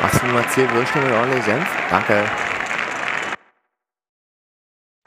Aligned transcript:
Machst 0.00 0.22
du 0.22 0.26
mal 0.28 0.48
10 0.48 0.70
Würste 0.70 1.00
mit 1.00 1.10
ordentlich 1.10 1.42
Senf? 1.42 1.66
Danke. 1.90 2.24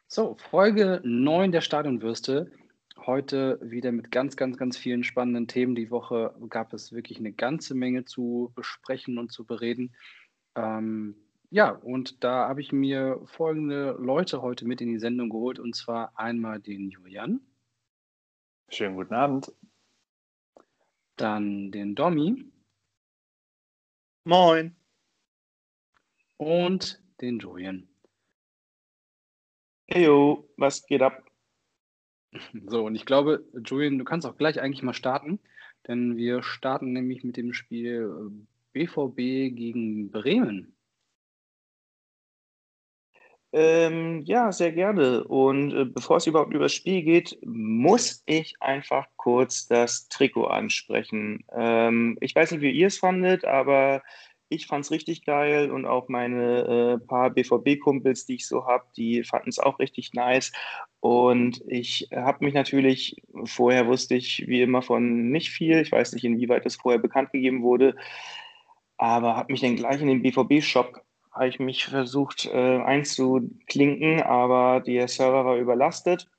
So, 0.10 0.36
Folge 0.50 1.00
9 1.05 1.54
der 1.54 1.62
Stadionwürste. 1.62 2.52
Heute 2.98 3.57
wieder 3.62 3.93
mit 3.93 4.12
ganz, 4.12 4.36
ganz, 4.36 4.57
ganz 4.57 4.75
vielen 4.75 5.05
spannenden 5.05 5.48
Themen. 5.48 5.75
Die 5.75 5.91
Woche 5.91 6.36
gab 6.50 6.73
es 6.73 6.91
wirklich 6.91 7.20
eine 7.20 7.32
ganze 7.32 7.73
Menge 7.73 8.04
zu 8.04 8.52
besprechen 8.54 9.18
und 9.18 9.32
zu 9.32 9.46
bereden. 9.46 9.96
Ähm, 10.55 11.16
ja, 11.52 11.70
und 11.70 12.21
da 12.26 12.50
habe 12.50 12.60
ich 12.60 12.73
mir 12.73 13.21
folgende 13.28 13.96
Leute 13.98 14.42
heute 14.42 14.66
mit 14.66 14.82
in 14.82 14.89
die 14.89 15.00
Sendung 15.00 15.30
geholt. 15.30 15.58
Und 15.58 15.73
zwar 15.73 16.12
einmal 16.20 16.60
den 16.60 16.89
Julian. 16.89 17.39
Schönen 18.68 18.98
guten 18.98 19.14
Abend. 19.14 19.54
Dann 21.16 21.71
den 21.71 21.96
Domi. 21.96 22.51
Moin. 24.25 24.75
Und 26.41 27.00
den 27.21 27.37
Julian. 27.37 27.87
Heyo, 29.87 30.50
was 30.57 30.87
geht 30.87 31.04
ab? 31.04 31.23
So, 32.66 32.86
und 32.86 32.95
ich 32.95 33.05
glaube, 33.05 33.45
Julian, 33.64 34.00
du 34.00 34.05
kannst 34.05 34.25
auch 34.25 34.38
gleich 34.38 34.59
eigentlich 34.59 34.81
mal 34.81 34.95
starten, 34.95 35.39
denn 35.88 36.17
wir 36.17 36.41
starten 36.41 36.94
nämlich 36.94 37.23
mit 37.23 37.38
dem 37.38 37.53
Spiel 37.53 38.31
BVB 38.73 39.53
gegen 39.53 40.09
Bremen. 40.09 40.75
Ähm, 43.53 44.22
ja, 44.22 44.52
sehr 44.52 44.72
gerne. 44.72 45.25
Und 45.25 45.73
äh, 45.73 45.86
bevor 45.86 46.17
es 46.17 46.25
überhaupt 46.25 46.53
über 46.53 46.64
das 46.64 46.73
Spiel 46.73 47.03
geht, 47.03 47.38
muss 47.45 48.23
ich 48.25 48.55
einfach 48.61 49.08
kurz 49.17 49.67
das 49.67 50.08
Trikot 50.08 50.47
ansprechen. 50.47 51.44
Ähm, 51.52 52.17
ich 52.22 52.33
weiß 52.33 52.52
nicht, 52.52 52.61
wie 52.61 52.72
ihr 52.72 52.88
es 52.88 52.97
fandet, 52.97 53.44
aber 53.44 54.02
ich 54.52 54.68
fand 54.68 54.84
es 54.84 54.92
richtig 54.92 55.24
geil 55.26 55.72
und 55.72 55.86
auch 55.86 56.10
meine 56.10 57.00
äh, 57.02 57.08
paar 57.08 57.30
BVB-Kumpels, 57.30 58.26
die 58.26 58.36
ich 58.36 58.48
so 58.48 58.68
habe, 58.68 58.84
die 58.98 59.24
fanden 59.24 59.50
es 59.50 59.60
auch 59.60 59.80
richtig 59.80 60.14
nice. 60.14 60.52
Und 61.00 61.64
ich 61.68 62.10
habe 62.14 62.44
mich 62.44 62.54
natürlich, 62.54 63.16
vorher 63.46 63.88
wusste 63.88 64.16
ich 64.16 64.46
wie 64.48 64.62
immer 64.62 64.82
von 64.82 65.32
nicht 65.32 65.50
viel, 65.52 65.80
ich 65.80 65.92
weiß 65.92 66.14
nicht, 66.14 66.26
inwieweit 66.26 66.66
das 66.66 66.76
vorher 66.76 67.00
bekannt 67.00 67.32
gegeben 67.32 67.64
wurde, 67.64 67.96
aber 68.98 69.38
habe 69.38 69.54
mich 69.54 69.62
dann 69.62 69.78
gleich 69.78 70.02
in 70.02 70.08
den 70.08 70.22
BVB-Shop 70.22 71.02
habe 71.32 71.48
ich 71.48 71.60
mich 71.60 71.86
versucht 71.86 72.46
äh, 72.46 72.82
einzuklinken, 72.82 74.22
aber 74.22 74.82
der 74.82 75.08
Server 75.08 75.46
war 75.46 75.56
überlastet. 75.56 76.30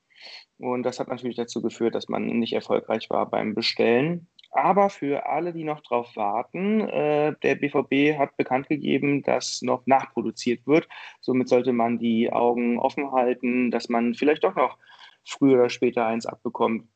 Und 0.59 0.83
das 0.83 1.01
hat 1.01 1.09
natürlich 1.09 1.37
dazu 1.37 1.63
geführt, 1.63 1.95
dass 1.95 2.11
man 2.11 2.27
nicht 2.27 2.53
erfolgreich 2.53 3.09
war 3.09 3.29
beim 3.29 3.55
Bestellen. 3.55 4.29
Aber 4.53 4.91
für 4.91 5.27
alle, 5.27 5.55
die 5.55 5.65
noch 5.65 5.81
drauf 5.81 6.15
warten, 6.15 6.81
äh, 6.81 7.35
der 7.43 7.55
BVB 7.55 8.19
hat 8.19 8.37
bekannt 8.37 8.69
gegeben, 8.69 9.23
dass 9.23 9.63
noch 9.63 9.87
nachproduziert 9.87 10.67
wird. 10.67 10.87
Somit 11.23 11.49
sollte 11.49 11.73
man 11.73 11.99
die 11.99 12.31
Augen 12.31 12.79
offen 12.79 13.13
halten, 13.13 13.71
dass 13.71 13.89
man 13.89 14.15
vielleicht 14.15 14.45
doch 14.45 14.55
noch 14.55 14.77
früher 15.25 15.55
oder 15.55 15.71
später 15.71 16.05
eins 16.07 16.27
abbekommt. 16.27 16.87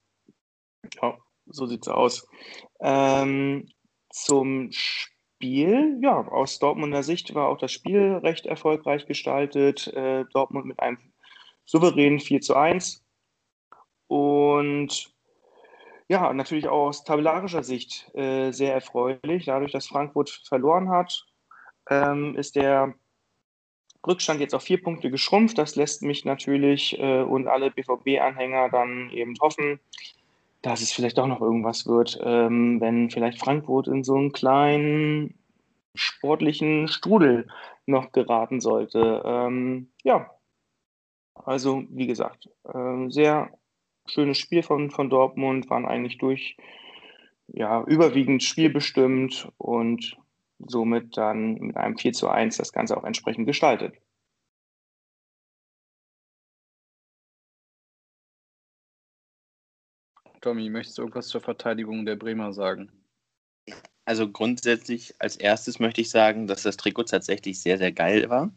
Ja, 1.01 1.17
so 1.47 1.67
sieht 1.67 1.83
es 1.83 1.89
aus. 1.89 2.29
Ähm, 2.81 3.69
zum 4.11 4.71
Spiel, 4.71 5.99
ja, 6.03 6.29
aus 6.29 6.59
Dortmunder 6.59 7.03
Sicht 7.03 7.35
war 7.35 7.49
auch 7.49 7.59
das 7.59 7.73
Spiel 7.73 8.17
recht 8.23 8.45
erfolgreich 8.45 9.07
gestaltet. 9.07 9.87
Äh, 9.89 10.27
Dortmund 10.35 10.67
mit 10.67 10.81
einem 10.81 10.99
souveränen 11.65 12.21
4 12.21 12.43
zu 12.43 12.55
1. 12.55 13.03
Und 14.09 15.16
ja, 16.09 16.33
natürlich 16.33 16.69
auch 16.69 16.87
aus 16.89 17.05
tabellarischer 17.05 17.63
Sicht 17.63 18.11
äh, 18.15 18.53
sehr 18.53 18.75
erfreulich. 18.75 19.47
Dadurch, 19.47 19.73
dass 19.73 19.89
Frankfurt 19.89 20.31
verloren 20.31 20.89
hat, 20.89 21.27
ähm, 21.91 22.37
ist 22.37 22.57
der 22.57 22.95
Rückstand 24.07 24.41
jetzt 24.41 24.55
auf 24.55 24.63
vier 24.63 24.81
Punkte 24.83 25.11
geschrumpft. 25.11 25.59
Das 25.59 25.75
lässt 25.75 26.03
mich 26.03 26.25
natürlich 26.25 26.99
äh, 26.99 27.23
und 27.23 27.49
alle 27.49 27.71
BVB-Anhänger 27.71 28.69
dann 28.71 29.11
eben 29.11 29.35
hoffen, 29.41 29.81
dass 30.63 30.81
es 30.81 30.93
vielleicht 30.93 31.19
doch 31.19 31.27
noch 31.27 31.41
irgendwas 31.41 31.87
wird, 31.87 32.19
ähm, 32.23 32.81
wenn 32.81 33.11
vielleicht 33.11 33.41
Frankfurt 33.41 33.89
in 33.89 34.05
so 34.05 34.15
einen 34.15 34.33
kleinen 34.33 35.35
sportlichen 35.95 36.89
Strudel 36.89 37.49
noch 37.87 38.13
geraten 38.13 38.61
sollte. 38.61 39.23
Ähm, 39.25 39.91
ja, 40.05 40.31
also 41.35 41.85
wie 41.91 42.07
gesagt, 42.07 42.49
äh, 42.73 43.09
sehr 43.09 43.51
schönes 44.09 44.39
Spiel 44.39 44.63
von, 44.63 44.91
von 44.91 45.11
Dortmund, 45.11 45.71
waren 45.71 45.87
eigentlich 45.87 46.19
durch, 46.19 46.57
ja, 47.49 47.83
überwiegend 47.85 48.43
spielbestimmt 48.43 49.49
und 49.59 50.17
somit 50.59 51.17
dann 51.17 51.55
mit 51.55 51.77
einem 51.77 51.99
4 51.99 52.13
zu 52.13 52.29
1 52.29 52.57
das 52.57 52.73
Ganze 52.73 52.97
auch 52.97 53.05
entsprechend 53.05 53.47
gestaltet. 53.47 53.95
Tommy, 60.41 60.71
möchtest 60.71 60.99
du 60.99 61.03
irgendwas 61.03 61.29
zur 61.29 61.41
Verteidigung 61.41 62.07
der 62.07 62.17
Bremer 62.17 62.53
sagen? 62.53 62.93
Also 64.05 64.31
grundsätzlich 64.31 65.15
als 65.19 65.37
erstes 65.37 65.81
möchte 65.81 66.01
ich 66.01 66.11
sagen, 66.11 66.47
dass 66.47 66.63
das 66.63 66.77
Trikot 66.77 67.05
tatsächlich 67.05 67.61
sehr, 67.61 67.79
sehr 67.79 67.91
geil 67.91 68.31
war. 68.31 68.53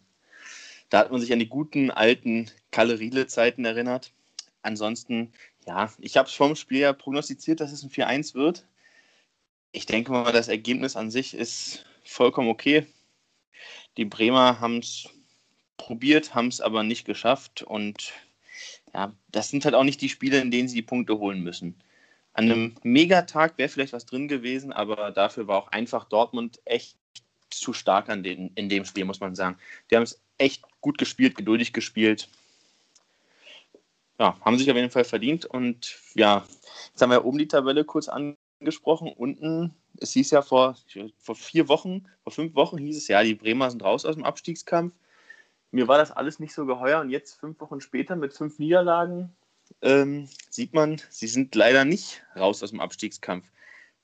Da 0.90 1.00
hat 1.00 1.12
man 1.12 1.20
sich 1.20 1.34
an 1.34 1.40
die 1.40 1.50
guten 1.50 1.90
alten 1.90 2.52
Kalle 2.72 3.00
Riedle-Zeiten 3.00 3.66
erinnert. 3.66 4.14
Ansonsten 4.62 5.32
ja, 5.70 5.94
ich 6.00 6.18
habe 6.18 6.28
es 6.28 6.34
vorm 6.34 6.56
Spiel 6.56 6.80
ja 6.80 6.94
prognostiziert, 6.94 7.60
dass 7.60 7.72
es 7.72 7.84
ein 7.84 7.92
4-1 7.92 8.34
wird. 8.34 8.66
Ich 9.72 9.86
denke 9.86 10.12
mal, 10.12 10.32
das 10.32 10.48
Ergebnis 10.48 10.96
an 10.96 11.12
sich 11.12 11.36
ist 11.36 11.86
vollkommen 12.04 12.50
okay. 12.50 12.88
Die 13.98 14.06
Bremer 14.06 14.60
haben 14.60 14.80
es 14.80 15.08
probiert, 15.78 16.34
haben 16.34 16.48
es 16.48 16.60
aber 16.60 16.82
nicht 16.82 17.06
geschafft. 17.06 17.62
Und 17.62 18.14
ja, 18.96 19.14
das 19.28 19.50
sind 19.50 19.64
halt 19.64 19.76
auch 19.76 19.84
nicht 19.84 20.02
die 20.02 20.10
Spiele, 20.10 20.40
in 20.40 20.50
denen 20.50 20.68
sie 20.68 20.78
die 20.78 20.82
Punkte 20.82 21.20
holen 21.20 21.42
müssen. 21.42 21.76
An 22.34 22.46
einem 22.46 22.76
Megatag 22.82 23.60
wäre 23.60 23.70
vielleicht 23.70 23.94
was 23.94 24.08
drin 24.08 24.28
gewesen, 24.28 24.74
aber 24.74 25.12
dafür 25.12 25.48
war 25.48 25.58
auch 25.58 25.68
einfach 25.68 26.06
Dortmund 26.06 26.60
echt 26.66 26.98
zu 27.52 27.74
stark 27.74 28.10
an 28.10 28.24
den, 28.24 28.52
in 28.56 28.70
dem 28.70 28.86
Spiel, 28.86 29.06
muss 29.06 29.20
man 29.20 29.36
sagen. 29.36 29.60
Die 29.92 29.96
haben 29.96 30.04
es 30.04 30.20
echt 30.40 30.64
gut 30.82 30.98
gespielt, 30.98 31.36
geduldig 31.36 31.74
gespielt 31.74 32.28
ja, 34.20 34.38
haben 34.42 34.58
sich 34.58 34.70
auf 34.70 34.78
jeden 34.78 34.92
Fall 34.92 35.06
verdient. 35.06 35.46
Und 35.46 36.00
ja, 36.16 36.46
jetzt 36.92 37.02
haben 37.02 37.12
wir 37.12 37.26
oben 37.26 37.38
die 37.38 37.48
Tabelle 37.48 37.86
kurz 37.86 38.10
angesprochen. 38.10 39.12
Unten, 39.16 39.74
es 40.00 40.12
hieß 40.12 40.32
ja 40.32 40.42
vor, 40.42 40.76
vor 41.20 41.36
vier 41.36 41.68
Wochen, 41.68 42.06
vor 42.24 42.34
fünf 42.34 42.56
Wochen 42.56 42.78
hieß 42.78 42.98
es 42.98 43.08
ja, 43.08 43.24
die 43.24 43.36
Bremer 43.36 43.72
sind 43.72 43.84
raus 43.84 44.06
aus 44.06 44.16
dem 44.16 44.26
Abstiegskampf. 44.26 44.94
Mir 45.72 45.88
war 45.88 45.98
das 45.98 46.12
alles 46.12 46.40
nicht 46.40 46.54
so 46.54 46.66
geheuer 46.66 47.00
und 47.00 47.10
jetzt 47.10 47.40
fünf 47.40 47.60
Wochen 47.60 47.80
später 47.80 48.16
mit 48.16 48.34
fünf 48.34 48.60
Niederlagen 48.60 49.36
ähm, 49.82 50.28
sieht 50.50 50.74
man, 50.74 51.02
sie 51.10 51.28
sind 51.28 51.54
leider 51.56 51.86
nicht 51.86 52.24
raus 52.36 52.64
aus 52.64 52.72
dem 52.72 52.80
Abstiegskampf. 52.80 53.46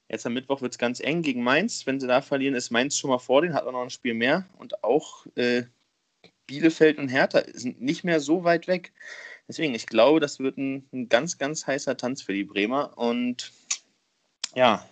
Jetzt 0.10 0.26
am 0.26 0.34
Mittwoch 0.34 0.62
wird 0.62 0.74
es 0.74 0.78
ganz 0.78 1.00
eng 1.00 1.24
gegen 1.24 1.44
Mainz. 1.44 1.86
Wenn 1.88 2.00
sie 2.00 2.08
da 2.08 2.22
verlieren, 2.22 2.56
ist 2.56 2.70
Mainz 2.70 2.96
schon 2.96 3.10
mal 3.10 3.18
vor 3.18 3.42
denen, 3.42 3.56
hat 3.56 3.66
auch 3.66 3.72
noch 3.72 3.82
ein 3.82 3.90
Spiel 3.90 4.14
mehr. 4.14 4.46
Und 4.58 4.84
auch 4.84 5.26
äh, 5.36 5.64
Bielefeld 6.46 7.00
und 7.00 7.08
Hertha 7.08 7.42
sind 7.54 7.82
nicht 7.82 8.04
mehr 8.04 8.20
so 8.20 8.44
weit 8.44 8.68
weg. 8.68 8.94
Deswegen, 9.48 9.76
ich 9.76 9.86
glaube, 9.86 10.20
das 10.20 10.40
wird 10.40 10.58
ein, 10.58 10.88
ein 10.92 11.08
ganz, 11.10 11.38
ganz 11.38 11.68
heißer 11.68 11.98
Tanz 11.98 12.22
für 12.22 12.34
die 12.34 12.44
Bremer. 12.44 12.98
Und 12.98 13.52
ja, 14.56 14.88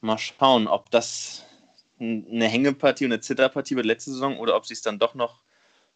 mal 0.00 0.18
schauen, 0.18 0.66
ob 0.66 0.90
das 0.90 1.44
eine 2.00 2.48
Hängepartie 2.48 3.04
und 3.04 3.12
eine 3.12 3.20
Zitterpartie 3.20 3.76
wird 3.76 3.86
letzte 3.86 4.10
Saison 4.10 4.38
oder 4.38 4.56
ob 4.56 4.66
sie 4.66 4.74
es 4.74 4.82
dann 4.82 4.98
doch 4.98 5.14
noch 5.14 5.42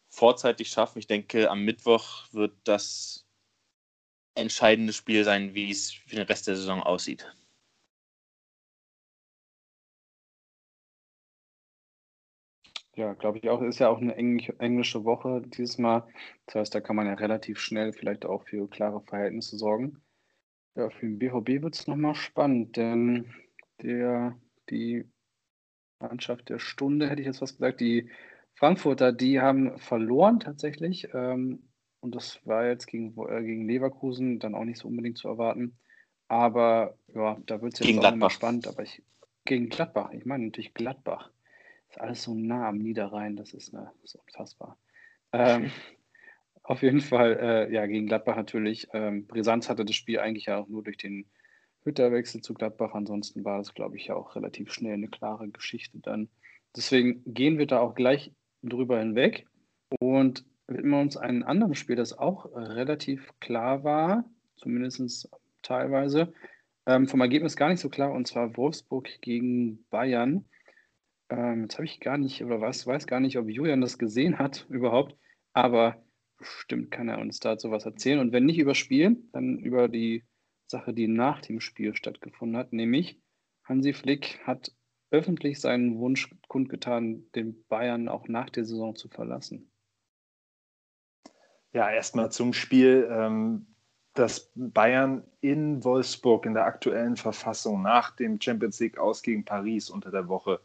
vorzeitig 0.09 0.69
schaffen. 0.69 0.99
Ich 0.99 1.07
denke, 1.07 1.51
am 1.51 1.63
Mittwoch 1.63 2.27
wird 2.33 2.53
das 2.65 3.25
entscheidende 4.35 4.93
Spiel 4.93 5.25
sein, 5.25 5.55
wie 5.55 5.71
es 5.71 5.93
für 5.93 6.17
den 6.17 6.27
Rest 6.27 6.47
der 6.47 6.57
Saison 6.57 6.83
aussieht. 6.83 7.27
Ja, 12.97 13.13
glaube 13.13 13.39
ich 13.39 13.51
auch. 13.51 13.61
Ist 13.61 13.79
ja 13.79 13.91
auch 13.91 14.01
eine 14.01 14.17
englische 14.17 15.05
Woche 15.05 15.43
dieses 15.43 15.77
Mal. 15.77 16.09
Das 16.47 16.55
heißt, 16.55 16.75
da 16.75 16.81
kann 16.81 16.97
man 16.97 17.07
ja 17.07 17.13
relativ 17.13 17.59
schnell 17.61 17.93
vielleicht 17.93 18.25
auch 18.25 18.43
für 18.45 18.69
klare 18.69 19.03
Verhältnisse 19.03 19.59
sorgen. 19.59 20.01
Ja, 20.77 20.89
für 20.89 21.07
den 21.07 21.19
BVB 21.19 21.63
wird 21.63 21.75
es 21.75 21.87
nochmal 21.87 22.15
spannend, 22.15 22.77
denn 22.77 23.35
der, 23.83 24.39
die 24.71 25.05
Mannschaft 26.01 26.49
der 26.49 26.59
Stunde, 26.59 27.11
hätte 27.11 27.21
ich 27.21 27.27
jetzt 27.27 27.43
was 27.43 27.53
gesagt, 27.53 27.81
die 27.81 28.11
Frankfurter, 28.55 29.13
die 29.13 29.41
haben 29.41 29.79
verloren 29.79 30.41
tatsächlich. 30.41 31.09
Ähm, 31.13 31.69
und 32.01 32.15
das 32.15 32.41
war 32.47 32.67
jetzt 32.67 32.87
gegen, 32.87 33.15
äh, 33.29 33.43
gegen 33.43 33.69
Leverkusen 33.69 34.39
dann 34.39 34.55
auch 34.55 34.65
nicht 34.65 34.79
so 34.79 34.89
unbedingt 34.89 35.19
zu 35.19 35.29
erwarten. 35.29 35.79
Aber 36.29 36.97
ja, 37.15 37.37
da 37.45 37.61
wird 37.61 37.75
es 37.75 37.81
jetzt 37.81 37.89
gegen 37.89 37.99
auch 37.99 38.11
nochmal 38.11 38.31
spannend. 38.31 38.67
Aber 38.69 38.83
ich, 38.83 39.03
gegen 39.45 39.69
Gladbach, 39.69 40.13
ich 40.13 40.25
meine 40.25 40.47
natürlich 40.47 40.73
Gladbach 40.73 41.31
alles 42.01 42.23
so 42.23 42.35
nah 42.35 42.69
am 42.69 42.79
Niederrhein, 42.79 43.37
das 43.37 43.55
ist, 43.55 43.73
ne, 43.73 43.91
das 44.03 44.15
ist 44.15 44.21
unfassbar. 44.21 44.79
Ähm, 45.33 45.71
auf 46.63 46.83
jeden 46.83 47.01
Fall, 47.01 47.39
äh, 47.41 47.73
ja, 47.73 47.87
gegen 47.87 48.07
Gladbach 48.07 48.37
natürlich. 48.37 48.89
Ähm, 48.93 49.27
Brisanz 49.27 49.69
hatte 49.69 49.85
das 49.85 49.97
Spiel 49.97 50.19
eigentlich 50.19 50.47
ja 50.47 50.59
auch 50.59 50.69
nur 50.69 50.83
durch 50.83 50.97
den 50.97 51.27
Hütterwechsel 51.85 52.41
zu 52.43 52.55
Gladbach. 52.55 52.95
Ansonsten 52.95 53.45
war 53.45 53.59
das, 53.59 53.75
glaube 53.75 53.97
ich, 53.97 54.07
ja 54.07 54.17
auch 54.17 54.35
relativ 54.37 54.73
schnell 54.73 54.95
eine 54.95 55.09
klare 55.09 55.49
Geschichte 55.49 55.99
dann. 56.01 56.29
Deswegen 56.75 57.23
gehen 57.25 57.59
wir 57.59 57.67
da 57.67 57.81
auch 57.81 57.95
gleich 57.95 58.33
drüber 58.63 58.99
hinweg 58.99 59.47
und 60.01 60.45
widmen 60.67 61.01
uns 61.01 61.17
einem 61.17 61.43
anderen 61.45 61.75
Spiel, 61.75 61.97
das 61.97 62.19
auch 62.19 62.47
relativ 62.55 63.33
klar 63.41 63.85
war, 63.85 64.25
zumindest 64.57 65.31
teilweise. 65.63 66.33
Ähm, 66.87 67.09
vom 67.09 67.21
Ergebnis 67.21 67.57
gar 67.57 67.69
nicht 67.69 67.81
so 67.81 67.89
klar, 67.89 68.13
und 68.13 68.27
zwar 68.27 68.57
Wolfsburg 68.57 69.21
gegen 69.21 69.85
Bayern. 69.91 70.45
Ähm, 71.29 71.63
jetzt 71.63 71.75
habe 71.75 71.85
ich 71.85 72.01
gar 72.01 72.19
nicht, 72.19 72.43
oder 72.45 72.61
was, 72.61 72.87
weiß 72.87 73.07
gar 73.07 73.21
nicht, 73.21 73.39
ob 73.39 73.49
Julian 73.49 73.81
das 73.81 73.99
gesehen 73.99 74.39
hat 74.39 74.67
überhaupt, 74.71 75.17
aber 75.53 76.03
bestimmt 76.39 76.91
kann 76.91 77.09
er 77.09 77.19
uns 77.19 77.41
dazu 77.41 77.71
was 77.71 77.87
erzählen. 77.87 78.21
Und 78.21 78.33
wenn 78.33 78.45
nicht 78.45 78.59
über 78.59 78.75
Spiel, 78.75 79.17
dann 79.33 79.59
über 79.59 79.89
die 79.89 80.25
Sache, 80.67 80.93
die 80.93 81.09
nach 81.09 81.41
dem 81.41 81.61
Spiel 81.61 81.95
stattgefunden 81.95 82.57
hat, 82.57 82.73
nämlich 82.73 83.21
Hansi 83.65 83.93
Flick 83.93 84.41
hat 84.45 84.73
öffentlich 85.11 85.61
seinen 85.61 85.99
Wunsch 85.99 86.35
kundgetan, 86.49 87.31
den 87.35 87.65
Bayern 87.69 88.09
auch 88.09 88.29
nach 88.29 88.51
der 88.51 88.65
Saison 88.65 88.97
zu 88.97 89.09
verlassen. 89.09 89.71
Ja, 91.73 91.91
erstmal 91.91 92.31
zum 92.33 92.53
Spiel. 92.53 93.09
Ähm, 93.11 93.67
dass 94.19 94.51
Bayern 94.55 95.25
in 95.41 95.85
Wolfsburg 95.85 96.47
in 96.47 96.55
der 96.55 96.65
aktuellen 96.65 97.17
Verfassung 97.17 97.83
nach 97.83 98.17
dem 98.17 98.41
Champions 98.41 98.81
League 98.81 98.99
aus 98.99 99.23
gegen 99.23 99.45
Paris 99.45 99.91
unter 99.91 100.11
der 100.11 100.29
Woche 100.29 100.61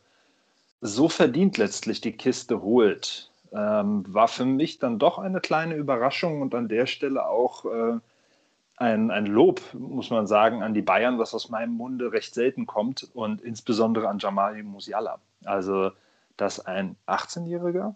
so 0.82 1.10
verdient 1.10 1.58
letztlich 1.58 2.02
die 2.02 2.12
Kiste 2.12 2.62
holt, 2.62 3.32
ähm, 3.54 4.04
war 4.08 4.28
für 4.28 4.46
mich 4.46 4.80
dann 4.80 5.00
doch 5.00 5.20
eine 5.20 5.40
kleine 5.40 5.76
Überraschung 5.76 6.42
und 6.42 6.56
an 6.56 6.68
der 6.68 6.88
Stelle 6.88 7.28
auch 7.28 7.66
äh, 7.66 8.00
ein, 8.78 9.12
ein 9.12 9.28
Lob, 9.28 9.62
muss 9.74 10.10
man 10.10 10.26
sagen, 10.26 10.64
an 10.64 10.74
die 10.74 10.82
Bayern, 10.82 11.20
was 11.20 11.36
aus 11.36 11.50
meinem 11.50 11.74
Munde 11.74 12.12
recht 12.12 12.34
selten 12.34 12.66
kommt 12.66 13.10
und 13.14 13.42
insbesondere 13.42 14.10
an 14.10 14.18
Jamal 14.18 14.62
Musiala. 14.64 15.20
Also, 15.46 15.92
dass 16.36 16.66
ein 16.66 16.96
18-Jähriger 17.08 17.96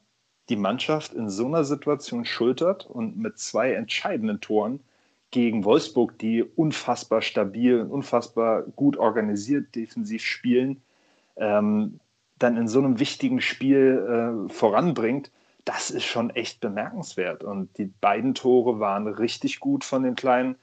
die 0.50 0.56
Mannschaft 0.56 1.14
in 1.14 1.28
so 1.28 1.48
einer 1.48 1.64
Situation 1.64 2.24
schultert 2.24 2.86
und 2.86 3.18
mit 3.18 3.40
zwei 3.40 3.74
entscheidenden 3.74 4.42
Toren 4.42 4.80
gegen 5.32 5.66
Wolfsburg, 5.66 6.20
die 6.20 6.44
unfassbar 6.44 7.24
stabil 7.24 7.82
und 7.82 7.90
unfassbar 7.90 8.62
gut 8.76 8.96
organisiert 8.96 9.74
defensiv 9.74 10.24
spielen, 10.24 10.84
ähm, 11.38 12.00
dann 12.40 12.58
in 12.58 12.68
so 12.68 12.80
einem 12.80 13.00
wichtigen 13.00 13.42
Spiel 13.42 14.48
äh, 14.48 14.54
voranbringt, 14.54 15.32
das 15.64 15.90
ist 15.90 16.06
schon 16.06 16.30
echt 16.30 16.60
bemerkenswert. 16.60 17.44
Und 17.44 17.78
die 17.78 17.86
beiden 17.86 18.36
Tore 18.36 18.80
waren 18.80 19.08
richtig 19.08 19.60
gut 19.60 19.84
von 19.84 20.04
den 20.04 20.16
Kleinen. 20.16 20.58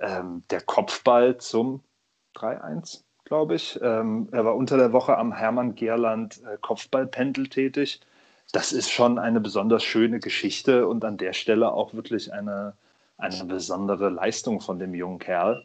Ähm, 0.00 0.42
der 0.50 0.60
Kopfball 0.60 1.38
zum 1.38 1.82
3-1, 2.36 3.02
glaube 3.24 3.54
ich. 3.54 3.78
Ähm, 3.82 4.28
er 4.32 4.44
war 4.44 4.56
unter 4.56 4.76
der 4.76 4.92
Woche 4.92 5.16
am 5.16 5.32
Hermann 5.32 5.74
Gerland 5.74 6.42
äh, 6.44 6.56
Kopfballpendel 6.60 7.48
tätig. 7.48 8.00
Das 8.52 8.72
ist 8.72 8.90
schon 8.90 9.18
eine 9.18 9.40
besonders 9.40 9.84
schöne 9.84 10.20
Geschichte 10.20 10.88
und 10.88 11.04
an 11.04 11.18
der 11.18 11.34
Stelle 11.34 11.72
auch 11.72 11.94
wirklich 11.94 12.32
eine, 12.32 12.74
eine 13.16 13.44
besondere 13.44 14.08
Leistung 14.08 14.60
von 14.60 14.78
dem 14.78 14.94
jungen 14.94 15.18
Kerl. 15.18 15.64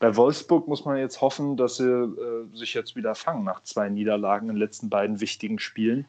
Bei 0.00 0.16
Wolfsburg 0.16 0.66
muss 0.66 0.86
man 0.86 0.96
jetzt 0.96 1.20
hoffen, 1.20 1.58
dass 1.58 1.76
sie 1.76 1.84
äh, 1.84 2.56
sich 2.56 2.72
jetzt 2.72 2.96
wieder 2.96 3.14
fangen 3.14 3.44
nach 3.44 3.62
zwei 3.62 3.90
Niederlagen 3.90 4.48
in 4.48 4.54
den 4.54 4.60
letzten 4.60 4.88
beiden 4.88 5.20
wichtigen 5.20 5.58
Spielen. 5.58 6.06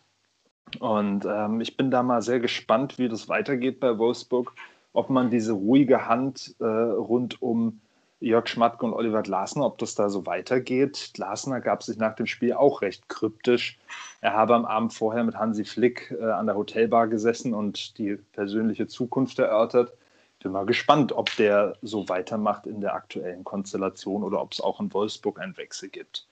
Und 0.79 1.25
ähm, 1.25 1.59
ich 1.59 1.75
bin 1.75 1.91
da 1.91 2.01
mal 2.01 2.21
sehr 2.21 2.39
gespannt, 2.39 2.97
wie 2.97 3.09
das 3.09 3.27
weitergeht 3.27 3.81
bei 3.81 3.97
Wolfsburg, 3.97 4.53
ob 4.93 5.09
man 5.09 5.29
diese 5.29 5.51
ruhige 5.51 6.07
Hand 6.07 6.55
äh, 6.59 6.65
rund 6.65 7.41
um 7.41 7.81
Jörg 8.21 8.47
Schmatke 8.47 8.85
und 8.85 8.93
Oliver 8.93 9.23
Glasner, 9.23 9.65
ob 9.65 9.77
das 9.79 9.93
da 9.95 10.07
so 10.07 10.25
weitergeht. 10.25 11.11
Glasner 11.13 11.59
gab 11.59 11.83
sich 11.83 11.97
nach 11.97 12.15
dem 12.15 12.27
Spiel 12.27 12.53
auch 12.53 12.81
recht 12.81 13.09
kryptisch. 13.09 13.77
Er 14.21 14.33
habe 14.33 14.55
am 14.55 14.63
Abend 14.63 14.93
vorher 14.93 15.25
mit 15.25 15.35
Hansi 15.35 15.65
Flick 15.65 16.15
äh, 16.17 16.23
an 16.23 16.45
der 16.45 16.55
Hotelbar 16.55 17.07
gesessen 17.07 17.53
und 17.53 17.97
die 17.97 18.15
persönliche 18.31 18.87
Zukunft 18.87 19.37
erörtert. 19.39 19.91
Bin 20.41 20.53
mal 20.53 20.65
gespannt, 20.65 21.11
ob 21.11 21.35
der 21.35 21.77
so 21.83 22.09
weitermacht 22.09 22.65
in 22.65 22.81
der 22.81 22.95
aktuellen 22.95 23.43
Konstellation 23.43 24.23
oder 24.23 24.41
ob 24.41 24.53
es 24.53 24.61
auch 24.61 24.79
in 24.79 24.91
Wolfsburg 24.91 25.39
einen 25.39 25.55
Wechsel 25.55 25.89
gibt. 25.89 26.27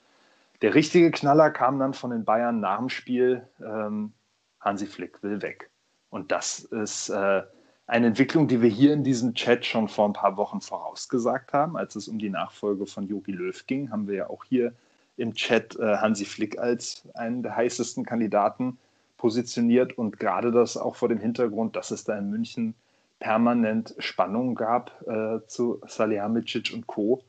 Der 0.63 0.73
richtige 0.73 1.11
Knaller 1.11 1.51
kam 1.51 1.77
dann 1.77 1.93
von 1.93 2.09
den 2.09 2.25
Bayern 2.25 2.59
nach 2.59 2.79
dem 2.79 2.89
Spiel. 2.89 3.47
Ähm, 3.63 4.11
Hansi 4.59 4.87
Flick 4.87 5.21
will 5.21 5.41
weg. 5.43 5.69
Und 6.09 6.31
das 6.31 6.59
ist 6.59 7.09
äh, 7.09 7.43
eine 7.85 8.07
Entwicklung, 8.07 8.47
die 8.47 8.61
wir 8.61 8.69
hier 8.69 8.93
in 8.93 9.03
diesem 9.03 9.35
Chat 9.35 9.63
schon 9.63 9.87
vor 9.87 10.09
ein 10.09 10.13
paar 10.13 10.37
Wochen 10.37 10.59
vorausgesagt 10.59 11.53
haben. 11.53 11.77
Als 11.77 11.95
es 11.95 12.07
um 12.07 12.17
die 12.17 12.31
Nachfolge 12.31 12.87
von 12.87 13.07
Jogi 13.07 13.31
Löw 13.31 13.65
ging, 13.67 13.91
haben 13.91 14.07
wir 14.07 14.15
ja 14.15 14.29
auch 14.29 14.43
hier 14.43 14.73
im 15.17 15.35
Chat 15.35 15.75
äh, 15.77 15.97
Hansi 15.97 16.25
Flick 16.25 16.57
als 16.57 17.03
einen 17.13 17.43
der 17.43 17.55
heißesten 17.55 18.05
Kandidaten 18.05 18.79
positioniert 19.17 19.97
und 19.97 20.17
gerade 20.19 20.51
das 20.51 20.77
auch 20.77 20.95
vor 20.95 21.09
dem 21.09 21.19
Hintergrund, 21.19 21.75
dass 21.75 21.91
es 21.91 22.05
da 22.05 22.17
in 22.17 22.31
München 22.31 22.73
permanent 23.19 23.95
Spannungen 23.99 24.55
gab 24.55 25.01
äh, 25.07 25.45
zu 25.47 25.81
Salihamidzic 25.85 26.71
und 26.73 26.87
Co. 26.87 27.23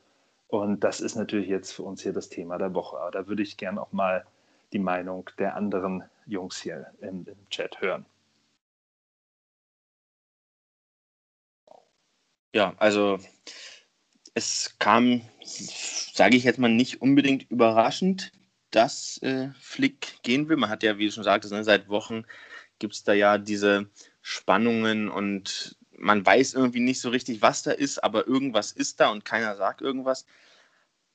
Und 0.48 0.82
das 0.82 1.00
ist 1.00 1.16
natürlich 1.16 1.48
jetzt 1.48 1.72
für 1.72 1.82
uns 1.82 2.02
hier 2.02 2.12
das 2.12 2.28
Thema 2.28 2.58
der 2.58 2.74
Woche. 2.74 2.98
Aber 2.98 3.10
da 3.10 3.26
würde 3.26 3.42
ich 3.42 3.56
gerne 3.56 3.80
auch 3.80 3.92
mal 3.92 4.24
die 4.72 4.78
Meinung 4.78 5.28
der 5.38 5.56
anderen 5.56 6.04
Jungs 6.26 6.60
hier 6.60 6.92
im, 7.00 7.26
im 7.26 7.48
Chat 7.50 7.80
hören. 7.80 8.06
Ja, 12.52 12.74
also 12.78 13.18
es 14.34 14.76
kam, 14.78 15.22
sage 15.44 16.36
ich 16.36 16.44
jetzt 16.44 16.58
mal, 16.58 16.68
nicht 16.68 17.00
unbedingt 17.00 17.48
überraschend, 17.50 18.32
dass 18.70 19.18
äh, 19.22 19.50
Flick 19.60 20.22
gehen 20.22 20.48
will. 20.48 20.56
Man 20.56 20.70
hat 20.70 20.82
ja, 20.82 20.98
wie 20.98 21.06
du 21.06 21.12
schon 21.12 21.24
sagtest, 21.24 21.52
ne, 21.52 21.62
seit 21.64 21.88
Wochen 21.88 22.24
gibt 22.78 22.94
es 22.94 23.04
da 23.04 23.12
ja 23.12 23.38
diese 23.38 23.88
Spannungen 24.22 25.08
und 25.08 25.76
man 26.00 26.24
weiß 26.24 26.54
irgendwie 26.54 26.80
nicht 26.80 27.00
so 27.00 27.10
richtig, 27.10 27.42
was 27.42 27.62
da 27.62 27.72
ist, 27.72 28.02
aber 28.02 28.26
irgendwas 28.26 28.72
ist 28.72 29.00
da 29.00 29.10
und 29.10 29.24
keiner 29.24 29.56
sagt 29.56 29.82
irgendwas. 29.82 30.26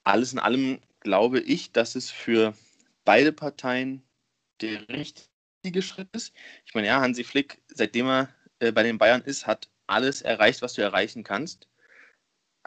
Alles 0.03 0.33
in 0.33 0.39
allem 0.39 0.79
glaube 1.01 1.39
ich, 1.39 1.71
dass 1.71 1.95
es 1.95 2.11
für 2.11 2.53
beide 3.03 3.31
Parteien 3.33 4.03
der 4.61 4.87
richtige 4.89 5.81
Schritt 5.81 6.09
ist. 6.13 6.33
Ich 6.65 6.73
meine, 6.73 6.87
ja, 6.87 7.01
Hansi 7.01 7.23
Flick, 7.23 7.61
seitdem 7.67 8.07
er 8.07 8.29
äh, 8.59 8.71
bei 8.71 8.83
den 8.83 8.97
Bayern 8.97 9.21
ist, 9.21 9.47
hat 9.47 9.69
alles 9.87 10.21
erreicht, 10.21 10.61
was 10.61 10.73
du 10.73 10.81
erreichen 10.81 11.23
kannst. 11.23 11.67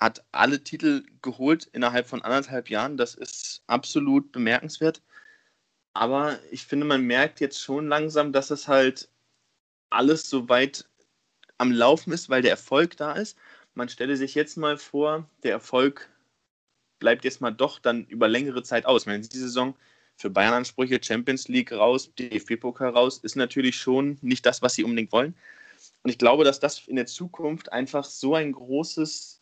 Hat 0.00 0.24
alle 0.32 0.62
Titel 0.62 1.04
geholt 1.22 1.66
innerhalb 1.66 2.06
von 2.06 2.22
anderthalb 2.22 2.70
Jahren. 2.70 2.96
Das 2.96 3.14
ist 3.14 3.62
absolut 3.66 4.32
bemerkenswert. 4.32 5.02
Aber 5.94 6.38
ich 6.50 6.66
finde, 6.66 6.86
man 6.86 7.02
merkt 7.02 7.40
jetzt 7.40 7.60
schon 7.60 7.88
langsam, 7.88 8.32
dass 8.32 8.50
es 8.50 8.68
halt 8.68 9.10
alles 9.90 10.28
so 10.28 10.48
weit 10.48 10.88
am 11.58 11.72
Laufen 11.72 12.12
ist, 12.12 12.30
weil 12.30 12.42
der 12.42 12.52
Erfolg 12.52 12.96
da 12.96 13.12
ist. 13.12 13.36
Man 13.74 13.88
stelle 13.88 14.16
sich 14.16 14.34
jetzt 14.34 14.56
mal 14.56 14.78
vor, 14.78 15.28
der 15.42 15.52
Erfolg 15.52 16.08
bleibt 16.98 17.24
jetzt 17.24 17.40
mal 17.40 17.50
doch 17.50 17.78
dann 17.78 18.06
über 18.06 18.28
längere 18.28 18.62
Zeit 18.62 18.86
aus. 18.86 19.06
Meine, 19.06 19.20
diese 19.20 19.44
Saison 19.44 19.76
für 20.16 20.30
Bayern-Ansprüche 20.30 21.00
Champions 21.02 21.48
League 21.48 21.72
raus, 21.72 22.12
DFB-Pokal 22.18 22.90
raus, 22.90 23.18
ist 23.18 23.36
natürlich 23.36 23.76
schon 23.76 24.18
nicht 24.20 24.44
das, 24.46 24.62
was 24.62 24.74
sie 24.74 24.84
unbedingt 24.84 25.12
wollen. 25.12 25.34
Und 26.02 26.10
ich 26.10 26.18
glaube, 26.18 26.44
dass 26.44 26.58
das 26.58 26.86
in 26.88 26.96
der 26.96 27.06
Zukunft 27.06 27.72
einfach 27.72 28.04
so 28.04 28.34
ein 28.34 28.52
großes 28.52 29.40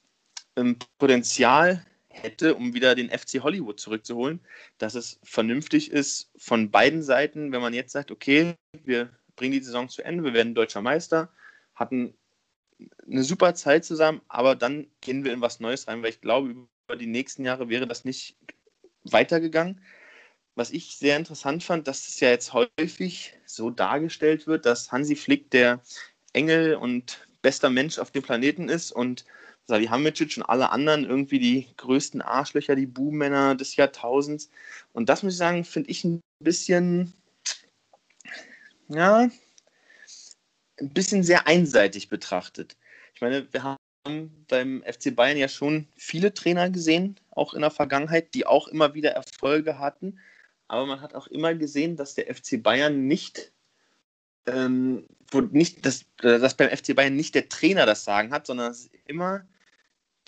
ähm, 0.57 0.77
Potenzial 0.99 1.85
hätte, 2.09 2.55
um 2.55 2.75
wieder 2.75 2.95
den 2.95 3.11
FC 3.11 3.43
Hollywood 3.43 3.79
zurückzuholen, 3.79 4.41
dass 4.79 4.95
es 4.95 5.19
vernünftig 5.23 5.91
ist 5.91 6.31
von 6.37 6.71
beiden 6.71 7.03
Seiten, 7.03 7.53
wenn 7.53 7.61
man 7.61 7.75
jetzt 7.75 7.93
sagt, 7.93 8.11
okay, 8.11 8.55
wir 8.85 9.11
bringen 9.37 9.53
die 9.53 9.65
Saison 9.65 9.89
zu 9.89 10.03
Ende, 10.03 10.25
wir 10.25 10.33
werden 10.33 10.55
deutscher 10.55 10.83
Meister, 10.83 11.31
hatten 11.77 12.15
eine 13.07 13.23
super 13.23 13.55
Zeit 13.55 13.85
zusammen, 13.85 14.21
aber 14.29 14.57
dann 14.57 14.89
gehen 15.01 15.25
wir 15.25 15.33
in 15.33 15.41
was 15.41 15.61
Neues 15.61 15.87
rein, 15.89 16.03
weil 16.03 16.11
ich 16.11 16.21
glaube, 16.21 16.51
über 16.51 16.97
die 16.97 17.07
nächsten 17.07 17.45
Jahre 17.45 17.69
wäre 17.69 17.87
das 17.87 18.05
nicht 18.05 18.37
weitergegangen. 19.05 19.81
Was 20.55 20.71
ich 20.71 20.97
sehr 20.97 21.17
interessant 21.17 21.63
fand, 21.63 21.87
dass 21.87 22.09
es 22.09 22.21
ja 22.21 22.31
jetzt 22.31 22.53
häufig 22.53 23.35
so 23.45 23.71
dargestellt 23.71 24.47
wird, 24.47 24.67
dass 24.67 24.91
Hansi 24.91 25.17
Flick 25.17 25.51
der 25.51 25.81
Engel 26.33 26.77
und 26.77 27.27
bester 27.43 27.71
Mensch 27.71 27.99
auf 27.99 28.11
dem 28.11 28.23
Planeten 28.23 28.69
ist 28.69 28.91
und 28.91 29.25
Salihamidzic 29.67 30.37
und 30.37 30.45
alle 30.45 30.71
anderen 30.71 31.05
irgendwie 31.05 31.39
die 31.39 31.67
größten 31.77 32.23
Arschlöcher, 32.23 32.77
die 32.77 32.87
Buhmänner 32.87 33.55
des 33.55 33.77
Jahrtausends. 33.77 34.51
Und 34.93 35.09
das 35.09 35.23
muss 35.23 35.35
ich 35.35 35.39
sagen, 35.39 35.65
finde 35.65 35.91
ich 35.91 36.05
ein 36.05 36.21
bisschen, 36.41 37.13
ja, 38.89 39.29
ein 40.81 40.91
bisschen 40.91 41.23
sehr 41.23 41.47
einseitig 41.47 42.09
betrachtet. 42.09 42.77
Ich 43.15 43.21
meine, 43.21 43.53
wir 43.53 43.63
haben 43.63 43.77
beim 44.49 44.83
FC 44.85 45.15
Bayern 45.15 45.37
ja 45.37 45.49
schon 45.49 45.89
viele 45.97 46.33
Trainer 46.33 46.71
gesehen, 46.71 47.19
auch 47.31 47.55
in 47.55 47.63
der 47.63 47.71
Vergangenheit, 47.71 48.35
die 48.35 48.47
auch 48.47 48.69
immer 48.69 48.95
wieder 48.95 49.11
Erfolge 49.11 49.79
hatten. 49.79 50.19
Aber 50.69 50.87
man 50.87 51.01
hat 51.01 51.15
auch 51.15 51.27
immer 51.27 51.55
gesehen, 51.55 51.97
dass 51.97 52.15
der 52.15 52.33
FC 52.35 52.63
Bayern 52.63 53.07
nicht 53.07 53.53
ähm, 54.47 55.07
nicht, 55.51 55.85
dass, 55.85 56.05
dass 56.19 56.57
beim 56.57 56.71
FC 56.71 56.95
Bayern 56.95 57.17
nicht 57.17 57.35
der 57.35 57.49
Trainer 57.49 57.87
das 57.87 58.05
Sagen 58.05 58.31
hat, 58.33 58.47
sondern 58.47 58.69
dass 58.69 58.81
es 58.81 58.91
immer 59.07 59.45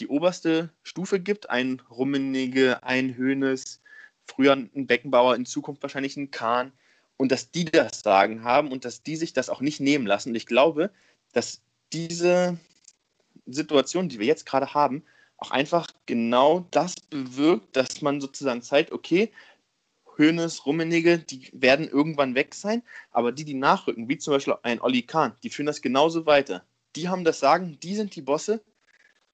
die 0.00 0.08
oberste 0.08 0.70
Stufe 0.82 1.20
gibt, 1.20 1.50
ein 1.50 1.80
Rummenigge, 1.90 2.82
ein 2.82 3.16
Höhnes, 3.16 3.80
früher 4.26 4.52
ein 4.52 4.86
Beckenbauer, 4.86 5.36
in 5.36 5.46
Zukunft 5.46 5.82
wahrscheinlich 5.82 6.16
ein 6.16 6.30
Kahn. 6.30 6.72
Und 7.18 7.30
dass 7.30 7.50
die 7.50 7.66
das 7.66 8.00
Sagen 8.00 8.44
haben 8.44 8.72
und 8.72 8.86
dass 8.86 9.02
die 9.02 9.16
sich 9.16 9.34
das 9.34 9.50
auch 9.50 9.60
nicht 9.60 9.80
nehmen 9.80 10.06
lassen. 10.06 10.30
Und 10.30 10.36
ich 10.36 10.46
glaube, 10.46 10.90
dass 11.32 11.60
diese 11.92 12.58
Situation, 13.44 14.08
die 14.08 14.18
wir 14.18 14.26
jetzt 14.26 14.46
gerade 14.46 14.72
haben, 14.72 15.02
auch 15.36 15.50
einfach 15.50 15.88
genau 16.06 16.66
das 16.70 16.94
bewirkt, 16.96 17.76
dass 17.76 18.00
man 18.02 18.20
sozusagen 18.20 18.62
zeigt, 18.62 18.92
okay, 18.92 19.30
Hönes, 20.16 20.66
Rummenigge, 20.66 21.18
die 21.18 21.48
werden 21.52 21.88
irgendwann 21.88 22.34
weg 22.34 22.54
sein, 22.54 22.82
aber 23.12 23.30
die, 23.30 23.44
die 23.44 23.54
nachrücken, 23.54 24.08
wie 24.08 24.18
zum 24.18 24.34
Beispiel 24.34 24.56
ein 24.62 24.80
Olli 24.80 25.02
Kahn, 25.02 25.34
die 25.42 25.50
führen 25.50 25.66
das 25.66 25.80
genauso 25.80 26.26
weiter. 26.26 26.64
Die 26.96 27.08
haben 27.08 27.24
das 27.24 27.38
Sagen, 27.38 27.78
die 27.80 27.94
sind 27.94 28.16
die 28.16 28.22
Bosse 28.22 28.60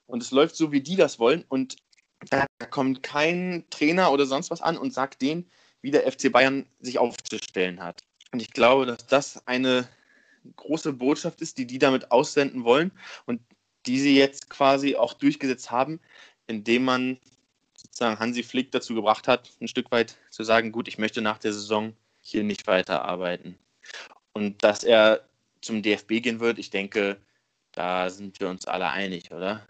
und 0.06 0.22
es 0.22 0.30
läuft 0.30 0.56
so, 0.56 0.72
wie 0.72 0.82
die 0.82 0.96
das 0.96 1.18
wollen 1.18 1.44
und 1.48 1.76
da 2.30 2.46
kommt 2.70 3.02
kein 3.02 3.64
Trainer 3.70 4.12
oder 4.12 4.26
sonst 4.26 4.50
was 4.50 4.60
an 4.60 4.76
und 4.76 4.92
sagt 4.92 5.22
denen, 5.22 5.50
wie 5.84 5.90
der 5.90 6.10
FC 6.10 6.32
Bayern 6.32 6.64
sich 6.80 6.98
aufzustellen 6.98 7.82
hat. 7.82 8.00
Und 8.32 8.40
ich 8.40 8.52
glaube, 8.52 8.86
dass 8.86 9.06
das 9.06 9.46
eine 9.46 9.86
große 10.56 10.94
Botschaft 10.94 11.42
ist, 11.42 11.58
die 11.58 11.66
die 11.66 11.78
damit 11.78 12.10
aussenden 12.10 12.64
wollen 12.64 12.90
und 13.26 13.42
die 13.84 14.00
sie 14.00 14.16
jetzt 14.16 14.48
quasi 14.48 14.96
auch 14.96 15.12
durchgesetzt 15.12 15.70
haben, 15.70 16.00
indem 16.46 16.86
man 16.86 17.20
sozusagen 17.76 18.18
Hansi 18.18 18.42
Flick 18.42 18.72
dazu 18.72 18.94
gebracht 18.94 19.28
hat, 19.28 19.50
ein 19.60 19.68
Stück 19.68 19.90
weit 19.90 20.16
zu 20.30 20.42
sagen, 20.42 20.72
gut, 20.72 20.88
ich 20.88 20.96
möchte 20.96 21.20
nach 21.20 21.36
der 21.36 21.52
Saison 21.52 21.94
hier 22.22 22.44
nicht 22.44 22.66
weiterarbeiten. 22.66 23.58
Und 24.32 24.64
dass 24.64 24.84
er 24.84 25.28
zum 25.60 25.82
DFB 25.82 26.22
gehen 26.22 26.40
wird, 26.40 26.58
ich 26.58 26.70
denke, 26.70 27.18
da 27.72 28.08
sind 28.08 28.40
wir 28.40 28.48
uns 28.48 28.66
alle 28.66 28.88
einig, 28.88 29.30
oder? 29.32 29.66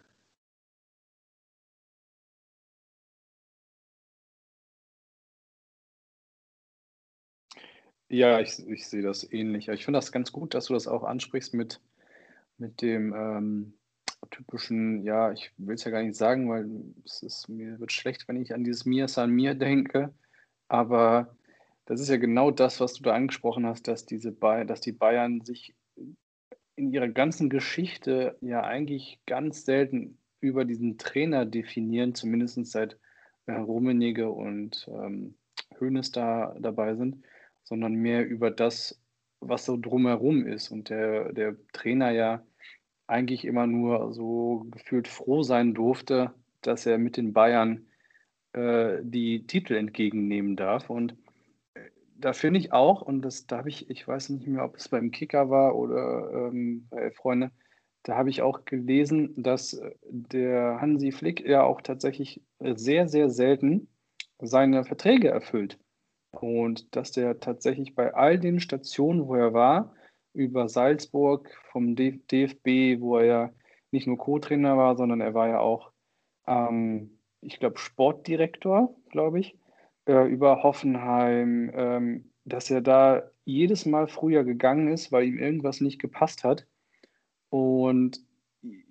Ja, 8.15 8.39
ich, 8.39 8.65
ich 8.69 8.87
sehe 8.87 9.03
das 9.03 9.29
ähnlich. 9.33 9.67
Ich 9.67 9.85
finde 9.85 9.99
das 9.99 10.13
ganz 10.13 10.31
gut, 10.31 10.55
dass 10.55 10.67
du 10.67 10.75
das 10.75 10.87
auch 10.87 11.03
ansprichst 11.03 11.53
mit, 11.53 11.81
mit 12.59 12.81
dem 12.81 13.13
ähm, 13.13 13.75
typischen, 14.31 15.03
ja, 15.03 15.33
ich 15.33 15.51
will 15.57 15.75
es 15.75 15.83
ja 15.83 15.91
gar 15.91 16.01
nicht 16.01 16.15
sagen, 16.15 16.49
weil 16.49 16.95
es 17.05 17.25
ist, 17.25 17.49
mir 17.49 17.81
wird 17.81 17.91
schlecht, 17.91 18.29
wenn 18.29 18.41
ich 18.41 18.55
an 18.55 18.63
dieses 18.63 18.85
Mir 18.85 19.09
San 19.09 19.33
Mir 19.33 19.57
denke. 19.57 20.15
Aber 20.69 21.37
das 21.87 22.01
ist 22.01 22.09
ja 22.09 22.17
genau 22.17 22.53
das, 22.53 22.79
was 22.79 22.93
du 22.93 23.03
da 23.03 23.15
angesprochen 23.15 23.67
hast, 23.67 23.89
dass, 23.89 24.07
diese 24.07 24.31
ba 24.31 24.63
dass 24.63 24.81
die 24.81 24.93
Bayern 24.93 25.41
sich 25.41 25.75
in 26.77 26.93
ihrer 26.93 27.09
ganzen 27.09 27.51
Geschichte 27.51 28.39
ja 28.41 28.63
eigentlich 28.63 29.19
ganz 29.27 29.65
selten 29.65 30.19
über 30.39 30.65
diesen 30.65 30.99
Trainer 30.99 31.47
definieren, 31.47 32.15
zumindest 32.15 32.65
seit 32.67 32.97
äh, 33.47 33.55
Rummenigge 33.55 34.31
und 34.31 34.89
ähm, 34.89 35.35
Hoeneß 35.81 36.13
da 36.13 36.55
dabei 36.61 36.95
sind, 36.95 37.25
sondern 37.65 37.95
mehr 37.95 38.27
über 38.27 38.51
das, 38.51 39.01
was 39.41 39.65
so 39.65 39.77
drumherum 39.77 40.47
ist. 40.47 40.71
Und 40.71 40.91
der, 40.91 41.33
der 41.33 41.57
Trainer 41.73 42.11
ja 42.11 42.43
eigentlich 43.07 43.45
immer 43.45 43.67
nur 43.67 44.13
so 44.15 44.67
gefühlt 44.71 45.09
froh 45.09 45.43
sein 45.43 45.75
durfte, 45.75 46.33
dass 46.63 46.87
er 46.87 46.99
mit 46.99 47.17
den 47.17 47.33
Bayern 47.33 47.87
äh, 48.53 48.99
die 49.03 49.47
Titel 49.47 49.75
entgegennehmen 49.75 50.57
darf. 50.57 50.89
Und 50.89 51.17
äh, 51.75 51.81
da 52.17 52.33
finde 52.33 52.61
ich 52.61 52.73
auch, 52.73 53.03
und 53.03 53.23
das 53.23 53.47
da 53.47 53.59
habe 53.59 53.69
ich, 53.69 53.91
ich 53.91 54.07
weiß 54.07 54.31
nicht 54.31 54.47
mehr, 54.47 54.65
ob 54.65 54.77
es 54.77 54.89
beim 54.89 55.11
Kicker 55.11 55.51
war 55.51 55.77
oder 55.77 56.31
ähm, 56.33 56.87
bei 56.91 57.11
Freunde, 57.11 57.51
da 58.05 58.17
habe 58.17 58.31
ich 58.31 58.43
auch 58.43 58.65
gelesen, 58.65 59.35
dass 59.37 59.75
äh, 59.75 59.91
der 60.03 60.81
Hansi 60.81 61.13
Flick 61.13 61.47
ja 61.47 61.63
auch 61.65 61.81
tatsächlich 61.81 62.41
sehr, 62.61 63.09
sehr 63.09 63.29
selten 63.29 63.89
seine 64.41 64.85
Verträge 64.85 65.29
erfüllt. 65.29 65.79
Und 66.43 66.95
dass 66.97 67.13
der 67.13 67.41
tatsächlich 67.41 67.95
bei 67.95 68.15
all 68.15 68.39
den 68.39 68.61
Stationen, 68.61 69.27
wo 69.27 69.35
er 69.35 69.53
war, 69.53 69.95
über 70.33 70.69
Salzburg 70.69 71.51
vom 71.71 71.95
DFB, 71.97 73.01
wo 73.01 73.19
er 73.19 73.25
ja 73.25 73.51
nicht 73.93 74.07
nur 74.07 74.19
Co-Trainer 74.19 74.77
war, 74.77 74.97
sondern 74.97 75.21
er 75.21 75.35
war 75.35 75.49
ja 75.49 75.61
auch, 75.61 75.93
ähm, 76.47 77.19
ich 77.41 77.61
glaube, 77.61 77.79
Sportdirektor, 77.79 78.95
glaube 79.11 79.41
ich, 79.41 79.57
äh, 80.07 80.29
über 80.29 80.63
Hoffenheim, 80.63 81.71
ähm, 81.75 82.33
dass 82.45 82.71
er 82.71 82.81
da 82.81 83.23
jedes 83.45 83.87
Mal 83.87 84.09
früher 84.09 84.45
gegangen 84.45 84.89
ist, 84.89 85.13
weil 85.13 85.25
ihm 85.25 85.39
irgendwas 85.39 85.81
nicht 85.81 86.01
gepasst 86.01 86.45
hat. 86.45 86.67
Und 87.51 88.21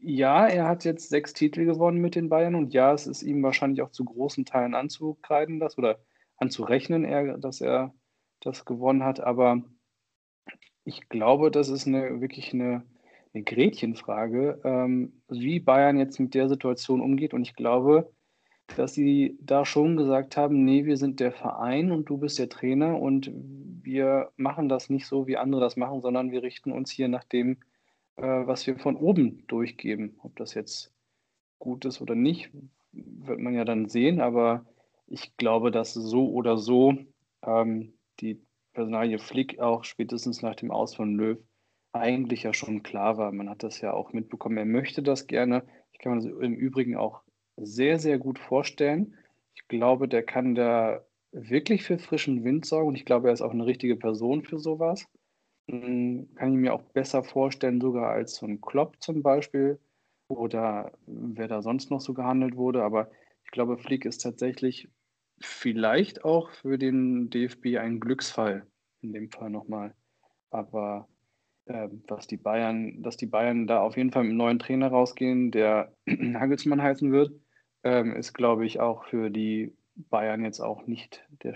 ja, 0.02 0.48
er 0.48 0.68
hat 0.68 0.86
jetzt 0.86 1.10
sechs 1.10 1.34
Titel 1.34 1.66
gewonnen 1.66 2.00
mit 2.00 2.16
den 2.16 2.30
Bayern 2.30 2.56
und 2.56 2.74
ja, 2.74 2.94
es 2.94 3.08
ist 3.08 3.24
ihm 3.24 3.42
wahrscheinlich 3.44 3.82
auch 3.82 3.92
zu 3.92 4.06
großen 4.06 4.46
Teilen 4.46 4.76
anzukreiden, 4.76 5.60
das 5.60 5.78
oder 5.78 6.00
anzurechnen, 6.38 7.04
er, 7.04 7.38
dass 7.38 7.62
er 7.62 7.94
das 8.40 8.66
gewonnen 8.66 9.04
hat. 9.04 9.20
Aber 9.20 9.62
ich 10.86 11.10
glaube, 11.10 11.52
das 11.52 11.70
ist 11.70 11.88
eine, 11.88 12.22
wirklich 12.22 12.54
eine, 12.54 12.84
eine 13.34 13.44
Gretchenfrage, 13.44 14.62
ähm, 14.64 15.22
wie 15.30 15.60
Bayern 15.60 15.98
jetzt 15.98 16.20
mit 16.20 16.34
der 16.34 16.50
Situation 16.50 17.02
umgeht. 17.02 17.34
Und 17.34 17.42
ich 17.44 17.56
glaube, 17.56 18.12
dass 18.76 18.94
sie 18.94 19.38
da 19.42 19.66
schon 19.66 19.98
gesagt 19.98 20.38
haben, 20.38 20.64
nee, 20.64 20.86
wir 20.86 20.98
sind 20.98 21.20
der 21.20 21.32
Verein 21.32 21.92
und 21.92 22.10
du 22.10 22.18
bist 22.18 22.40
der 22.40 22.50
Trainer 22.50 23.00
und 23.00 23.32
wir 23.34 24.32
machen 24.36 24.70
das 24.70 24.90
nicht 24.90 25.06
so, 25.06 25.28
wie 25.28 25.38
andere 25.38 25.62
das 25.62 25.78
machen, 25.78 26.02
sondern 26.02 26.32
wir 26.32 26.44
richten 26.44 26.72
uns 26.72 26.90
hier 26.90 27.08
nach 27.08 27.24
dem, 27.24 27.58
äh, 28.16 28.24
was 28.24 28.66
wir 28.66 28.78
von 28.78 28.96
oben 28.96 29.46
durchgeben. 29.48 30.16
Ob 30.24 30.36
das 30.38 30.54
jetzt 30.54 30.94
gut 31.60 31.86
ist 31.86 32.02
oder 32.02 32.16
nicht, 32.16 32.52
wird 32.92 33.40
man 33.40 33.54
ja 33.54 33.66
dann 33.66 33.88
sehen, 33.90 34.22
aber 34.22 34.66
ich 35.14 35.38
glaube, 35.38 35.70
dass 35.70 35.94
so 35.94 36.32
oder 36.32 36.58
so 36.58 36.96
ähm, 37.44 37.94
die 38.20 38.42
Personalie 38.74 39.20
Flick 39.20 39.60
auch 39.60 39.84
spätestens 39.84 40.42
nach 40.42 40.56
dem 40.56 40.72
Aus 40.72 40.96
von 40.96 41.14
Löw 41.16 41.38
eigentlich 41.92 42.44
ja 42.44 42.54
schon 42.54 42.82
klar 42.82 43.18
war. 43.18 43.32
Man 43.32 43.48
hat 43.48 43.62
das 43.62 43.80
ja 43.80 43.94
auch 43.94 44.12
mitbekommen. 44.12 44.58
Er 44.58 44.66
möchte 44.66 45.04
das 45.04 45.28
gerne. 45.28 45.64
Ich 45.92 46.00
kann 46.00 46.14
mir 46.14 46.22
das 46.22 46.26
im 46.26 46.56
Übrigen 46.56 46.96
auch 46.96 47.22
sehr, 47.58 48.00
sehr 48.00 48.18
gut 48.18 48.40
vorstellen. 48.40 49.16
Ich 49.54 49.68
glaube, 49.68 50.08
der 50.08 50.24
kann 50.24 50.56
da 50.56 51.06
wirklich 51.32 51.84
für 51.84 52.00
frischen 52.00 52.44
Wind 52.44 52.66
sorgen 52.66 52.88
und 52.90 52.96
ich 52.96 53.06
glaube, 53.06 53.28
er 53.28 53.34
ist 53.34 53.44
auch 53.44 53.52
eine 53.52 53.68
richtige 53.68 53.96
Person 53.96 54.44
für 54.44 54.58
sowas. 54.58 55.06
Hm, 55.70 56.30
kann 56.34 56.54
ich 56.54 56.60
mir 56.60 56.74
auch 56.74 56.82
besser 56.82 57.24
vorstellen, 57.24 57.80
sogar 57.80 58.10
als 58.10 58.38
so 58.38 58.48
ein 58.48 58.62
Klopp 58.62 58.96
zum 59.00 59.22
Beispiel 59.22 59.80
oder 60.28 60.92
wer 61.06 61.48
da 61.48 61.62
sonst 61.62 61.92
noch 61.92 62.02
so 62.02 62.16
gehandelt 62.16 62.56
wurde. 62.56 62.84
Aber 62.84 63.12
ich 63.46 63.52
glaube, 63.52 63.78
Flick 63.78 64.06
ist 64.06 64.24
tatsächlich 64.24 64.90
vielleicht 65.46 66.24
auch 66.26 66.52
für 66.52 66.78
den 66.78 67.30
DFB 67.30 67.78
ein 67.78 68.00
Glücksfall 68.00 68.66
in 69.02 69.14
dem 69.14 69.30
Fall 69.30 69.50
nochmal. 69.50 69.94
Aber 70.50 71.08
äh, 71.66 71.90
was 72.08 72.28
die 72.28 72.38
Bayern, 72.38 73.02
dass 73.04 73.18
die 73.18 73.26
Bayern 73.26 73.68
da 73.68 73.82
auf 73.82 73.98
jeden 73.98 74.12
Fall 74.12 74.24
mit 74.24 74.32
einem 74.32 74.38
neuen 74.38 74.60
Trainer 74.60 74.90
rausgehen, 74.90 75.52
der 75.52 75.94
Hagelsmann 76.08 76.82
heißen 76.82 77.12
wird, 77.12 77.34
ähm, 77.84 78.16
ist, 78.16 78.34
glaube 78.34 78.66
ich, 78.66 78.80
auch 78.80 79.06
für 79.06 79.30
die 79.30 79.76
Bayern 79.96 80.44
jetzt 80.44 80.60
auch 80.60 80.88
nicht 80.88 81.26
der, 81.44 81.56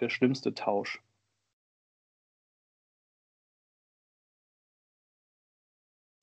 der 0.00 0.08
schlimmste 0.08 0.54
Tausch. 0.54 1.00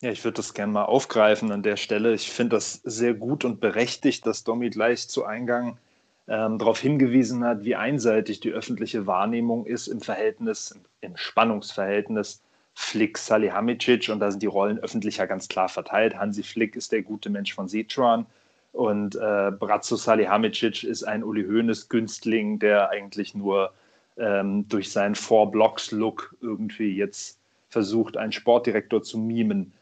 Ja, 0.02 0.12
ich 0.12 0.26
würde 0.26 0.36
das 0.36 0.54
gerne 0.54 0.74
mal 0.74 0.84
aufgreifen 0.84 1.52
an 1.52 1.64
der 1.64 1.78
Stelle. 1.78 2.14
Ich 2.14 2.30
finde 2.30 2.58
das 2.58 2.74
sehr 2.84 3.14
gut 3.14 3.46
und 3.46 3.62
berechtigt, 3.62 4.26
dass 4.26 4.44
Domi 4.44 4.70
gleich 4.70 5.08
zu 5.08 5.24
Eingang 5.24 5.80
ähm, 6.28 6.58
darauf 6.58 6.80
hingewiesen 6.80 7.44
hat, 7.44 7.64
wie 7.64 7.76
einseitig 7.76 8.40
die 8.40 8.52
öffentliche 8.52 9.08
Wahrnehmung 9.08 9.66
ist 9.66 9.88
im 9.88 10.02
Verhältnis, 10.02 10.80
im 11.02 11.18
Spannungsverhältnis 11.18 12.42
Flick, 12.76 13.18
Salihamidzic 13.18 14.10
und 14.10 14.20
da 14.20 14.32
sind 14.32 14.42
die 14.42 14.48
Rollen 14.48 14.80
öffentlich 14.80 15.18
ja 15.18 15.26
ganz 15.26 15.48
klar 15.48 15.70
verteilt. 15.70 16.18
Hansi 16.18 16.44
Flick 16.44 16.76
ist 16.76 16.92
der 16.92 17.04
gute 17.04 17.30
Mensch 17.30 17.54
von 17.54 17.68
Sichuan 17.68 18.26
und 18.72 19.16
äh, 19.16 19.52
Brazzo 19.52 19.96
Salihamidzic 19.96 20.84
ist 20.84 21.04
ein 21.04 21.24
Uli 21.24 21.44
Hoeneß 21.44 21.90
Günstling, 21.90 22.58
der 22.58 22.90
eigentlich 22.90 23.36
nur 23.36 23.72
ähm, 24.18 24.68
durch 24.68 24.92
seinen 24.92 25.16
Four-Blocks-Look 25.16 26.36
irgendwie 26.42 26.96
jetzt 26.96 27.38
versucht, 27.70 28.18
einen 28.18 28.32
Sportdirektor 28.32 29.04
zu 29.04 29.18
mimen. 29.18 29.74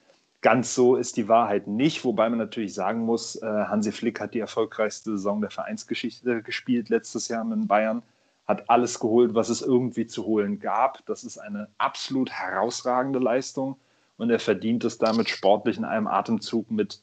Ganz 0.41 0.73
so 0.73 0.95
ist 0.95 1.17
die 1.17 1.27
Wahrheit 1.27 1.67
nicht, 1.67 2.03
wobei 2.03 2.27
man 2.29 2.39
natürlich 2.39 2.73
sagen 2.73 3.01
muss, 3.01 3.35
äh, 3.35 3.45
Hansi 3.45 3.91
Flick 3.91 4.19
hat 4.19 4.33
die 4.33 4.39
erfolgreichste 4.39 5.11
Saison 5.11 5.39
der 5.39 5.51
Vereinsgeschichte 5.51 6.41
gespielt 6.41 6.89
letztes 6.89 7.27
Jahr 7.27 7.43
mit 7.43 7.67
Bayern, 7.67 8.01
hat 8.47 8.67
alles 8.67 8.99
geholt, 8.99 9.35
was 9.35 9.49
es 9.49 9.61
irgendwie 9.61 10.07
zu 10.07 10.25
holen 10.25 10.59
gab. 10.59 11.05
Das 11.05 11.23
ist 11.23 11.37
eine 11.37 11.67
absolut 11.77 12.31
herausragende 12.31 13.19
Leistung 13.19 13.77
und 14.17 14.31
er 14.31 14.39
verdient 14.39 14.83
es 14.83 14.97
damit 14.97 15.29
sportlich 15.29 15.77
in 15.77 15.85
einem 15.85 16.07
Atemzug 16.07 16.71
mit 16.71 17.01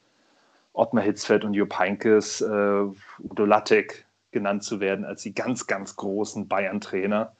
Ottmar 0.72 1.04
Hitzfeld 1.04 1.44
und 1.44 1.54
Jupp 1.54 1.78
Heynckes, 1.78 2.40
äh, 2.40 2.84
Udo 3.20 3.44
Lattek 3.44 4.04
genannt 4.32 4.64
zu 4.64 4.80
werden 4.80 5.04
als 5.04 5.22
die 5.22 5.34
ganz, 5.34 5.66
ganz 5.66 5.96
großen 5.96 6.48
Bayern-Trainer. 6.48 7.32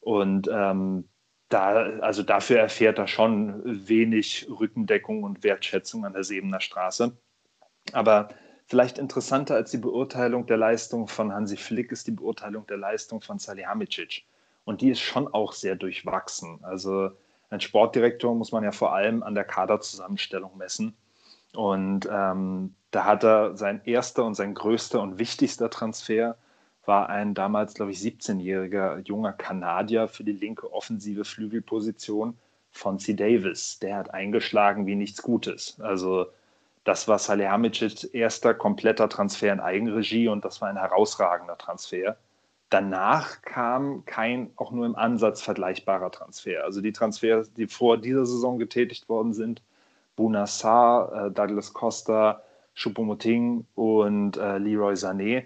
Und 0.00 0.48
ähm, 0.52 1.04
da, 1.48 1.98
also 2.00 2.22
dafür 2.22 2.58
erfährt 2.58 2.98
er 2.98 3.06
schon 3.06 3.62
wenig 3.88 4.48
Rückendeckung 4.50 5.22
und 5.22 5.42
Wertschätzung 5.42 6.04
an 6.04 6.12
der 6.12 6.24
Sebener 6.24 6.60
Straße. 6.60 7.16
Aber 7.92 8.28
vielleicht 8.66 8.98
interessanter 8.98 9.54
als 9.54 9.70
die 9.70 9.78
Beurteilung 9.78 10.46
der 10.46 10.58
Leistung 10.58 11.08
von 11.08 11.32
Hansi 11.32 11.56
Flick 11.56 11.90
ist 11.90 12.06
die 12.06 12.12
Beurteilung 12.12 12.66
der 12.66 12.76
Leistung 12.76 13.22
von 13.22 13.38
Salihamidzic. 13.38 14.24
Und 14.64 14.82
die 14.82 14.90
ist 14.90 15.00
schon 15.00 15.26
auch 15.28 15.52
sehr 15.52 15.76
durchwachsen. 15.76 16.58
Also 16.62 17.10
ein 17.48 17.60
Sportdirektor 17.60 18.34
muss 18.34 18.52
man 18.52 18.64
ja 18.64 18.72
vor 18.72 18.94
allem 18.94 19.22
an 19.22 19.34
der 19.34 19.44
Kaderzusammenstellung 19.44 20.58
messen. 20.58 20.94
Und 21.54 22.06
ähm, 22.12 22.74
da 22.90 23.04
hat 23.04 23.24
er 23.24 23.56
sein 23.56 23.80
erster 23.84 24.24
und 24.24 24.34
sein 24.34 24.52
größter 24.52 25.00
und 25.00 25.18
wichtigster 25.18 25.70
Transfer 25.70 26.36
war 26.88 27.08
ein 27.10 27.34
damals, 27.34 27.74
glaube 27.74 27.92
ich, 27.92 27.98
17-jähriger 27.98 29.06
junger 29.06 29.32
Kanadier 29.32 30.08
für 30.08 30.24
die 30.24 30.32
linke 30.32 30.72
offensive 30.72 31.24
Flügelposition 31.24 32.36
von 32.72 32.98
C. 32.98 33.14
Davis. 33.14 33.78
Der 33.78 33.96
hat 33.96 34.12
eingeschlagen 34.12 34.86
wie 34.86 34.96
nichts 34.96 35.22
Gutes. 35.22 35.78
Also 35.80 36.26
das 36.84 37.06
war 37.06 37.18
Salihamidzics 37.18 38.04
erster 38.04 38.54
kompletter 38.54 39.08
Transfer 39.08 39.52
in 39.52 39.60
Eigenregie 39.60 40.28
und 40.28 40.44
das 40.44 40.60
war 40.60 40.68
ein 40.68 40.78
herausragender 40.78 41.58
Transfer. 41.58 42.16
Danach 42.70 43.42
kam 43.42 44.04
kein 44.04 44.50
auch 44.56 44.72
nur 44.72 44.86
im 44.86 44.96
Ansatz 44.96 45.42
vergleichbarer 45.42 46.10
Transfer. 46.10 46.64
Also 46.64 46.80
die 46.80 46.92
Transfers, 46.92 47.52
die 47.52 47.66
vor 47.66 47.98
dieser 47.98 48.26
Saison 48.26 48.58
getätigt 48.58 49.08
worden 49.08 49.34
sind, 49.34 49.62
Bunassar, 50.16 51.26
äh, 51.26 51.30
Douglas 51.30 51.72
Costa, 51.72 52.42
Choupo-Moting 52.74 53.66
und 53.74 54.36
äh, 54.36 54.58
Leroy 54.58 54.94
Sané 54.94 55.44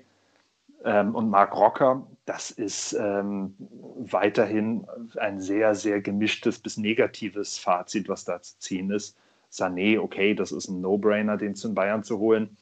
ähm, 0.84 1.14
und 1.14 1.30
Marc 1.30 1.54
Rocker, 1.54 2.06
das 2.24 2.50
ist 2.50 2.92
ähm, 2.94 3.54
weiterhin 3.96 4.86
ein 5.16 5.40
sehr, 5.40 5.74
sehr 5.74 6.00
gemischtes 6.00 6.58
bis 6.58 6.76
negatives 6.76 7.58
Fazit, 7.58 8.08
was 8.08 8.24
da 8.24 8.40
zu 8.40 8.58
ziehen 8.58 8.90
ist. 8.90 9.16
Sané, 9.50 10.00
okay, 10.00 10.34
das 10.34 10.52
ist 10.52 10.68
ein 10.68 10.80
No-Brainer, 10.80 11.36
den 11.36 11.54
zu 11.54 11.74
Bayern 11.74 12.02
zu 12.02 12.18
holen. 12.18 12.56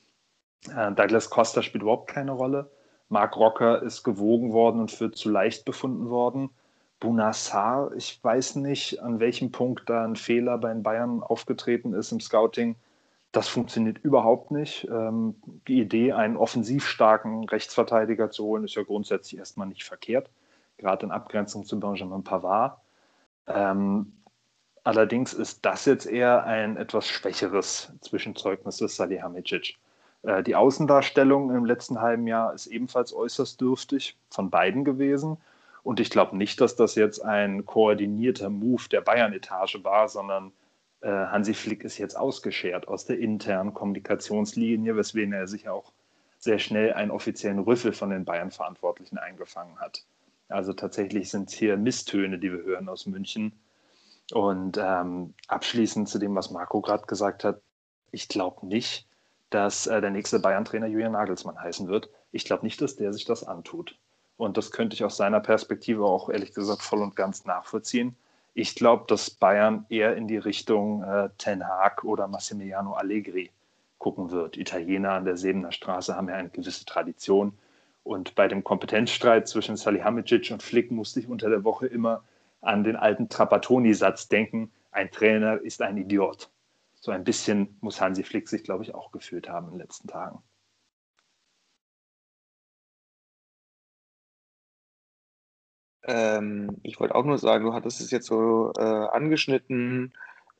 Äh, 0.74 0.92
Douglas 0.92 1.30
Costa 1.30 1.62
spielt 1.62 1.82
überhaupt 1.82 2.10
keine 2.10 2.32
Rolle. 2.32 2.70
Marc 3.08 3.36
Rocker 3.36 3.82
ist 3.82 4.02
gewogen 4.02 4.52
worden 4.52 4.80
und 4.80 4.90
für 4.90 5.10
zu 5.10 5.30
leicht 5.30 5.64
befunden 5.64 6.10
worden. 6.10 6.50
Bunassar, 7.00 7.92
ich 7.96 8.22
weiß 8.22 8.56
nicht, 8.56 9.02
an 9.02 9.20
welchem 9.20 9.50
Punkt 9.52 9.88
da 9.88 10.04
ein 10.04 10.16
Fehler 10.16 10.58
bei 10.58 10.72
den 10.72 10.82
Bayern 10.82 11.22
aufgetreten 11.22 11.94
ist 11.94 12.12
im 12.12 12.20
Scouting. 12.20 12.76
Das 13.32 13.48
funktioniert 13.48 13.98
überhaupt 13.98 14.50
nicht. 14.50 14.88
Ähm, 14.90 15.36
die 15.68 15.80
Idee, 15.80 16.12
einen 16.12 16.36
offensiv 16.36 16.86
starken 16.86 17.44
Rechtsverteidiger 17.44 18.30
zu 18.30 18.44
holen, 18.44 18.64
ist 18.64 18.74
ja 18.74 18.82
grundsätzlich 18.82 19.38
erstmal 19.38 19.68
nicht 19.68 19.84
verkehrt, 19.84 20.30
gerade 20.78 21.06
in 21.06 21.12
Abgrenzung 21.12 21.64
zu 21.64 21.78
Benjamin 21.78 22.24
Pavard. 22.24 22.78
Ähm, 23.46 24.12
allerdings 24.82 25.32
ist 25.32 25.64
das 25.64 25.84
jetzt 25.84 26.06
eher 26.06 26.44
ein 26.44 26.76
etwas 26.76 27.06
schwächeres 27.06 27.92
Zwischenzeugnis 28.00 28.78
des 28.78 28.96
Salihamidzic. 28.96 29.76
Äh, 30.22 30.42
die 30.42 30.56
Außendarstellung 30.56 31.54
im 31.54 31.64
letzten 31.64 32.00
halben 32.00 32.26
Jahr 32.26 32.52
ist 32.52 32.66
ebenfalls 32.66 33.12
äußerst 33.12 33.60
dürftig 33.60 34.16
von 34.30 34.50
beiden 34.50 34.84
gewesen. 34.84 35.36
Und 35.82 36.00
ich 36.00 36.10
glaube 36.10 36.36
nicht, 36.36 36.60
dass 36.60 36.76
das 36.76 36.94
jetzt 36.96 37.24
ein 37.24 37.64
koordinierter 37.64 38.50
Move 38.50 38.82
der 38.90 39.00
Bayern-Etage 39.00 39.82
war, 39.82 40.08
sondern 40.08 40.52
Hansi 41.02 41.54
Flick 41.54 41.84
ist 41.84 41.98
jetzt 41.98 42.16
ausgeschert 42.16 42.88
aus 42.88 43.06
der 43.06 43.18
internen 43.18 43.72
Kommunikationslinie, 43.72 44.96
weswegen 44.96 45.32
er 45.32 45.46
sich 45.46 45.68
auch 45.68 45.92
sehr 46.38 46.58
schnell 46.58 46.92
einen 46.94 47.10
offiziellen 47.10 47.58
Rüffel 47.58 47.92
von 47.92 48.10
den 48.10 48.24
Bayern-Verantwortlichen 48.24 49.18
eingefangen 49.18 49.78
hat. 49.78 50.04
Also 50.48 50.72
tatsächlich 50.72 51.30
sind 51.30 51.48
es 51.48 51.54
hier 51.54 51.76
Misstöne, 51.76 52.38
die 52.38 52.52
wir 52.52 52.62
hören 52.64 52.88
aus 52.88 53.06
München. 53.06 53.52
Und 54.32 54.78
ähm, 54.78 55.34
abschließend 55.48 56.08
zu 56.08 56.18
dem, 56.18 56.34
was 56.34 56.50
Marco 56.50 56.80
gerade 56.80 57.06
gesagt 57.06 57.44
hat, 57.44 57.60
ich 58.10 58.28
glaube 58.28 58.66
nicht, 58.66 59.06
dass 59.50 59.86
äh, 59.86 60.00
der 60.00 60.10
nächste 60.10 60.38
Bayern-Trainer 60.38 60.86
Julian 60.86 61.12
Nagelsmann 61.12 61.60
heißen 61.60 61.88
wird. 61.88 62.10
Ich 62.32 62.44
glaube 62.44 62.64
nicht, 62.64 62.80
dass 62.80 62.96
der 62.96 63.12
sich 63.12 63.24
das 63.24 63.44
antut. 63.44 63.96
Und 64.36 64.56
das 64.56 64.70
könnte 64.70 64.94
ich 64.94 65.04
aus 65.04 65.16
seiner 65.16 65.40
Perspektive 65.40 66.04
auch 66.04 66.30
ehrlich 66.30 66.54
gesagt 66.54 66.82
voll 66.82 67.02
und 67.02 67.16
ganz 67.16 67.44
nachvollziehen. 67.44 68.16
Ich 68.54 68.74
glaube, 68.74 69.04
dass 69.06 69.30
Bayern 69.30 69.86
eher 69.88 70.16
in 70.16 70.26
die 70.26 70.36
Richtung 70.36 71.02
äh, 71.02 71.30
Ten 71.38 71.66
Hag 71.66 72.04
oder 72.04 72.26
Massimiliano 72.26 72.94
Allegri 72.94 73.50
gucken 73.98 74.30
wird. 74.30 74.56
Italiener 74.56 75.12
an 75.12 75.24
der 75.24 75.36
Sebener 75.36 75.72
Straße 75.72 76.16
haben 76.16 76.28
ja 76.28 76.34
eine 76.34 76.48
gewisse 76.48 76.84
Tradition. 76.84 77.56
Und 78.02 78.34
bei 78.34 78.48
dem 78.48 78.64
Kompetenzstreit 78.64 79.46
zwischen 79.46 79.76
Salihamidzic 79.76 80.50
und 80.50 80.62
Flick 80.62 80.90
musste 80.90 81.20
ich 81.20 81.28
unter 81.28 81.50
der 81.50 81.64
Woche 81.64 81.86
immer 81.86 82.24
an 82.60 82.82
den 82.82 82.96
alten 82.96 83.28
Trapattoni-Satz 83.28 84.28
denken, 84.28 84.72
ein 84.90 85.10
Trainer 85.10 85.60
ist 85.60 85.82
ein 85.82 85.96
Idiot. 85.96 86.50
So 86.94 87.12
ein 87.12 87.24
bisschen 87.24 87.76
muss 87.80 88.00
Hansi 88.00 88.24
Flick 88.24 88.48
sich, 88.48 88.64
glaube 88.64 88.82
ich, 88.82 88.94
auch 88.94 89.12
gefühlt 89.12 89.48
haben 89.48 89.66
in 89.66 89.72
den 89.74 89.80
letzten 89.80 90.08
Tagen. 90.08 90.42
Ähm, 96.10 96.76
ich 96.82 96.98
wollte 96.98 97.14
auch 97.14 97.24
nur 97.24 97.38
sagen, 97.38 97.64
du 97.64 97.72
hattest 97.72 98.00
es 98.00 98.10
jetzt 98.10 98.26
so 98.26 98.72
äh, 98.76 98.82
angeschnitten, 98.82 100.12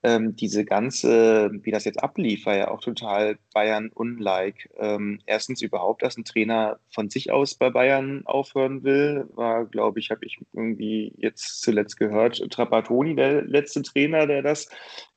ähm, 0.02 0.36
diese 0.36 0.64
ganze, 0.64 1.50
wie 1.52 1.72
das 1.72 1.84
jetzt 1.84 2.02
ablief, 2.02 2.46
war 2.46 2.56
ja 2.56 2.70
auch 2.70 2.80
total 2.80 3.36
Bayern-unlike. 3.52 4.70
Ähm, 4.78 5.20
erstens 5.26 5.60
überhaupt, 5.60 6.02
dass 6.02 6.16
ein 6.16 6.24
Trainer 6.24 6.78
von 6.90 7.10
sich 7.10 7.32
aus 7.32 7.56
bei 7.56 7.68
Bayern 7.68 8.22
aufhören 8.26 8.84
will, 8.84 9.28
war, 9.34 9.66
glaube 9.66 9.98
ich, 9.98 10.10
habe 10.10 10.24
ich 10.24 10.38
irgendwie 10.52 11.12
jetzt 11.18 11.60
zuletzt 11.62 11.98
gehört, 11.98 12.38
Trapattoni, 12.50 13.16
der 13.16 13.42
letzte 13.42 13.82
Trainer, 13.82 14.26
der 14.26 14.42
das 14.42 14.70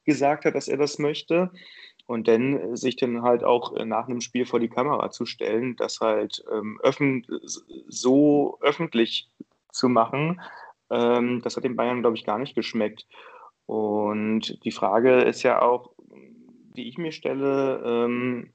gesagt 0.03 0.45
hat, 0.45 0.55
dass 0.55 0.67
er 0.67 0.77
das 0.77 0.99
möchte. 0.99 1.51
Und 2.05 2.27
dann 2.27 2.75
sich 2.75 2.97
dann 2.97 3.21
halt 3.21 3.45
auch 3.45 3.73
nach 3.85 4.09
einem 4.09 4.19
Spiel 4.19 4.45
vor 4.45 4.59
die 4.59 4.67
Kamera 4.67 5.11
zu 5.11 5.25
stellen, 5.25 5.77
das 5.77 6.01
halt 6.01 6.43
ähm, 6.51 6.77
öffn 6.83 7.25
so 7.87 8.57
öffentlich 8.59 9.29
zu 9.73 9.89
machen. 9.89 10.41
Ähm, 10.89 11.41
das 11.43 11.57
hat 11.57 11.63
den 11.63 11.75
Bayern, 11.75 12.01
glaube 12.01 12.15
ich, 12.15 12.25
gar 12.25 12.37
nicht 12.37 12.55
geschmeckt. 12.55 13.07
Und 13.65 14.63
die 14.63 14.71
Frage 14.71 15.21
ist 15.21 15.43
ja 15.43 15.61
auch, 15.61 15.93
die 16.75 16.87
ich 16.87 16.97
mir 16.97 17.11
stelle, 17.11 17.81
ähm, 17.85 18.53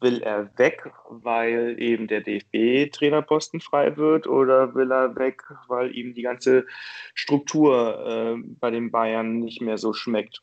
will 0.00 0.22
er 0.22 0.56
weg, 0.58 0.90
weil 1.08 1.76
eben 1.78 2.06
der 2.06 2.20
DFB-Trainerposten 2.20 3.60
frei 3.60 3.96
wird 3.96 4.26
oder 4.26 4.74
will 4.74 4.90
er 4.92 5.16
weg, 5.16 5.42
weil 5.68 5.94
ihm 5.94 6.14
die 6.14 6.22
ganze 6.22 6.66
Struktur 7.14 8.06
äh, 8.06 8.42
bei 8.60 8.70
den 8.70 8.90
Bayern 8.90 9.38
nicht 9.38 9.60
mehr 9.60 9.78
so 9.78 9.92
schmeckt? 9.92 10.42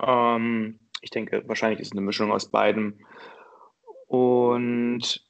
Ähm, 0.00 0.80
ich 1.00 1.10
denke, 1.10 1.42
wahrscheinlich 1.46 1.80
ist 1.80 1.88
es 1.88 1.92
eine 1.92 2.00
Mischung 2.00 2.32
aus 2.32 2.50
beiden. 2.50 3.04
Und 4.06 5.23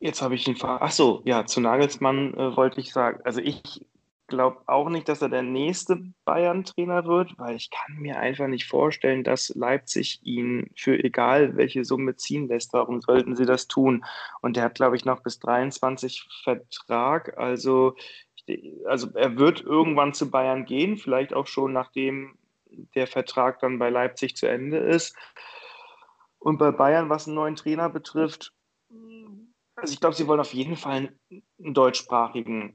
Jetzt 0.00 0.22
habe 0.22 0.34
ich 0.36 0.46
ihn 0.46 0.56
ver. 0.56 0.78
Ach 0.80 0.92
so, 0.92 1.22
ja, 1.24 1.44
zu 1.44 1.60
Nagelsmann 1.60 2.34
äh, 2.34 2.56
wollte 2.56 2.80
ich 2.80 2.92
sagen. 2.92 3.20
Also 3.24 3.40
ich 3.40 3.84
glaube 4.28 4.60
auch 4.66 4.88
nicht, 4.90 5.08
dass 5.08 5.22
er 5.22 5.28
der 5.28 5.42
nächste 5.42 6.00
Bayern-Trainer 6.24 7.06
wird, 7.06 7.36
weil 7.38 7.56
ich 7.56 7.70
kann 7.70 7.96
mir 7.96 8.18
einfach 8.18 8.46
nicht 8.46 8.66
vorstellen, 8.66 9.24
dass 9.24 9.52
Leipzig 9.56 10.20
ihn 10.22 10.70
für 10.76 11.02
egal 11.02 11.56
welche 11.56 11.84
Summe 11.84 12.14
ziehen 12.14 12.46
lässt. 12.46 12.72
Warum 12.74 13.00
sollten 13.00 13.34
sie 13.34 13.46
das 13.46 13.66
tun? 13.66 14.04
Und 14.40 14.56
der 14.56 14.64
hat, 14.64 14.74
glaube 14.76 14.96
ich, 14.96 15.04
noch 15.04 15.22
bis 15.22 15.40
23 15.40 16.28
Vertrag. 16.44 17.36
Also, 17.38 17.96
also 18.86 19.08
er 19.14 19.36
wird 19.38 19.62
irgendwann 19.62 20.14
zu 20.14 20.30
Bayern 20.30 20.64
gehen, 20.66 20.96
vielleicht 20.96 21.34
auch 21.34 21.46
schon 21.46 21.72
nachdem 21.72 22.38
der 22.94 23.06
Vertrag 23.06 23.60
dann 23.60 23.78
bei 23.78 23.90
Leipzig 23.90 24.36
zu 24.36 24.46
Ende 24.46 24.76
ist. 24.78 25.16
Und 26.38 26.58
bei 26.58 26.70
Bayern, 26.70 27.08
was 27.08 27.26
einen 27.26 27.34
neuen 27.34 27.56
Trainer 27.56 27.88
betrifft, 27.88 28.52
also 29.80 29.92
ich 29.92 30.00
glaube, 30.00 30.14
sie 30.16 30.26
wollen 30.26 30.40
auf 30.40 30.52
jeden 30.54 30.76
Fall 30.76 31.14
einen 31.30 31.74
deutschsprachigen. 31.74 32.74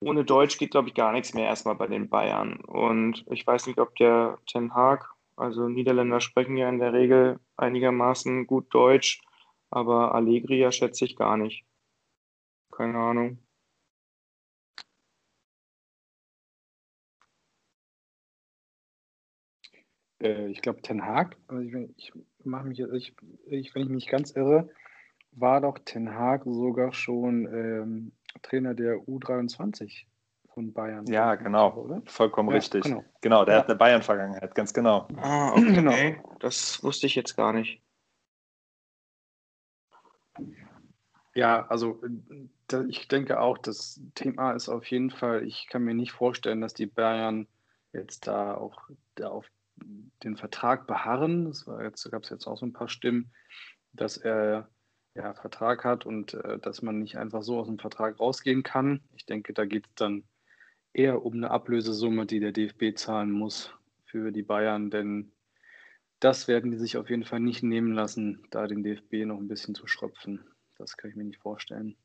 Ohne 0.00 0.24
Deutsch 0.24 0.58
geht, 0.58 0.72
glaube 0.72 0.88
ich, 0.88 0.94
gar 0.94 1.12
nichts 1.12 1.34
mehr 1.34 1.46
erstmal 1.46 1.74
bei 1.74 1.86
den 1.86 2.08
Bayern. 2.10 2.60
Und 2.60 3.24
ich 3.30 3.46
weiß 3.46 3.66
nicht, 3.66 3.78
ob 3.78 3.94
der 3.96 4.38
Ten 4.46 4.74
Haag, 4.74 5.10
also 5.36 5.68
Niederländer 5.68 6.20
sprechen 6.20 6.56
ja 6.56 6.68
in 6.68 6.78
der 6.78 6.92
Regel 6.92 7.40
einigermaßen 7.56 8.46
gut 8.46 8.72
Deutsch, 8.74 9.20
aber 9.70 10.14
Allegri 10.14 10.58
ja 10.58 10.70
schätze 10.70 11.04
ich 11.06 11.16
gar 11.16 11.36
nicht. 11.36 11.64
Keine 12.70 12.98
Ahnung. 12.98 13.38
Äh, 20.20 20.48
ich 20.48 20.60
glaube, 20.60 20.82
Ten 20.82 21.02
Haag, 21.04 21.36
also 21.48 21.62
ich, 21.62 21.74
ich 21.96 22.12
mache 22.44 22.66
mich, 22.66 22.80
ich, 22.80 23.14
ich, 23.46 23.74
wenn 23.74 23.82
ich 23.82 23.88
mich 23.88 24.06
ganz 24.08 24.32
irre, 24.32 24.68
war 25.36 25.60
doch 25.60 25.78
Ten 25.84 26.14
Hag 26.14 26.44
sogar 26.44 26.92
schon 26.92 27.46
ähm, 27.46 28.12
Trainer 28.42 28.74
der 28.74 28.96
U23 28.96 30.06
von 30.52 30.72
Bayern. 30.72 31.06
Ja, 31.06 31.34
genau. 31.34 31.74
Oder? 31.74 32.02
Vollkommen 32.06 32.48
ja, 32.48 32.56
richtig. 32.56 32.82
Genau, 32.82 33.04
genau 33.20 33.44
der 33.44 33.54
ja. 33.54 33.60
hat 33.60 33.68
eine 33.68 33.76
Bayern-Vergangenheit, 33.76 34.54
ganz 34.54 34.72
genau. 34.72 35.06
Ah, 35.16 35.52
okay. 35.56 35.74
Genau. 35.74 36.36
Das 36.40 36.82
wusste 36.82 37.06
ich 37.06 37.14
jetzt 37.14 37.36
gar 37.36 37.52
nicht. 37.52 37.82
Ja, 41.34 41.66
also 41.66 42.00
ich 42.88 43.08
denke 43.08 43.40
auch, 43.40 43.58
das 43.58 44.00
Thema 44.14 44.52
ist 44.52 44.70
auf 44.70 44.86
jeden 44.86 45.10
Fall, 45.10 45.44
ich 45.44 45.66
kann 45.68 45.84
mir 45.84 45.94
nicht 45.94 46.12
vorstellen, 46.12 46.62
dass 46.62 46.72
die 46.72 46.86
Bayern 46.86 47.46
jetzt 47.92 48.26
da 48.26 48.54
auch 48.54 48.88
da 49.16 49.28
auf 49.28 49.46
den 50.22 50.38
Vertrag 50.38 50.86
beharren. 50.86 51.46
Es 51.48 51.66
gab 51.66 52.22
es 52.22 52.30
jetzt 52.30 52.46
auch 52.46 52.56
so 52.56 52.64
ein 52.64 52.72
paar 52.72 52.88
Stimmen, 52.88 53.30
dass 53.92 54.16
er 54.16 54.70
ja, 55.16 55.34
Vertrag 55.34 55.84
hat 55.84 56.06
und 56.06 56.34
äh, 56.34 56.58
dass 56.58 56.82
man 56.82 56.98
nicht 56.98 57.16
einfach 57.16 57.42
so 57.42 57.58
aus 57.58 57.66
dem 57.66 57.78
Vertrag 57.78 58.20
rausgehen 58.20 58.62
kann. 58.62 59.00
Ich 59.16 59.26
denke, 59.26 59.52
da 59.52 59.64
geht 59.64 59.86
es 59.86 59.94
dann 59.94 60.24
eher 60.92 61.24
um 61.24 61.34
eine 61.34 61.50
Ablösesumme, 61.50 62.26
die 62.26 62.40
der 62.40 62.52
DFB 62.52 62.96
zahlen 62.96 63.30
muss 63.30 63.74
für 64.04 64.30
die 64.30 64.42
Bayern, 64.42 64.90
denn 64.90 65.32
das 66.20 66.48
werden 66.48 66.70
die 66.70 66.78
sich 66.78 66.96
auf 66.96 67.10
jeden 67.10 67.24
Fall 67.24 67.40
nicht 67.40 67.62
nehmen 67.62 67.92
lassen, 67.92 68.46
da 68.50 68.66
den 68.66 68.82
DFB 68.82 69.26
noch 69.26 69.38
ein 69.38 69.48
bisschen 69.48 69.74
zu 69.74 69.86
schröpfen. 69.86 70.46
Das 70.78 70.96
kann 70.96 71.10
ich 71.10 71.16
mir 71.16 71.24
nicht 71.24 71.40
vorstellen. 71.40 71.96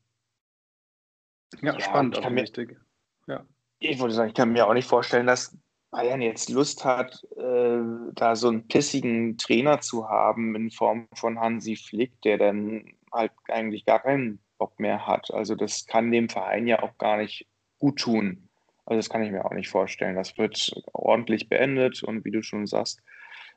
Ja, 1.60 1.74
ja 1.74 1.80
spannend, 1.80 2.18
aber 2.18 2.34
wichtig. 2.34 2.78
Ja. 3.26 3.46
Ich 3.78 3.98
wollte 3.98 4.14
sagen, 4.14 4.28
ich 4.28 4.34
kann 4.34 4.52
mir 4.52 4.66
auch 4.66 4.74
nicht 4.74 4.88
vorstellen, 4.88 5.26
dass 5.26 5.56
Bayern 5.90 6.22
jetzt 6.22 6.48
Lust 6.48 6.84
hat, 6.84 7.22
äh, 7.36 7.80
da 8.14 8.36
so 8.36 8.48
einen 8.48 8.66
pissigen 8.66 9.36
Trainer 9.36 9.80
zu 9.80 10.08
haben 10.08 10.54
in 10.54 10.70
Form 10.70 11.08
von 11.14 11.38
Hansi 11.38 11.76
Flick, 11.76 12.20
der 12.22 12.38
dann 12.38 12.94
halt 13.12 13.32
eigentlich 13.48 13.84
gar 13.84 14.00
keinen 14.00 14.40
Bock 14.58 14.78
mehr 14.78 15.06
hat. 15.06 15.32
Also 15.32 15.54
das 15.54 15.86
kann 15.86 16.10
dem 16.10 16.28
Verein 16.28 16.66
ja 16.66 16.82
auch 16.82 16.96
gar 16.98 17.16
nicht 17.18 17.46
gut 17.78 17.98
tun. 17.98 18.48
Also 18.84 18.98
das 18.98 19.08
kann 19.08 19.22
ich 19.22 19.30
mir 19.30 19.44
auch 19.44 19.52
nicht 19.52 19.68
vorstellen. 19.68 20.16
Das 20.16 20.38
wird 20.38 20.72
ordentlich 20.92 21.48
beendet 21.48 22.02
und 22.02 22.24
wie 22.24 22.30
du 22.30 22.42
schon 22.42 22.66
sagst, 22.66 23.02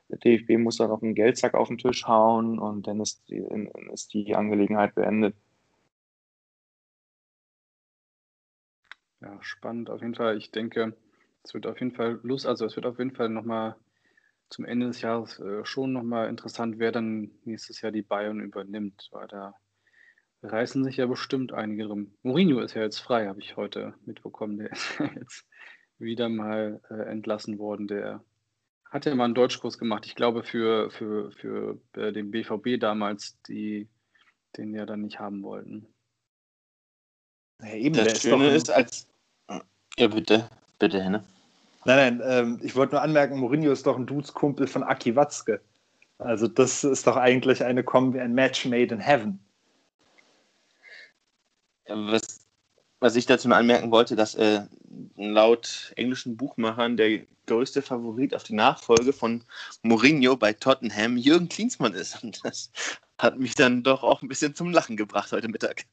der 0.08 0.18
DFB 0.18 0.58
muss 0.58 0.76
dann 0.76 0.90
auf 0.90 1.02
einen 1.02 1.14
Geldsack 1.14 1.54
auf 1.54 1.68
den 1.68 1.78
Tisch 1.78 2.06
hauen 2.06 2.58
und 2.58 2.86
dann 2.86 3.00
ist 3.00 3.28
die, 3.28 3.44
ist 3.92 4.14
die 4.14 4.34
Angelegenheit 4.36 4.94
beendet. 4.94 5.34
Ja, 9.20 9.36
spannend 9.42 9.90
auf 9.90 10.00
jeden 10.02 10.14
Fall. 10.14 10.36
Ich 10.36 10.50
denke, 10.52 10.96
es 11.42 11.54
wird 11.54 11.66
auf 11.66 11.80
jeden 11.80 11.92
Fall 11.92 12.20
Lust, 12.22 12.46
also 12.46 12.66
es 12.66 12.76
wird 12.76 12.86
auf 12.86 12.98
jeden 12.98 13.14
Fall 13.14 13.28
nochmal 13.28 13.76
zum 14.48 14.64
Ende 14.64 14.86
des 14.86 15.00
Jahres 15.00 15.38
äh, 15.38 15.64
schon 15.64 15.92
nochmal 15.92 16.28
interessant, 16.28 16.78
wer 16.78 16.92
dann 16.92 17.30
nächstes 17.44 17.80
Jahr 17.80 17.92
die 17.92 18.02
Bayern 18.02 18.40
übernimmt, 18.40 19.08
weil 19.12 19.28
da 19.28 19.54
reißen 20.42 20.84
sich 20.84 20.96
ja 20.96 21.06
bestimmt 21.06 21.52
einige 21.52 21.86
rum. 21.86 22.14
Mourinho 22.22 22.60
ist 22.60 22.74
ja 22.74 22.82
jetzt 22.82 23.00
frei, 23.00 23.26
habe 23.26 23.40
ich 23.40 23.56
heute 23.56 23.94
mitbekommen. 24.04 24.58
Der 24.58 24.72
ist 24.72 24.98
ja 24.98 25.06
jetzt 25.16 25.46
wieder 25.98 26.28
mal 26.28 26.80
äh, 26.90 27.10
entlassen 27.10 27.58
worden. 27.58 27.88
Der 27.88 28.24
hat 28.84 29.06
ja 29.06 29.14
mal 29.14 29.24
einen 29.24 29.34
Deutschkurs 29.34 29.78
gemacht. 29.78 30.06
Ich 30.06 30.14
glaube, 30.14 30.42
für, 30.42 30.90
für, 30.90 31.32
für 31.32 31.80
äh, 31.94 32.12
den 32.12 32.30
BVB 32.30 32.78
damals, 32.78 33.40
die 33.42 33.88
den 34.56 34.74
ja 34.74 34.86
dann 34.86 35.02
nicht 35.02 35.18
haben 35.18 35.42
wollten. 35.42 35.86
Ja, 37.62 37.74
eben, 37.74 37.94
das 37.94 38.22
Schöne 38.22 38.54
ist, 38.54 38.70
als. 38.70 39.08
Ja, 39.98 40.08
bitte, 40.08 40.48
bitte, 40.78 41.02
Henne. 41.02 41.24
Nein, 41.86 42.18
nein, 42.18 42.22
ähm, 42.28 42.60
ich 42.64 42.74
wollte 42.74 42.96
nur 42.96 43.02
anmerken, 43.02 43.38
Mourinho 43.38 43.70
ist 43.70 43.86
doch 43.86 43.96
ein 43.96 44.06
Dudeskumpel 44.06 44.66
von 44.66 44.82
Aki 44.82 45.14
Watzke. 45.14 45.60
Also, 46.18 46.48
das 46.48 46.82
ist 46.82 47.06
doch 47.06 47.16
eigentlich 47.16 47.62
eine 47.62 47.84
Kombi, 47.84 48.18
ein 48.18 48.34
Match 48.34 48.64
made 48.64 48.92
in 48.92 48.98
heaven. 48.98 49.38
Was, 51.88 52.46
was 52.98 53.14
ich 53.14 53.26
dazu 53.26 53.46
nur 53.46 53.56
anmerken 53.56 53.92
wollte, 53.92 54.16
dass 54.16 54.34
äh, 54.34 54.62
laut 55.14 55.92
englischen 55.94 56.36
Buchmachern 56.36 56.96
der 56.96 57.20
größte 57.46 57.82
Favorit 57.82 58.34
auf 58.34 58.42
die 58.42 58.54
Nachfolge 58.54 59.12
von 59.12 59.44
Mourinho 59.82 60.36
bei 60.36 60.52
Tottenham 60.52 61.16
Jürgen 61.16 61.48
Klinsmann 61.48 61.94
ist. 61.94 62.20
Und 62.24 62.44
das 62.44 62.72
hat 63.18 63.38
mich 63.38 63.54
dann 63.54 63.84
doch 63.84 64.02
auch 64.02 64.22
ein 64.22 64.28
bisschen 64.28 64.56
zum 64.56 64.72
Lachen 64.72 64.96
gebracht 64.96 65.30
heute 65.30 65.46
Mittag. 65.46 65.84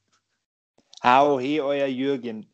Hau 1.04 1.40
he, 1.40 1.62
euer 1.62 1.86
Jürgen. 1.86 2.48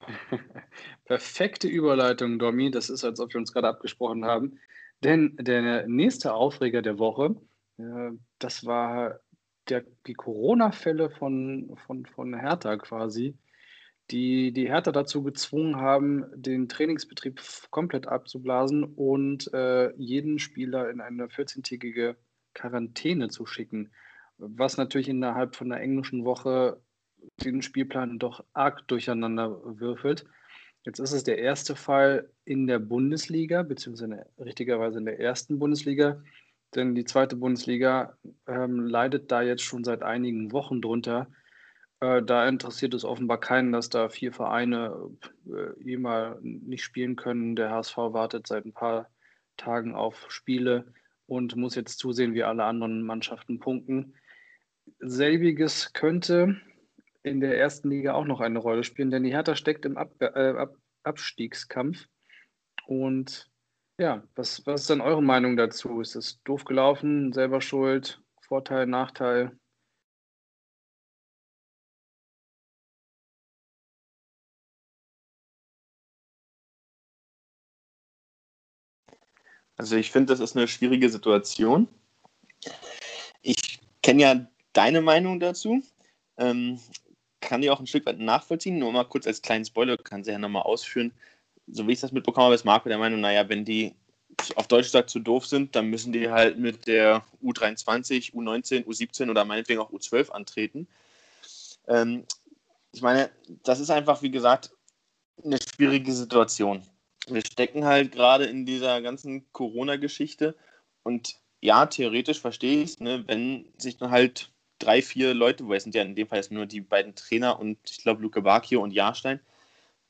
Perfekte 1.04 1.68
Überleitung, 1.68 2.38
Domi. 2.38 2.70
Das 2.70 2.90
ist, 2.90 3.04
als 3.04 3.20
ob 3.20 3.32
wir 3.32 3.38
uns 3.38 3.52
gerade 3.52 3.68
abgesprochen 3.68 4.24
haben. 4.24 4.58
Denn 5.02 5.36
der 5.36 5.86
nächste 5.86 6.34
Aufreger 6.34 6.82
der 6.82 6.98
Woche, 6.98 7.36
äh, 7.78 8.10
das 8.38 8.64
war 8.64 9.20
der, 9.68 9.84
die 10.06 10.14
Corona-Fälle 10.14 11.10
von, 11.10 11.76
von, 11.86 12.06
von 12.06 12.38
Hertha 12.38 12.76
quasi, 12.76 13.36
die 14.10 14.52
die 14.52 14.68
Hertha 14.68 14.92
dazu 14.92 15.22
gezwungen 15.22 15.76
haben, 15.76 16.24
den 16.34 16.68
Trainingsbetrieb 16.68 17.40
komplett 17.70 18.06
abzublasen 18.06 18.84
und 18.84 19.52
äh, 19.52 19.92
jeden 19.96 20.38
Spieler 20.38 20.90
in 20.90 21.00
eine 21.00 21.26
14-tägige 21.26 22.16
Quarantäne 22.54 23.28
zu 23.28 23.46
schicken. 23.46 23.92
Was 24.38 24.76
natürlich 24.76 25.08
innerhalb 25.08 25.56
von 25.56 25.72
einer 25.72 25.80
englischen 25.80 26.24
Woche 26.24 26.80
den 27.42 27.62
Spielplan 27.62 28.18
doch 28.18 28.44
arg 28.52 28.86
durcheinander 28.88 29.60
würfelt. 29.78 30.26
Jetzt 30.84 31.00
ist 31.00 31.12
es 31.12 31.24
der 31.24 31.38
erste 31.38 31.74
Fall 31.74 32.30
in 32.44 32.66
der 32.66 32.78
Bundesliga, 32.78 33.62
beziehungsweise 33.62 34.26
richtigerweise 34.38 34.98
in 34.98 35.04
der 35.04 35.18
ersten 35.18 35.58
Bundesliga, 35.58 36.22
denn 36.74 36.94
die 36.94 37.04
zweite 37.04 37.36
Bundesliga 37.36 38.16
ähm, 38.46 38.86
leidet 38.86 39.32
da 39.32 39.42
jetzt 39.42 39.62
schon 39.62 39.82
seit 39.82 40.02
einigen 40.02 40.52
Wochen 40.52 40.80
drunter. 40.80 41.28
Äh, 42.00 42.22
da 42.22 42.46
interessiert 42.48 42.94
es 42.94 43.04
offenbar 43.04 43.40
keinen, 43.40 43.72
dass 43.72 43.88
da 43.88 44.08
vier 44.08 44.32
Vereine 44.32 45.10
äh, 45.46 45.92
eh 45.92 45.96
mal 45.96 46.38
nicht 46.42 46.84
spielen 46.84 47.16
können. 47.16 47.56
Der 47.56 47.70
HSV 47.70 47.96
wartet 47.96 48.46
seit 48.46 48.64
ein 48.64 48.72
paar 48.72 49.08
Tagen 49.56 49.94
auf 49.94 50.26
Spiele 50.28 50.92
und 51.26 51.56
muss 51.56 51.74
jetzt 51.74 51.98
zusehen, 51.98 52.34
wie 52.34 52.44
alle 52.44 52.64
anderen 52.64 53.02
Mannschaften 53.02 53.58
punkten. 53.58 54.14
Selbiges 55.00 55.92
könnte 55.94 56.60
in 57.26 57.40
der 57.40 57.58
ersten 57.58 57.90
Liga 57.90 58.14
auch 58.14 58.24
noch 58.24 58.40
eine 58.40 58.58
Rolle 58.58 58.84
spielen, 58.84 59.10
denn 59.10 59.24
die 59.24 59.32
Hertha 59.32 59.56
steckt 59.56 59.84
im 59.84 59.96
Ab 59.96 60.12
äh, 60.20 60.50
Ab 60.50 60.76
Abstiegskampf. 61.02 62.06
Und 62.86 63.50
ja, 63.98 64.22
was, 64.34 64.64
was 64.66 64.82
ist 64.82 64.90
dann 64.90 65.00
eure 65.00 65.22
Meinung 65.22 65.56
dazu? 65.56 66.00
Ist 66.00 66.16
es 66.16 66.42
doof 66.44 66.64
gelaufen, 66.64 67.32
selber 67.32 67.60
schuld, 67.60 68.22
Vorteil, 68.40 68.86
Nachteil? 68.86 69.58
Also 79.76 79.96
ich 79.96 80.10
finde, 80.10 80.32
das 80.32 80.40
ist 80.40 80.56
eine 80.56 80.68
schwierige 80.68 81.08
Situation. 81.10 81.88
Ich 83.42 83.80
kenne 84.02 84.22
ja 84.22 84.46
deine 84.72 85.02
Meinung 85.02 85.38
dazu. 85.38 85.82
Ähm, 86.38 86.80
kann 87.46 87.62
die 87.62 87.70
auch 87.70 87.80
ein 87.80 87.86
Stück 87.86 88.04
weit 88.04 88.18
nachvollziehen. 88.18 88.78
Nur 88.78 88.92
mal 88.92 89.04
kurz 89.04 89.26
als 89.26 89.40
kleinen 89.40 89.64
Spoiler, 89.64 89.96
kann 89.96 90.24
sie 90.24 90.32
ja 90.32 90.38
nochmal 90.38 90.62
ausführen. 90.62 91.12
So 91.68 91.86
wie 91.86 91.92
ich 91.92 92.00
das 92.00 92.12
mitbekommen 92.12 92.46
habe, 92.46 92.54
ist 92.54 92.64
Marco 92.64 92.88
der 92.88 92.98
Meinung, 92.98 93.20
naja, 93.20 93.48
wenn 93.48 93.64
die 93.64 93.94
auf 94.56 94.66
Deutsch 94.66 94.86
gesagt 94.86 95.08
zu 95.08 95.20
doof 95.20 95.46
sind, 95.46 95.74
dann 95.74 95.86
müssen 95.86 96.12
die 96.12 96.28
halt 96.28 96.58
mit 96.58 96.86
der 96.86 97.24
U23, 97.42 98.34
U19, 98.34 98.84
U17 98.84 99.30
oder 99.30 99.44
meinetwegen 99.44 99.80
auch 99.80 99.90
U12 99.90 100.30
antreten. 100.30 100.86
Ähm, 101.88 102.24
ich 102.92 103.00
meine, 103.00 103.30
das 103.62 103.80
ist 103.80 103.90
einfach, 103.90 104.22
wie 104.22 104.30
gesagt, 104.30 104.70
eine 105.42 105.58
schwierige 105.58 106.12
Situation. 106.12 106.82
Wir 107.28 107.42
stecken 107.44 107.84
halt 107.84 108.12
gerade 108.12 108.44
in 108.44 108.66
dieser 108.66 109.00
ganzen 109.00 109.50
Corona-Geschichte 109.52 110.54
und 111.02 111.36
ja, 111.60 111.86
theoretisch 111.86 112.40
verstehe 112.40 112.82
ich 112.82 112.90
es, 112.90 113.00
ne, 113.00 113.24
wenn 113.26 113.72
sich 113.78 113.96
dann 113.96 114.10
halt 114.10 114.50
drei, 114.78 115.02
vier 115.02 115.34
Leute, 115.34 115.66
wo 115.66 115.74
es 115.74 115.82
sind 115.82 115.94
ja 115.94 116.02
in 116.02 116.14
dem 116.14 116.28
Fall 116.28 116.38
jetzt 116.38 116.52
nur 116.52 116.66
die 116.66 116.80
beiden 116.80 117.14
Trainer 117.14 117.58
und 117.58 117.78
ich 117.88 117.98
glaube 117.98 118.22
Luke 118.22 118.42
Bakio 118.42 118.82
und 118.82 118.92
Jahrstein, 118.92 119.40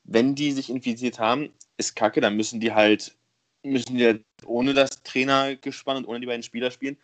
wenn 0.03 0.35
die 0.35 0.51
sich 0.51 0.69
infiziert 0.69 1.19
haben, 1.19 1.51
ist 1.77 1.95
kacke, 1.95 2.21
dann 2.21 2.35
müssen 2.35 2.59
die 2.59 2.73
halt, 2.73 3.15
müssen 3.63 3.97
die 3.97 4.05
halt 4.05 4.25
ohne 4.45 4.73
das 4.73 5.03
Trainergespann 5.03 5.97
und 5.97 6.05
ohne 6.05 6.19
die 6.19 6.27
beiden 6.27 6.43
Spieler 6.43 6.71
spielen. 6.71 6.97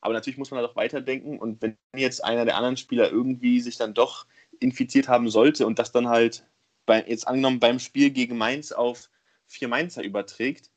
Aber 0.00 0.14
natürlich 0.14 0.38
muss 0.38 0.50
man 0.50 0.60
halt 0.60 0.70
auch 0.70 0.76
weiterdenken 0.76 1.38
und 1.38 1.60
wenn 1.62 1.76
jetzt 1.96 2.24
einer 2.24 2.44
der 2.44 2.56
anderen 2.56 2.76
Spieler 2.76 3.10
irgendwie 3.10 3.60
sich 3.60 3.76
dann 3.76 3.94
doch 3.94 4.26
infiziert 4.60 5.08
haben 5.08 5.28
sollte 5.28 5.66
und 5.66 5.78
das 5.78 5.92
dann 5.92 6.08
halt 6.08 6.46
bei, 6.86 7.04
jetzt 7.06 7.26
angenommen 7.26 7.60
beim 7.60 7.78
Spiel 7.78 8.10
gegen 8.10 8.38
Mainz 8.38 8.72
auf 8.72 9.10
vier 9.46 9.68
Mainzer 9.68 10.02
überträgt, 10.02 10.70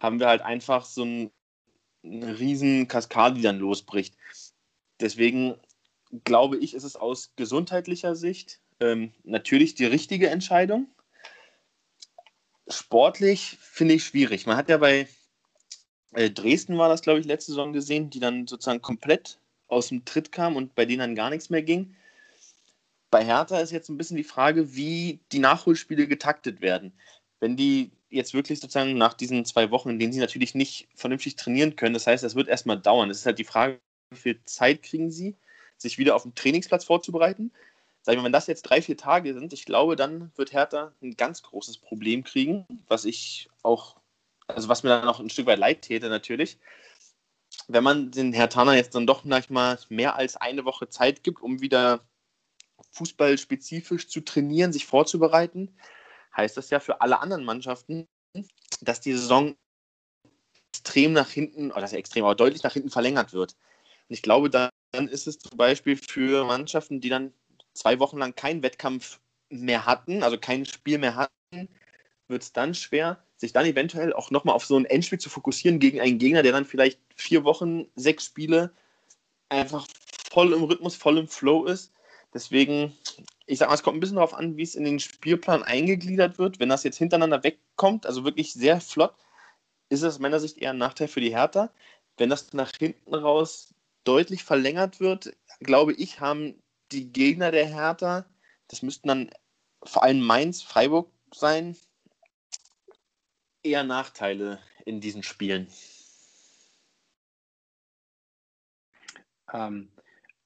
haben 0.00 0.20
wir 0.20 0.28
halt 0.28 0.42
einfach 0.42 0.84
so 0.84 1.04
ein, 1.04 1.30
eine 2.04 2.38
riesen 2.38 2.88
Kaskade, 2.88 3.36
die 3.36 3.42
dann 3.42 3.58
losbricht. 3.58 4.16
Deswegen 5.00 5.56
glaube 6.24 6.58
ich, 6.58 6.74
ist 6.74 6.84
es 6.84 6.96
aus 6.96 7.32
gesundheitlicher 7.36 8.14
Sicht 8.14 8.60
ähm, 8.80 9.12
natürlich 9.24 9.74
die 9.74 9.86
richtige 9.86 10.28
Entscheidung. 10.28 10.88
Sportlich 12.68 13.58
finde 13.60 13.94
ich 13.94 14.04
schwierig. 14.04 14.46
Man 14.46 14.56
hat 14.56 14.68
ja 14.68 14.78
bei 14.78 15.08
äh, 16.12 16.30
Dresden 16.30 16.78
war 16.78 16.88
das, 16.88 17.02
glaube 17.02 17.20
ich, 17.20 17.26
letzte 17.26 17.52
Saison 17.52 17.72
gesehen, 17.72 18.10
die 18.10 18.20
dann 18.20 18.46
sozusagen 18.46 18.82
komplett 18.82 19.38
aus 19.68 19.88
dem 19.88 20.04
Tritt 20.04 20.32
kam 20.32 20.56
und 20.56 20.74
bei 20.74 20.84
denen 20.84 21.00
dann 21.00 21.14
gar 21.14 21.30
nichts 21.30 21.50
mehr 21.50 21.62
ging. 21.62 21.94
Bei 23.10 23.24
Hertha 23.24 23.58
ist 23.60 23.72
jetzt 23.72 23.88
ein 23.88 23.96
bisschen 23.96 24.16
die 24.16 24.24
Frage, 24.24 24.74
wie 24.74 25.20
die 25.32 25.38
Nachholspiele 25.38 26.06
getaktet 26.06 26.60
werden. 26.60 26.92
Wenn 27.40 27.56
die 27.56 27.92
jetzt 28.08 28.34
wirklich 28.34 28.60
sozusagen 28.60 28.96
nach 28.96 29.14
diesen 29.14 29.44
zwei 29.44 29.70
Wochen, 29.70 29.90
in 29.90 29.98
denen 29.98 30.12
sie 30.12 30.20
natürlich 30.20 30.54
nicht 30.54 30.88
vernünftig 30.94 31.36
trainieren 31.36 31.76
können, 31.76 31.94
das 31.94 32.06
heißt, 32.06 32.24
das 32.24 32.34
wird 32.34 32.48
erstmal 32.48 32.80
dauern. 32.80 33.10
Es 33.10 33.18
ist 33.18 33.26
halt 33.26 33.38
die 33.38 33.44
Frage, 33.44 33.80
wie 34.10 34.16
viel 34.16 34.40
Zeit 34.44 34.82
kriegen 34.82 35.10
sie 35.10 35.36
sich 35.78 35.98
wieder 35.98 36.16
auf 36.16 36.22
den 36.22 36.34
Trainingsplatz 36.34 36.84
vorzubereiten. 36.84 37.52
Sag 38.02 38.12
ich 38.12 38.18
mal, 38.18 38.24
wenn 38.24 38.32
das 38.32 38.46
jetzt 38.46 38.62
drei, 38.62 38.80
vier 38.82 38.96
Tage 38.96 39.34
sind, 39.34 39.52
ich 39.52 39.64
glaube, 39.64 39.96
dann 39.96 40.30
wird 40.36 40.52
Hertha 40.52 40.92
ein 41.02 41.16
ganz 41.16 41.42
großes 41.42 41.78
Problem 41.78 42.24
kriegen, 42.24 42.64
was 42.86 43.04
ich 43.04 43.48
auch, 43.62 43.96
also 44.46 44.68
was 44.68 44.82
mir 44.82 44.90
dann 44.90 45.04
noch 45.04 45.20
ein 45.20 45.30
Stück 45.30 45.46
weit 45.46 45.58
leid 45.58 45.82
täte 45.82 46.08
natürlich. 46.08 46.58
wenn 47.68 47.84
man 47.84 48.10
den 48.10 48.32
Hertaner 48.32 48.74
jetzt 48.74 48.94
dann 48.94 49.06
doch 49.06 49.24
manchmal 49.24 49.78
mehr 49.88 50.16
als 50.16 50.36
eine 50.36 50.64
Woche 50.64 50.88
Zeit 50.88 51.22
gibt, 51.22 51.40
um 51.40 51.60
wieder 51.60 52.00
fußballspezifisch 52.92 54.08
zu 54.08 54.20
trainieren, 54.20 54.72
sich 54.72 54.86
vorzubereiten, 54.86 55.76
heißt 56.36 56.56
das 56.56 56.70
ja 56.70 56.80
für 56.80 57.00
alle 57.00 57.20
anderen 57.20 57.44
Mannschaften, 57.44 58.06
dass 58.80 59.00
die 59.00 59.12
Saison 59.12 59.56
extrem 60.72 61.12
nach 61.12 61.30
hinten, 61.30 61.70
oder 61.72 61.80
das 61.80 61.92
extrem, 61.92 62.24
aber 62.24 62.34
deutlich 62.34 62.62
nach 62.62 62.72
hinten 62.72 62.90
verlängert 62.90 63.32
wird. 63.32 63.56
Und 64.08 64.14
ich 64.14 64.22
glaube, 64.22 64.50
dann 64.92 65.08
ist 65.08 65.26
es 65.26 65.38
zum 65.38 65.56
Beispiel 65.56 65.96
für 65.96 66.44
Mannschaften, 66.44 67.00
die 67.00 67.08
dann 67.08 67.32
zwei 67.74 67.98
Wochen 67.98 68.18
lang 68.18 68.34
keinen 68.34 68.62
Wettkampf 68.62 69.20
mehr 69.50 69.86
hatten, 69.86 70.22
also 70.22 70.38
kein 70.38 70.64
Spiel 70.64 70.98
mehr 70.98 71.14
hatten, 71.14 71.68
wird 72.28 72.42
es 72.42 72.52
dann 72.52 72.74
schwer, 72.74 73.22
sich 73.36 73.52
dann 73.52 73.66
eventuell 73.66 74.12
auch 74.12 74.30
nochmal 74.30 74.54
auf 74.54 74.64
so 74.64 74.76
ein 74.76 74.86
Endspiel 74.86 75.18
zu 75.18 75.30
fokussieren 75.30 75.78
gegen 75.78 76.00
einen 76.00 76.18
Gegner, 76.18 76.42
der 76.42 76.52
dann 76.52 76.64
vielleicht 76.64 76.98
vier 77.14 77.44
Wochen, 77.44 77.86
sechs 77.94 78.24
Spiele 78.24 78.72
einfach 79.48 79.86
voll 80.30 80.52
im 80.52 80.64
Rhythmus, 80.64 80.96
voll 80.96 81.18
im 81.18 81.28
Flow 81.28 81.64
ist. 81.66 81.92
Deswegen, 82.34 82.92
ich 83.46 83.58
sag 83.58 83.68
mal, 83.68 83.74
es 83.74 83.82
kommt 83.82 83.96
ein 83.96 84.00
bisschen 84.00 84.16
darauf 84.16 84.34
an, 84.34 84.56
wie 84.56 84.62
es 84.62 84.74
in 84.74 84.84
den 84.84 84.98
Spielplan 84.98 85.62
eingegliedert 85.62 86.38
wird. 86.38 86.58
Wenn 86.58 86.68
das 86.68 86.82
jetzt 86.82 86.98
hintereinander 86.98 87.44
wegkommt, 87.44 88.06
also 88.06 88.24
wirklich 88.24 88.52
sehr 88.52 88.80
flott, 88.80 89.14
ist 89.88 90.02
es 90.02 90.14
aus 90.14 90.18
meiner 90.18 90.40
Sicht 90.40 90.58
eher 90.58 90.70
ein 90.70 90.78
Nachteil 90.78 91.08
für 91.08 91.20
die 91.20 91.34
Hertha. 91.34 91.70
Wenn 92.16 92.30
das 92.30 92.52
nach 92.52 92.72
hinten 92.78 93.14
raus 93.14 93.74
deutlich 94.06 94.44
verlängert 94.44 95.00
wird, 95.00 95.36
glaube 95.60 95.92
ich, 95.92 96.20
haben 96.20 96.62
die 96.92 97.12
Gegner 97.12 97.50
der 97.50 97.66
Hertha, 97.66 98.26
das 98.68 98.82
müssten 98.82 99.08
dann 99.08 99.30
vor 99.82 100.02
allem 100.02 100.20
Mainz, 100.20 100.62
Freiburg 100.62 101.10
sein, 101.32 101.76
eher 103.62 103.84
Nachteile 103.84 104.60
in 104.84 105.00
diesen 105.00 105.22
Spielen? 105.22 105.68
Ähm, 109.52 109.90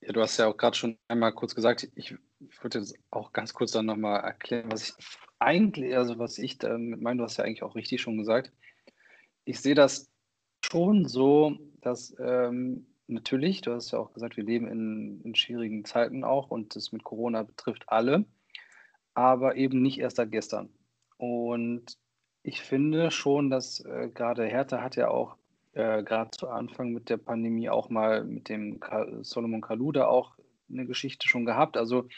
ja, 0.00 0.12
du 0.12 0.20
hast 0.20 0.38
ja 0.38 0.46
auch 0.46 0.56
gerade 0.56 0.76
schon 0.76 0.98
einmal 1.08 1.32
kurz 1.32 1.54
gesagt, 1.54 1.88
ich, 1.94 2.16
würde 2.62 2.78
jetzt 2.78 2.98
auch 3.10 3.32
ganz 3.32 3.52
kurz 3.52 3.72
dann 3.72 3.86
nochmal 3.86 4.20
erklären, 4.20 4.72
was 4.72 4.88
ich 4.88 4.94
eigentlich, 5.38 5.94
also 5.96 6.18
was 6.18 6.38
ich 6.38 6.58
damit 6.58 7.00
meine, 7.00 7.18
du 7.18 7.24
hast 7.24 7.36
ja 7.36 7.44
eigentlich 7.44 7.62
auch 7.62 7.74
richtig 7.74 8.00
schon 8.00 8.18
gesagt. 8.18 8.52
Ich 9.44 9.60
sehe 9.60 9.74
das 9.74 10.10
schon 10.64 11.06
so, 11.06 11.58
dass 11.80 12.14
ähm, 12.18 12.86
natürlich, 13.10 13.60
du 13.60 13.72
hast 13.72 13.90
ja 13.92 13.98
auch 13.98 14.12
gesagt, 14.12 14.36
wir 14.36 14.44
leben 14.44 14.68
in, 14.68 15.20
in 15.22 15.34
schwierigen 15.34 15.84
Zeiten 15.84 16.24
auch 16.24 16.50
und 16.50 16.76
das 16.76 16.92
mit 16.92 17.04
Corona 17.04 17.42
betrifft 17.42 17.84
alle, 17.88 18.24
aber 19.14 19.56
eben 19.56 19.82
nicht 19.82 19.98
erst 19.98 20.16
seit 20.16 20.32
gestern. 20.32 20.70
Und 21.16 21.98
ich 22.42 22.60
finde 22.62 23.10
schon, 23.10 23.50
dass 23.50 23.80
äh, 23.80 24.08
gerade 24.12 24.46
Hertha 24.46 24.82
hat 24.82 24.96
ja 24.96 25.08
auch 25.08 25.36
äh, 25.72 26.02
gerade 26.02 26.30
zu 26.30 26.48
Anfang 26.48 26.92
mit 26.92 27.10
der 27.10 27.18
Pandemie 27.18 27.68
auch 27.68 27.90
mal 27.90 28.24
mit 28.24 28.48
dem 28.48 28.80
Ka 28.80 29.06
Solomon 29.22 29.60
Kaluda 29.60 30.06
auch 30.06 30.36
eine 30.70 30.86
Geschichte 30.86 31.28
schon 31.28 31.44
gehabt. 31.44 31.76
Also 31.76 32.08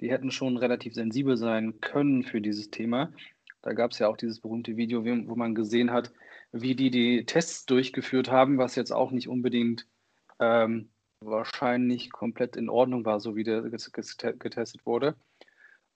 die 0.00 0.10
hätten 0.10 0.30
schon 0.30 0.56
relativ 0.56 0.94
sensibel 0.94 1.36
sein 1.36 1.80
können 1.80 2.22
für 2.22 2.40
dieses 2.40 2.70
Thema. 2.70 3.12
Da 3.62 3.72
gab 3.72 3.90
es 3.92 3.98
ja 3.98 4.08
auch 4.08 4.16
dieses 4.16 4.40
berühmte 4.40 4.76
Video, 4.76 5.04
wo 5.04 5.36
man 5.36 5.54
gesehen 5.54 5.90
hat, 5.90 6.12
wie 6.52 6.74
die 6.74 6.90
die 6.90 7.24
Tests 7.24 7.66
durchgeführt 7.66 8.30
haben, 8.30 8.58
was 8.58 8.74
jetzt 8.74 8.92
auch 8.92 9.10
nicht 9.10 9.28
unbedingt 9.28 9.86
ähm, 10.40 10.90
wahrscheinlich 11.20 12.10
komplett 12.10 12.56
in 12.56 12.68
Ordnung 12.68 13.04
war, 13.04 13.20
so 13.20 13.36
wie 13.36 13.44
der 13.44 13.62
getestet 13.62 14.86
wurde. 14.86 15.14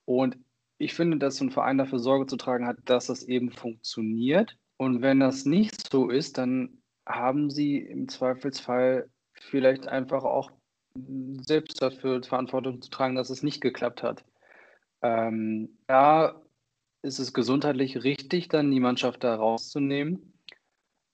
Und 0.04 0.37
ich 0.78 0.94
finde, 0.94 1.18
dass 1.18 1.37
so 1.37 1.44
ein 1.44 1.50
Verein 1.50 1.78
dafür 1.78 1.98
Sorge 1.98 2.26
zu 2.26 2.37
tragen 2.37 2.66
hat, 2.66 2.76
dass 2.85 3.07
das 3.07 3.22
eben 3.22 3.50
funktioniert. 3.50 4.57
Und 4.76 5.02
wenn 5.02 5.20
das 5.20 5.46
nicht 5.46 5.90
so 5.90 6.11
ist, 6.11 6.37
dann 6.38 6.78
haben 7.07 7.50
sie 7.50 7.78
im 7.78 8.09
Zweifelsfall 8.09 9.09
vielleicht 9.33 9.88
einfach 9.88 10.24
auch 10.24 10.50
selbst 11.46 11.80
dafür 11.83 12.22
Verantwortung 12.22 12.83
zu 12.83 12.90
tragen, 12.90 13.14
dass 13.14 13.30
es 13.30 13.42
nicht 13.42 13.61
geklappt 13.61 14.02
hat. 14.02 14.24
Ähm, 15.02 15.78
da 15.87 16.40
ist 17.02 17.18
es 17.18 17.33
gesundheitlich 17.33 18.04
richtig, 18.04 18.48
dann 18.48 18.70
die 18.70 18.80
Mannschaft 18.80 19.24
da 19.24 19.35
rauszunehmen. 19.35 20.34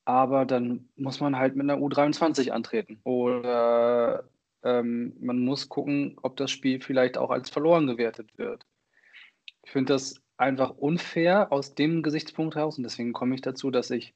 Aber 0.04 0.44
dann 0.46 0.88
muss 0.96 1.20
man 1.20 1.36
halt 1.36 1.56
mit 1.56 1.70
einer 1.70 1.80
U23 1.80 2.50
antreten. 2.50 3.00
Oder 3.04 4.24
ähm, 4.62 5.14
man 5.20 5.38
muss 5.40 5.68
gucken, 5.68 6.16
ob 6.22 6.36
das 6.36 6.50
Spiel 6.50 6.80
vielleicht 6.80 7.16
auch 7.18 7.30
als 7.30 7.50
verloren 7.50 7.86
gewertet 7.86 8.36
wird. 8.36 8.66
Ich 9.64 9.70
finde 9.70 9.92
das 9.94 10.20
einfach 10.36 10.70
unfair 10.70 11.52
aus 11.52 11.74
dem 11.74 12.02
Gesichtspunkt 12.02 12.56
heraus 12.56 12.78
und 12.78 12.84
deswegen 12.84 13.12
komme 13.12 13.34
ich 13.34 13.42
dazu, 13.42 13.70
dass 13.70 13.90
ich, 13.90 14.14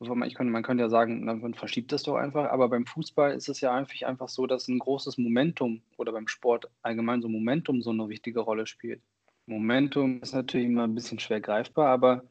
ich 0.00 0.34
könnte, 0.34 0.52
man 0.52 0.62
könnte 0.62 0.82
ja 0.82 0.90
sagen, 0.90 1.24
man 1.24 1.54
verschiebt 1.54 1.92
das 1.92 2.02
doch 2.02 2.16
einfach, 2.16 2.50
aber 2.50 2.68
beim 2.68 2.84
Fußball 2.84 3.32
ist 3.32 3.48
es 3.48 3.60
ja 3.62 3.74
einfach, 3.74 4.02
einfach 4.02 4.28
so, 4.28 4.46
dass 4.46 4.68
ein 4.68 4.78
großes 4.78 5.16
Momentum 5.16 5.82
oder 5.96 6.12
beim 6.12 6.28
Sport 6.28 6.70
allgemein 6.82 7.22
so 7.22 7.28
Momentum 7.28 7.80
so 7.80 7.90
eine 7.90 8.08
wichtige 8.08 8.40
Rolle 8.40 8.66
spielt. 8.66 9.00
Momentum 9.46 10.20
ist 10.20 10.34
natürlich 10.34 10.66
immer 10.66 10.84
ein 10.84 10.94
bisschen 10.94 11.18
schwer 11.18 11.40
greifbar, 11.40 11.88
aber 11.88 12.24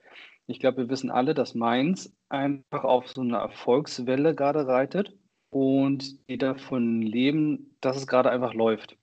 ich 0.48 0.60
glaube, 0.60 0.78
wir 0.78 0.89
wissen 0.89 1.10
alle, 1.10 1.34
dass 1.34 1.56
Mainz 1.56 2.13
einfach 2.36 2.84
auf 2.84 3.08
so 3.10 3.21
eine 3.21 3.38
Erfolgswelle 3.38 4.36
gerade 4.36 4.67
reitet 4.67 5.17
und 5.50 6.28
die 6.30 6.38
davon 6.38 7.02
leben, 7.02 7.76
dass 7.82 7.98
es 7.98 8.08
gerade 8.08 8.30
einfach 8.30 8.54
läuft. 8.54 8.98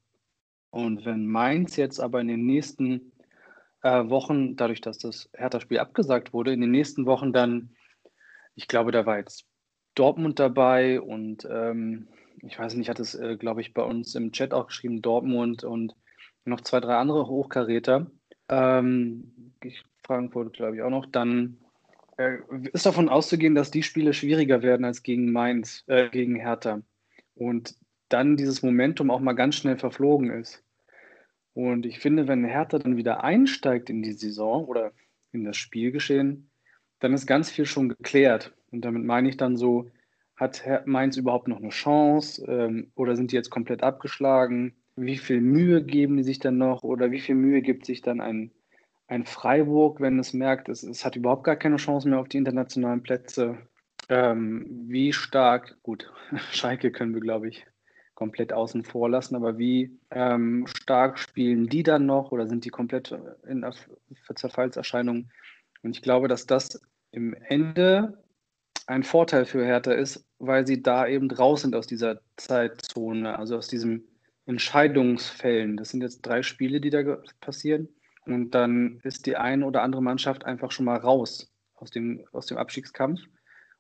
Und 0.71 1.05
wenn 1.05 1.27
Mainz 1.27 1.77
jetzt 1.77 2.01
aber 2.01 2.21
in 2.21 2.29
den 2.29 2.47
nächsten 2.47 3.13
äh, 3.83 4.09
Wochen, 4.09 4.57
dadurch, 4.57 4.81
dass 4.81 4.99
das 4.99 5.29
Hertha-Spiel 5.35 5.79
abgesagt 5.79 6.33
wurde, 6.33 6.53
in 6.53 6.61
den 6.61 6.71
nächsten 6.71 7.07
Wochen 7.07 7.33
dann, 7.33 7.75
ich 8.55 8.69
glaube, 8.69 8.93
da 8.93 9.05
war 9.07 9.19
jetzt 9.19 9.47
Dortmund 9.95 10.39
dabei 10.39 11.01
und 11.01 11.47
ähm, 11.51 12.09
ich 12.43 12.59
weiß 12.59 12.75
nicht, 12.75 12.89
hat 12.89 13.01
es, 13.01 13.15
äh, 13.15 13.37
glaube 13.37 13.61
ich, 13.61 13.75
bei 13.75 13.83
uns 13.83 14.15
im 14.15 14.33
Chat 14.33 14.55
auch 14.55 14.69
geschrieben, 14.69 15.03
Dortmund 15.03 15.65
und 15.65 15.95
noch 16.45 16.61
zwei, 16.63 16.81
drei 16.81 16.97
andere 16.97 17.27
Hochkaräter. 17.29 18.11
Ähm, 18.49 19.55
Frankfurt, 20.05 20.55
glaube 20.55 20.77
ich, 20.77 20.83
auch 20.83 20.91
noch. 20.91 21.07
Dann 21.07 21.59
ist 22.73 22.87
davon 22.87 23.09
auszugehen, 23.09 23.55
dass 23.55 23.71
die 23.71 23.83
Spiele 23.83 24.13
schwieriger 24.13 24.63
werden 24.63 24.85
als 24.85 25.03
gegen 25.03 25.33
Mainz, 25.33 25.85
äh, 25.87 26.09
gegen 26.11 26.37
Hertha. 26.37 26.83
Und 27.35 27.75
dann 28.09 28.37
dieses 28.37 28.63
Momentum 28.63 29.11
auch 29.11 29.21
mal 29.21 29.33
ganz 29.33 29.57
schnell 29.57 29.79
verflogen 29.79 30.31
ist. 30.31 30.63
Und 31.55 31.87
ich 31.87 31.99
finde, 31.99 32.29
wenn 32.29 32.45
Hertha 32.45 32.79
dann 32.79 32.97
wieder 32.97 33.25
einsteigt 33.25 33.91
in 33.91 34.03
die 34.03 34.13
Saison 34.13 34.65
oder 34.65 34.93
in 35.33 35.45
das 35.45 35.57
Spielgeschehen, 35.57 36.51
dann 37.01 37.15
ist 37.15 37.27
ganz 37.27 37.51
viel 37.51 37.67
schon 37.67 37.89
geklärt. 37.89 38.53
Und 38.71 38.85
damit 38.85 39.05
meine 39.05 39.29
ich 39.29 39.37
dann 39.37 39.57
so, 39.57 39.91
hat 40.37 40.63
Mainz 40.87 41.17
überhaupt 41.17 41.49
noch 41.49 41.59
eine 41.59 41.69
Chance 41.69 42.45
ähm, 42.47 42.91
oder 42.95 43.17
sind 43.17 43.33
die 43.33 43.37
jetzt 43.37 43.51
komplett 43.51 43.83
abgeschlagen? 43.83 44.75
Wie 44.97 45.17
viel 45.17 45.41
Mühe 45.41 45.85
geben 45.85 46.17
die 46.17 46.23
sich 46.23 46.39
dann 46.39 46.59
noch 46.59 46.83
oder 46.83 47.11
wie 47.11 47.21
viel 47.21 47.35
Mühe 47.35 47.63
gibt 47.63 47.87
sich 47.87 48.03
dann 48.03 48.21
ein, 48.21 48.51
ein 49.13 49.27
Freiburg, 49.27 50.01
wenn 50.01 50.19
es 50.19 50.33
merkt, 50.33 50.71
es, 50.71 50.83
es 50.83 51.05
hat 51.05 51.17
überhaupt 51.17 51.45
gar 51.45 51.57
keine 51.57 51.77
Chance 51.77 52.09
mehr 52.09 52.19
auf 52.19 52.29
die 52.29 52.39
internationalen 52.39 53.03
Plätze? 53.03 53.59
Ähm, 54.09 54.67
wie 54.89 55.13
stark, 55.13 55.77
gut, 55.83 56.11
Schalke 56.51 56.91
können 56.91 57.13
wir, 57.13 57.21
glaube 57.21 57.49
ich, 57.49 57.67
komplett 58.15 58.55
außen 58.55 58.85
vor 58.85 59.11
lassen. 59.11 59.37
Aber 59.37 59.59
wie 59.59 59.99
ähm, 60.11 60.67
stark 60.67 61.19
spielen 61.19 61.69
die 61.69 61.83
dann 61.83 62.07
noch 62.07 62.33
oder 62.33 62.49
sind 62.49 62.65
die 62.65 62.71
komplett 62.71 63.15
in 63.47 63.67
Zerfallserscheinungen? 64.35 65.31
Und 65.83 65.97
ich 65.97 66.03
glaube, 66.03 66.29
dass 66.29 66.47
das 66.47 66.81
im 67.11 67.35
Ende 67.35 68.19
ein 68.87 69.03
Vorteil 69.03 69.45
für 69.45 69.63
Hertha 69.63 69.93
ist, 69.93 70.27
weil 70.39 70.67
sie 70.67 70.83
da 70.83 71.07
eben 71.07 71.31
raus 71.31 71.61
sind 71.61 71.77
aus 71.77 71.87
dieser 71.87 72.23
Zeitzone, 72.37 73.39
also 73.39 73.59
aus 73.59 73.69
diesen 73.69 74.09
Entscheidungsfällen. 74.47 75.77
Das 75.77 75.91
sind 75.91 76.01
jetzt 76.01 76.23
drei 76.23 76.43
Spiele, 76.43 76.81
die 76.81 76.91
da 76.91 77.19
passieren. 77.41 77.89
Und 78.27 78.51
dann 78.51 79.01
ist 79.03 79.27
die 79.27 79.37
eine 79.37 79.67
oder 79.67 79.83
andere 79.83 80.03
Mannschaft 80.03 80.45
einfach 80.45 80.71
schon 80.71 80.87
mal 80.87 80.99
raus 80.99 81.53
aus 81.75 81.91
dem, 81.91 82.25
aus 82.33 82.47
dem 82.47 82.59
Abstiegskampf. 82.59 83.21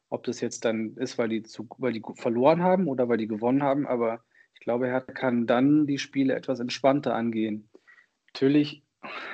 Ob 0.08 0.24
das 0.24 0.40
jetzt 0.40 0.64
dann 0.64 0.96
ist, 0.96 1.16
weil 1.16 1.28
die, 1.28 1.42
zu, 1.42 1.66
weil 1.78 1.92
die 1.92 2.02
verloren 2.16 2.62
haben 2.62 2.88
oder 2.88 3.08
weil 3.08 3.18
die 3.18 3.28
gewonnen 3.28 3.62
haben, 3.62 3.86
aber 3.86 4.22
glaube, 4.62 4.88
er 4.88 5.00
kann 5.00 5.46
dann 5.46 5.86
die 5.86 5.98
Spiele 5.98 6.34
etwas 6.34 6.60
entspannter 6.60 7.14
angehen. 7.14 7.68
Natürlich 8.32 8.82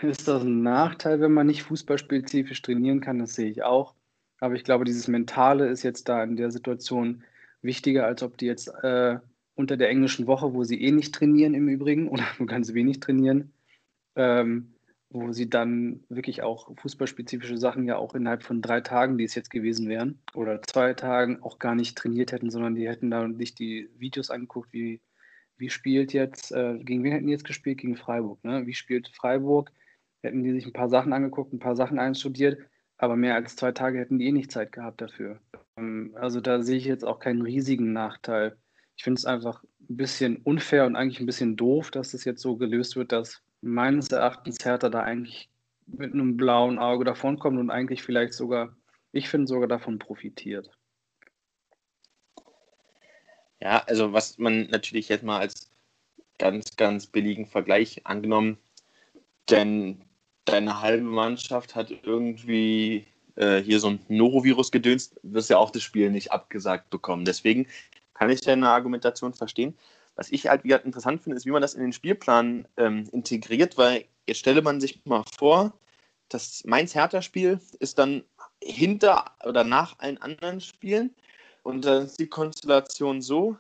ist 0.03 0.27
das 0.27 0.42
ein 0.42 0.62
Nachteil, 0.62 1.21
wenn 1.21 1.33
man 1.33 1.47
nicht 1.47 1.62
fußballspezifisch 1.62 2.62
trainieren 2.62 3.01
kann, 3.01 3.18
das 3.18 3.35
sehe 3.35 3.51
ich 3.51 3.62
auch. 3.62 3.94
Aber 4.40 4.55
ich 4.55 4.64
glaube, 4.64 4.85
dieses 4.85 5.09
Mentale 5.09 5.68
ist 5.68 5.83
jetzt 5.83 6.09
da 6.09 6.23
in 6.23 6.37
der 6.37 6.51
Situation 6.51 7.25
wichtiger, 7.61 8.07
als 8.07 8.23
ob 8.23 8.38
die 8.38 8.47
jetzt 8.47 8.68
äh, 8.83 9.18
unter 9.55 9.77
der 9.77 9.90
englischen 9.90 10.27
Woche, 10.27 10.55
wo 10.55 10.64
sie 10.64 10.81
eh 10.81 10.92
nicht 10.92 11.14
trainieren 11.14 11.55
im 11.55 11.68
Übrigen 11.68 12.09
oder 12.12 12.25
nur 12.38 12.49
ganz 12.49 12.73
wenig 12.73 13.01
trainieren, 13.01 13.53
ähm, 14.16 14.75
wo 15.11 15.33
sie 15.33 15.49
dann 15.49 16.05
wirklich 16.09 16.42
auch 16.42 16.71
fußballspezifische 16.77 17.57
Sachen 17.57 17.85
ja 17.85 17.97
auch 17.97 18.14
innerhalb 18.14 18.42
von 18.42 18.61
drei 18.61 18.81
Tagen, 18.81 19.16
die 19.18 19.25
es 19.25 19.35
jetzt 19.35 19.51
gewesen 19.51 19.88
wären, 19.88 20.21
oder 20.35 20.61
zwei 20.62 20.94
Tagen 20.94 21.42
auch 21.42 21.59
gar 21.59 21.75
nicht 21.75 21.97
trainiert 21.97 22.33
hätten, 22.33 22.51
sondern 22.51 22.75
die 22.75 22.88
hätten 22.88 23.11
da 23.11 23.27
nicht 23.27 23.59
die 23.59 23.88
Videos 23.99 24.31
angeguckt, 24.31 24.73
wie 24.73 25.01
wie 25.59 25.71
spielt 25.71 26.12
jetzt, 26.12 26.53
äh, 26.53 26.79
gegen 26.79 27.03
wen 27.03 27.12
hätten 27.12 27.27
die 27.27 27.33
jetzt 27.33 27.44
gespielt? 27.44 27.79
Gegen 27.79 27.97
Freiburg. 27.97 28.42
Ne? 28.44 28.66
Wie 28.66 28.75
spielt 28.75 29.09
Freiburg? 29.09 29.73
Hätten 30.23 30.42
die 30.42 30.53
sich 30.53 30.66
ein 30.66 30.73
paar 30.73 30.88
Sachen 30.88 31.12
angeguckt, 31.12 31.53
ein 31.53 31.59
paar 31.59 31.77
Sachen 31.77 31.99
einstudiert, 31.99 32.59
aber 32.97 33.16
mehr 33.16 33.35
als 33.35 33.57
zwei 33.57 33.73
Tage 33.73 33.99
hätten 33.99 34.18
die 34.18 34.27
eh 34.27 34.33
nicht 34.33 34.51
Zeit 34.51 34.73
gehabt 34.73 35.01
dafür. 35.01 35.40
Ähm, 35.77 36.12
also 36.14 36.40
da 36.40 36.62
sehe 36.62 36.77
ich 36.77 36.85
jetzt 36.85 37.05
auch 37.05 37.18
keinen 37.18 37.42
riesigen 37.42 37.92
Nachteil. 37.92 38.57
Ich 38.97 39.05
finde 39.05 39.18
es 39.18 39.25
einfach 39.25 39.62
ein 39.62 39.97
bisschen 39.97 40.37
unfair 40.38 40.87
und 40.87 40.97
eigentlich 40.97 41.21
ein 41.21 41.27
bisschen 41.27 41.57
doof, 41.57 41.90
dass 41.90 42.12
das 42.12 42.25
jetzt 42.25 42.40
so 42.40 42.57
gelöst 42.57 42.97
wird, 42.97 43.12
dass 43.12 43.42
meines 43.61 44.09
Erachtens 44.09 44.64
Hertha 44.64 44.88
da 44.88 45.01
eigentlich 45.01 45.49
mit 45.87 46.12
einem 46.12 46.37
blauen 46.37 46.79
Auge 46.79 47.05
davonkommt 47.05 47.59
und 47.59 47.71
eigentlich 47.71 48.03
vielleicht 48.03 48.35
sogar, 48.35 48.77
ich 49.12 49.29
finde 49.29 49.47
sogar 49.47 49.68
davon 49.68 49.99
profitiert. 49.99 50.71
Ja, 53.61 53.83
also 53.87 54.12
was 54.12 54.38
man 54.38 54.68
natürlich 54.71 55.09
jetzt 55.09 55.25
mal 55.25 55.40
als 55.40 55.71
ganz, 56.38 56.77
ganz 56.77 57.07
billigen 57.07 57.47
Vergleich 57.47 58.07
angenommen, 58.07 58.59
denn 59.51 60.05
deine 60.44 60.81
halbe 60.81 61.05
Mannschaft 61.05 61.75
hat 61.75 61.90
irgendwie 61.90 63.07
äh, 63.35 63.59
hier 63.59 63.81
so 63.81 63.90
ein 63.90 64.01
Norovirus 64.09 64.71
gedönst, 64.71 65.18
wirst 65.23 65.51
ja 65.51 65.59
auch 65.59 65.71
das 65.71 65.83
Spiel 65.83 66.11
nicht 66.11 66.31
abgesagt 66.33 66.90
bekommen. 66.90 67.25
Deswegen 67.25 67.66
kann 68.14 68.31
ich 68.31 68.40
deine 68.40 68.68
Argumentation 68.68 69.35
verstehen. 69.35 69.77
Was 70.18 70.33
ich 70.33 70.48
halt 70.48 70.64
wieder 70.64 70.85
interessant 70.85 71.22
finde, 71.22 71.37
ist, 71.37 71.46
wie 71.46 71.52
man 71.52 71.62
das 71.62 71.74
in 71.74 71.81
den 71.81 71.92
Spielplan 71.92 72.66
ähm, 72.76 73.09
integriert, 73.12 73.78
weil 73.78 74.04
jetzt 74.26 74.38
stelle 74.38 74.62
man 74.62 74.81
sich 74.81 75.07
mal 75.07 75.22
vor, 75.38 75.72
das 76.28 76.64
Mainz-Hertha-Spiel 76.64 77.61
ist 77.78 78.00
dann 78.00 78.24
hinter 78.61 79.26
oder 79.46 79.62
nach 79.62 79.96
allen 80.00 80.18
anderen 80.18 80.61
Spielen 80.61 81.14
und 81.62 81.85
dann 81.85 82.07
ist 82.07 82.18
die 82.18 82.26
Konstellation 82.26 83.22
so, 83.22 83.57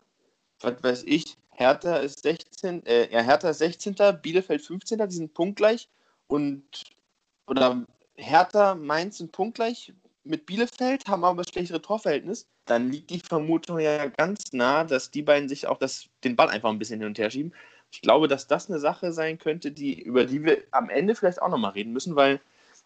was 0.58 0.82
weiß 0.82 1.04
ich, 1.06 1.36
Hertha 1.50 1.98
ist 1.98 2.24
16, 2.24 2.84
äh, 2.86 3.08
ja, 3.12 3.20
Hertha 3.20 3.50
ist 3.50 3.58
16., 3.58 3.94
Bielefeld 4.20 4.60
15., 4.60 4.98
die 4.98 5.14
sind 5.14 5.34
punktgleich 5.34 5.88
und 6.26 6.64
oder 7.46 7.86
Hertha, 8.16 8.74
Mainz 8.74 9.18
sind 9.18 9.30
punktgleich 9.30 9.92
mit 10.28 10.46
Bielefeld, 10.46 11.06
haben 11.08 11.24
aber 11.24 11.42
das 11.42 11.52
schlechtere 11.52 11.82
Torverhältnis. 11.82 12.46
Dann 12.66 12.90
liegt 12.90 13.10
die 13.10 13.20
Vermutung 13.20 13.78
ja 13.78 14.06
ganz 14.06 14.52
nah, 14.52 14.84
dass 14.84 15.10
die 15.10 15.22
beiden 15.22 15.48
sich 15.48 15.66
auch 15.66 15.78
das, 15.78 16.08
den 16.24 16.36
Ball 16.36 16.48
einfach 16.48 16.70
ein 16.70 16.78
bisschen 16.78 17.00
hin 17.00 17.08
und 17.08 17.18
her 17.18 17.30
schieben. 17.30 17.54
Ich 17.90 18.02
glaube, 18.02 18.28
dass 18.28 18.46
das 18.46 18.68
eine 18.68 18.78
Sache 18.78 19.12
sein 19.12 19.38
könnte, 19.38 19.72
die, 19.72 20.00
über 20.00 20.26
die 20.26 20.44
wir 20.44 20.62
am 20.70 20.90
Ende 20.90 21.14
vielleicht 21.14 21.40
auch 21.40 21.48
nochmal 21.48 21.72
reden 21.72 21.92
müssen, 21.92 22.16
weil 22.16 22.40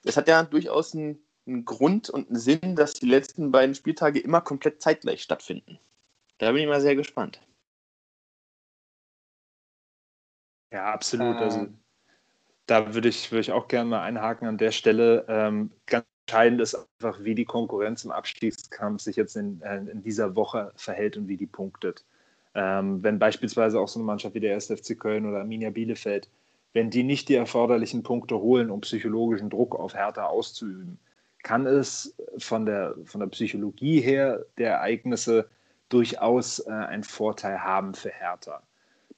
es 0.04 0.16
hat 0.16 0.28
ja 0.28 0.42
durchaus 0.44 0.94
einen, 0.94 1.18
einen 1.46 1.64
Grund 1.64 2.08
und 2.08 2.28
einen 2.28 2.38
Sinn, 2.38 2.76
dass 2.76 2.94
die 2.94 3.06
letzten 3.06 3.50
beiden 3.50 3.74
Spieltage 3.74 4.20
immer 4.20 4.40
komplett 4.40 4.80
zeitgleich 4.80 5.22
stattfinden. 5.22 5.78
Da 6.38 6.52
bin 6.52 6.62
ich 6.62 6.68
mal 6.68 6.80
sehr 6.80 6.96
gespannt. 6.96 7.40
Ja, 10.72 10.92
absolut. 10.92 11.36
Also 11.36 11.58
ähm, 11.60 11.78
da 12.66 12.94
würde 12.94 13.08
ich, 13.08 13.30
würde 13.30 13.42
ich 13.42 13.52
auch 13.52 13.68
gerne 13.68 13.90
mal 13.90 14.02
einhaken 14.02 14.48
an 14.48 14.58
der 14.58 14.72
Stelle. 14.72 15.26
Ähm, 15.28 15.72
ganz 15.86 16.06
entscheidend 16.26 16.60
ist 16.60 16.74
einfach, 16.74 17.22
wie 17.22 17.34
die 17.34 17.44
Konkurrenz 17.44 18.04
im 18.04 18.10
Abstiegskampf 18.10 19.02
sich 19.02 19.16
jetzt 19.16 19.36
in, 19.36 19.60
äh, 19.62 19.78
in 19.78 20.02
dieser 20.02 20.34
Woche 20.36 20.72
verhält 20.76 21.16
und 21.16 21.28
wie 21.28 21.36
die 21.36 21.46
punktet. 21.46 22.04
Ähm, 22.54 23.02
wenn 23.02 23.18
beispielsweise 23.18 23.80
auch 23.80 23.88
so 23.88 23.98
eine 23.98 24.06
Mannschaft 24.06 24.34
wie 24.34 24.40
der 24.40 24.54
1. 24.54 24.66
FC 24.68 24.98
Köln 24.98 25.26
oder 25.26 25.38
Arminia 25.38 25.70
Bielefeld, 25.70 26.28
wenn 26.74 26.90
die 26.90 27.02
nicht 27.02 27.28
die 27.28 27.34
erforderlichen 27.34 28.02
Punkte 28.02 28.38
holen, 28.38 28.70
um 28.70 28.80
psychologischen 28.82 29.50
Druck 29.50 29.74
auf 29.78 29.94
Hertha 29.94 30.26
auszuüben, 30.26 30.98
kann 31.42 31.66
es 31.66 32.14
von 32.38 32.66
der, 32.66 32.94
von 33.04 33.20
der 33.20 33.28
Psychologie 33.28 34.00
her 34.00 34.44
der 34.58 34.74
Ereignisse 34.74 35.48
durchaus 35.88 36.60
äh, 36.60 36.70
einen 36.70 37.04
Vorteil 37.04 37.62
haben 37.62 37.94
für 37.94 38.10
Hertha. 38.10 38.62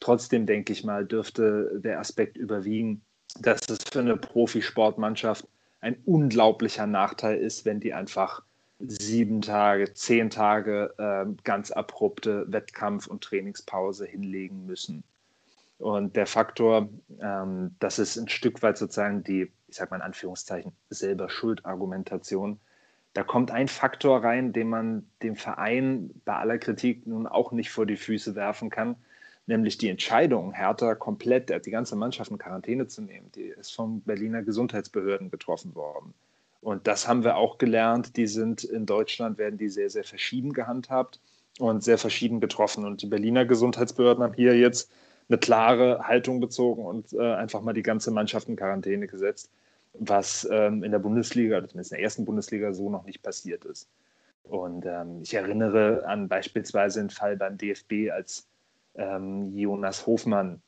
Trotzdem 0.00 0.46
denke 0.46 0.72
ich 0.72 0.84
mal, 0.84 1.04
dürfte 1.04 1.80
der 1.80 2.00
Aspekt 2.00 2.36
überwiegen, 2.36 3.02
dass 3.40 3.68
es 3.68 3.78
für 3.90 4.00
eine 4.00 4.16
Profisportmannschaft 4.16 5.46
ein 5.84 5.96
unglaublicher 6.06 6.86
Nachteil 6.86 7.36
ist, 7.36 7.66
wenn 7.66 7.78
die 7.78 7.92
einfach 7.92 8.42
sieben 8.78 9.42
Tage, 9.42 9.92
zehn 9.92 10.30
Tage 10.30 10.94
äh, 10.96 11.26
ganz 11.44 11.70
abrupte 11.70 12.50
Wettkampf- 12.50 13.06
und 13.06 13.22
Trainingspause 13.22 14.06
hinlegen 14.06 14.64
müssen. 14.64 15.04
Und 15.78 16.16
der 16.16 16.26
Faktor, 16.26 16.88
ähm, 17.20 17.76
das 17.80 17.98
ist 17.98 18.16
ein 18.16 18.28
Stück 18.28 18.62
weit 18.62 18.78
sozusagen 18.78 19.24
die, 19.24 19.52
ich 19.68 19.76
sage 19.76 19.90
mal 19.90 19.96
in 19.96 20.02
Anführungszeichen, 20.02 20.72
selber 20.88 21.28
Schuldargumentation. 21.28 22.58
Da 23.12 23.22
kommt 23.22 23.50
ein 23.50 23.68
Faktor 23.68 24.24
rein, 24.24 24.54
den 24.54 24.70
man 24.70 25.06
dem 25.22 25.36
Verein 25.36 26.10
bei 26.24 26.34
aller 26.34 26.58
Kritik 26.58 27.06
nun 27.06 27.26
auch 27.26 27.52
nicht 27.52 27.70
vor 27.70 27.84
die 27.84 27.98
Füße 27.98 28.34
werfen 28.34 28.70
kann 28.70 28.96
nämlich 29.46 29.78
die 29.78 29.88
Entscheidung, 29.88 30.52
Hertha 30.52 30.94
komplett, 30.94 31.66
die 31.66 31.70
ganze 31.70 31.96
Mannschaft 31.96 32.30
in 32.30 32.38
Quarantäne 32.38 32.86
zu 32.86 33.02
nehmen, 33.02 33.30
die 33.34 33.42
ist 33.42 33.74
von 33.74 34.00
Berliner 34.02 34.42
Gesundheitsbehörden 34.42 35.30
getroffen 35.30 35.74
worden. 35.74 36.14
Und 36.60 36.86
das 36.86 37.06
haben 37.06 37.24
wir 37.24 37.36
auch 37.36 37.58
gelernt. 37.58 38.16
Die 38.16 38.26
sind 38.26 38.64
in 38.64 38.86
Deutschland, 38.86 39.36
werden 39.36 39.58
die 39.58 39.68
sehr, 39.68 39.90
sehr 39.90 40.04
verschieden 40.04 40.54
gehandhabt 40.54 41.20
und 41.58 41.84
sehr 41.84 41.98
verschieden 41.98 42.40
getroffen. 42.40 42.86
Und 42.86 43.02
die 43.02 43.06
Berliner 43.06 43.44
Gesundheitsbehörden 43.44 44.24
haben 44.24 44.32
hier 44.32 44.56
jetzt 44.56 44.90
eine 45.28 45.38
klare 45.38 46.06
Haltung 46.08 46.40
bezogen 46.40 46.84
und 46.84 47.12
äh, 47.12 47.34
einfach 47.34 47.60
mal 47.60 47.74
die 47.74 47.82
ganze 47.82 48.10
Mannschaft 48.10 48.48
in 48.48 48.56
Quarantäne 48.56 49.06
gesetzt, 49.06 49.50
was 49.92 50.48
ähm, 50.50 50.82
in 50.82 50.90
der 50.90 50.98
Bundesliga, 50.98 51.56
zumindest 51.66 51.92
in 51.92 51.96
der 51.96 52.04
ersten 52.04 52.24
Bundesliga, 52.24 52.72
so 52.72 52.88
noch 52.88 53.04
nicht 53.04 53.22
passiert 53.22 53.66
ist. 53.66 53.88
Und 54.44 54.86
ähm, 54.86 55.20
ich 55.22 55.34
erinnere 55.34 56.06
an 56.06 56.28
beispielsweise 56.28 57.00
den 57.00 57.10
Fall 57.10 57.36
beim 57.36 57.58
DFB, 57.58 58.10
als 58.10 58.46
ähm, 58.96 59.56
Jonas 59.56 60.06
Hofmann 60.06 60.62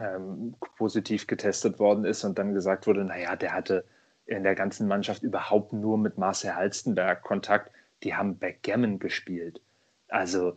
ähm, 0.00 0.54
positiv 0.76 1.26
getestet 1.26 1.78
worden 1.78 2.04
ist 2.04 2.24
und 2.24 2.38
dann 2.38 2.54
gesagt 2.54 2.86
wurde, 2.86 3.04
naja, 3.04 3.36
der 3.36 3.52
hatte 3.52 3.84
in 4.26 4.42
der 4.42 4.54
ganzen 4.54 4.88
Mannschaft 4.88 5.22
überhaupt 5.22 5.72
nur 5.72 5.98
mit 5.98 6.18
Marcel 6.18 6.54
Halstenberg 6.54 7.22
Kontakt. 7.22 7.72
Die 8.02 8.14
haben 8.14 8.38
Backgammon 8.38 8.98
gespielt. 8.98 9.60
Also 10.08 10.56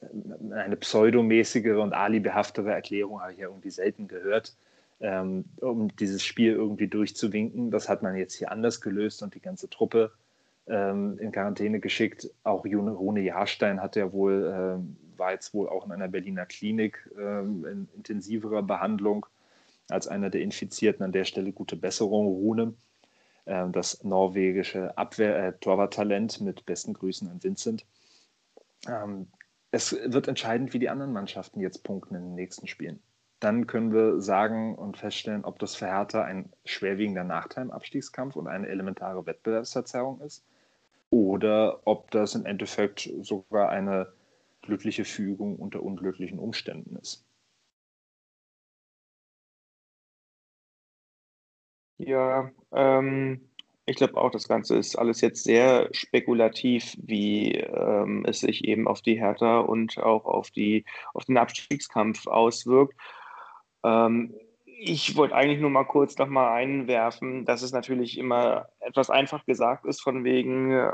äh, 0.00 0.54
eine 0.54 0.76
pseudomäßige 0.76 1.76
und 1.76 1.92
alibehaftere 1.92 2.72
Erklärung 2.72 3.20
habe 3.20 3.32
ich 3.32 3.38
ja 3.38 3.48
irgendwie 3.48 3.70
selten 3.70 4.08
gehört, 4.08 4.56
ähm, 5.00 5.44
um 5.60 5.94
dieses 5.96 6.24
Spiel 6.24 6.52
irgendwie 6.52 6.88
durchzuwinken. 6.88 7.70
Das 7.70 7.88
hat 7.88 8.02
man 8.02 8.16
jetzt 8.16 8.34
hier 8.34 8.52
anders 8.52 8.80
gelöst 8.80 9.22
und 9.22 9.34
die 9.34 9.40
ganze 9.40 9.68
Truppe 9.68 10.12
ähm, 10.66 11.18
in 11.18 11.32
Quarantäne 11.32 11.80
geschickt. 11.80 12.30
Auch 12.44 12.64
Rune 12.64 13.20
Jahrstein 13.20 13.82
hat 13.82 13.96
ja 13.96 14.12
wohl 14.12 14.52
ähm, 14.54 14.96
war 15.18 15.32
jetzt 15.32 15.54
wohl 15.54 15.68
auch 15.68 15.84
in 15.84 15.92
einer 15.92 16.08
Berliner 16.08 16.46
Klinik 16.46 17.10
ähm, 17.18 17.64
in 17.64 17.88
intensiverer 17.96 18.62
Behandlung 18.62 19.26
als 19.88 20.08
einer 20.08 20.30
der 20.30 20.42
Infizierten. 20.42 21.04
An 21.04 21.12
der 21.12 21.24
Stelle 21.24 21.52
gute 21.52 21.76
Besserung, 21.76 22.26
Rune. 22.26 22.74
Ähm, 23.46 23.72
das 23.72 24.04
norwegische 24.04 24.96
Abwehr, 24.96 25.36
äh, 25.36 25.52
Torwarttalent 25.60 26.40
mit 26.40 26.66
besten 26.66 26.92
Grüßen 26.92 27.28
an 27.30 27.42
Vincent. 27.42 27.86
Ähm, 28.86 29.28
es 29.70 29.92
wird 29.92 30.28
entscheidend, 30.28 30.72
wie 30.72 30.78
die 30.78 30.88
anderen 30.88 31.12
Mannschaften 31.12 31.60
jetzt 31.60 31.82
punkten 31.82 32.14
in 32.14 32.22
den 32.22 32.34
nächsten 32.34 32.66
Spielen. 32.66 33.00
Dann 33.40 33.66
können 33.66 33.92
wir 33.92 34.20
sagen 34.20 34.74
und 34.74 34.96
feststellen, 34.96 35.44
ob 35.44 35.58
das 35.58 35.76
für 35.76 35.86
Hertha 35.86 36.22
ein 36.22 36.52
schwerwiegender 36.64 37.24
Nachteil 37.24 37.64
im 37.64 37.70
Abstiegskampf 37.70 38.36
und 38.36 38.48
eine 38.48 38.68
elementare 38.68 39.24
Wettbewerbsverzerrung 39.26 40.20
ist 40.20 40.44
oder 41.10 41.80
ob 41.86 42.10
das 42.10 42.34
im 42.34 42.46
Endeffekt 42.46 43.08
sogar 43.20 43.70
eine 43.70 44.12
glückliche 44.68 45.04
Fügung 45.04 45.56
unter 45.56 45.82
unglücklichen 45.82 46.38
Umständen 46.38 46.96
ist. 46.96 47.26
Ja, 51.98 52.50
ähm, 52.72 53.50
ich 53.86 53.96
glaube 53.96 54.16
auch, 54.18 54.30
das 54.30 54.46
Ganze 54.46 54.76
ist 54.76 54.96
alles 54.96 55.20
jetzt 55.20 55.42
sehr 55.44 55.88
spekulativ, 55.92 56.94
wie 57.02 57.52
ähm, 57.54 58.24
es 58.26 58.40
sich 58.40 58.64
eben 58.64 58.86
auf 58.86 59.00
die 59.02 59.18
Hertha 59.18 59.60
und 59.60 59.98
auch 59.98 60.26
auf, 60.26 60.50
die, 60.50 60.84
auf 61.14 61.24
den 61.24 61.38
Abstiegskampf 61.38 62.26
auswirkt. 62.26 62.94
Ähm, 63.84 64.34
ich 64.64 65.16
wollte 65.16 65.34
eigentlich 65.34 65.60
nur 65.60 65.70
mal 65.70 65.84
kurz 65.84 66.18
noch 66.18 66.28
mal 66.28 66.52
einwerfen, 66.52 67.46
dass 67.46 67.62
es 67.62 67.72
natürlich 67.72 68.18
immer 68.18 68.68
etwas 68.78 69.10
einfach 69.10 69.44
gesagt 69.46 69.86
ist, 69.86 70.02
von 70.02 70.22
wegen, 70.22 70.92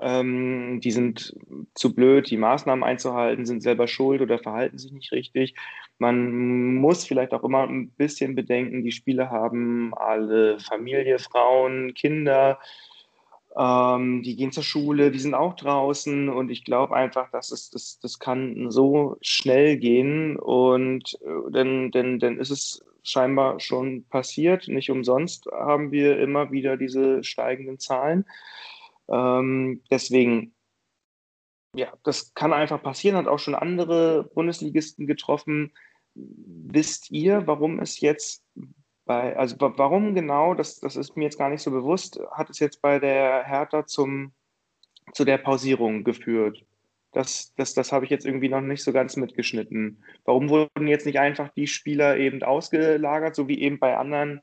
ähm, 0.00 0.80
die 0.82 0.90
sind 0.90 1.34
zu 1.74 1.94
blöd, 1.94 2.30
die 2.30 2.36
Maßnahmen 2.36 2.84
einzuhalten, 2.84 3.46
sind 3.46 3.62
selber 3.62 3.88
schuld 3.88 4.20
oder 4.20 4.38
verhalten 4.38 4.78
sich 4.78 4.92
nicht 4.92 5.12
richtig. 5.12 5.54
Man 5.98 6.76
muss 6.76 7.04
vielleicht 7.04 7.34
auch 7.34 7.44
immer 7.44 7.66
ein 7.66 7.90
bisschen 7.90 8.34
bedenken, 8.34 8.84
die 8.84 8.92
Spieler 8.92 9.30
haben 9.30 9.92
alle 9.94 10.58
Familie, 10.60 11.18
Frauen, 11.18 11.94
Kinder, 11.94 12.58
ähm, 13.56 14.22
die 14.22 14.36
gehen 14.36 14.52
zur 14.52 14.62
Schule, 14.62 15.10
die 15.10 15.18
sind 15.18 15.34
auch 15.34 15.54
draußen 15.54 16.28
und 16.28 16.50
ich 16.50 16.64
glaube 16.64 16.94
einfach, 16.94 17.30
dass 17.30 17.50
es, 17.50 17.70
das, 17.70 17.98
das 18.00 18.18
kann 18.18 18.70
so 18.70 19.16
schnell 19.20 19.76
gehen 19.78 20.38
und 20.38 21.18
äh, 21.22 21.50
dann, 21.50 21.90
dann, 21.90 22.18
dann 22.20 22.38
ist 22.38 22.50
es 22.50 22.84
scheinbar 23.02 23.58
schon 23.58 24.04
passiert. 24.04 24.68
Nicht 24.68 24.90
umsonst 24.90 25.46
haben 25.50 25.90
wir 25.90 26.18
immer 26.20 26.52
wieder 26.52 26.76
diese 26.76 27.24
steigenden 27.24 27.78
Zahlen. 27.78 28.24
Ähm, 29.08 29.82
deswegen, 29.90 30.54
ja, 31.74 31.92
das 32.04 32.34
kann 32.34 32.52
einfach 32.52 32.82
passieren, 32.82 33.16
hat 33.16 33.28
auch 33.28 33.38
schon 33.38 33.54
andere 33.54 34.24
Bundesligisten 34.34 35.06
getroffen. 35.06 35.72
Wisst 36.14 37.10
ihr, 37.10 37.46
warum 37.46 37.78
es 37.80 38.00
jetzt 38.00 38.44
bei, 39.04 39.36
also 39.36 39.56
warum 39.58 40.14
genau, 40.14 40.54
das, 40.54 40.80
das 40.80 40.96
ist 40.96 41.16
mir 41.16 41.24
jetzt 41.24 41.38
gar 41.38 41.48
nicht 41.48 41.62
so 41.62 41.70
bewusst, 41.70 42.20
hat 42.32 42.50
es 42.50 42.58
jetzt 42.58 42.82
bei 42.82 42.98
der 42.98 43.44
Hertha 43.44 43.86
zum 43.86 44.32
zu 45.12 45.24
der 45.24 45.38
Pausierung 45.38 46.04
geführt? 46.04 46.64
Das, 47.12 47.54
das, 47.56 47.72
das 47.72 47.90
habe 47.90 48.04
ich 48.04 48.10
jetzt 48.10 48.26
irgendwie 48.26 48.50
noch 48.50 48.60
nicht 48.60 48.84
so 48.84 48.92
ganz 48.92 49.16
mitgeschnitten. 49.16 50.04
Warum 50.24 50.50
wurden 50.50 50.86
jetzt 50.86 51.06
nicht 51.06 51.18
einfach 51.18 51.48
die 51.48 51.66
Spieler 51.66 52.18
eben 52.18 52.42
ausgelagert, 52.42 53.34
so 53.34 53.48
wie 53.48 53.60
eben 53.60 53.78
bei 53.78 53.96
anderen 53.96 54.42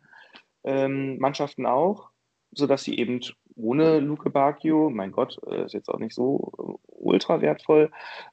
ähm, 0.63 1.19
Mannschaften 1.19 1.67
auch, 1.67 2.09
sodass 2.51 2.83
sie 2.83 2.97
eben 2.97 3.21
ohne 3.55 3.99
Luke 3.99 4.29
Bacchio, 4.29 4.89
mein 4.89 5.11
Gott, 5.11 5.39
äh, 5.47 5.65
ist 5.65 5.73
jetzt 5.73 5.89
auch 5.89 5.99
nicht 5.99 6.13
so 6.13 6.51
äh, 6.57 6.87
ultra 6.87 7.41
wertvoll, 7.41 7.91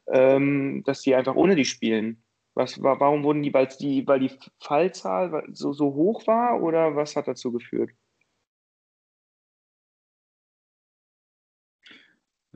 ähm, 0.09 0.83
dass 0.85 1.03
die 1.03 1.15
einfach 1.15 1.35
ohne 1.37 1.55
die 1.57 1.65
spielen. 1.65 2.23
Was, 2.55 2.83
warum 2.83 3.25
wurden 3.25 3.43
die, 3.43 3.55
weil 3.55 3.67
die, 3.81 4.07
weil 4.07 4.21
die 4.21 4.31
Fallzahl 4.61 5.45
so, 5.53 5.73
so 5.73 5.95
hoch 5.95 6.27
war 6.27 6.63
oder 6.63 6.95
was 6.97 7.17
hat 7.17 7.27
dazu 7.27 7.51
geführt? 7.51 7.91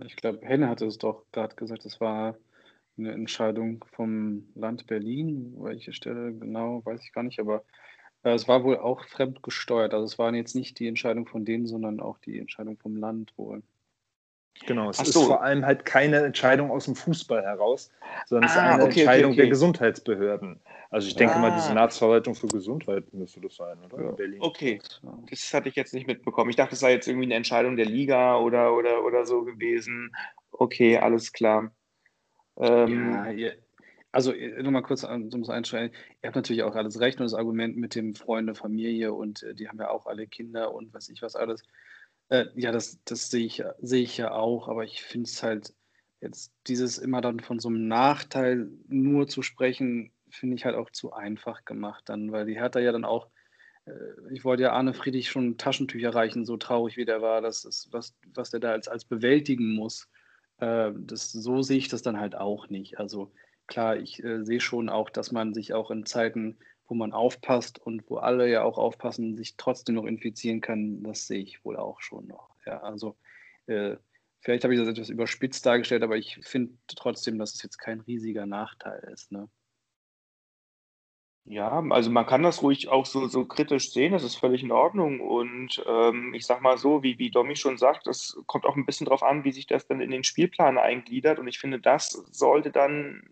Ich 0.04 0.16
glaube, 0.16 0.46
Henne 0.46 0.68
hatte 0.68 0.84
es 0.84 0.98
doch 0.98 1.24
gerade 1.32 1.56
gesagt, 1.56 1.86
es 1.86 2.00
war 2.00 2.36
eine 2.98 3.12
Entscheidung 3.12 3.84
vom 3.92 4.48
Land 4.54 4.86
Berlin. 4.86 5.54
Welche 5.58 5.94
Stelle 5.94 6.34
genau, 6.34 6.84
weiß 6.84 7.02
ich 7.02 7.12
gar 7.12 7.22
nicht, 7.22 7.40
aber 7.40 7.64
es 8.22 8.48
war 8.48 8.64
wohl 8.64 8.76
auch 8.78 9.04
fremdgesteuert. 9.04 9.94
Also 9.94 10.04
es 10.04 10.18
waren 10.18 10.34
jetzt 10.34 10.54
nicht 10.54 10.78
die 10.78 10.88
Entscheidung 10.88 11.26
von 11.26 11.44
denen, 11.44 11.66
sondern 11.66 12.00
auch 12.00 12.18
die 12.18 12.38
Entscheidung 12.38 12.76
vom 12.78 12.96
Land 12.96 13.32
wohl. 13.36 13.62
Genau, 14.66 14.88
es 14.88 14.96
so. 14.96 15.02
ist 15.20 15.26
vor 15.26 15.42
allem 15.42 15.66
halt 15.66 15.84
keine 15.84 16.16
Entscheidung 16.24 16.70
aus 16.70 16.86
dem 16.86 16.94
Fußball 16.96 17.42
heraus, 17.42 17.90
sondern 18.24 18.48
es 18.50 18.56
Ah, 18.56 18.60
ist 18.68 18.74
eine 18.74 18.84
okay, 18.84 19.00
Entscheidung 19.00 19.24
okay, 19.32 19.32
okay. 19.32 19.40
der 19.42 19.48
Gesundheitsbehörden. 19.50 20.60
Also 20.90 21.08
ich 21.08 21.14
denke 21.16 21.38
mal, 21.38 21.50
die 21.50 21.56
Ah. 21.58 21.60
Senatsverwaltung 21.68 22.34
für 22.34 22.46
Gesundheit 22.46 23.12
müsste 23.12 23.40
das 23.40 23.56
sein, 23.56 23.76
oder? 23.84 24.02
Ja. 24.02 24.08
In 24.10 24.16
Berlin. 24.16 24.38
Okay, 24.40 24.80
das 25.28 25.52
hatte 25.52 25.68
ich 25.68 25.74
jetzt 25.74 25.92
nicht 25.92 26.06
mitbekommen. 26.06 26.48
Ich 26.48 26.56
dachte, 26.56 26.72
es 26.72 26.80
sei 26.80 26.92
jetzt 26.92 27.06
irgendwie 27.06 27.26
eine 27.26 27.34
Entscheidung 27.34 27.76
der 27.76 27.84
Liga 27.86 28.38
oder, 28.38 28.74
oder, 28.74 29.04
oder 29.04 29.26
so 29.26 29.42
gewesen. 29.44 30.10
Okay, 30.52 30.96
alles 30.96 31.32
klar. 31.32 31.70
Ähm, 32.58 33.12
Ja, 33.12 33.30
ihr, 33.30 33.56
also 34.16 34.32
äh, 34.32 34.62
nochmal 34.62 34.82
kurz 34.82 35.04
an- 35.04 35.30
zum 35.30 35.48
Einstellen. 35.50 35.92
Ihr 36.22 36.28
habt 36.28 36.36
natürlich 36.36 36.62
auch 36.62 36.74
alles 36.74 37.00
recht 37.00 37.18
und 37.20 37.24
das 37.24 37.34
Argument 37.34 37.76
mit 37.76 37.94
dem 37.94 38.14
Freunde, 38.14 38.54
Familie 38.54 39.12
und 39.12 39.42
äh, 39.42 39.54
die 39.54 39.68
haben 39.68 39.78
ja 39.78 39.90
auch 39.90 40.06
alle 40.06 40.26
Kinder 40.26 40.72
und 40.74 40.92
weiß 40.94 41.08
ich 41.10 41.22
was 41.22 41.36
alles. 41.36 41.62
Äh, 42.28 42.46
ja, 42.56 42.72
das, 42.72 43.00
das 43.04 43.30
sehe 43.30 43.46
ich, 43.46 43.62
sehe 43.80 44.02
ich 44.02 44.16
ja 44.16 44.32
auch, 44.32 44.68
aber 44.68 44.84
ich 44.84 45.02
finde 45.02 45.28
es 45.28 45.42
halt 45.42 45.74
jetzt 46.20 46.52
dieses 46.66 46.98
immer 46.98 47.20
dann 47.20 47.40
von 47.40 47.60
so 47.60 47.68
einem 47.68 47.88
Nachteil 47.88 48.68
nur 48.88 49.28
zu 49.28 49.42
sprechen, 49.42 50.12
finde 50.30 50.56
ich 50.56 50.64
halt 50.64 50.76
auch 50.76 50.90
zu 50.90 51.12
einfach 51.12 51.64
gemacht 51.64 52.04
dann, 52.08 52.32
weil 52.32 52.46
die 52.46 52.56
Hertha 52.58 52.80
ja 52.80 52.92
dann 52.92 53.04
auch, 53.04 53.28
äh, 53.86 53.92
ich 54.32 54.44
wollte 54.44 54.64
ja 54.64 54.72
Arne 54.72 54.94
Friedrich 54.94 55.30
schon 55.30 55.58
Taschentücher 55.58 56.14
reichen, 56.14 56.44
so 56.44 56.56
traurig 56.56 56.96
wie 56.96 57.04
der 57.04 57.22
war, 57.22 57.40
das 57.42 57.64
ist, 57.64 57.88
was, 57.92 58.14
was 58.34 58.50
der 58.50 58.60
da 58.60 58.72
als, 58.72 58.88
als 58.88 59.04
bewältigen 59.04 59.74
muss. 59.74 60.08
Äh, 60.58 60.92
das, 60.96 61.32
so 61.32 61.62
sehe 61.62 61.78
ich 61.78 61.88
das 61.88 62.02
dann 62.02 62.18
halt 62.20 62.34
auch 62.36 62.68
nicht. 62.68 62.98
Also 62.98 63.32
klar, 63.66 63.96
ich 63.96 64.22
äh, 64.22 64.44
sehe 64.44 64.60
schon 64.60 64.88
auch, 64.88 65.10
dass 65.10 65.32
man 65.32 65.54
sich 65.54 65.74
auch 65.74 65.90
in 65.90 66.06
Zeiten, 66.06 66.58
wo 66.88 66.94
man 66.94 67.12
aufpasst 67.12 67.78
und 67.78 68.08
wo 68.08 68.16
alle 68.16 68.48
ja 68.48 68.62
auch 68.62 68.78
aufpassen, 68.78 69.36
sich 69.36 69.56
trotzdem 69.56 69.96
noch 69.96 70.04
infizieren 70.04 70.60
kann, 70.60 71.02
das 71.02 71.26
sehe 71.26 71.42
ich 71.42 71.64
wohl 71.64 71.76
auch 71.76 72.00
schon 72.00 72.26
noch. 72.26 72.50
Ja, 72.64 72.80
also 72.80 73.16
äh, 73.66 73.96
vielleicht 74.40 74.64
habe 74.64 74.74
ich 74.74 74.80
das 74.80 74.88
etwas 74.88 75.08
überspitzt 75.08 75.66
dargestellt, 75.66 76.02
aber 76.02 76.16
ich 76.16 76.38
finde 76.42 76.74
trotzdem, 76.86 77.38
dass 77.38 77.54
es 77.54 77.62
jetzt 77.62 77.78
kein 77.78 78.00
riesiger 78.00 78.46
Nachteil 78.46 79.00
ist. 79.12 79.32
Ne? 79.32 79.48
Ja, 81.48 81.80
also 81.90 82.10
man 82.10 82.26
kann 82.26 82.42
das 82.42 82.62
ruhig 82.62 82.88
auch 82.88 83.06
so, 83.06 83.28
so 83.28 83.44
kritisch 83.44 83.92
sehen, 83.92 84.12
das 84.12 84.24
ist 84.24 84.34
völlig 84.34 84.64
in 84.64 84.72
Ordnung. 84.72 85.20
Und 85.20 85.82
ähm, 85.86 86.34
ich 86.34 86.44
sag 86.44 86.60
mal 86.60 86.76
so, 86.76 87.04
wie, 87.04 87.20
wie 87.20 87.30
Domi 87.30 87.54
schon 87.54 87.78
sagt, 87.78 88.08
das 88.08 88.36
kommt 88.46 88.64
auch 88.64 88.74
ein 88.74 88.84
bisschen 88.84 89.06
drauf 89.06 89.22
an, 89.22 89.44
wie 89.44 89.52
sich 89.52 89.68
das 89.68 89.86
dann 89.86 90.00
in 90.00 90.10
den 90.10 90.24
Spielplan 90.24 90.76
eingliedert. 90.76 91.38
Und 91.38 91.46
ich 91.46 91.60
finde, 91.60 91.78
das 91.78 92.10
sollte 92.32 92.72
dann 92.72 93.28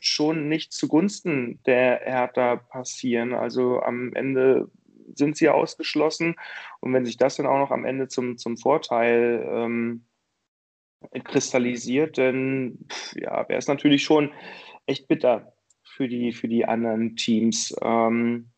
schon 0.00 0.48
nicht 0.48 0.72
zugunsten 0.72 1.60
der 1.64 2.00
Hertha 2.04 2.56
passieren. 2.56 3.34
Also 3.34 3.80
am 3.80 4.14
Ende 4.14 4.70
sind 5.14 5.36
sie 5.36 5.48
ausgeschlossen. 5.48 6.36
Und 6.80 6.92
wenn 6.92 7.04
sich 7.04 7.16
das 7.16 7.36
dann 7.36 7.46
auch 7.46 7.58
noch 7.58 7.70
am 7.70 7.84
Ende 7.84 8.08
zum, 8.08 8.38
zum 8.38 8.56
Vorteil 8.56 9.46
ähm, 9.50 10.04
kristallisiert, 11.24 12.18
dann 12.18 12.78
ja, 13.14 13.48
wäre 13.48 13.58
es 13.58 13.68
natürlich 13.68 14.04
schon 14.04 14.32
echt 14.86 15.08
bitter 15.08 15.52
für 15.84 16.08
die, 16.08 16.32
für 16.32 16.48
die 16.48 16.64
anderen 16.64 17.16
Teams, 17.16 17.74
ähm, 17.82 18.50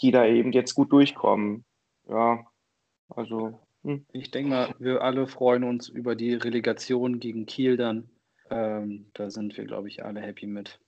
die 0.00 0.10
da 0.10 0.26
eben 0.26 0.52
jetzt 0.52 0.74
gut 0.74 0.92
durchkommen. 0.92 1.64
Ja, 2.08 2.46
also. 3.08 3.60
Hm. 3.82 4.04
Ich 4.12 4.30
denke 4.30 4.50
mal, 4.50 4.74
wir 4.78 5.02
alle 5.02 5.26
freuen 5.26 5.64
uns 5.64 5.88
über 5.88 6.16
die 6.16 6.34
Relegation 6.34 7.20
gegen 7.20 7.46
Kiel 7.46 7.76
dann. 7.76 8.10
Ähm, 8.50 9.10
da 9.14 9.30
sind 9.30 9.56
wir, 9.56 9.64
glaube 9.64 9.88
ich, 9.88 10.04
alle 10.04 10.20
happy 10.20 10.46
mit. 10.46 10.78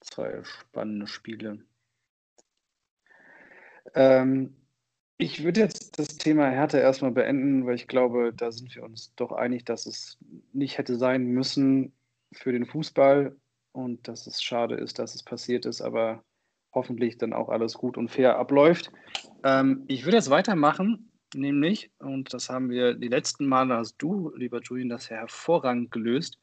Zwei 0.00 0.42
spannende 0.44 1.06
Spiele. 1.06 1.64
Ähm, 3.94 4.56
ich 5.18 5.42
würde 5.42 5.60
jetzt 5.60 5.98
das 5.98 6.16
Thema 6.16 6.48
Härte 6.48 6.78
erstmal 6.78 7.10
beenden, 7.10 7.66
weil 7.66 7.74
ich 7.74 7.88
glaube, 7.88 8.32
da 8.32 8.52
sind 8.52 8.74
wir 8.74 8.84
uns 8.84 9.14
doch 9.16 9.32
einig, 9.32 9.64
dass 9.64 9.86
es 9.86 10.18
nicht 10.52 10.78
hätte 10.78 10.96
sein 10.96 11.26
müssen 11.26 11.92
für 12.32 12.52
den 12.52 12.66
Fußball 12.66 13.36
und 13.72 14.06
dass 14.06 14.26
es 14.26 14.42
schade 14.42 14.76
ist, 14.76 14.98
dass 14.98 15.14
es 15.14 15.22
passiert 15.22 15.66
ist, 15.66 15.80
aber 15.80 16.22
hoffentlich 16.72 17.18
dann 17.18 17.32
auch 17.32 17.48
alles 17.48 17.74
gut 17.74 17.96
und 17.96 18.08
fair 18.10 18.38
abläuft. 18.38 18.92
Ähm, 19.42 19.84
ich 19.88 20.04
würde 20.04 20.16
jetzt 20.16 20.30
weitermachen, 20.30 21.07
nämlich, 21.34 21.90
und 21.98 22.32
das 22.32 22.48
haben 22.48 22.70
wir 22.70 22.94
die 22.94 23.08
letzten 23.08 23.46
Male, 23.46 23.76
hast 23.76 23.96
du, 23.98 24.32
lieber 24.36 24.60
Julian, 24.62 24.88
das 24.88 25.10
hervorragend 25.10 25.90
gelöst, 25.90 26.38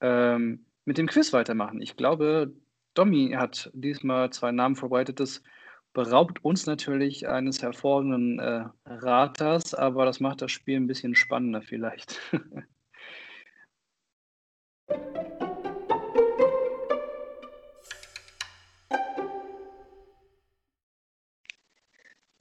ähm, 0.00 0.66
mit 0.84 0.98
dem 0.98 1.06
Quiz 1.06 1.32
weitermachen. 1.32 1.80
Ich 1.80 1.96
glaube, 1.96 2.52
Domi 2.94 3.32
hat 3.36 3.70
diesmal 3.74 4.30
zwei 4.30 4.52
Namen 4.52 4.76
verbreitet. 4.76 5.20
Das 5.20 5.42
beraubt 5.92 6.44
uns 6.44 6.66
natürlich 6.66 7.28
eines 7.28 7.62
hervorragenden 7.62 8.38
äh, 8.38 8.64
Raters, 8.86 9.74
aber 9.74 10.04
das 10.04 10.20
macht 10.20 10.42
das 10.42 10.50
Spiel 10.50 10.76
ein 10.76 10.86
bisschen 10.86 11.14
spannender 11.14 11.62
vielleicht. 11.62 12.20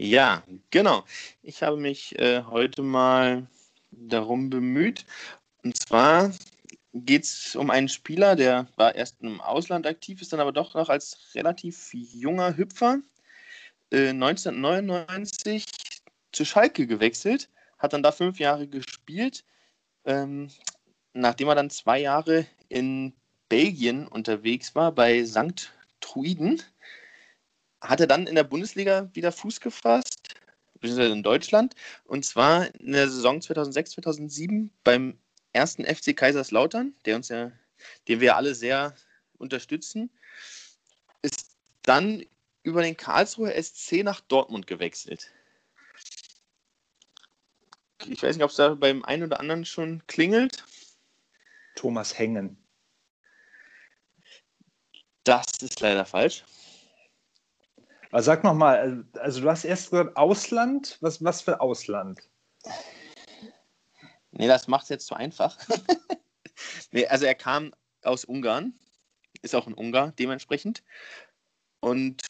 Ja, 0.03 0.41
genau. 0.71 1.03
Ich 1.43 1.61
habe 1.61 1.77
mich 1.77 2.17
äh, 2.17 2.41
heute 2.45 2.81
mal 2.81 3.47
darum 3.91 4.49
bemüht. 4.49 5.05
Und 5.63 5.77
zwar 5.77 6.31
geht 6.95 7.25
es 7.25 7.55
um 7.55 7.69
einen 7.69 7.87
Spieler, 7.87 8.35
der 8.35 8.67
war 8.77 8.95
erst 8.95 9.21
im 9.21 9.39
Ausland 9.41 9.85
aktiv, 9.85 10.19
ist 10.19 10.33
dann 10.33 10.39
aber 10.39 10.53
doch 10.53 10.73
noch 10.73 10.89
als 10.89 11.35
relativ 11.35 11.93
junger 11.93 12.57
Hüpfer 12.57 12.99
äh, 13.91 14.09
1999 14.09 15.65
zu 16.31 16.45
Schalke 16.45 16.87
gewechselt, 16.87 17.47
hat 17.77 17.93
dann 17.93 18.01
da 18.01 18.11
fünf 18.11 18.39
Jahre 18.39 18.67
gespielt, 18.67 19.45
ähm, 20.05 20.49
nachdem 21.13 21.47
er 21.47 21.55
dann 21.55 21.69
zwei 21.69 21.99
Jahre 21.99 22.47
in 22.69 23.13
Belgien 23.49 24.07
unterwegs 24.07 24.73
war, 24.73 24.91
bei 24.91 25.23
St. 25.23 25.71
Truiden, 25.99 26.59
hat 27.81 27.99
er 27.99 28.07
dann 28.07 28.27
in 28.27 28.35
der 28.35 28.43
Bundesliga 28.43 29.09
wieder 29.13 29.31
Fuß 29.31 29.59
gefasst, 29.59 30.29
beziehungsweise 30.79 31.13
in 31.13 31.23
Deutschland, 31.23 31.75
und 32.05 32.25
zwar 32.25 32.73
in 32.75 32.93
der 32.93 33.09
Saison 33.09 33.41
2006, 33.41 33.91
2007 33.91 34.71
beim 34.83 35.17
ersten 35.53 35.85
FC 35.85 36.15
Kaiserslautern, 36.15 36.95
der 37.05 37.15
uns 37.15 37.29
ja, 37.29 37.51
den 38.07 38.19
wir 38.19 38.35
alle 38.35 38.55
sehr 38.55 38.95
unterstützen, 39.37 40.11
ist 41.21 41.49
dann 41.83 42.23
über 42.63 42.83
den 42.83 42.95
Karlsruher 42.95 43.61
SC 43.61 44.03
nach 44.03 44.21
Dortmund 44.21 44.67
gewechselt. 44.67 45.31
Ich 48.07 48.21
weiß 48.21 48.35
nicht, 48.35 48.43
ob 48.43 48.51
es 48.51 48.55
da 48.55 48.75
beim 48.75 49.03
einen 49.03 49.23
oder 49.23 49.39
anderen 49.39 49.65
schon 49.65 50.05
klingelt. 50.07 50.63
Thomas 51.75 52.17
Hengen. 52.17 52.57
Das 55.23 55.45
ist 55.61 55.79
leider 55.79 56.05
falsch. 56.05 56.43
Aber 58.11 58.23
sag 58.23 58.43
nochmal, 58.43 59.05
also 59.19 59.41
du 59.41 59.49
hast 59.49 59.63
erst 59.63 59.91
gesagt 59.91 60.17
Ausland. 60.17 60.97
Was, 61.01 61.23
was 61.23 61.41
für 61.41 61.61
Ausland? 61.61 62.19
Nee, 64.31 64.47
das 64.47 64.67
macht 64.67 64.83
es 64.83 64.89
jetzt 64.89 65.07
zu 65.07 65.15
einfach. 65.15 65.57
nee, 66.91 67.07
also 67.07 67.25
er 67.25 67.35
kam 67.35 67.73
aus 68.03 68.25
Ungarn, 68.25 68.73
ist 69.41 69.55
auch 69.55 69.67
ein 69.67 69.73
Ungar 69.73 70.11
dementsprechend. 70.11 70.83
Und 71.79 72.21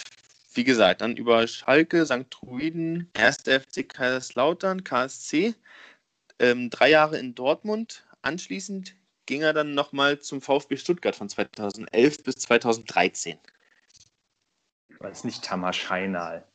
wie 0.53 0.63
gesagt, 0.63 1.01
dann 1.01 1.15
über 1.15 1.47
Schalke, 1.47 2.05
St. 2.05 2.29
Truiden, 2.29 3.09
1. 3.15 3.43
FC 3.45 3.87
Kaiserslautern, 3.87 4.83
KSC, 4.83 5.55
ähm, 6.39 6.69
drei 6.69 6.89
Jahre 6.89 7.17
in 7.17 7.33
Dortmund. 7.35 8.05
Anschließend 8.21 8.95
ging 9.25 9.41
er 9.41 9.53
dann 9.53 9.73
nochmal 9.73 10.19
zum 10.19 10.41
VfB 10.41 10.77
Stuttgart 10.77 11.15
von 11.15 11.29
2011 11.29 12.23
bis 12.23 12.35
2013. 12.35 13.39
Es 15.09 15.23
nicht 15.23 15.43
Tamas 15.43 15.75
Scheinal? 15.75 16.45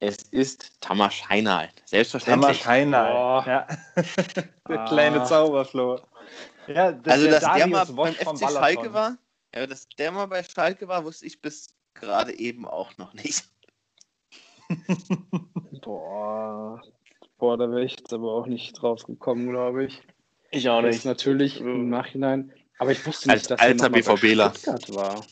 Es 0.00 0.22
ist 0.30 0.80
Tamas 0.80 1.28
Heinal. 1.28 1.70
Selbstverständlich. 1.86 2.62
Tamas 2.62 2.66
Heinal. 2.66 3.12
Oh. 3.12 3.48
Ja. 3.48 3.66
der 4.68 4.80
ah. 4.80 4.88
kleine 4.88 5.24
Zauberfloh. 5.24 6.00
Ja, 6.66 6.92
das 6.92 7.14
also, 7.14 7.30
dass 7.30 7.40
der 7.40 7.66
mal 7.66 7.84
beim 7.86 8.14
FC 8.14 8.50
Schalke 8.50 8.92
war, 8.92 9.16
ja, 9.54 9.66
dass 9.66 9.88
der 9.98 10.12
mal 10.12 10.26
bei 10.26 10.42
Schalke 10.42 10.88
war, 10.88 11.04
wusste 11.04 11.26
ich 11.26 11.40
bis 11.40 11.74
gerade 11.94 12.36
eben 12.38 12.66
auch 12.66 12.96
noch 12.98 13.14
nicht. 13.14 13.44
Boah. 15.82 16.82
Boah, 17.38 17.58
da 17.58 17.70
wäre 17.70 17.84
ich 17.84 17.98
jetzt 17.98 18.12
aber 18.12 18.32
auch 18.32 18.46
nicht 18.46 18.80
drauf 18.80 19.04
gekommen, 19.04 19.50
glaube 19.50 19.84
ich. 19.84 20.02
Ich 20.50 20.68
auch 20.68 20.82
nicht. 20.82 21.04
natürlich 21.04 21.60
im 21.60 21.88
Nachhinein. 21.88 22.52
Aber 22.78 22.92
ich 22.92 23.06
wusste 23.06 23.28
nicht, 23.28 23.38
Als 23.38 23.48
dass 23.48 23.60
alter 23.60 23.90
BVBler 23.90 24.52
war. 24.94 25.24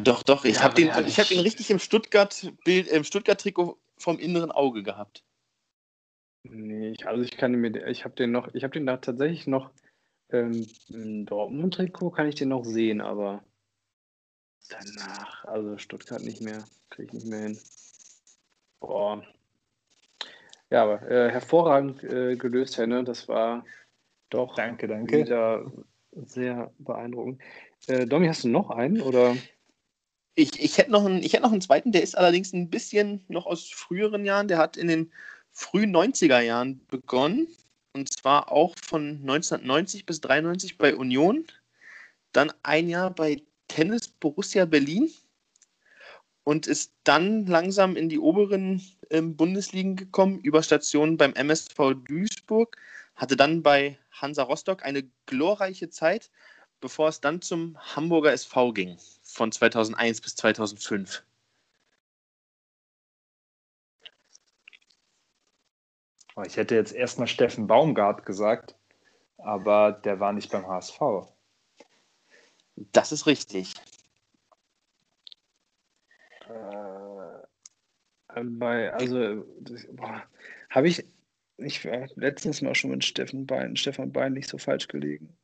Doch, 0.00 0.22
doch. 0.22 0.44
Ich 0.44 0.56
ja, 0.56 0.62
habe 0.62 0.74
den, 0.74 0.90
ich 1.06 1.18
hab 1.18 1.30
ihn 1.30 1.40
richtig 1.40 1.70
im 1.70 1.78
Stuttgart-Bild, 1.78 2.88
im 2.88 3.04
Stuttgart-Trikot 3.04 3.78
vom 3.98 4.18
inneren 4.18 4.50
Auge 4.50 4.82
gehabt. 4.82 5.22
Nee, 6.44 6.90
ich, 6.90 7.06
also 7.06 7.22
ich 7.22 7.36
kann 7.36 7.52
mir, 7.52 7.86
ich 7.88 8.04
habe 8.04 8.14
den 8.14 8.32
noch, 8.32 8.54
ich 8.54 8.62
habe 8.62 8.72
den 8.72 8.86
da 8.86 8.98
tatsächlich 8.98 9.46
noch 9.46 9.70
ähm, 10.30 10.66
im 10.88 11.26
Dortmund-Trikot 11.26 12.10
kann 12.10 12.28
ich 12.28 12.34
den 12.34 12.48
noch 12.48 12.64
sehen, 12.64 13.00
aber 13.00 13.42
danach, 14.68 15.44
also 15.44 15.78
Stuttgart 15.78 16.22
nicht 16.22 16.40
mehr, 16.40 16.64
kriege 16.90 17.08
ich 17.08 17.12
nicht 17.12 17.26
mehr 17.26 17.40
hin. 17.40 17.58
Boah. 18.80 19.22
Ja, 20.70 20.82
aber 20.82 21.08
äh, 21.08 21.30
hervorragend 21.30 22.02
äh, 22.02 22.36
gelöst, 22.36 22.76
Henne. 22.76 23.04
Das 23.04 23.28
war 23.28 23.64
doch 24.30 24.56
danke, 24.56 24.88
danke. 24.88 25.18
wieder 25.18 25.70
sehr 26.12 26.72
beeindruckend. 26.78 27.40
Äh, 27.86 28.06
Domi, 28.06 28.26
hast 28.26 28.44
du 28.44 28.48
noch 28.48 28.70
einen 28.70 29.00
oder? 29.00 29.36
Ich, 30.38 30.60
ich, 30.60 30.76
hätte 30.76 30.90
noch 30.90 31.06
einen, 31.06 31.22
ich 31.22 31.32
hätte 31.32 31.44
noch 31.44 31.52
einen 31.52 31.62
zweiten, 31.62 31.92
der 31.92 32.02
ist 32.02 32.16
allerdings 32.16 32.52
ein 32.52 32.68
bisschen 32.68 33.24
noch 33.28 33.46
aus 33.46 33.70
früheren 33.70 34.26
Jahren. 34.26 34.48
Der 34.48 34.58
hat 34.58 34.76
in 34.76 34.86
den 34.86 35.10
frühen 35.50 35.96
90er 35.96 36.40
Jahren 36.40 36.86
begonnen. 36.88 37.48
Und 37.94 38.12
zwar 38.12 38.52
auch 38.52 38.74
von 38.84 39.20
1990 39.22 40.04
bis 40.04 40.20
93 40.20 40.76
bei 40.76 40.94
Union. 40.94 41.46
Dann 42.32 42.52
ein 42.62 42.90
Jahr 42.90 43.10
bei 43.14 43.42
Tennis 43.68 44.08
Borussia 44.08 44.66
Berlin. 44.66 45.10
Und 46.44 46.66
ist 46.66 46.92
dann 47.04 47.46
langsam 47.46 47.96
in 47.96 48.10
die 48.10 48.18
oberen 48.18 48.82
ähm, 49.08 49.36
Bundesligen 49.36 49.96
gekommen, 49.96 50.38
über 50.40 50.62
Stationen 50.62 51.16
beim 51.16 51.32
MSV 51.32 51.94
Duisburg. 52.06 52.76
Hatte 53.14 53.36
dann 53.38 53.62
bei 53.62 53.98
Hansa 54.10 54.42
Rostock 54.42 54.84
eine 54.84 55.08
glorreiche 55.24 55.88
Zeit, 55.88 56.30
bevor 56.80 57.08
es 57.08 57.22
dann 57.22 57.40
zum 57.40 57.78
Hamburger 57.96 58.32
SV 58.34 58.74
ging 58.74 58.98
von 59.36 59.52
2001 59.52 60.22
bis 60.22 60.34
2005. 60.36 61.22
Ich 66.46 66.56
hätte 66.56 66.74
jetzt 66.74 66.92
erstmal 66.92 67.28
Steffen 67.28 67.66
Baumgart 67.66 68.26
gesagt, 68.26 68.74
aber 69.38 69.92
der 69.92 70.20
war 70.20 70.32
nicht 70.32 70.50
beim 70.50 70.66
HSV. 70.66 71.00
Das 72.92 73.12
ist 73.12 73.26
richtig. 73.26 73.74
Äh, 76.48 78.42
bei, 78.42 78.92
also, 78.92 79.46
habe 80.68 80.88
ich, 80.88 81.06
ich 81.58 81.84
war 81.84 82.06
letztens 82.16 82.60
mal 82.60 82.74
schon 82.74 82.90
mit 82.90 83.04
Steffen 83.04 83.46
Bein, 83.46 83.76
Stefan 83.76 84.12
Bein 84.12 84.34
nicht 84.34 84.48
so 84.48 84.58
falsch 84.58 84.88
gelegen. 84.88 85.36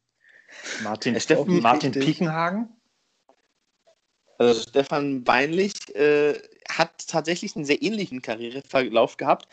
Martin, 0.83 1.19
Steffen, 1.19 1.61
Martin 1.61 1.93
Piekenhagen? 1.93 2.69
Also 4.49 4.63
Stefan 4.63 5.25
Beinlich 5.25 5.73
äh, 5.95 6.35
hat 6.69 7.07
tatsächlich 7.09 7.57
einen 7.57 7.65
sehr 7.65 7.83
ähnlichen 7.83 8.23
Karriereverlauf 8.23 9.17
gehabt, 9.17 9.49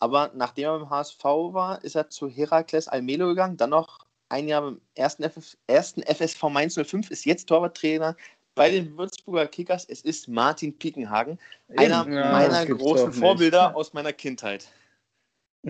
aber 0.00 0.30
nachdem 0.34 0.64
er 0.64 0.78
beim 0.78 0.90
HSV 0.90 1.24
war, 1.24 1.82
ist 1.84 1.94
er 1.94 2.10
zu 2.10 2.28
Herakles 2.28 2.88
Almelo 2.88 3.28
gegangen, 3.28 3.56
dann 3.56 3.70
noch 3.70 4.00
ein 4.28 4.48
Jahr 4.48 4.62
beim 4.62 4.80
ersten, 4.94 5.22
FF, 5.22 5.56
ersten 5.66 6.02
FSV 6.02 6.42
Mainz 6.44 6.74
05, 6.74 7.10
ist 7.10 7.24
jetzt 7.24 7.46
Torwarttrainer 7.46 8.16
bei 8.54 8.70
den 8.70 8.96
Würzburger 8.96 9.46
Kickers. 9.46 9.84
Es 9.84 10.02
ist 10.02 10.28
Martin 10.28 10.76
Piekenhagen, 10.76 11.38
einer 11.76 12.06
ja, 12.08 12.32
meiner 12.32 12.66
großen 12.66 13.12
Vorbilder 13.12 13.76
aus 13.76 13.92
meiner 13.92 14.12
Kindheit. 14.12 14.66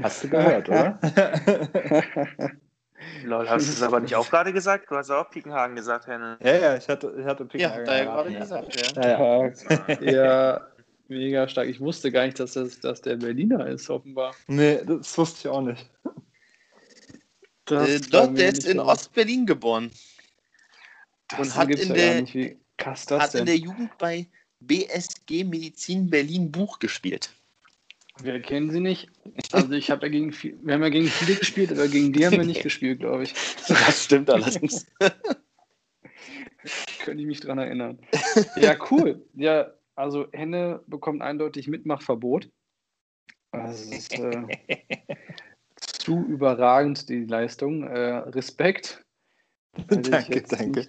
Hast 0.00 0.24
du 0.24 0.28
gehört, 0.28 0.68
oder? 0.68 0.98
Lol, 3.24 3.48
hast 3.48 3.66
du 3.66 3.72
es 3.72 3.82
aber 3.82 4.00
nicht 4.00 4.14
auch 4.14 4.28
gerade 4.28 4.52
gesagt? 4.52 4.90
Du 4.90 4.96
hast 4.96 5.10
auch 5.10 5.30
Pickenhagen 5.30 5.76
gesagt, 5.76 6.06
Henne. 6.06 6.38
Ja, 6.42 6.56
ja, 6.56 6.76
ich 6.76 6.88
hatte, 6.88 7.14
ich 7.18 7.24
hatte 7.24 7.44
Pickenhagen. 7.44 7.86
Ja, 7.86 7.92
da 7.92 7.98
ja 7.98 8.04
gerade 8.04 8.32
gesagt, 8.32 8.96
ja. 8.96 9.02
Ja, 9.02 9.46
ja. 10.00 10.12
ja, 10.12 10.66
mega 11.08 11.48
stark. 11.48 11.68
Ich 11.68 11.80
wusste 11.80 12.10
gar 12.10 12.24
nicht, 12.26 12.40
dass, 12.40 12.52
das, 12.52 12.80
dass 12.80 13.02
der 13.02 13.16
Berliner 13.16 13.66
ist, 13.66 13.88
offenbar. 13.90 14.34
Nee, 14.46 14.80
das 14.84 15.16
wusste 15.16 15.40
ich 15.40 15.48
auch 15.48 15.62
nicht. 15.62 15.90
Äh, 17.70 18.00
dort, 18.10 18.36
der 18.36 18.50
ist 18.50 18.66
in 18.66 18.80
Ostberlin 18.80 19.46
geboren. 19.46 19.90
Das 21.28 21.40
und 21.40 21.56
hat, 21.56 21.70
in 21.70 21.94
der, 21.94 22.26
hat 23.18 23.34
in 23.34 23.46
der 23.46 23.56
Jugend 23.56 23.96
bei 23.98 24.26
BSG 24.60 25.44
Medizin 25.44 26.10
Berlin 26.10 26.50
Buch 26.50 26.78
gespielt. 26.78 27.30
Wir 28.20 28.40
kennen 28.40 28.70
sie 28.70 28.80
nicht. 28.80 29.10
Also 29.52 29.72
ich 29.72 29.90
habe 29.90 30.00
dagegen 30.00 30.32
viel, 30.32 30.58
wir 30.62 30.74
haben 30.74 30.82
ja 30.82 30.90
gegen 30.90 31.06
viele 31.06 31.38
gespielt, 31.38 31.72
aber 31.72 31.88
gegen 31.88 32.12
die 32.12 32.26
haben 32.26 32.36
wir 32.36 32.44
nicht 32.44 32.62
gespielt, 32.68 33.00
glaube 33.00 33.24
ich. 33.24 33.32
Das 33.68 34.04
stimmt 34.04 34.28
allerdings. 34.30 34.86
Könnte 37.04 37.20
ich 37.22 37.26
mich 37.26 37.40
dran 37.40 37.58
erinnern. 37.58 37.98
Ja, 38.56 38.76
cool. 38.90 39.24
Ja, 39.34 39.72
also 39.96 40.28
Henne 40.32 40.80
bekommt 40.86 41.22
eindeutig 41.22 41.66
Mitmachverbot. 41.68 42.48
Es 43.50 43.90
ist 43.90 44.18
äh, 44.18 44.46
zu 45.76 46.24
überragend, 46.26 47.08
die 47.08 47.24
Leistung. 47.24 47.82
Äh, 47.82 48.18
Respekt. 48.28 49.04
danke, 49.88 50.42
danke. 50.42 50.86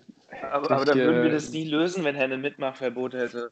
aber, 0.51 0.71
aber 0.71 0.85
dann 0.85 0.97
würden 0.99 1.23
wir 1.23 1.31
das 1.31 1.49
nie 1.51 1.65
lösen, 1.65 2.03
wenn 2.03 2.15
Henne 2.15 2.37
Mitmachverbot 2.37 3.13
hätte. 3.13 3.51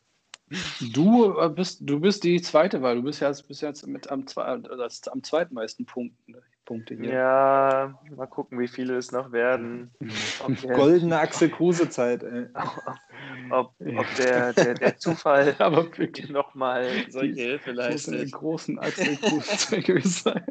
Du 0.94 1.38
äh, 1.40 1.50
bist, 1.50 1.80
du 1.82 2.00
bist 2.00 2.24
die 2.24 2.42
zweite, 2.42 2.82
weil 2.82 2.98
du 2.98 3.04
bist 3.04 3.22
jetzt, 3.22 3.48
bist 3.48 3.62
jetzt 3.62 3.88
mit 3.88 4.10
am, 4.10 4.26
das, 4.26 5.08
am 5.08 5.24
zweitmeisten 5.24 5.86
Punkten, 5.86 6.36
Punkte 6.66 6.96
hier. 6.96 7.14
Ja, 7.14 8.00
mal 8.16 8.28
gucken, 8.28 8.60
wie 8.60 8.68
viele 8.68 8.98
es 8.98 9.12
noch 9.12 9.32
werden. 9.32 9.92
Goldene 10.74 11.20
Axel 11.20 11.50
Kruse-Zeit, 11.50 12.24
ey. 12.24 12.48
Ob, 13.50 13.74
ob 13.80 14.06
der, 14.18 14.54
der, 14.54 14.74
der 14.74 14.98
Zufall 14.98 15.56
aber 15.60 15.86
wirklich 15.98 16.30
nochmal 16.30 16.88
solche 17.10 17.42
Hilfe 17.42 17.72
leistet. 17.72 18.22
Den 18.22 18.32
großen 18.32 18.80
Axel 18.80 19.18
Kruse 19.18 20.08
sein. 20.08 20.46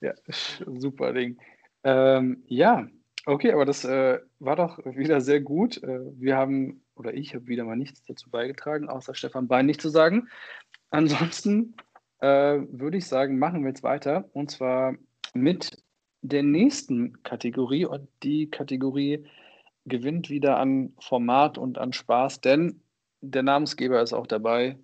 ja, 0.00 0.12
super 0.66 1.12
Ding. 1.12 1.38
Ähm, 1.84 2.42
ja, 2.46 2.86
okay, 3.26 3.52
aber 3.52 3.64
das 3.64 3.84
äh, 3.84 4.20
war 4.38 4.56
doch 4.56 4.78
wieder 4.84 5.20
sehr 5.20 5.40
gut. 5.40 5.82
Äh, 5.82 6.00
wir 6.18 6.36
haben 6.36 6.81
oder 6.94 7.14
ich 7.14 7.34
habe 7.34 7.46
wieder 7.46 7.64
mal 7.64 7.76
nichts 7.76 8.04
dazu 8.04 8.30
beigetragen, 8.30 8.88
außer 8.88 9.14
Stefan 9.14 9.48
Bein 9.48 9.66
nicht 9.66 9.80
zu 9.80 9.88
sagen. 9.88 10.28
Ansonsten 10.90 11.74
äh, 12.20 12.60
würde 12.70 12.98
ich 12.98 13.06
sagen, 13.06 13.38
machen 13.38 13.62
wir 13.62 13.70
jetzt 13.70 13.82
weiter 13.82 14.28
und 14.32 14.50
zwar 14.50 14.94
mit 15.34 15.82
der 16.22 16.42
nächsten 16.42 17.22
Kategorie 17.22 17.84
und 17.84 18.08
die 18.22 18.50
Kategorie 18.50 19.24
gewinnt 19.84 20.30
wieder 20.30 20.58
an 20.58 20.92
Format 21.00 21.58
und 21.58 21.78
an 21.78 21.92
Spaß, 21.92 22.40
denn 22.40 22.80
der 23.20 23.42
Namensgeber 23.42 24.00
ist 24.02 24.12
auch 24.12 24.26
dabei. 24.26 24.78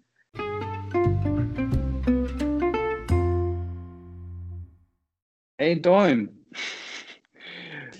Ey, 5.59 5.81
Däum. 5.83 6.29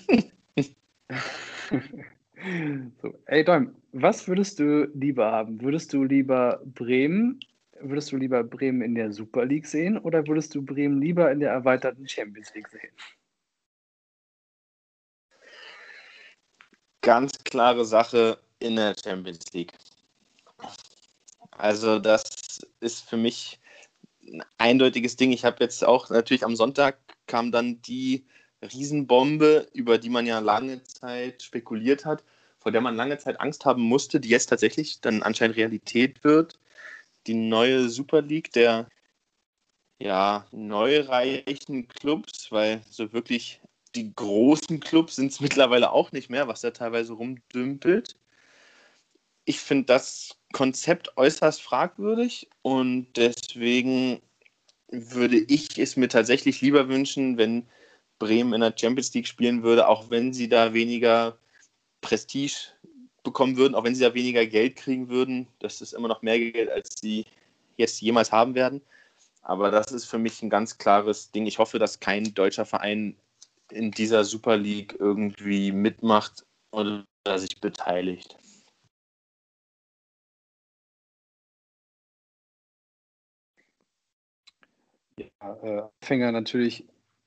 so, 3.01 3.13
ey, 3.25 3.43
Däum, 3.43 3.75
was 3.91 4.27
würdest 4.27 4.59
du 4.59 4.89
lieber 4.93 5.31
haben? 5.31 5.61
Würdest 5.61 5.93
du 5.93 6.03
lieber 6.03 6.61
Bremen, 6.65 7.39
würdest 7.79 8.11
du 8.11 8.17
lieber 8.17 8.43
Bremen 8.43 8.81
in 8.81 8.95
der 8.95 9.11
Super 9.11 9.45
League 9.45 9.65
sehen 9.65 9.97
oder 9.97 10.27
würdest 10.27 10.53
du 10.55 10.61
Bremen 10.63 11.01
lieber 11.01 11.31
in 11.31 11.39
der 11.39 11.51
erweiterten 11.51 12.07
Champions 12.07 12.53
League 12.53 12.69
sehen? 12.69 12.91
Ganz 17.01 17.43
klare 17.43 17.85
Sache 17.85 18.39
in 18.59 18.75
der 18.75 18.95
Champions 19.01 19.45
League. 19.53 19.73
Also 21.51 21.99
das 21.99 22.59
ist 22.79 23.09
für 23.09 23.17
mich 23.17 23.59
ein 24.21 24.43
eindeutiges 24.57 25.15
Ding. 25.15 25.31
Ich 25.31 25.45
habe 25.45 25.63
jetzt 25.63 25.83
auch 25.83 26.09
natürlich 26.09 26.43
am 26.43 26.55
Sonntag 26.55 26.99
kam 27.25 27.51
dann 27.51 27.81
die 27.81 28.25
Riesenbombe, 28.61 29.67
über 29.73 29.97
die 29.97 30.09
man 30.09 30.25
ja 30.25 30.39
lange 30.39 30.83
Zeit 30.83 31.41
spekuliert 31.41 32.05
hat 32.05 32.23
vor 32.59 32.71
der 32.71 32.81
man 32.81 32.95
lange 32.95 33.17
Zeit 33.17 33.39
Angst 33.39 33.65
haben 33.65 33.81
musste, 33.81 34.19
die 34.19 34.29
jetzt 34.29 34.47
tatsächlich 34.47 35.01
dann 35.01 35.23
anscheinend 35.23 35.57
Realität 35.57 36.23
wird. 36.23 36.59
Die 37.27 37.33
neue 37.33 37.89
Super 37.89 38.21
League 38.21 38.51
der 38.53 38.87
ja, 40.01 40.47
neureichen 40.51 41.87
Clubs, 41.87 42.51
weil 42.51 42.81
so 42.89 43.11
wirklich 43.13 43.61
die 43.95 44.13
großen 44.15 44.79
Clubs 44.79 45.15
sind 45.15 45.31
es 45.31 45.39
mittlerweile 45.41 45.91
auch 45.91 46.11
nicht 46.11 46.29
mehr, 46.29 46.47
was 46.47 46.61
da 46.61 46.71
teilweise 46.71 47.13
rumdümpelt. 47.13 48.15
Ich 49.45 49.59
finde 49.59 49.85
das 49.85 50.37
Konzept 50.53 51.17
äußerst 51.17 51.61
fragwürdig 51.61 52.49
und 52.61 53.07
deswegen 53.17 54.21
würde 54.89 55.37
ich 55.37 55.77
es 55.77 55.95
mir 55.95 56.07
tatsächlich 56.07 56.61
lieber 56.61 56.87
wünschen, 56.87 57.37
wenn 57.37 57.67
Bremen 58.19 58.53
in 58.53 58.61
der 58.61 58.75
Champions 58.77 59.13
League 59.13 59.27
spielen 59.27 59.63
würde, 59.63 59.87
auch 59.87 60.09
wenn 60.09 60.33
sie 60.33 60.49
da 60.49 60.73
weniger 60.73 61.37
Prestige 62.01 62.73
bekommen 63.23 63.57
würden, 63.57 63.75
auch 63.75 63.83
wenn 63.83 63.95
sie 63.95 64.03
da 64.03 64.13
weniger 64.13 64.45
Geld 64.45 64.75
kriegen 64.75 65.09
würden. 65.09 65.47
Das 65.59 65.81
ist 65.81 65.93
immer 65.93 66.07
noch 66.07 66.21
mehr 66.21 66.39
Geld, 66.39 66.69
als 66.69 66.95
sie 66.99 67.25
jetzt 67.77 68.01
jemals 68.01 68.31
haben 68.31 68.55
werden. 68.55 68.81
Aber 69.41 69.71
das 69.71 69.91
ist 69.91 70.05
für 70.05 70.19
mich 70.19 70.41
ein 70.41 70.49
ganz 70.49 70.77
klares 70.77 71.31
Ding. 71.31 71.45
Ich 71.45 71.59
hoffe, 71.59 71.79
dass 71.79 71.99
kein 71.99 72.33
deutscher 72.33 72.65
Verein 72.65 73.15
in 73.71 73.91
dieser 73.91 74.23
Super 74.23 74.57
League 74.57 74.95
irgendwie 74.99 75.71
mitmacht 75.71 76.45
oder 76.71 77.05
sich 77.37 77.59
beteiligt. 77.61 78.37
Ja, 85.17 85.57
äh, 85.63 85.81
Anfänger 86.01 86.31
natürlich 86.31 86.85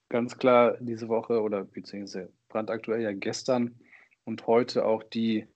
ganz 0.09 0.37
klar 0.37 0.77
diese 0.81 1.09
Woche 1.09 1.41
oder 1.41 1.65
beziehungsweise 1.65 2.31
brandaktuell 2.49 3.03
ja 3.03 3.13
gestern 3.13 3.75
und 4.25 4.47
heute 4.47 4.85
auch 4.85 5.03
die, 5.03 5.47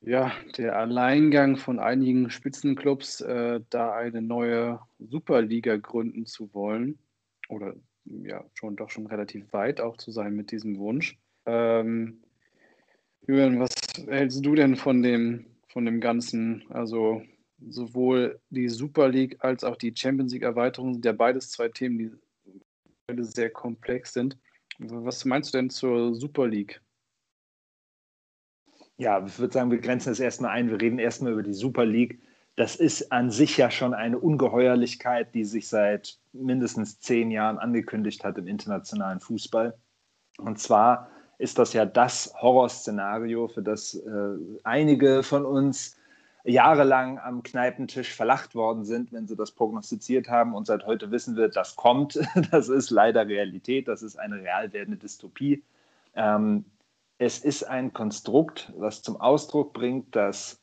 ja, 0.00 0.32
der 0.56 0.78
Alleingang 0.78 1.56
von 1.56 1.78
einigen 1.78 2.30
Spitzenclubs, 2.30 3.20
äh, 3.22 3.60
da 3.70 3.94
eine 3.94 4.22
neue 4.22 4.80
Superliga 4.98 5.76
gründen 5.76 6.26
zu 6.26 6.52
wollen 6.54 6.98
oder 7.48 7.74
ja, 8.04 8.44
schon 8.54 8.76
doch 8.76 8.90
schon 8.90 9.06
relativ 9.06 9.52
weit 9.52 9.80
auch 9.80 9.96
zu 9.96 10.10
sein 10.10 10.34
mit 10.34 10.50
diesem 10.50 10.78
Wunsch. 10.78 11.18
Ähm, 11.46 12.22
Julian, 13.26 13.60
was 13.60 13.70
hältst 14.06 14.44
du 14.44 14.54
denn 14.54 14.76
von 14.76 15.02
dem, 15.02 15.46
von 15.68 15.86
dem 15.86 16.00
Ganzen? 16.00 16.64
Also 16.68 17.22
sowohl 17.68 18.40
die 18.50 18.68
Super 18.68 19.08
League 19.08 19.36
als 19.40 19.64
auch 19.64 19.76
die 19.76 19.94
Champions 19.96 20.32
League 20.32 20.42
Erweiterung 20.42 20.92
sind 20.92 21.04
ja 21.04 21.12
beides 21.12 21.50
zwei 21.50 21.68
Themen, 21.68 21.98
die 21.98 23.24
sehr 23.24 23.50
komplex 23.50 24.12
sind. 24.12 24.36
Was 24.78 25.24
meinst 25.24 25.54
du 25.54 25.58
denn 25.58 25.70
zur 25.70 26.14
Super 26.14 26.46
League? 26.46 26.80
Ja, 28.96 29.24
ich 29.24 29.38
würde 29.38 29.52
sagen, 29.52 29.70
wir 29.70 29.80
grenzen 29.80 30.10
das 30.10 30.20
erstmal 30.20 30.52
ein. 30.52 30.70
Wir 30.70 30.80
reden 30.80 30.98
erstmal 30.98 31.32
über 31.32 31.42
die 31.42 31.54
Super 31.54 31.84
League. 31.84 32.20
Das 32.56 32.76
ist 32.76 33.10
an 33.10 33.30
sich 33.30 33.56
ja 33.56 33.70
schon 33.70 33.94
eine 33.94 34.18
Ungeheuerlichkeit, 34.18 35.34
die 35.34 35.44
sich 35.44 35.68
seit 35.68 36.18
mindestens 36.32 37.00
zehn 37.00 37.32
Jahren 37.32 37.58
angekündigt 37.58 38.22
hat 38.22 38.38
im 38.38 38.46
internationalen 38.46 39.18
Fußball. 39.18 39.76
Und 40.38 40.60
zwar 40.60 41.10
ist 41.38 41.58
das 41.58 41.72
ja 41.72 41.84
das 41.84 42.32
Horrorszenario, 42.40 43.48
für 43.48 43.62
das 43.62 43.94
äh, 43.94 44.36
einige 44.62 45.24
von 45.24 45.44
uns 45.44 45.96
jahrelang 46.44 47.18
am 47.18 47.42
Kneipentisch 47.42 48.14
verlacht 48.14 48.54
worden 48.54 48.84
sind, 48.84 49.12
wenn 49.12 49.26
sie 49.26 49.34
das 49.34 49.50
prognostiziert 49.50 50.28
haben 50.28 50.54
und 50.54 50.66
seit 50.66 50.84
heute 50.86 51.10
wissen 51.10 51.36
wir, 51.36 51.48
das 51.48 51.74
kommt. 51.74 52.20
Das 52.50 52.68
ist 52.68 52.90
leider 52.90 53.26
Realität, 53.26 53.88
das 53.88 54.02
ist 54.02 54.16
eine 54.16 54.36
real 54.36 54.72
werdende 54.72 54.98
Dystopie. 54.98 55.64
Ähm, 56.14 56.66
es 57.18 57.38
ist 57.38 57.64
ein 57.64 57.92
Konstrukt, 57.92 58.72
was 58.76 59.02
zum 59.02 59.20
Ausdruck 59.20 59.72
bringt, 59.72 60.14
dass 60.14 60.60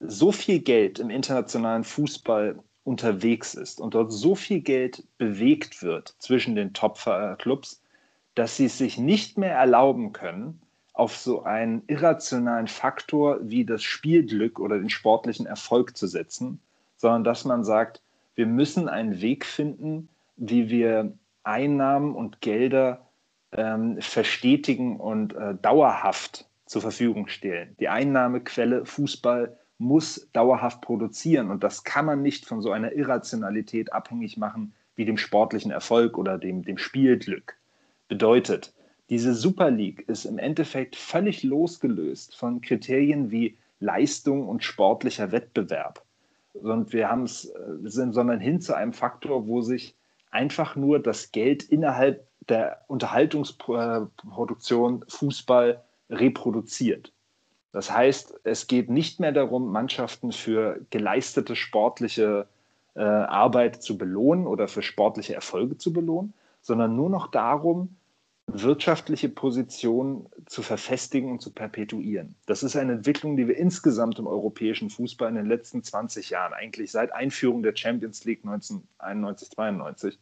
so 0.00 0.32
viel 0.32 0.60
Geld 0.60 0.98
im 0.98 1.10
internationalen 1.10 1.84
Fußball 1.84 2.58
unterwegs 2.84 3.54
ist 3.54 3.80
und 3.80 3.94
dort 3.94 4.12
so 4.12 4.34
viel 4.34 4.60
Geld 4.60 5.04
bewegt 5.18 5.82
wird 5.82 6.14
zwischen 6.18 6.54
den 6.54 6.72
Top-Clubs, 6.72 7.82
dass 8.34 8.56
sie 8.56 8.66
es 8.66 8.78
sich 8.78 8.98
nicht 8.98 9.36
mehr 9.36 9.54
erlauben 9.54 10.12
können, 10.12 10.62
auf 10.94 11.16
so 11.16 11.42
einen 11.42 11.82
irrationalen 11.86 12.66
Faktor 12.66 13.38
wie 13.42 13.64
das 13.64 13.82
Spielglück 13.82 14.58
oder 14.58 14.78
den 14.78 14.90
sportlichen 14.90 15.46
Erfolg 15.46 15.96
zu 15.96 16.06
setzen, 16.06 16.60
sondern 16.96 17.24
dass 17.24 17.44
man 17.44 17.62
sagt, 17.62 18.00
wir 18.34 18.46
müssen 18.46 18.88
einen 18.88 19.20
Weg 19.20 19.44
finden, 19.44 20.08
wie 20.36 20.70
wir 20.70 21.12
Einnahmen 21.42 22.14
und 22.14 22.40
Gelder 22.40 23.07
ähm, 23.52 24.00
verstetigen 24.00 24.98
und 24.98 25.34
äh, 25.34 25.54
dauerhaft 25.60 26.46
zur 26.66 26.82
Verfügung 26.82 27.28
stellen. 27.28 27.74
Die 27.80 27.88
Einnahmequelle 27.88 28.84
Fußball 28.84 29.56
muss 29.78 30.28
dauerhaft 30.32 30.80
produzieren 30.80 31.50
und 31.50 31.62
das 31.62 31.84
kann 31.84 32.04
man 32.04 32.22
nicht 32.22 32.46
von 32.46 32.60
so 32.60 32.72
einer 32.72 32.92
Irrationalität 32.92 33.92
abhängig 33.92 34.36
machen 34.36 34.74
wie 34.96 35.04
dem 35.04 35.16
sportlichen 35.16 35.70
Erfolg 35.70 36.18
oder 36.18 36.36
dem, 36.36 36.64
dem 36.64 36.76
Spielglück. 36.76 37.56
Bedeutet, 38.08 38.74
diese 39.10 39.34
Super 39.34 39.70
League 39.70 40.06
ist 40.08 40.24
im 40.24 40.38
Endeffekt 40.38 40.96
völlig 40.96 41.42
losgelöst 41.42 42.36
von 42.36 42.60
Kriterien 42.60 43.30
wie 43.30 43.56
Leistung 43.80 44.48
und 44.48 44.64
sportlicher 44.64 45.32
Wettbewerb. 45.32 46.04
Und 46.52 46.92
wir 46.92 47.08
haben 47.08 47.22
es, 47.22 47.46
äh, 47.46 48.10
sondern 48.10 48.40
hin 48.40 48.60
zu 48.60 48.74
einem 48.74 48.92
Faktor, 48.92 49.46
wo 49.46 49.62
sich 49.62 49.94
einfach 50.30 50.76
nur 50.76 51.00
das 51.00 51.32
Geld 51.32 51.62
innerhalb 51.62 52.27
der 52.48 52.82
Unterhaltungsproduktion 52.86 55.04
Fußball 55.08 55.82
reproduziert. 56.10 57.12
Das 57.72 57.92
heißt, 57.92 58.40
es 58.44 58.66
geht 58.66 58.88
nicht 58.88 59.20
mehr 59.20 59.32
darum, 59.32 59.70
Mannschaften 59.70 60.32
für 60.32 60.80
geleistete 60.90 61.54
sportliche 61.54 62.46
äh, 62.94 63.02
Arbeit 63.02 63.82
zu 63.82 63.98
belohnen 63.98 64.46
oder 64.46 64.68
für 64.68 64.80
sportliche 64.82 65.34
Erfolge 65.34 65.76
zu 65.76 65.92
belohnen, 65.92 66.32
sondern 66.62 66.96
nur 66.96 67.10
noch 67.10 67.30
darum, 67.30 67.94
wirtschaftliche 68.48 69.28
Position 69.28 70.26
zu 70.46 70.62
verfestigen 70.62 71.30
und 71.30 71.42
zu 71.42 71.52
perpetuieren. 71.52 72.34
Das 72.46 72.62
ist 72.62 72.76
eine 72.76 72.92
Entwicklung, 72.92 73.36
die 73.36 73.46
wir 73.46 73.58
insgesamt 73.58 74.18
im 74.18 74.26
europäischen 74.26 74.88
Fußball 74.88 75.28
in 75.28 75.34
den 75.34 75.46
letzten 75.46 75.82
20 75.82 76.30
Jahren, 76.30 76.54
eigentlich 76.54 76.90
seit 76.90 77.12
Einführung 77.12 77.62
der 77.62 77.76
Champions 77.76 78.24
League 78.24 78.44
1991, 78.44 79.50
92, 79.50 80.18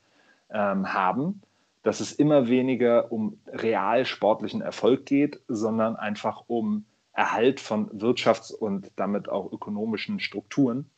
ähm, 0.50 0.92
haben, 0.92 1.40
dass 1.86 2.00
es 2.00 2.10
immer 2.10 2.48
weniger 2.48 3.12
um 3.12 3.38
real 3.46 4.04
sportlichen 4.06 4.60
Erfolg 4.60 5.06
geht, 5.06 5.40
sondern 5.46 5.94
einfach 5.94 6.42
um 6.48 6.84
Erhalt 7.12 7.60
von 7.60 7.88
Wirtschafts- 7.90 8.52
und 8.52 8.90
damit 8.96 9.28
auch 9.28 9.52
ökonomischen 9.52 10.18
Strukturen. 10.18 10.90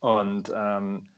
Und 0.00 0.52
ähm, 0.54 1.08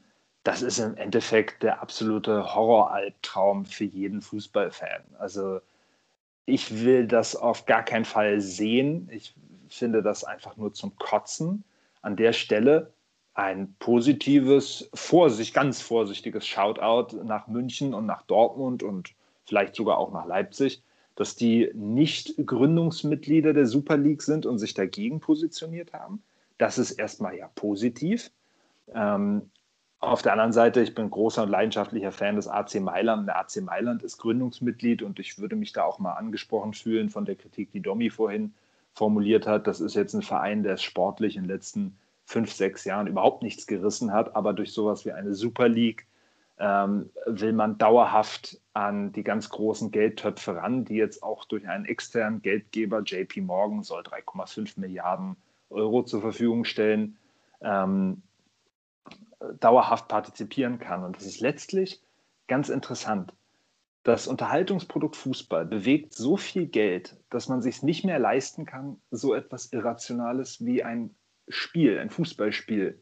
das 0.43 0.61
ist 0.61 0.79
im 0.79 0.95
Endeffekt 0.95 1.61
der 1.61 1.81
absolute 1.81 2.55
Horroralbtraum 2.55 3.65
für 3.65 3.83
jeden 3.83 4.21
Fußballfan. 4.21 5.03
Also 5.19 5.59
ich 6.45 6.85
will 6.85 7.05
das 7.05 7.35
auf 7.35 7.65
gar 7.65 7.83
keinen 7.83 8.05
Fall 8.05 8.39
sehen. 8.39 9.09
Ich 9.11 9.35
finde 9.67 10.03
das 10.03 10.23
einfach 10.23 10.55
nur 10.55 10.73
zum 10.73 10.95
Kotzen. 10.95 11.65
An 12.01 12.15
der 12.15 12.31
Stelle 12.31 12.93
ein 13.35 13.75
positives, 13.79 14.89
vorsichtig, 14.93 15.53
ganz 15.53 15.81
vorsichtiges 15.81 16.47
Shoutout 16.47 17.17
nach 17.23 17.47
München 17.47 17.93
und 17.93 18.05
nach 18.05 18.23
Dortmund 18.23 18.81
und 18.81 19.13
vielleicht 19.45 19.75
sogar 19.75 19.97
auch 19.97 20.11
nach 20.11 20.25
Leipzig, 20.25 20.81
dass 21.15 21.35
die 21.35 21.69
nicht 21.73 22.33
Gründungsmitglieder 22.45 23.53
der 23.53 23.67
Super 23.67 23.97
League 23.97 24.21
sind 24.21 24.45
und 24.45 24.57
sich 24.57 24.73
dagegen 24.73 25.19
positioniert 25.19 25.93
haben. 25.93 26.23
Das 26.57 26.77
ist 26.77 26.91
erstmal 26.91 27.37
ja 27.37 27.49
positiv. 27.55 28.31
Ähm, 28.93 29.49
auf 29.99 30.21
der 30.21 30.33
anderen 30.33 30.53
Seite, 30.53 30.81
ich 30.81 30.95
bin 30.95 31.09
großer 31.09 31.43
und 31.43 31.49
leidenschaftlicher 31.49 32.13
Fan 32.13 32.37
des 32.37 32.47
AC 32.47 32.75
Mailand. 32.75 33.27
Der 33.27 33.37
AC 33.37 33.61
Mailand 33.61 34.01
ist 34.03 34.17
Gründungsmitglied 34.17 35.01
und 35.01 35.19
ich 35.19 35.39
würde 35.39 35.57
mich 35.57 35.73
da 35.73 35.83
auch 35.83 35.99
mal 35.99 36.13
angesprochen 36.13 36.73
fühlen 36.73 37.09
von 37.09 37.25
der 37.25 37.35
Kritik, 37.35 37.71
die 37.71 37.81
Domi 37.81 38.09
vorhin 38.09 38.53
formuliert 38.93 39.45
hat. 39.45 39.67
Das 39.67 39.81
ist 39.81 39.95
jetzt 39.95 40.13
ein 40.13 40.21
Verein, 40.21 40.63
der 40.63 40.75
es 40.75 40.83
sportlich 40.83 41.35
in 41.35 41.43
den 41.43 41.49
letzten 41.49 41.97
fünf, 42.25 42.51
sechs 42.51 42.85
Jahren 42.85 43.07
überhaupt 43.07 43.43
nichts 43.43 43.67
gerissen 43.67 44.11
hat, 44.11 44.35
aber 44.35 44.53
durch 44.53 44.73
sowas 44.73 45.05
wie 45.05 45.11
eine 45.11 45.33
Super 45.33 45.69
League 45.69 46.07
ähm, 46.57 47.09
will 47.25 47.53
man 47.53 47.77
dauerhaft 47.77 48.59
an 48.73 49.11
die 49.11 49.23
ganz 49.23 49.49
großen 49.49 49.91
Geldtöpfe 49.91 50.55
ran, 50.55 50.85
die 50.85 50.95
jetzt 50.95 51.21
auch 51.21 51.45
durch 51.45 51.67
einen 51.67 51.85
externen 51.85 52.41
Geldgeber, 52.41 53.01
JP 53.01 53.41
Morgan, 53.41 53.83
soll 53.83 54.03
3,5 54.03 54.79
Milliarden 54.79 55.35
Euro 55.69 56.03
zur 56.03 56.21
Verfügung 56.21 56.65
stellen. 56.65 57.17
Ähm, 57.61 58.21
dauerhaft 59.59 60.07
partizipieren 60.07 60.79
kann. 60.79 61.03
Und 61.03 61.17
das 61.17 61.25
ist 61.25 61.41
letztlich 61.41 62.01
ganz 62.47 62.69
interessant. 62.69 63.33
Das 64.03 64.27
Unterhaltungsprodukt 64.27 65.15
Fußball 65.15 65.65
bewegt 65.65 66.13
so 66.13 66.37
viel 66.37 66.67
Geld, 66.67 67.17
dass 67.29 67.49
man 67.49 67.61
sich 67.61 67.81
nicht 67.81 68.05
mehr 68.05 68.19
leisten 68.19 68.65
kann, 68.65 69.01
so 69.09 69.33
etwas 69.33 69.73
Irrationales 69.73 70.63
wie 70.63 70.83
ein 70.83 71.15
Spiel, 71.47 71.99
ein 71.99 72.09
Fußballspiel 72.09 73.01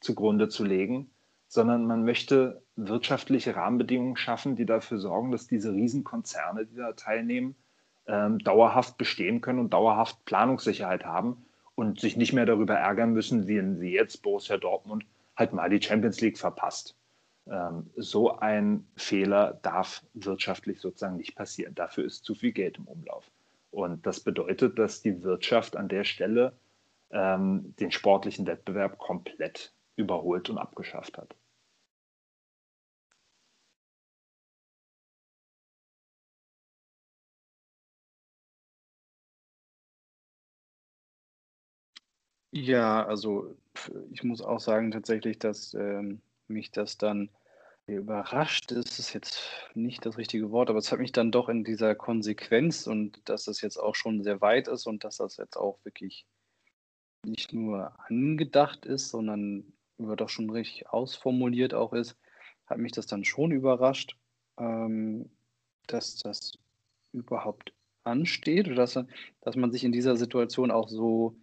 zugrunde 0.00 0.48
zu 0.48 0.64
legen, 0.64 1.10
sondern 1.48 1.86
man 1.86 2.04
möchte 2.04 2.62
wirtschaftliche 2.76 3.54
Rahmenbedingungen 3.54 4.16
schaffen, 4.16 4.56
die 4.56 4.66
dafür 4.66 4.98
sorgen, 4.98 5.30
dass 5.30 5.46
diese 5.46 5.72
Riesenkonzerne, 5.72 6.66
die 6.66 6.76
da 6.76 6.92
teilnehmen, 6.92 7.54
ähm, 8.06 8.38
dauerhaft 8.38 8.98
bestehen 8.98 9.40
können 9.40 9.60
und 9.60 9.72
dauerhaft 9.72 10.24
Planungssicherheit 10.24 11.04
haben 11.04 11.44
und 11.74 12.00
sich 12.00 12.16
nicht 12.16 12.32
mehr 12.32 12.46
darüber 12.46 12.74
ärgern 12.74 13.12
müssen, 13.12 13.46
wie, 13.48 13.80
wie 13.80 13.92
jetzt 13.92 14.22
Borussia 14.22 14.56
Dortmund 14.56 15.06
halt 15.36 15.52
mal 15.52 15.70
die 15.70 15.82
Champions 15.82 16.20
League 16.20 16.38
verpasst. 16.38 16.96
Ähm, 17.46 17.90
so 17.96 18.36
ein 18.36 18.86
Fehler 18.96 19.58
darf 19.62 20.02
wirtschaftlich 20.14 20.80
sozusagen 20.80 21.16
nicht 21.16 21.34
passieren. 21.34 21.74
Dafür 21.74 22.04
ist 22.04 22.24
zu 22.24 22.34
viel 22.34 22.52
Geld 22.52 22.78
im 22.78 22.86
Umlauf. 22.86 23.30
Und 23.70 24.06
das 24.06 24.20
bedeutet, 24.20 24.78
dass 24.78 25.02
die 25.02 25.22
Wirtschaft 25.22 25.76
an 25.76 25.88
der 25.88 26.04
Stelle 26.04 26.56
ähm, 27.10 27.74
den 27.80 27.90
sportlichen 27.92 28.46
Wettbewerb 28.46 28.98
komplett 28.98 29.74
überholt 29.96 30.50
und 30.50 30.58
abgeschafft 30.58 31.18
hat. 31.18 31.36
Ja, 42.52 43.04
also 43.04 43.56
ich 44.12 44.22
muss 44.22 44.40
auch 44.40 44.60
sagen 44.60 44.90
tatsächlich, 44.92 45.38
dass 45.38 45.74
ähm, 45.74 46.22
mich 46.46 46.70
das 46.70 46.96
dann 46.98 47.30
überrascht 47.86 48.72
ist, 48.72 48.98
ist 48.98 49.12
jetzt 49.12 49.40
nicht 49.74 50.06
das 50.06 50.16
richtige 50.16 50.50
Wort, 50.50 50.70
aber 50.70 50.78
es 50.78 50.90
hat 50.92 51.00
mich 51.00 51.12
dann 51.12 51.32
doch 51.32 51.48
in 51.48 51.64
dieser 51.64 51.94
Konsequenz 51.94 52.86
und 52.86 53.28
dass 53.28 53.44
das 53.44 53.60
jetzt 53.60 53.76
auch 53.76 53.94
schon 53.94 54.22
sehr 54.22 54.40
weit 54.40 54.68
ist 54.68 54.86
und 54.86 55.04
dass 55.04 55.18
das 55.18 55.36
jetzt 55.36 55.56
auch 55.56 55.78
wirklich 55.84 56.26
nicht 57.26 57.52
nur 57.52 57.92
angedacht 58.08 58.86
ist, 58.86 59.10
sondern 59.10 59.64
über 59.98 60.16
doch 60.16 60.28
schon 60.28 60.50
richtig 60.50 60.88
ausformuliert 60.88 61.74
auch 61.74 61.92
ist, 61.92 62.16
hat 62.66 62.78
mich 62.78 62.92
das 62.92 63.06
dann 63.06 63.24
schon 63.24 63.52
überrascht, 63.52 64.16
ähm, 64.58 65.30
dass 65.86 66.16
das 66.16 66.58
überhaupt 67.12 67.72
ansteht 68.02 68.66
oder 68.66 68.76
dass, 68.76 68.98
dass 69.40 69.56
man 69.56 69.72
sich 69.72 69.84
in 69.84 69.92
dieser 69.92 70.16
Situation 70.16 70.70
auch 70.70 70.88
so 70.88 71.36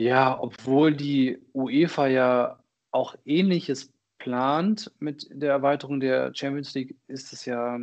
ja, 0.00 0.40
obwohl 0.40 0.94
die 0.94 1.38
UEFA 1.52 2.06
ja 2.06 2.64
auch 2.90 3.16
Ähnliches 3.26 3.92
plant 4.18 4.90
mit 4.98 5.28
der 5.30 5.50
Erweiterung 5.50 6.00
der 6.00 6.34
Champions 6.34 6.72
League, 6.72 6.96
ist 7.06 7.34
es 7.34 7.44
ja 7.44 7.78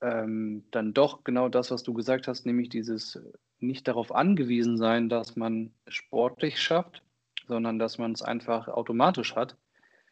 ähm, 0.00 0.64
dann 0.72 0.92
doch 0.92 1.22
genau 1.22 1.48
das, 1.48 1.70
was 1.70 1.84
du 1.84 1.94
gesagt 1.94 2.26
hast, 2.26 2.46
nämlich 2.46 2.68
dieses 2.68 3.20
nicht 3.62 3.88
darauf 3.88 4.14
angewiesen 4.14 4.76
sein, 4.76 5.08
dass 5.08 5.36
man 5.36 5.72
sportlich 5.88 6.60
schafft, 6.60 7.02
sondern 7.46 7.78
dass 7.78 7.98
man 7.98 8.12
es 8.12 8.22
einfach 8.22 8.68
automatisch 8.68 9.36
hat, 9.36 9.56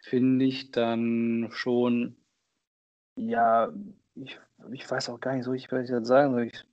finde 0.03 0.45
ich 0.45 0.71
dann 0.71 1.49
schon, 1.53 2.17
ja, 3.17 3.73
ich, 4.15 4.39
ich 4.73 4.91
weiß 4.91 5.11
auch 5.11 5.21
gar 5.21 5.35
nicht 5.35 5.45
so, 5.45 5.53
ich 5.53 5.71
will 5.71 5.85
jetzt 5.85 6.07
sagen, 6.07 6.39
ich, 6.39 6.65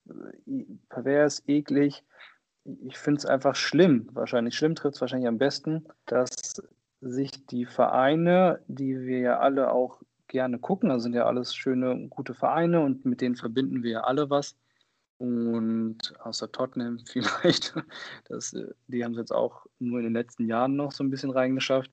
pervers, 0.89 1.43
eklig, 1.47 2.03
ich 2.63 2.97
finde 2.97 3.19
es 3.19 3.25
einfach 3.25 3.55
schlimm, 3.55 4.09
wahrscheinlich 4.13 4.55
schlimm 4.55 4.75
trifft 4.75 4.95
es 4.95 5.01
wahrscheinlich 5.01 5.27
am 5.27 5.37
besten, 5.37 5.85
dass 6.05 6.61
sich 7.01 7.45
die 7.45 7.65
Vereine, 7.65 8.59
die 8.67 8.99
wir 9.01 9.19
ja 9.19 9.39
alle 9.39 9.71
auch 9.71 10.01
gerne 10.27 10.59
gucken, 10.59 10.89
das 10.89 11.03
sind 11.03 11.13
ja 11.13 11.25
alles 11.25 11.55
schöne, 11.55 12.07
gute 12.09 12.33
Vereine 12.33 12.81
und 12.81 13.05
mit 13.05 13.21
denen 13.21 13.35
verbinden 13.35 13.83
wir 13.83 13.91
ja 13.91 14.01
alle 14.01 14.29
was. 14.29 14.55
Und 15.17 16.13
außer 16.19 16.51
Tottenham 16.51 16.99
vielleicht, 17.05 17.73
das, 18.29 18.55
die 18.87 19.03
haben 19.03 19.13
es 19.13 19.19
jetzt 19.19 19.33
auch 19.33 19.65
nur 19.79 19.99
in 19.99 20.05
den 20.05 20.13
letzten 20.13 20.47
Jahren 20.47 20.75
noch 20.75 20.91
so 20.91 21.03
ein 21.03 21.09
bisschen 21.09 21.31
reingeschafft. 21.31 21.91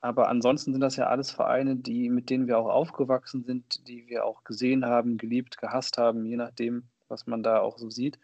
Aber 0.00 0.28
ansonsten 0.28 0.72
sind 0.72 0.80
das 0.80 0.96
ja 0.96 1.06
alles 1.06 1.30
Vereine, 1.30 1.76
die, 1.76 2.08
mit 2.08 2.30
denen 2.30 2.46
wir 2.46 2.58
auch 2.58 2.68
aufgewachsen 2.68 3.44
sind, 3.44 3.86
die 3.86 4.06
wir 4.08 4.24
auch 4.24 4.44
gesehen 4.44 4.86
haben, 4.86 5.18
geliebt, 5.18 5.58
gehasst 5.58 5.98
haben, 5.98 6.24
je 6.24 6.36
nachdem, 6.36 6.84
was 7.08 7.26
man 7.26 7.42
da 7.42 7.60
auch 7.60 7.76
so 7.76 7.90
sieht. 7.90 8.18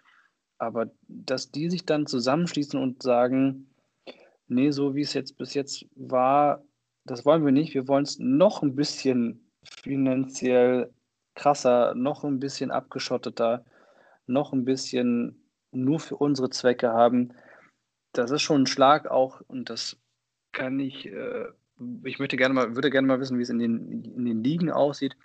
Aber 0.58 0.90
dass 1.06 1.50
die 1.50 1.68
sich 1.68 1.84
dann 1.84 2.06
zusammenschließen 2.06 2.80
und 2.80 3.02
sagen, 3.02 3.68
nee, 4.48 4.70
so 4.70 4.94
wie 4.94 5.02
es 5.02 5.12
jetzt 5.12 5.36
bis 5.36 5.52
jetzt 5.52 5.84
war, 5.94 6.64
das 7.04 7.26
wollen 7.26 7.44
wir 7.44 7.52
nicht. 7.52 7.74
Wir 7.74 7.88
wollen 7.88 8.04
es 8.04 8.18
noch 8.18 8.62
ein 8.62 8.74
bisschen 8.74 9.46
finanziell 9.62 10.90
krasser, 11.34 11.94
noch 11.94 12.24
ein 12.24 12.40
bisschen 12.40 12.70
abgeschotteter, 12.70 13.64
noch 14.26 14.52
ein 14.52 14.64
bisschen 14.64 15.42
nur 15.72 16.00
für 16.00 16.16
unsere 16.16 16.50
Zwecke 16.50 16.90
haben. 16.90 17.32
Das 18.12 18.30
ist 18.30 18.42
schon 18.42 18.62
ein 18.62 18.66
Schlag 18.66 19.08
auch 19.08 19.42
und 19.46 19.70
das 19.70 19.98
kann 20.52 20.80
ich, 20.80 21.06
äh, 21.06 21.46
ich 22.04 22.18
möchte 22.18 22.36
gerne 22.36 22.54
mal, 22.54 22.74
würde 22.74 22.90
gerne 22.90 23.06
mal 23.06 23.20
wissen, 23.20 23.38
wie 23.38 23.42
es 23.42 23.50
in 23.50 23.58
den, 23.58 24.04
in 24.04 24.24
den 24.24 24.42
Ligen 24.42 24.70
aussieht. 24.70 25.16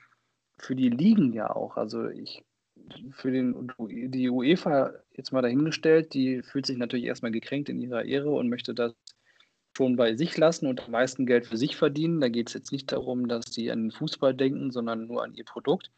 Für 0.57 0.75
die 0.75 0.89
Ligen 0.89 1.33
ja 1.33 1.49
auch. 1.49 1.77
Also 1.77 2.07
ich 2.07 2.43
für 3.11 3.31
den, 3.31 3.71
die 3.79 4.29
UEFA 4.29 4.93
jetzt 5.15 5.31
mal 5.31 5.41
dahingestellt, 5.41 6.13
die 6.13 6.41
fühlt 6.41 6.65
sich 6.65 6.77
natürlich 6.77 7.05
erstmal 7.05 7.31
gekränkt 7.31 7.69
in 7.69 7.79
ihrer 7.79 8.03
Ehre 8.05 8.31
und 8.31 8.49
möchte 8.49 8.73
das 8.73 8.93
schon 9.75 9.95
bei 9.95 10.15
sich 10.15 10.37
lassen 10.37 10.67
und 10.67 10.81
am 10.81 10.91
meisten 10.91 11.25
Geld 11.25 11.45
für 11.45 11.57
sich 11.57 11.75
verdienen. 11.75 12.19
Da 12.19 12.29
geht 12.29 12.49
es 12.49 12.53
jetzt 12.53 12.71
nicht 12.71 12.91
darum, 12.91 13.27
dass 13.27 13.45
sie 13.53 13.71
an 13.71 13.83
den 13.83 13.91
Fußball 13.91 14.33
denken, 14.33 14.71
sondern 14.71 15.07
nur 15.07 15.23
an 15.23 15.33
ihr 15.33 15.45
Produkt. 15.45 15.91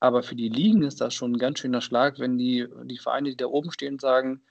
Aber 0.00 0.22
für 0.22 0.36
die 0.36 0.48
Ligen 0.48 0.82
ist 0.82 1.00
das 1.00 1.14
schon 1.14 1.32
ein 1.32 1.38
ganz 1.38 1.58
schöner 1.58 1.80
Schlag, 1.80 2.18
wenn 2.18 2.38
die, 2.38 2.66
die 2.84 2.98
Vereine, 2.98 3.30
die 3.30 3.36
da 3.36 3.46
oben 3.46 3.72
stehen, 3.72 3.98
sagen, 3.98 4.42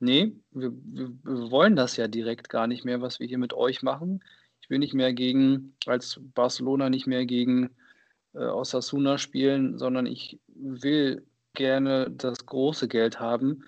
nee, 0.00 0.32
wir, 0.50 0.72
wir, 0.72 1.50
wollen 1.50 1.76
das 1.76 1.96
ja 1.96 2.08
direkt 2.08 2.48
gar 2.48 2.66
nicht 2.66 2.84
mehr, 2.84 3.00
was 3.00 3.20
wir 3.20 3.26
hier 3.26 3.38
mit 3.38 3.52
euch 3.52 3.82
machen. 3.82 4.24
Ich 4.60 4.70
will 4.70 4.78
nicht 4.78 4.94
mehr 4.94 5.12
gegen, 5.12 5.76
als 5.86 6.20
Barcelona 6.34 6.88
nicht 6.88 7.06
mehr 7.06 7.26
gegen 7.26 7.70
äh, 8.32 8.46
Osasuna 8.46 9.18
spielen, 9.18 9.78
sondern 9.78 10.06
ich 10.06 10.40
will 10.46 11.26
gerne 11.54 12.10
das 12.10 12.46
große 12.46 12.88
Geld 12.88 13.20
haben, 13.20 13.64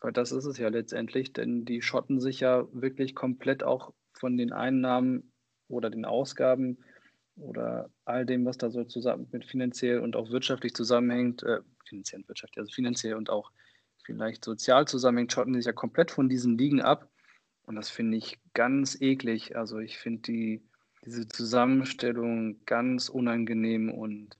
weil 0.00 0.12
das 0.12 0.32
ist 0.32 0.44
es 0.44 0.58
ja 0.58 0.68
letztendlich, 0.68 1.32
denn 1.32 1.64
die 1.64 1.82
schotten 1.82 2.20
sich 2.20 2.40
ja 2.40 2.66
wirklich 2.72 3.14
komplett 3.14 3.62
auch 3.62 3.92
von 4.12 4.36
den 4.36 4.52
Einnahmen 4.52 5.32
oder 5.68 5.90
den 5.90 6.04
Ausgaben 6.04 6.78
oder 7.36 7.90
all 8.04 8.24
dem, 8.26 8.44
was 8.44 8.58
da 8.58 8.70
so 8.70 8.84
zusammen 8.84 9.28
mit 9.32 9.44
finanziell 9.44 10.00
und 10.00 10.16
auch 10.16 10.30
wirtschaftlich 10.30 10.74
zusammenhängt, 10.74 11.42
äh, 11.42 11.60
finanziell 11.84 12.20
und 12.20 12.28
wirtschaftlich, 12.28 12.60
also 12.60 12.72
finanziell 12.72 13.14
und 13.14 13.30
auch 13.30 13.52
vielleicht 14.04 14.44
sozial 14.44 14.86
zusammenhängt, 14.86 15.32
schotten 15.32 15.54
sich 15.54 15.66
ja 15.66 15.72
komplett 15.72 16.10
von 16.10 16.28
diesen 16.28 16.56
Ligen 16.56 16.80
ab. 16.80 17.10
Und 17.64 17.74
das 17.74 17.90
finde 17.90 18.16
ich 18.16 18.38
ganz 18.54 19.00
eklig. 19.00 19.56
Also 19.56 19.78
ich 19.78 19.98
finde 19.98 20.22
die 20.22 20.62
diese 21.06 21.28
Zusammenstellung 21.28 22.64
ganz 22.66 23.08
unangenehm 23.08 23.90
und 23.90 24.36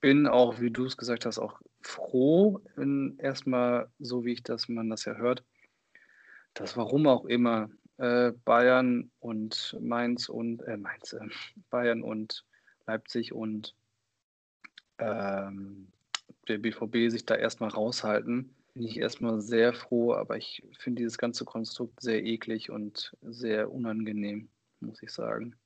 bin 0.00 0.26
auch, 0.26 0.60
wie 0.60 0.70
du 0.70 0.84
es 0.84 0.96
gesagt 0.96 1.26
hast, 1.26 1.38
auch 1.38 1.60
froh, 1.82 2.60
erstmal, 3.18 3.90
so 3.98 4.24
wie 4.24 4.32
ich 4.32 4.42
das, 4.42 4.68
man 4.68 4.88
das 4.88 5.04
ja 5.04 5.14
hört, 5.14 5.44
dass 6.54 6.76
warum 6.76 7.06
auch 7.06 7.24
immer 7.24 7.70
äh, 8.00 8.32
Bayern 8.44 9.10
und 9.20 9.76
Mainz 9.78 10.28
und 10.30 10.62
äh, 10.62 10.78
Mainz, 10.78 11.12
äh, 11.12 11.20
Bayern 11.68 12.02
und 12.02 12.46
Leipzig 12.86 13.32
und 13.32 13.76
ähm, 14.98 15.92
der 16.48 16.58
BVB 16.58 17.10
sich 17.10 17.26
da 17.26 17.34
erstmal 17.34 17.70
raushalten. 17.70 18.54
Bin 18.72 18.84
ich 18.84 18.98
erstmal 18.98 19.40
sehr 19.42 19.74
froh, 19.74 20.14
aber 20.14 20.38
ich 20.38 20.62
finde 20.78 21.02
dieses 21.02 21.18
ganze 21.18 21.44
Konstrukt 21.44 22.00
sehr 22.00 22.24
eklig 22.24 22.70
und 22.70 23.14
sehr 23.20 23.70
unangenehm, 23.70 24.48
muss 24.80 25.02
ich 25.02 25.10
sagen. 25.10 25.56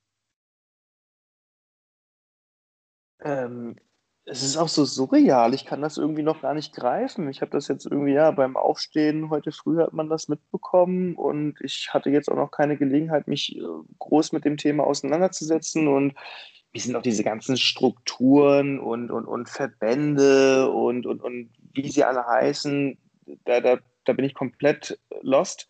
Ähm, 3.21 3.77
es 4.25 4.41
ist 4.41 4.57
auch 4.57 4.67
so 4.67 4.85
surreal. 4.85 5.53
Ich 5.53 5.65
kann 5.65 5.81
das 5.81 5.97
irgendwie 5.97 6.23
noch 6.23 6.41
gar 6.41 6.55
nicht 6.55 6.73
greifen. 6.73 7.29
Ich 7.29 7.41
habe 7.41 7.51
das 7.51 7.67
jetzt 7.67 7.85
irgendwie, 7.85 8.13
ja, 8.13 8.31
beim 8.31 8.57
Aufstehen 8.57 9.29
heute 9.29 9.51
früh 9.51 9.77
hat 9.79 9.93
man 9.93 10.09
das 10.09 10.27
mitbekommen 10.27 11.15
und 11.15 11.61
ich 11.61 11.93
hatte 11.93 12.09
jetzt 12.09 12.29
auch 12.29 12.35
noch 12.35 12.49
keine 12.49 12.75
Gelegenheit, 12.75 13.27
mich 13.27 13.55
äh, 13.55 13.61
groß 13.99 14.31
mit 14.31 14.43
dem 14.43 14.57
Thema 14.57 14.83
auseinanderzusetzen 14.85 15.87
und 15.87 16.15
wie 16.73 16.79
sind 16.79 16.95
auch 16.95 17.03
diese 17.03 17.23
ganzen 17.23 17.55
Strukturen 17.55 18.79
und, 18.79 19.11
und, 19.11 19.25
und 19.25 19.47
Verbände 19.47 20.71
und, 20.71 21.05
und, 21.05 21.21
und 21.21 21.51
wie 21.73 21.89
sie 21.89 22.03
alle 22.03 22.25
heißen. 22.25 22.97
Da, 23.45 23.61
da, 23.61 23.77
da 24.05 24.13
bin 24.13 24.25
ich 24.25 24.33
komplett 24.33 24.99
lost. 25.21 25.67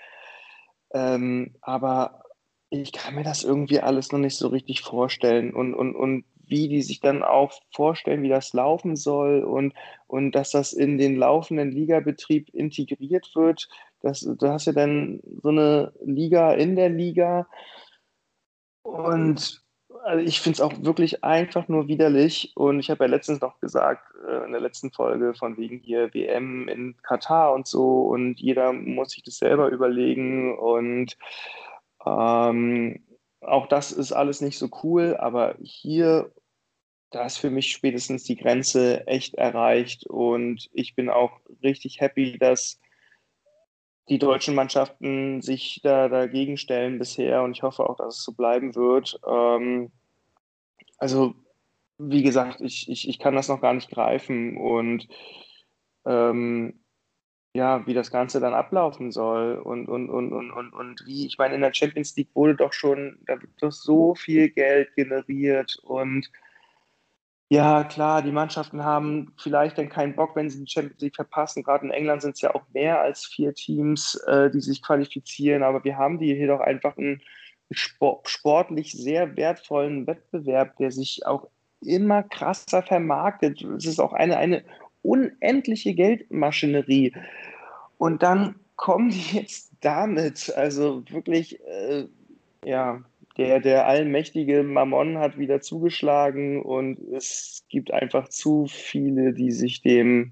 Ähm, 0.94 1.56
aber 1.62 2.24
ich 2.70 2.92
kann 2.94 3.16
mir 3.16 3.24
das 3.24 3.44
irgendwie 3.44 3.82
alles 3.82 4.12
noch 4.12 4.20
nicht 4.20 4.38
so 4.38 4.48
richtig 4.48 4.82
vorstellen. 4.82 5.54
Und, 5.54 5.76
und, 5.76 5.96
und 5.96 6.26
wie 6.48 6.68
die 6.68 6.82
sich 6.82 7.00
dann 7.00 7.24
auch 7.24 7.54
vorstellen, 7.72 8.24
wie 8.24 8.30
das 8.30 8.54
laufen 8.54 8.96
soll 8.96 9.44
und, 9.44 9.74
und 10.08 10.34
dass 10.34 10.52
das 10.52 10.74
in 10.74 10.98
den 10.98 11.16
laufenden 11.16 11.72
Ligabetrieb 11.72 12.50
integriert 12.54 13.32
wird. 13.36 13.68
Das, 14.02 14.22
du 14.22 14.48
hast 14.48 14.66
ja 14.66 14.74
dann 14.74 15.22
so 15.42 15.50
eine 15.50 15.94
Liga 16.04 16.54
in 16.54 16.76
der 16.76 16.90
Liga. 16.90 17.48
Und 18.84 19.66
also 20.04 20.24
ich 20.24 20.40
finde 20.40 20.56
es 20.56 20.62
auch 20.62 20.74
wirklich 20.84 21.24
einfach 21.24 21.68
nur 21.68 21.88
widerlich. 21.88 22.52
Und 22.56 22.80
ich 22.80 22.90
habe 22.90 23.06
ja 23.06 23.10
letztens 23.10 23.42
noch 23.42 23.60
gesagt, 23.60 24.14
äh, 24.28 24.46
in 24.46 24.52
der 24.52 24.62
letzten 24.62 24.92
Folge, 24.92 25.34
von 25.34 25.58
wegen 25.58 25.80
hier 25.80 26.14
WM 26.14 26.68
in 26.68 26.96
Katar 27.02 27.54
und 27.54 27.68
so. 27.68 28.02
Und 28.02 28.40
jeder 28.40 28.72
muss 28.72 29.12
sich 29.12 29.24
das 29.24 29.38
selber 29.38 29.70
überlegen. 29.70 30.56
Und 30.58 31.18
ähm, 32.06 33.04
auch 33.48 33.68
das 33.68 33.92
ist 33.92 34.12
alles 34.12 34.42
nicht 34.42 34.58
so 34.58 34.70
cool, 34.84 35.16
aber 35.18 35.56
hier, 35.62 36.32
da 37.12 37.26
ist 37.26 37.38
für 37.38 37.50
mich 37.50 37.72
spätestens 37.72 38.24
die 38.24 38.36
Grenze 38.36 39.08
echt 39.08 39.36
erreicht 39.36 40.06
und 40.08 40.70
ich 40.74 40.96
bin 40.96 41.10
auch 41.10 41.40
richtig 41.64 42.02
happy, 42.02 42.38
dass 42.38 42.80
die 44.10 44.20
deutschen 44.20 44.54
Mannschaften 44.54 45.42
sich 45.42 45.82
da 45.84 46.10
dagegen 46.10 46.58
stellen 46.58 47.00
bisher 47.00 47.44
und 47.44 47.52
ich 47.52 47.64
hoffe 47.64 47.90
auch, 47.90 47.96
dass 47.96 48.18
es 48.18 48.24
so 48.24 48.34
bleiben 48.34 48.76
wird. 48.76 49.20
Ähm, 49.28 49.92
also, 50.98 51.34
wie 51.98 52.22
gesagt, 52.22 52.62
ich, 52.62 52.90
ich, 52.90 53.08
ich 53.10 53.20
kann 53.20 53.36
das 53.36 53.48
noch 53.48 53.62
gar 53.62 53.74
nicht 53.74 53.90
greifen 53.90 54.58
und 54.58 55.08
ähm, 56.06 56.85
ja, 57.56 57.88
wie 57.88 57.94
das 57.94 58.12
Ganze 58.12 58.42
dann 58.42 58.54
ablaufen 58.54 59.14
soll 59.14 59.56
und, 59.56 59.88
und, 59.88 60.10
und, 60.10 60.34
und, 60.34 60.52
und, 60.52 60.74
und 60.74 61.06
wie, 61.06 61.26
ich 61.26 61.38
meine, 61.38 61.56
in 61.56 61.62
der 61.62 61.74
Champions 61.74 62.14
League 62.18 62.28
wurde 62.34 62.56
doch 62.56 62.74
schon, 62.74 63.18
da 63.26 63.42
wird 63.42 63.52
doch 63.62 63.72
so 63.72 64.14
viel 64.14 64.50
Geld 64.50 64.94
generiert 64.96 65.80
und 65.84 66.30
ja, 67.48 67.86
klar, 67.86 68.22
die 68.22 68.34
Mannschaften 68.34 68.84
haben 68.84 69.34
vielleicht 69.38 69.78
dann 69.78 69.88
keinen 69.88 70.16
Bock, 70.16 70.36
wenn 70.36 70.50
sie 70.50 70.66
die 70.66 70.70
Champions 70.70 71.00
League 71.00 71.16
verpassen. 71.16 71.64
Gerade 71.64 71.86
in 71.86 71.92
England 71.92 72.24
sind 72.24 72.32
es 72.36 72.42
ja 72.42 72.54
auch 72.54 72.64
mehr 72.74 73.00
als 73.00 73.26
vier 73.26 73.54
Teams, 73.54 74.16
äh, 74.28 74.50
die 74.50 74.62
sich 74.62 74.82
qualifizieren, 74.82 75.64
aber 75.64 75.84
wir 75.84 75.96
haben 75.96 76.20
die 76.20 76.36
hier 76.36 76.48
doch 76.48 76.60
einfach 76.60 76.98
einen 76.98 77.22
sportlich 77.72 78.92
sehr 78.92 79.38
wertvollen 79.38 80.08
Wettbewerb, 80.08 80.76
der 80.78 80.92
sich 80.92 81.26
auch 81.26 81.48
immer 81.82 82.24
krasser 82.24 82.82
vermarktet. 82.82 83.62
Es 83.62 83.86
ist 83.86 84.00
auch 84.00 84.14
eine, 84.14 84.38
eine 84.38 84.66
unendliche 85.06 85.94
Geldmaschinerie. 85.94 87.14
Und 87.98 88.24
dann 88.24 88.56
kommen 88.76 89.10
die 89.10 89.38
jetzt 89.38 89.72
damit, 89.82 90.54
also 90.56 91.04
wirklich, 91.10 91.60
äh, 91.66 92.06
ja, 92.66 93.04
der, 93.38 93.60
der 93.60 93.86
allmächtige 93.86 94.64
Mammon 94.64 95.18
hat 95.18 95.38
wieder 95.38 95.60
zugeschlagen 95.60 96.62
und 96.62 97.00
es 97.14 97.66
gibt 97.70 97.92
einfach 97.92 98.30
zu 98.30 98.66
viele, 98.68 99.34
die 99.34 99.52
sich 99.52 99.82
dem, 99.82 100.32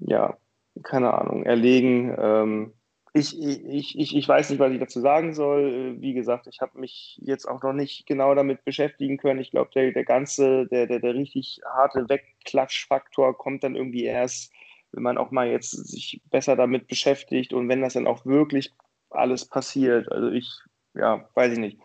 ja, 0.00 0.36
keine 0.82 1.14
Ahnung, 1.14 1.44
erlegen. 1.44 2.14
Ähm, 2.18 2.72
ich, 3.12 3.40
ich, 3.42 3.98
ich, 3.98 4.16
ich 4.16 4.28
weiß 4.28 4.50
nicht, 4.50 4.60
was 4.60 4.72
ich 4.72 4.78
dazu 4.78 5.00
sagen 5.00 5.34
soll. 5.34 6.00
Wie 6.00 6.14
gesagt, 6.14 6.46
ich 6.46 6.60
habe 6.60 6.78
mich 6.78 7.18
jetzt 7.22 7.46
auch 7.46 7.62
noch 7.62 7.72
nicht 7.72 8.06
genau 8.06 8.34
damit 8.34 8.64
beschäftigen 8.64 9.18
können. 9.18 9.40
Ich 9.40 9.50
glaube, 9.50 9.70
der, 9.74 9.92
der 9.92 10.04
ganze, 10.04 10.66
der, 10.66 10.86
der, 10.86 11.00
der 11.00 11.14
richtig 11.14 11.60
harte 11.64 12.08
Wegklatschfaktor 12.08 13.36
kommt 13.36 13.64
dann 13.64 13.74
irgendwie 13.74 14.04
erst, 14.04 14.52
wenn 14.92 15.02
man 15.02 15.18
auch 15.18 15.32
mal 15.32 15.48
jetzt 15.48 15.70
sich 15.70 16.20
besser 16.30 16.54
damit 16.54 16.86
beschäftigt 16.86 17.52
und 17.52 17.68
wenn 17.68 17.82
das 17.82 17.94
dann 17.94 18.06
auch 18.06 18.24
wirklich 18.26 18.72
alles 19.10 19.44
passiert. 19.44 20.10
Also 20.12 20.30
ich, 20.30 20.48
ja, 20.94 21.28
weiß 21.34 21.52
ich 21.54 21.58
nicht. 21.58 21.78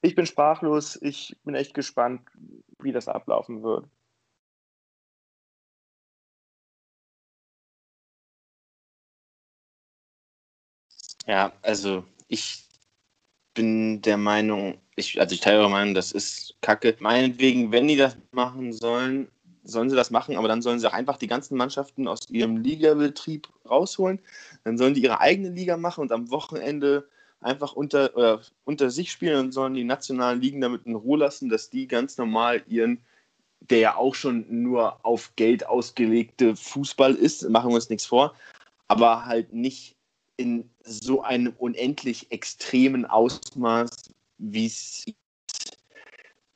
Ich 0.00 0.14
bin 0.14 0.26
sprachlos. 0.26 1.00
Ich 1.02 1.36
bin 1.44 1.56
echt 1.56 1.74
gespannt, 1.74 2.20
wie 2.80 2.92
das 2.92 3.08
ablaufen 3.08 3.64
wird. 3.64 3.86
Ja, 11.28 11.52
also 11.60 12.04
ich 12.26 12.64
bin 13.52 14.00
der 14.00 14.16
Meinung, 14.16 14.78
ich, 14.96 15.20
also 15.20 15.34
ich 15.34 15.42
teile 15.42 15.58
eure 15.58 15.70
Meinung, 15.70 15.94
das 15.94 16.10
ist 16.10 16.54
Kacke. 16.62 16.96
Meinetwegen, 17.00 17.70
wenn 17.70 17.86
die 17.86 17.96
das 17.96 18.16
machen 18.32 18.72
sollen, 18.72 19.28
sollen 19.62 19.90
sie 19.90 19.96
das 19.96 20.10
machen, 20.10 20.38
aber 20.38 20.48
dann 20.48 20.62
sollen 20.62 20.78
sie 20.78 20.88
auch 20.88 20.94
einfach 20.94 21.18
die 21.18 21.26
ganzen 21.26 21.58
Mannschaften 21.58 22.08
aus 22.08 22.30
ihrem 22.30 22.56
Ligabetrieb 22.56 23.46
rausholen. 23.68 24.20
Dann 24.64 24.78
sollen 24.78 24.94
die 24.94 25.02
ihre 25.02 25.20
eigene 25.20 25.50
Liga 25.50 25.76
machen 25.76 26.00
und 26.00 26.12
am 26.12 26.30
Wochenende 26.30 27.06
einfach 27.40 27.74
unter, 27.74 28.16
oder 28.16 28.40
unter 28.64 28.90
sich 28.90 29.12
spielen 29.12 29.38
und 29.38 29.52
sollen 29.52 29.74
die 29.74 29.84
nationalen 29.84 30.40
Ligen 30.40 30.62
damit 30.62 30.86
in 30.86 30.94
Ruhe 30.94 31.18
lassen, 31.18 31.50
dass 31.50 31.68
die 31.68 31.88
ganz 31.88 32.16
normal 32.16 32.62
ihren, 32.68 33.02
der 33.60 33.78
ja 33.80 33.96
auch 33.96 34.14
schon 34.14 34.46
nur 34.48 35.04
auf 35.04 35.36
Geld 35.36 35.66
ausgelegte 35.66 36.56
Fußball 36.56 37.14
ist, 37.14 37.46
machen 37.50 37.70
wir 37.70 37.74
uns 37.74 37.90
nichts 37.90 38.06
vor, 38.06 38.34
aber 38.88 39.26
halt 39.26 39.52
nicht 39.52 39.97
in 40.38 40.70
so 40.84 41.22
einem 41.22 41.52
unendlich 41.58 42.30
extremen 42.30 43.04
Ausmaß, 43.04 43.90
wie 44.38 44.66
es 44.66 45.04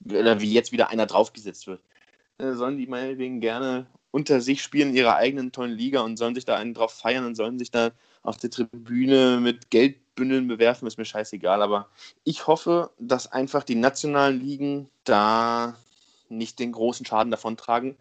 wie 0.01 0.53
jetzt 0.53 0.73
wieder 0.73 0.89
einer 0.89 1.07
draufgesetzt 1.07 1.67
wird. 1.67 1.83
Äh, 2.39 2.55
sollen 2.55 2.79
die 2.79 2.87
meinetwegen 2.87 3.41
gerne 3.41 3.87
unter 4.11 4.41
sich 4.41 4.63
spielen 4.63 4.91
in 4.91 4.97
ihrer 4.97 5.17
eigenen 5.17 5.53
tollen 5.53 5.73
Liga 5.73 6.01
und 6.01 6.17
sollen 6.17 6.35
sich 6.35 6.45
da 6.45 6.57
einen 6.57 6.75
drauf 6.75 6.93
feiern 6.93 7.25
und 7.25 7.35
sollen 7.35 7.59
sich 7.59 7.71
da 7.71 7.93
auf 8.23 8.37
der 8.37 8.51
Tribüne 8.51 9.39
mit 9.41 9.71
Geldbündeln 9.71 10.49
bewerfen, 10.49 10.87
ist 10.87 10.99
mir 10.99 11.05
scheißegal. 11.05 11.63
Aber 11.63 11.89
ich 12.25 12.47
hoffe, 12.47 12.91
dass 12.99 13.31
einfach 13.31 13.65
die 13.65 13.75
nationalen 13.75 14.41
Ligen 14.41 14.89
da 15.05 15.77
nicht 16.29 16.59
den 16.59 16.73
großen 16.73 17.07
Schaden 17.07 17.31
davontragen, 17.31 17.97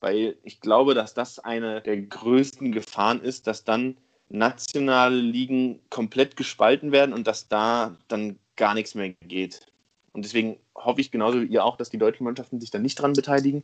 weil 0.00 0.36
ich 0.44 0.60
glaube, 0.60 0.94
dass 0.94 1.14
das 1.14 1.38
eine 1.38 1.82
der 1.82 2.00
größten 2.00 2.72
Gefahren 2.72 3.20
ist, 3.20 3.46
dass 3.46 3.64
dann 3.64 3.96
nationale 4.30 5.16
Ligen 5.16 5.80
komplett 5.90 6.36
gespalten 6.36 6.92
werden 6.92 7.12
und 7.12 7.26
dass 7.26 7.48
da 7.48 7.96
dann 8.08 8.38
gar 8.56 8.74
nichts 8.74 8.94
mehr 8.94 9.10
geht. 9.26 9.66
Und 10.12 10.24
deswegen 10.24 10.58
hoffe 10.74 11.00
ich 11.00 11.10
genauso 11.10 11.40
wie 11.40 11.46
ihr 11.46 11.64
auch, 11.64 11.76
dass 11.76 11.90
die 11.90 11.98
deutschen 11.98 12.24
Mannschaften 12.24 12.60
sich 12.60 12.70
da 12.70 12.78
nicht 12.78 12.96
dran 12.96 13.12
beteiligen. 13.12 13.62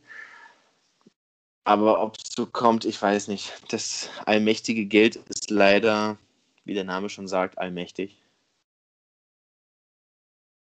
Aber 1.63 2.01
ob 2.01 2.17
es 2.17 2.31
so 2.33 2.45
kommt, 2.45 2.85
ich 2.85 3.01
weiß 3.01 3.27
nicht. 3.27 3.53
Das 3.69 4.09
allmächtige 4.25 4.85
Geld 4.85 5.17
ist 5.17 5.49
leider, 5.49 6.17
wie 6.63 6.73
der 6.73 6.85
Name 6.85 7.09
schon 7.09 7.27
sagt, 7.27 7.57
allmächtig. 7.57 8.21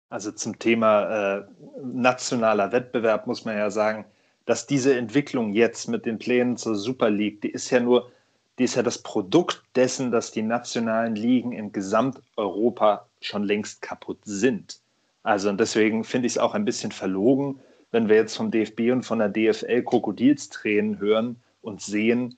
Also 0.08 0.32
zum 0.32 0.58
Thema 0.58 1.38
äh, 1.38 1.44
nationaler 1.82 2.72
Wettbewerb 2.72 3.26
muss 3.26 3.44
man 3.44 3.56
ja 3.56 3.70
sagen, 3.70 4.04
dass 4.46 4.66
diese 4.66 4.96
Entwicklung 4.96 5.52
jetzt 5.52 5.88
mit 5.88 6.06
den 6.06 6.18
Plänen 6.18 6.56
zur 6.56 6.76
Super 6.76 7.10
League, 7.10 7.40
die 7.42 7.50
ist 7.50 7.68
ja 7.70 7.80
nur 7.80 8.10
die 8.58 8.64
ist 8.64 8.74
ja 8.74 8.82
das 8.82 8.98
Produkt 8.98 9.62
dessen, 9.74 10.10
dass 10.10 10.30
die 10.30 10.42
nationalen 10.42 11.14
Ligen 11.14 11.52
in 11.52 11.72
Gesamteuropa 11.72 13.06
schon 13.20 13.44
längst 13.44 13.82
kaputt 13.82 14.18
sind. 14.24 14.80
Also 15.22 15.48
und 15.48 15.58
deswegen 15.58 16.04
finde 16.04 16.26
ich 16.26 16.34
es 16.34 16.38
auch 16.38 16.54
ein 16.54 16.64
bisschen 16.64 16.92
verlogen, 16.92 17.60
wenn 17.90 18.08
wir 18.08 18.16
jetzt 18.16 18.36
vom 18.36 18.50
DFB 18.50 18.92
und 18.92 19.02
von 19.02 19.18
der 19.18 19.28
DFL 19.28 19.82
Krokodilstränen 19.82 20.98
hören 20.98 21.36
und 21.62 21.82
sehen, 21.82 22.36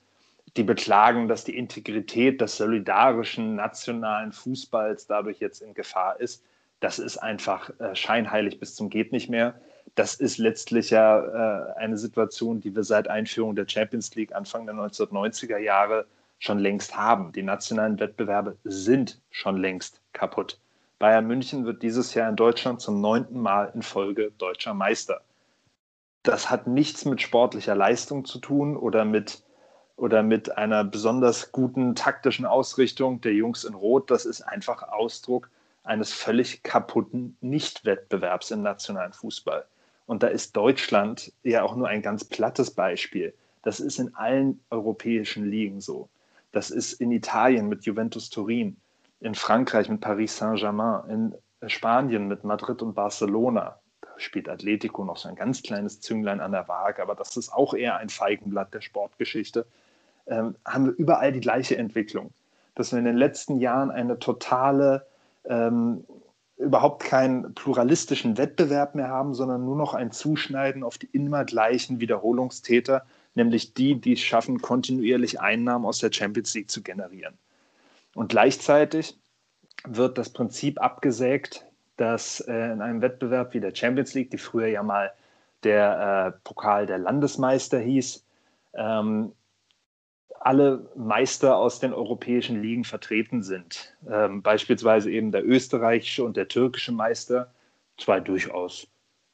die 0.57 0.63
beklagen, 0.63 1.29
dass 1.29 1.45
die 1.45 1.57
Integrität 1.57 2.41
des 2.41 2.57
solidarischen 2.57 3.55
nationalen 3.55 4.33
Fußballs 4.33 5.07
dadurch 5.07 5.39
jetzt 5.39 5.63
in 5.63 5.75
Gefahr 5.75 6.19
ist. 6.21 6.43
Das 6.81 6.99
ist 6.99 7.19
einfach 7.19 7.71
äh, 7.79 7.95
scheinheilig 7.95 8.59
bis 8.59 8.75
zum 8.75 8.91
geht 8.91 9.13
nicht 9.13 9.29
mehr. 9.29 9.61
Das 9.99 10.15
ist 10.15 10.39
letztlich 10.39 10.91
ja 10.91 11.19
äh, 11.19 11.73
eine 11.77 11.99
Situation, 11.99 12.61
die 12.61 12.73
wir 12.77 12.85
seit 12.85 13.09
Einführung 13.09 13.57
der 13.57 13.67
Champions 13.69 14.15
League 14.15 14.33
Anfang 14.33 14.65
der 14.65 14.77
1990er 14.77 15.59
Jahre 15.59 16.07
schon 16.39 16.61
längst 16.61 16.97
haben. 16.97 17.33
Die 17.33 17.43
nationalen 17.43 17.99
Wettbewerbe 17.99 18.57
sind 18.63 19.21
schon 19.33 19.57
längst 19.57 20.01
kaputt. 20.13 20.61
Bayern 21.01 21.27
München 21.27 21.65
wird 21.65 21.83
dieses 21.83 22.15
Jahr 22.15 22.29
in 22.29 22.37
Deutschland 22.37 22.81
zum 22.81 23.01
neunten 23.01 23.41
Mal 23.41 23.73
in 23.75 23.83
Folge 23.83 24.31
deutscher 24.39 24.73
Meister. 24.73 25.21
Das 26.23 26.49
hat 26.49 26.69
nichts 26.69 27.05
mit 27.05 27.21
sportlicher 27.21 27.75
Leistung 27.75 28.25
zu 28.25 28.39
tun 28.39 28.77
oder 28.77 29.05
mit, 29.05 29.43
oder 29.97 30.23
mit 30.23 30.57
einer 30.57 30.85
besonders 30.85 31.51
guten 31.51 31.97
taktischen 31.97 32.47
Ausrichtung 32.47 33.21
der 33.21 33.35
Jungs 33.35 33.65
in 33.65 33.75
Rot. 33.75 34.13
Das 34.13 34.27
ist 34.27 34.43
einfach 34.43 34.85
Ausdruck 34.85 35.51
eines 35.83 36.13
völlig 36.13 36.63
kaputten 36.63 37.37
Nichtwettbewerbs 37.41 38.53
im 38.53 38.63
nationalen 38.63 39.13
Fußball. 39.13 39.67
Und 40.09 40.23
da 40.23 40.29
ist 40.29 40.57
Deutschland 40.57 41.35
ja 41.43 41.63
auch 41.63 41.77
nur 41.77 41.87
ein 41.87 42.01
ganz 42.01 42.25
plattes 42.25 42.71
Beispiel. 42.71 43.35
Das 43.63 43.79
ist 43.79 43.99
in 43.99 44.15
allen 44.15 44.59
europäischen 44.71 45.45
Ligen 45.45 45.83
so. 45.83 46.09
Das 46.51 46.71
ist 46.71 46.95
in 46.95 47.13
Italien 47.13 47.69
mit 47.69 47.85
Juventus 47.85 48.31
Turin, 48.31 48.79
in 49.21 49.35
Frankreich 49.35 49.91
mit 49.91 50.01
Paris 50.01 50.39
Saint-Germain, 50.39 51.11
in 51.11 51.69
Spanien 51.69 52.27
mit 52.27 52.43
Madrid 52.43 52.81
und 52.81 52.95
Barcelona. 52.95 53.79
Da 54.01 54.09
spielt 54.17 54.49
Atletico 54.49 55.05
noch 55.05 55.19
so 55.19 55.29
ein 55.29 55.35
ganz 55.35 55.63
kleines 55.63 56.01
Zünglein 56.01 56.41
an 56.41 56.53
der 56.53 56.69
Waage, 56.69 57.03
aber 57.03 57.15
das 57.15 57.37
ist 57.37 57.53
auch 57.53 57.75
eher 57.75 57.99
ein 57.99 58.09
Feigenblatt 58.09 58.73
der 58.73 58.81
Sportgeschichte. 58.81 59.67
Ähm, 60.27 60.57
haben 60.65 60.87
wir 60.87 60.93
überall 60.93 61.33
die 61.33 61.41
gleiche 61.41 61.77
Entwicklung, 61.77 62.33
dass 62.75 62.93
wir 62.93 62.99
in 62.99 63.05
den 63.05 63.19
letzten 63.19 63.59
Jahren 63.59 63.91
eine 63.91 64.19
totale 64.19 65.05
ähm, 65.45 66.07
überhaupt 66.59 67.05
keinen 67.05 67.55
pluralistischen 67.55 68.37
Wettbewerb 68.37 68.95
mehr 68.95 69.09
haben, 69.09 69.35
sondern 69.35 69.65
nur 69.65 69.77
noch 69.77 69.95
ein 69.95 70.11
Zuschneiden 70.11 70.83
auf 70.83 70.99
die 70.99 71.07
immer 71.07 71.45
gleichen 71.45 72.01
Wiederholungstäter, 72.01 73.07
nämlich 73.35 73.75
die, 73.75 74.01
die 74.01 74.15
es 74.15 74.21
schaffen, 74.21 74.61
kontinuierlich 74.61 75.41
Einnahmen 75.41 75.87
aus 75.87 76.01
der 76.01 76.13
Champions 76.13 76.55
League 76.55 76.71
zu 76.71 76.83
generieren. 76.83 77.39
Und 78.15 78.29
gleichzeitig 78.29 79.17
wird 79.87 80.19
das 80.19 80.31
Prinzip 80.31 80.81
abgesägt, 80.81 81.65
dass 81.97 82.41
äh, 82.41 82.73
in 82.73 82.83
einem 82.83 83.03
Wettbewerb 83.03 83.55
wie 83.55 83.61
der 83.61 83.75
Champions 83.75 84.15
League, 84.15 84.31
die 84.31 84.39
früher 84.39 84.67
ja 84.67 84.83
mal 84.83 85.13
der 85.63 86.35
äh, 86.35 86.39
Pokal 86.45 86.87
der 86.87 86.99
Landesmeister 86.99 87.79
hieß, 87.79 88.25
ähm, 88.75 89.33
alle 90.41 90.89
Meister 90.97 91.57
aus 91.57 91.81
den 91.81 91.93
europäischen 91.93 92.63
Ligen 92.63 92.85
vertreten 92.85 93.43
sind. 93.43 93.97
Ähm, 94.09 94.43
beispielsweise 94.43 95.11
eben 95.11 95.33
der 95.33 95.47
österreichische 95.47 96.25
und 96.25 96.37
der 96.37 96.49
türkische 96.49 96.93
Meister, 96.93 97.53
zwei 97.97 98.21
durchaus 98.21 98.87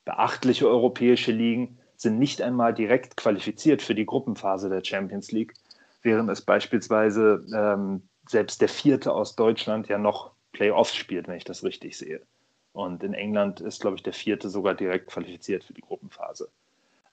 beachtliche 0.04 0.68
europäische 0.68 1.32
Ligen, 1.32 1.78
sind 1.96 2.18
nicht 2.18 2.42
einmal 2.42 2.74
direkt 2.74 3.16
qualifiziert 3.16 3.82
für 3.82 3.94
die 3.94 4.06
Gruppenphase 4.06 4.68
der 4.68 4.84
Champions 4.84 5.32
League, 5.32 5.54
während 6.02 6.30
es 6.30 6.42
beispielsweise 6.42 7.44
ähm, 7.54 8.02
selbst 8.28 8.60
der 8.60 8.68
Vierte 8.68 9.12
aus 9.12 9.36
Deutschland 9.36 9.88
ja 9.88 9.98
noch 9.98 10.32
Playoffs 10.52 10.94
spielt, 10.94 11.28
wenn 11.28 11.36
ich 11.36 11.44
das 11.44 11.64
richtig 11.64 11.96
sehe. 11.96 12.20
Und 12.72 13.02
in 13.02 13.14
England 13.14 13.60
ist, 13.60 13.80
glaube 13.80 13.96
ich, 13.96 14.02
der 14.02 14.12
Vierte 14.12 14.48
sogar 14.48 14.74
direkt 14.74 15.06
qualifiziert 15.06 15.64
für 15.64 15.74
die 15.74 15.80
Gruppenphase. 15.80 16.48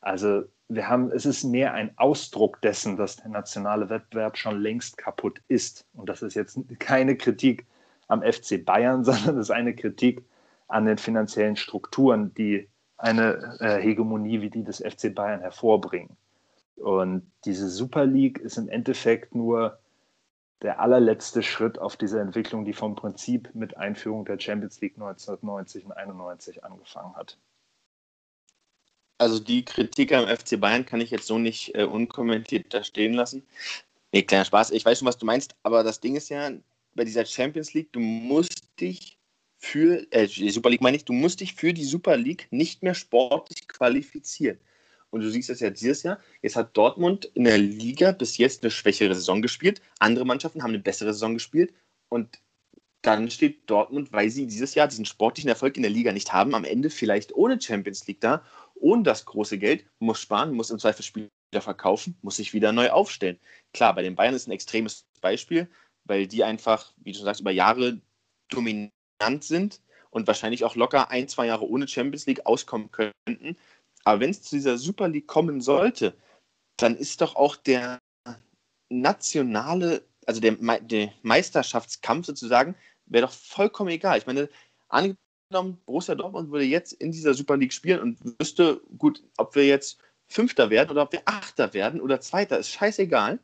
Also 0.02 0.44
wir 0.68 0.88
haben, 0.88 1.12
es 1.12 1.26
ist 1.26 1.44
mehr 1.44 1.74
ein 1.74 1.98
Ausdruck 1.98 2.62
dessen, 2.62 2.98
dass 2.98 3.18
der 3.18 3.30
nationale 3.30 3.90
Wettbewerb 3.90 4.38
schon 4.38 4.60
längst 4.60 4.98
kaputt 4.98 5.42
ist. 5.48 5.86
Und 5.94 6.10
das 6.10 6.22
ist 6.22 6.34
jetzt 6.34 6.58
keine 6.80 7.16
Kritik 7.16 7.66
am 8.08 8.22
FC 8.22 8.64
Bayern, 8.64 9.04
sondern 9.06 9.38
es 9.38 9.48
ist 9.48 9.52
eine 9.52 9.76
Kritik 9.76 10.24
an 10.68 10.86
den 10.86 10.98
finanziellen 10.98 11.56
Strukturen, 11.56 12.34
die 12.36 12.68
eine 12.98 13.58
äh, 13.60 13.82
Hegemonie 13.82 14.42
wie 14.42 14.50
die 14.50 14.64
des 14.64 14.78
FC 14.78 15.14
Bayern 15.14 15.42
hervorbringen. 15.42 16.16
Und 16.76 17.30
diese 17.46 17.70
Super 17.70 18.06
League 18.06 18.40
ist 18.40 18.58
im 18.58 18.70
Endeffekt 18.70 19.36
nur 19.36 19.78
der 20.62 20.80
allerletzte 20.80 21.44
Schritt 21.44 21.80
auf 21.80 21.98
dieser 21.98 22.22
Entwicklung, 22.22 22.66
die 22.66 22.74
vom 22.74 22.96
Prinzip 22.96 23.50
mit 23.54 23.78
Einführung 23.78 24.26
der 24.26 24.40
Champions 24.40 24.80
League 24.82 24.96
1990 24.96 25.86
und 25.86 25.92
91 25.92 26.64
angefangen 26.64 27.16
hat. 27.16 27.38
Also 29.22 29.38
die 29.38 29.64
Kritik 29.64 30.14
am 30.14 30.28
FC 30.28 30.60
Bayern 30.60 30.84
kann 30.84 31.00
ich 31.00 31.12
jetzt 31.12 31.28
so 31.28 31.38
nicht 31.38 31.76
äh, 31.76 31.84
unkommentiert 31.84 32.74
da 32.74 32.84
stehen 32.84 33.14
lassen. 33.14 33.44
Nee, 34.12 34.24
kleiner 34.24 34.46
Spaß. 34.46 34.72
Ich 34.72 34.84
weiß 34.84 34.98
schon, 34.98 35.08
was 35.08 35.20
du 35.20 35.28
meinst, 35.28 35.54
aber 35.62 35.84
das 35.84 36.00
Ding 36.00 36.16
ist 36.16 36.30
ja, 36.30 36.50
bei 36.96 37.04
dieser 37.04 37.24
Champions 37.24 37.76
League, 37.76 37.94
du 37.94 38.00
musst 38.00 38.64
dich 38.80 39.20
für, 39.60 40.12
äh, 40.12 40.26
Super 40.26 40.72
League 40.72 40.82
meine 40.82 40.98
ich, 40.98 41.06
du 41.06 41.14
musst 41.14 41.40
dich 41.40 41.54
für 41.54 41.72
die 41.72 41.84
Super 41.84 42.18
League 42.18 42.48
nicht 42.50 42.82
mehr 42.82 42.96
sportlich 42.96 43.68
qualifizieren. 43.68 44.58
Und 45.12 45.22
du 45.22 45.30
siehst 45.30 45.50
das 45.50 45.60
ja 45.60 45.70
dieses 45.70 46.02
Jahr. 46.02 46.20
Jetzt 46.42 46.56
hat 46.56 46.76
Dortmund 46.76 47.26
in 47.36 47.44
der 47.44 47.60
Liga 47.60 48.14
bis 48.14 48.40
jetzt 48.40 48.64
eine 48.64 48.72
schwächere 48.72 49.14
Saison 49.14 49.44
gespielt. 49.44 49.84
Andere 50.00 50.26
Mannschaften 50.26 50.64
haben 50.64 50.72
eine 50.72 50.80
bessere 50.80 51.14
Saison 51.14 51.36
gespielt. 51.36 51.76
Und 52.10 52.40
dann 53.02 53.30
steht 53.30 53.70
Dortmund, 53.70 54.12
weil 54.14 54.30
sie 54.30 54.48
dieses 54.48 54.76
Jahr 54.76 54.88
diesen 54.88 55.06
sportlichen 55.06 55.50
Erfolg 55.50 55.76
in 55.76 55.84
der 55.84 55.92
Liga 55.92 56.12
nicht 56.12 56.34
haben, 56.34 56.54
am 56.54 56.64
Ende 56.64 56.90
vielleicht 56.90 57.34
ohne 57.36 57.60
Champions 57.60 58.06
League 58.08 58.22
da, 58.22 58.44
ohne 58.82 59.04
das 59.04 59.26
große 59.26 59.58
Geld, 59.58 59.86
muss 60.00 60.20
sparen, 60.20 60.54
muss 60.54 60.70
im 60.70 60.80
Zweifel 60.80 61.04
Spieler 61.04 61.30
verkaufen, 61.60 62.18
muss 62.22 62.38
sich 62.38 62.54
wieder 62.54 62.72
neu 62.72 62.90
aufstellen. 62.90 63.40
Klar, 63.74 63.96
bei 63.96 64.02
den 64.02 64.16
Bayern 64.16 64.34
ist 64.34 64.48
ein 64.48 64.52
extremes 64.52 65.06
Beispiel, 65.22 65.70
weil 66.06 66.28
die 66.28 66.44
einfach, 66.44 66.94
wie 66.98 67.12
du 67.12 67.18
schon 67.18 67.26
sagst, 67.26 67.42
über 67.42 67.52
Jahre 67.52 68.00
dominant 68.50 68.92
sind 69.42 69.82
und 70.10 70.28
wahrscheinlich 70.28 70.64
auch 70.64 70.76
locker 70.76 71.10
ein, 71.10 71.28
zwei 71.28 71.48
Jahre 71.48 71.68
ohne 71.68 71.88
Champions 71.88 72.26
League 72.26 72.46
auskommen 72.46 72.92
könnten. 72.92 73.58
Aber 74.04 74.20
wenn 74.20 74.32
es 74.32 74.42
zu 74.42 74.56
dieser 74.56 74.78
Super 74.78 75.08
League 75.08 75.28
kommen 75.28 75.62
sollte, 75.62 76.16
dann 76.78 76.98
ist 76.98 77.22
doch 77.22 77.36
auch 77.36 77.56
der 77.56 78.00
nationale, 78.90 80.04
also 80.26 80.42
der, 80.42 80.54
der 80.82 81.14
Meisterschaftskampf 81.22 82.26
sozusagen, 82.26 82.76
wäre 83.06 83.28
doch 83.28 83.34
vollkommen 83.34 83.90
egal. 83.90 84.18
Ich 84.18 84.26
meine, 84.26 84.50
angenommen, 85.52 85.82
Borussia 85.86 86.16
Dortmund 86.16 86.52
würde 86.52 86.66
jetzt 86.66 86.94
in 86.94 87.12
dieser 87.12 87.34
Super 87.34 87.58
League 87.58 87.74
spielen 87.74 88.00
und 88.00 88.40
wüsste, 88.40 88.82
gut, 88.98 89.22
ob 89.38 89.56
wir 89.56 89.66
jetzt 89.66 90.00
Fünfter 90.28 90.70
werden 90.70 90.92
oder 90.92 91.04
ob 91.04 91.12
wir 91.12 91.22
Achter 91.26 91.74
werden 91.74 92.00
oder 92.00 92.22
Zweiter, 92.22 92.58
ist 92.58 92.70
scheißegal, 92.70 93.40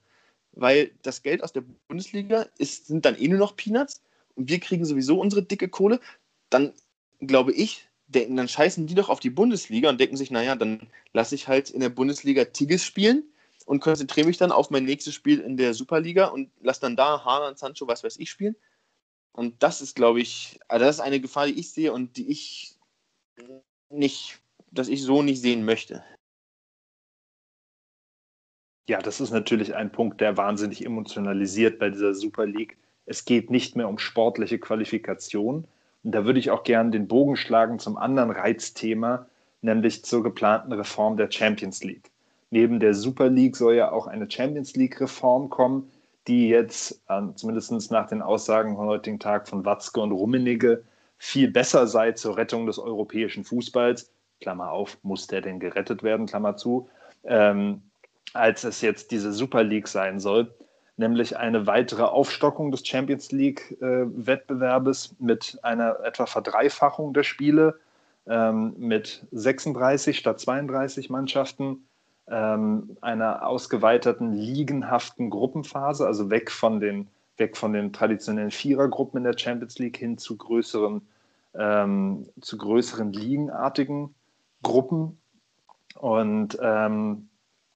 weil 0.54 0.92
das 1.04 1.22
Geld 1.22 1.44
aus 1.44 1.52
der 1.52 1.64
Bundesliga 1.88 2.48
ist, 2.58 2.88
sind 2.88 3.06
dann 3.06 3.18
eh 3.18 3.28
nur 3.28 3.40
noch 3.40 3.58
Peanuts 3.58 4.02
und 4.36 4.50
wir 4.50 4.60
kriegen 4.60 4.86
sowieso 4.86 5.20
unsere 5.20 5.44
dicke 5.44 5.68
Kohle. 5.68 6.00
Dann 6.50 6.72
glaube 7.20 7.52
ich, 7.52 7.88
denken, 8.08 8.38
dann 8.38 8.48
scheißen 8.48 8.88
die 8.88 8.96
doch 8.96 9.10
auf 9.10 9.20
die 9.20 9.30
Bundesliga 9.30 9.90
und 9.90 10.00
denken 10.00 10.16
sich, 10.16 10.32
naja, 10.32 10.56
dann 10.56 10.88
lasse 11.12 11.36
ich 11.36 11.50
halt 11.50 11.70
in 11.72 11.82
der 11.82 11.90
Bundesliga 11.90 12.46
Tigges 12.46 12.86
spielen 12.86 13.24
und 13.66 13.82
konzentriere 13.82 14.28
mich 14.28 14.38
dann 14.38 14.54
auf 14.54 14.70
mein 14.70 14.86
nächstes 14.86 15.14
Spiel 15.14 15.42
in 15.42 15.58
der 15.58 15.74
Superliga 15.74 16.28
und 16.28 16.50
lasse 16.62 16.82
dann 16.82 16.96
da 16.96 17.26
Haaland, 17.26 17.60
Sancho, 17.60 17.86
was 17.86 18.06
weiß 18.06 18.18
ich 18.18 18.30
spielen. 18.30 18.56
Und 19.38 19.62
das 19.62 19.82
ist, 19.82 19.96
glaube 19.96 20.20
ich, 20.20 20.60
also 20.68 20.84
das 20.84 20.96
ist 20.96 21.02
eine 21.02 21.20
Gefahr, 21.20 21.46
die 21.46 21.60
ich 21.60 21.70
sehe 21.70 21.94
und 21.94 22.18
die 22.18 22.28
ich 22.32 22.76
nicht, 23.90 24.40
dass 24.72 24.88
ich 24.88 25.04
so 25.04 25.22
nicht 25.22 25.42
sehen 25.42 25.64
möchte. 25.64 26.04
Ja, 28.90 29.00
das 29.00 29.22
ist 29.22 29.30
natürlich 29.30 29.76
ein 29.76 29.92
Punkt, 29.92 30.22
der 30.22 30.38
wahnsinnig 30.38 30.84
emotionalisiert 30.84 31.78
bei 31.78 31.92
dieser 31.92 32.16
Super 32.16 32.48
League. 32.48 32.78
Es 33.06 33.26
geht 33.26 33.52
nicht 33.52 33.76
mehr 33.76 33.88
um 33.88 34.00
sportliche 34.00 34.58
Qualifikation, 34.58 35.68
und 36.04 36.12
da 36.14 36.26
würde 36.26 36.40
ich 36.40 36.50
auch 36.50 36.64
gerne 36.64 36.90
den 36.90 37.08
Bogen 37.08 37.36
schlagen 37.36 37.80
zum 37.80 37.98
anderen 37.98 38.32
Reizthema, 38.32 39.28
nämlich 39.62 40.04
zur 40.04 40.24
geplanten 40.24 40.72
Reform 40.72 41.18
der 41.18 41.30
Champions 41.30 41.84
League. 41.84 42.10
Neben 42.50 42.80
der 42.80 42.94
Super 42.94 43.30
League 43.30 43.56
soll 43.56 43.76
ja 43.76 43.92
auch 43.92 44.08
eine 44.08 44.32
Champions 44.32 44.76
League-Reform 44.76 45.50
kommen, 45.50 45.92
die 46.28 46.50
jetzt, 46.50 47.02
äh, 47.10 47.22
zumindest 47.36 47.92
nach 47.92 48.08
den 48.08 48.22
Aussagen 48.22 48.76
von 48.76 48.88
heutigen 48.88 49.20
Tag 49.20 49.48
von 49.48 49.66
Watzke 49.66 50.02
und 50.02 50.12
Rummenigge, 50.12 50.84
viel 51.18 51.50
besser 51.50 51.88
sei 51.88 52.12
zur 52.12 52.38
Rettung 52.38 52.68
des 52.68 52.78
europäischen 52.78 53.44
Fußballs. 53.44 54.12
Klammer 54.42 54.72
auf, 54.72 54.98
muss 55.02 55.28
der 55.28 55.42
denn 55.42 55.60
gerettet 55.60 56.04
werden, 56.04 56.28
Klammer 56.28 56.58
zu, 56.58 56.90
ähm, 57.24 57.82
als 58.34 58.64
es 58.64 58.82
jetzt 58.82 59.12
diese 59.12 59.34
Super 59.34 59.64
League 59.64 59.88
sein 59.88 60.20
soll 60.20 60.54
nämlich 60.98 61.38
eine 61.38 61.68
weitere 61.68 62.04
Aufstockung 62.04 62.72
des 62.72 62.86
Champions 62.86 63.32
League-Wettbewerbes 63.32 65.12
äh, 65.12 65.24
mit 65.24 65.60
einer 65.62 66.00
etwa 66.04 66.26
Verdreifachung 66.26 67.14
der 67.14 67.24
Spiele, 67.24 67.80
ähm, 68.28 68.74
mit 68.78 69.26
36 69.32 70.18
statt 70.18 70.40
32 70.40 71.10
Mannschaften, 71.10 71.87
ähm, 72.30 72.98
einer 73.02 73.48
ausgeweiterten 73.48 74.34
ligenhaften 74.34 75.30
Gruppenphase, 75.30 76.06
also 76.06 76.30
weg 76.30 76.52
von 76.52 76.80
den, 76.80 77.08
weg 77.38 77.56
von 77.56 77.74
den 77.74 77.94
traditionellen 77.94 78.52
Vierergruppen 78.52 79.20
in 79.20 79.24
der 79.24 79.38
Champions 79.38 79.80
League 79.80 79.98
hin 79.98 80.18
zu 80.18 80.38
größeren, 80.38 81.02
ähm, 81.56 82.28
zu 82.42 82.58
größeren 82.58 83.14
ligenartigen 83.14 84.14
Gruppen 84.62 85.18
und 85.96 86.58
ähm, 86.62 87.30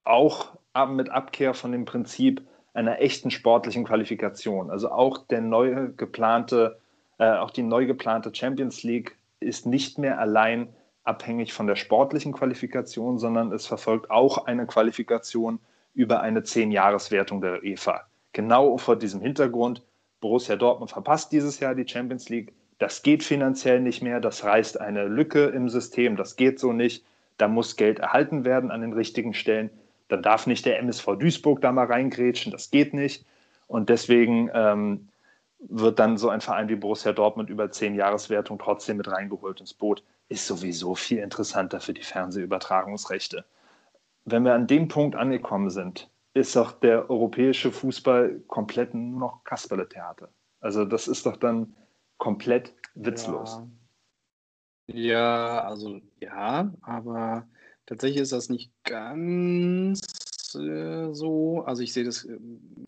auch 0.04 0.52
mit 0.88 1.10
Abkehr 1.10 1.54
von 1.54 1.72
dem 1.72 1.84
Prinzip, 1.84 2.42
einer 2.74 3.00
echten 3.00 3.30
sportlichen 3.30 3.84
Qualifikation. 3.84 4.70
Also 4.70 4.90
auch 4.90 5.18
der 5.18 5.42
neu 5.42 5.90
geplante, 5.96 6.78
äh, 7.18 7.30
auch 7.30 7.50
die 7.50 7.62
neu 7.62 7.86
geplante 7.86 8.34
Champions 8.34 8.82
League 8.82 9.16
ist 9.40 9.66
nicht 9.66 9.98
mehr 9.98 10.18
allein 10.18 10.68
abhängig 11.04 11.52
von 11.52 11.66
der 11.66 11.76
sportlichen 11.76 12.32
Qualifikation, 12.32 13.18
sondern 13.18 13.52
es 13.52 13.66
verfolgt 13.66 14.10
auch 14.10 14.46
eine 14.46 14.66
Qualifikation 14.66 15.58
über 15.94 16.20
eine 16.20 16.42
Zehn-Jahres-Wertung 16.42 17.40
der 17.40 17.62
UEFA. 17.62 18.06
Genau 18.32 18.78
vor 18.78 18.96
diesem 18.96 19.20
Hintergrund, 19.20 19.82
Borussia 20.20 20.56
Dortmund 20.56 20.90
verpasst 20.90 21.32
dieses 21.32 21.60
Jahr 21.60 21.74
die 21.74 21.86
Champions 21.86 22.28
League. 22.28 22.52
Das 22.78 23.02
geht 23.02 23.22
finanziell 23.22 23.80
nicht 23.80 24.02
mehr, 24.02 24.20
das 24.20 24.44
reißt 24.44 24.80
eine 24.80 25.04
Lücke 25.04 25.46
im 25.46 25.68
System, 25.68 26.16
das 26.16 26.36
geht 26.36 26.58
so 26.58 26.72
nicht. 26.72 27.04
Da 27.38 27.48
muss 27.48 27.76
Geld 27.76 27.98
erhalten 27.98 28.44
werden 28.44 28.70
an 28.70 28.80
den 28.80 28.92
richtigen 28.92 29.34
Stellen 29.34 29.70
dann 30.12 30.22
darf 30.22 30.46
nicht 30.46 30.66
der 30.66 30.78
MSV 30.78 31.16
Duisburg 31.18 31.62
da 31.62 31.72
mal 31.72 31.86
reingrätschen, 31.86 32.52
das 32.52 32.70
geht 32.70 32.92
nicht. 32.92 33.24
Und 33.66 33.88
deswegen 33.88 34.50
ähm, 34.52 35.08
wird 35.58 35.98
dann 35.98 36.18
so 36.18 36.28
ein 36.28 36.42
Verein 36.42 36.68
wie 36.68 36.76
Borussia 36.76 37.12
Dortmund 37.12 37.48
über 37.48 37.70
zehn 37.70 37.94
Jahreswertung 37.94 38.58
trotzdem 38.58 38.98
mit 38.98 39.08
reingeholt 39.08 39.60
ins 39.60 39.72
Boot. 39.72 40.02
Ist 40.28 40.46
sowieso 40.46 40.94
viel 40.94 41.18
interessanter 41.18 41.80
für 41.80 41.92
die 41.92 42.02
Fernsehübertragungsrechte. 42.02 43.44
Wenn 44.24 44.44
wir 44.44 44.54
an 44.54 44.66
dem 44.66 44.88
Punkt 44.88 45.16
angekommen 45.16 45.70
sind, 45.70 46.10
ist 46.34 46.56
doch 46.56 46.72
der 46.72 47.10
europäische 47.10 47.70
Fußball 47.70 48.40
komplett 48.46 48.94
nur 48.94 49.18
noch 49.18 49.44
Kasperle-Theater. 49.44 50.28
Also 50.60 50.84
das 50.84 51.08
ist 51.08 51.26
doch 51.26 51.36
dann 51.36 51.74
komplett 52.18 52.72
witzlos. 52.94 53.60
Ja. 54.86 54.94
ja, 54.94 55.64
also 55.64 56.00
ja, 56.20 56.72
aber 56.80 57.46
Tatsächlich 57.86 58.22
ist 58.22 58.32
das 58.32 58.48
nicht 58.48 58.72
ganz 58.84 60.00
äh, 60.54 61.12
so. 61.12 61.62
Also 61.62 61.82
ich 61.82 61.92
sehe 61.92 62.04
das, 62.04 62.24
äh, 62.24 62.38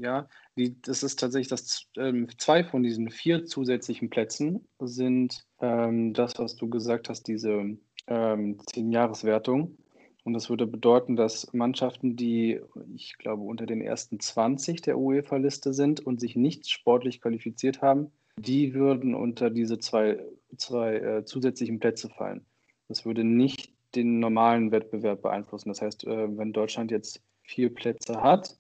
ja, 0.01 0.29
die, 0.57 0.81
das 0.83 1.03
ist 1.03 1.19
tatsächlich 1.19 1.49
das, 1.49 1.87
ähm, 1.97 2.29
zwei 2.39 2.65
von 2.65 2.83
diesen 2.83 3.11
vier 3.11 3.45
zusätzlichen 3.45 4.11
Plätzen 4.11 4.67
sind 4.81 5.47
ähm, 5.61 6.15
das, 6.15 6.39
was 6.39 6.57
du 6.57 6.69
gesagt 6.69 7.09
hast, 7.09 7.25
diese 7.29 7.77
ähm, 8.07 8.59
Zehn-Jahres-Wertung. 8.67 9.77
Und 10.25 10.33
das 10.33 10.49
würde 10.49 10.67
bedeuten, 10.67 11.17
dass 11.17 11.53
Mannschaften, 11.53 12.17
die, 12.17 12.61
ich 12.95 13.19
glaube, 13.19 13.43
unter 13.43 13.67
den 13.67 13.83
ersten 13.83 14.19
20 14.19 14.81
der 14.81 14.99
UEFA-Liste 14.99 15.75
sind 15.75 16.01
und 16.01 16.19
sich 16.19 16.35
nicht 16.35 16.71
sportlich 16.71 17.21
qualifiziert 17.21 17.83
haben, 17.83 18.11
die 18.39 18.75
würden 18.75 19.15
unter 19.15 19.51
diese 19.51 19.79
zwei, 19.79 20.19
zwei 20.57 20.97
äh, 20.97 21.25
zusätzlichen 21.25 21.79
Plätze 21.79 22.09
fallen. 22.09 22.47
Das 22.89 23.05
würde 23.05 23.23
nicht 23.23 23.75
den 23.95 24.19
normalen 24.19 24.73
Wettbewerb 24.73 25.23
beeinflussen. 25.23 25.69
Das 25.69 25.83
heißt, 25.83 26.05
äh, 26.05 26.37
wenn 26.37 26.53
Deutschland 26.53 26.91
jetzt 26.91 27.23
vier 27.45 27.73
Plätze 27.73 28.23
hat 28.23 28.57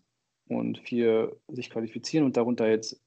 und 0.48 0.78
vier 0.78 1.36
sich 1.48 1.70
qualifizieren 1.70 2.24
und 2.24 2.36
darunter 2.36 2.68
jetzt, 2.68 3.00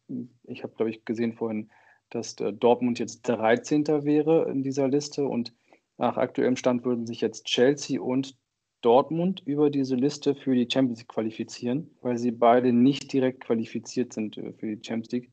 ich 0.44 0.64
habe 0.64 0.74
glaube 0.76 0.90
ich 0.90 1.06
gesehen 1.06 1.34
vorhin, 1.34 1.70
dass 2.10 2.36
Dortmund 2.36 3.00
jetzt 3.00 3.22
13. 3.24 3.86
wäre 4.04 4.50
in 4.50 4.64
dieser 4.64 4.88
Liste 4.88 5.26
und 5.26 5.54
nach 5.98 6.18
aktuellem 6.18 6.56
Stand 6.56 6.86
würden 6.86 7.06
sich 7.06 7.22
jetzt 7.22 7.46
Chelsea 7.46 8.00
und 8.00 8.38
Dortmund 8.82 9.42
über 9.46 9.70
diese 9.70 9.96
Liste 9.96 10.36
für 10.36 10.54
die 10.54 10.68
Champions 10.72 11.00
League 11.00 11.10
qualifizieren, 11.10 11.90
weil 12.02 12.18
sie 12.18 12.32
beide 12.32 12.72
nicht 12.72 13.12
direkt 13.12 13.42
qualifiziert 13.42 14.14
sind 14.14 14.38
äh, 14.38 14.54
für 14.54 14.76
die 14.76 14.86
Champions 14.86 15.12
League. 15.12 15.32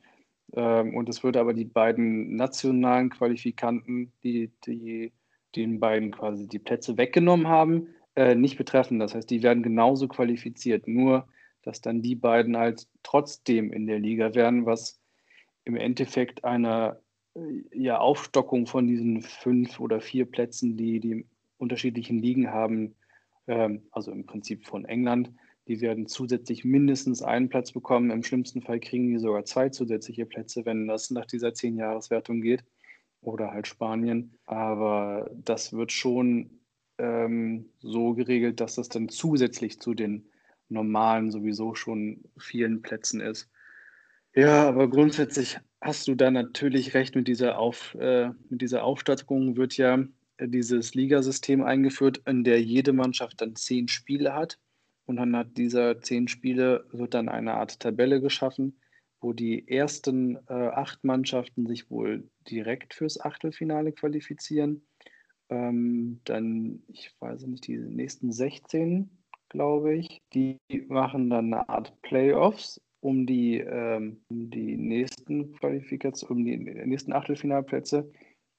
Ähm, 0.55 0.97
und 0.97 1.09
es 1.09 1.22
würde 1.22 1.40
aber 1.40 1.53
die 1.53 1.66
beiden 1.66 2.36
nationalen 2.36 3.11
Qualifikanten, 3.11 4.12
die, 4.22 4.51
die 4.66 5.12
den 5.57 5.78
beiden 5.78 6.11
quasi 6.11 6.49
die 6.49 6.59
Plätze 6.59 6.97
weggenommen 6.97 7.47
haben, 7.47 7.88
äh, 8.16 8.34
nicht 8.34 8.56
betreffen. 8.56 8.98
Das 8.98 9.14
heißt, 9.14 9.28
die 9.30 9.42
werden 9.42 9.62
genauso 9.62 10.08
qualifiziert, 10.08 10.86
nur 10.88 11.28
dass 11.62 11.80
dann 11.80 12.02
die 12.02 12.14
beiden 12.14 12.56
halt 12.56 12.86
trotzdem 13.02 13.72
in 13.72 13.86
der 13.86 13.98
Liga 13.98 14.34
wären, 14.34 14.66
was 14.66 15.00
im 15.64 15.76
Endeffekt 15.76 16.44
einer 16.44 17.00
äh, 17.34 17.62
ja, 17.72 17.98
Aufstockung 17.98 18.66
von 18.66 18.86
diesen 18.86 19.22
fünf 19.22 19.80
oder 19.80 20.00
vier 20.00 20.26
Plätzen, 20.26 20.76
die 20.76 21.00
die 21.00 21.26
unterschiedlichen 21.58 22.18
Ligen 22.18 22.50
haben, 22.50 22.94
ähm, 23.46 23.82
also 23.90 24.12
im 24.12 24.26
Prinzip 24.26 24.66
von 24.66 24.84
England, 24.84 25.30
die 25.66 25.80
werden 25.80 26.06
zusätzlich 26.06 26.64
mindestens 26.64 27.22
einen 27.22 27.48
Platz 27.48 27.72
bekommen. 27.72 28.10
Im 28.10 28.22
schlimmsten 28.22 28.60
Fall 28.60 28.80
kriegen 28.80 29.08
die 29.08 29.18
sogar 29.18 29.44
zwei 29.44 29.70
zusätzliche 29.70 30.26
Plätze, 30.26 30.66
wenn 30.66 30.86
das 30.86 31.10
nach 31.10 31.24
dieser 31.26 31.54
Zehn-Jahres-Wertung 31.54 32.42
geht. 32.42 32.64
Oder 33.22 33.52
halt 33.52 33.66
Spanien. 33.66 34.36
Aber 34.44 35.30
das 35.32 35.72
wird 35.72 35.90
schon 35.90 36.50
ähm, 36.99 37.70
so 37.80 38.14
geregelt, 38.14 38.61
dass 38.61 38.76
das 38.76 38.88
dann 38.88 39.09
zusätzlich 39.09 39.80
zu 39.80 39.95
den 39.95 40.26
normalen 40.68 41.30
sowieso 41.30 41.74
schon 41.74 42.24
vielen 42.38 42.82
Plätzen 42.82 43.20
ist. 43.20 43.51
Ja, 44.34 44.66
aber 44.68 44.88
grundsätzlich 44.88 45.59
hast 45.80 46.09
du 46.09 46.14
da 46.14 46.30
natürlich 46.30 46.95
recht 46.95 47.14
mit 47.14 47.28
dieser, 47.28 47.59
Auf, 47.59 47.95
äh, 48.01 48.30
mit 48.49 48.62
dieser 48.62 48.84
Aufstattung 48.84 49.57
wird 49.57 49.76
ja 49.76 50.05
dieses 50.40 50.95
Ligasystem 50.95 51.62
eingeführt, 51.62 52.22
in 52.26 52.42
der 52.42 52.61
jede 52.61 52.92
Mannschaft 52.92 53.40
dann 53.40 53.55
zehn 53.55 53.86
Spiele 53.86 54.34
hat 54.34 54.59
und 55.07 55.18
anhand 55.18 55.57
dieser 55.59 56.01
zehn 56.01 56.28
Spiele 56.28 56.86
wird 56.90 57.14
dann 57.14 57.28
eine 57.28 57.55
Art 57.55 57.78
Tabelle 57.80 58.20
geschaffen, 58.20 58.80
wo 59.20 59.32
die 59.32 59.68
ersten 59.68 60.36
äh, 60.49 60.53
acht 60.53 61.05
Mannschaften 61.05 61.66
sich 61.66 61.90
wohl 61.90 62.28
direkt 62.49 62.95
fürs 62.95 63.20
Achtelfinale 63.20 63.92
qualifizieren. 63.92 64.86
Ähm, 65.55 66.20
dann, 66.24 66.82
ich 66.88 67.14
weiß 67.20 67.46
nicht, 67.46 67.66
die 67.68 67.78
nächsten 67.78 68.32
16, 68.32 69.09
glaube 69.48 69.94
ich, 69.94 70.20
die 70.32 70.59
machen 70.88 71.30
dann 71.30 71.55
eine 71.55 71.68
Art 71.68 72.00
Playoffs 72.02 72.80
um 73.00 73.26
die, 73.26 73.59
ähm, 73.59 74.24
die 74.30 74.76
nächsten 74.76 75.52
Qualifikationen, 75.52 76.38
um 76.38 76.44
die 76.44 76.86
nächsten 76.86 77.12
Achtelfinalplätze. 77.12 78.11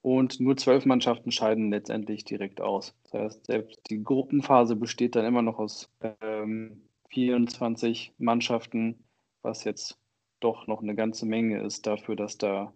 Und 0.02 0.40
nur 0.40 0.56
zwölf 0.56 0.86
Mannschaften 0.86 1.32
scheiden 1.32 1.72
letztendlich 1.72 2.24
direkt 2.24 2.62
aus. 2.62 2.96
Das 3.04 3.14
heißt, 3.14 3.46
selbst 3.48 3.82
die 3.90 4.04
Gruppenphase 4.04 4.76
besteht 4.76 5.16
dann 5.16 5.26
immer 5.26 5.42
noch 5.42 5.58
aus 5.58 5.90
ähm, 6.22 6.84
24 7.10 8.14
Mannschaften, 8.20 9.04
was 9.42 9.64
jetzt 9.64 10.00
doch 10.40 10.68
noch 10.68 10.82
eine 10.82 10.96
ganze 10.96 11.26
Menge 11.26 11.60
ist 11.62 11.88
dafür, 11.88 12.16
dass 12.16 12.38
da 12.38 12.72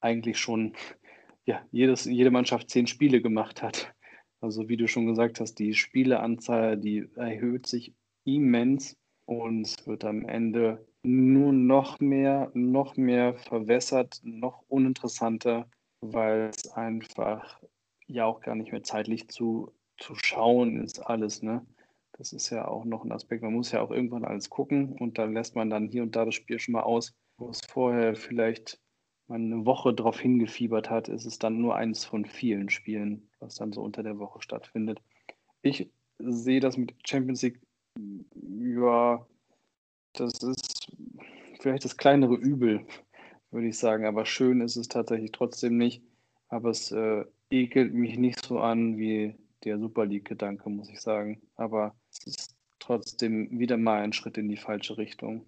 eigentlich 0.00 0.38
schon 0.38 0.74
ja, 1.44 1.62
jedes, 1.70 2.04
jede 2.04 2.30
Mannschaft 2.30 2.70
zehn 2.70 2.86
Spiele 2.86 3.20
gemacht 3.20 3.62
hat. 3.62 3.94
Also 4.40 4.68
wie 4.68 4.76
du 4.76 4.88
schon 4.88 5.06
gesagt 5.06 5.40
hast, 5.40 5.54
die 5.58 5.74
Spieleanzahl, 5.74 6.76
die 6.76 7.08
erhöht 7.16 7.66
sich 7.66 7.94
immens 8.24 8.96
und 9.26 9.74
wird 9.86 10.04
am 10.04 10.26
Ende 10.26 10.86
nur 11.02 11.52
noch 11.52 12.00
mehr, 12.00 12.50
noch 12.54 12.96
mehr 12.96 13.34
verwässert, 13.34 14.20
noch 14.22 14.64
uninteressanter 14.68 15.68
weil 16.12 16.50
es 16.54 16.70
einfach 16.72 17.60
ja 18.06 18.26
auch 18.26 18.40
gar 18.40 18.54
nicht 18.54 18.72
mehr 18.72 18.82
zeitlich 18.82 19.28
zu, 19.28 19.72
zu 19.96 20.14
schauen 20.16 20.82
ist, 20.82 21.00
alles, 21.00 21.42
ne? 21.42 21.64
Das 22.16 22.32
ist 22.32 22.50
ja 22.50 22.68
auch 22.68 22.84
noch 22.84 23.04
ein 23.04 23.10
Aspekt. 23.10 23.42
Man 23.42 23.54
muss 23.54 23.72
ja 23.72 23.80
auch 23.80 23.90
irgendwann 23.90 24.24
alles 24.24 24.48
gucken 24.48 24.92
und 24.92 25.18
dann 25.18 25.32
lässt 25.32 25.56
man 25.56 25.68
dann 25.68 25.88
hier 25.88 26.04
und 26.04 26.14
da 26.14 26.24
das 26.24 26.34
Spiel 26.34 26.60
schon 26.60 26.72
mal 26.72 26.82
aus, 26.82 27.12
wo 27.38 27.50
es 27.50 27.60
vorher 27.68 28.14
vielleicht 28.14 28.78
man 29.28 29.52
eine 29.52 29.66
Woche 29.66 29.94
drauf 29.94 30.20
hingefiebert 30.20 30.90
hat, 30.90 31.08
ist 31.08 31.24
es 31.24 31.38
dann 31.38 31.60
nur 31.60 31.76
eins 31.76 32.04
von 32.04 32.24
vielen 32.24 32.70
Spielen, 32.70 33.28
was 33.40 33.56
dann 33.56 33.72
so 33.72 33.82
unter 33.82 34.02
der 34.02 34.18
Woche 34.18 34.42
stattfindet. 34.42 35.00
Ich 35.62 35.90
sehe 36.18 36.60
das 36.60 36.76
mit 36.76 36.94
Champions 37.06 37.42
League, 37.42 37.60
ja, 38.42 39.26
das 40.14 40.32
ist 40.42 40.92
vielleicht 41.60 41.84
das 41.84 41.96
kleinere 41.96 42.34
Übel, 42.34 42.86
würde 43.50 43.68
ich 43.68 43.78
sagen. 43.78 44.06
Aber 44.06 44.26
schön 44.26 44.60
ist 44.60 44.76
es 44.76 44.88
tatsächlich 44.88 45.32
trotzdem 45.32 45.76
nicht. 45.76 46.02
Aber 46.48 46.70
es 46.70 46.92
äh, 46.92 47.24
ekelt 47.50 47.94
mich 47.94 48.18
nicht 48.18 48.44
so 48.44 48.58
an 48.60 48.98
wie 48.98 49.34
der 49.64 49.78
Super 49.78 50.06
League-Gedanke, 50.06 50.68
muss 50.68 50.90
ich 50.90 51.00
sagen. 51.00 51.40
Aber 51.56 51.94
es 52.10 52.26
ist 52.26 52.56
trotzdem 52.78 53.58
wieder 53.58 53.76
mal 53.76 54.02
ein 54.02 54.12
Schritt 54.12 54.38
in 54.38 54.48
die 54.48 54.56
falsche 54.56 54.98
Richtung. 54.98 55.46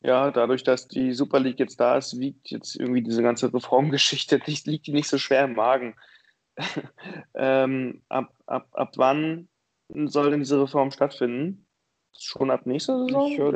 Ja, 0.00 0.30
dadurch, 0.30 0.62
dass 0.62 0.86
die 0.86 1.12
Super 1.12 1.40
League 1.40 1.58
jetzt 1.58 1.80
da 1.80 1.96
ist, 1.96 2.18
wiegt 2.20 2.50
jetzt 2.50 2.76
irgendwie 2.76 3.02
diese 3.02 3.22
ganze 3.22 3.52
Reformgeschichte, 3.52 4.40
nicht, 4.46 4.66
liegt 4.66 4.86
die 4.86 4.92
nicht 4.92 5.08
so 5.08 5.18
schwer 5.18 5.44
im 5.44 5.54
Magen. 5.54 5.96
ähm, 7.34 8.02
ab, 8.08 8.32
ab, 8.46 8.68
ab 8.72 8.92
wann 8.96 9.48
soll 9.88 10.30
denn 10.30 10.40
diese 10.40 10.60
Reform 10.60 10.90
stattfinden? 10.90 11.66
Schon 12.18 12.50
ab 12.50 12.66
nächster 12.66 12.98
Saison? 13.06 13.30
Ich 13.30 13.38
höre 13.38 13.52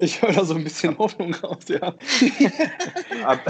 ich 0.00 0.22
höre 0.22 0.32
da 0.32 0.44
so 0.44 0.54
ein 0.54 0.62
bisschen 0.62 0.96
Hoffnung 0.96 1.34
raus, 1.34 1.64
ja. 1.66 1.80
ab, 3.24 3.40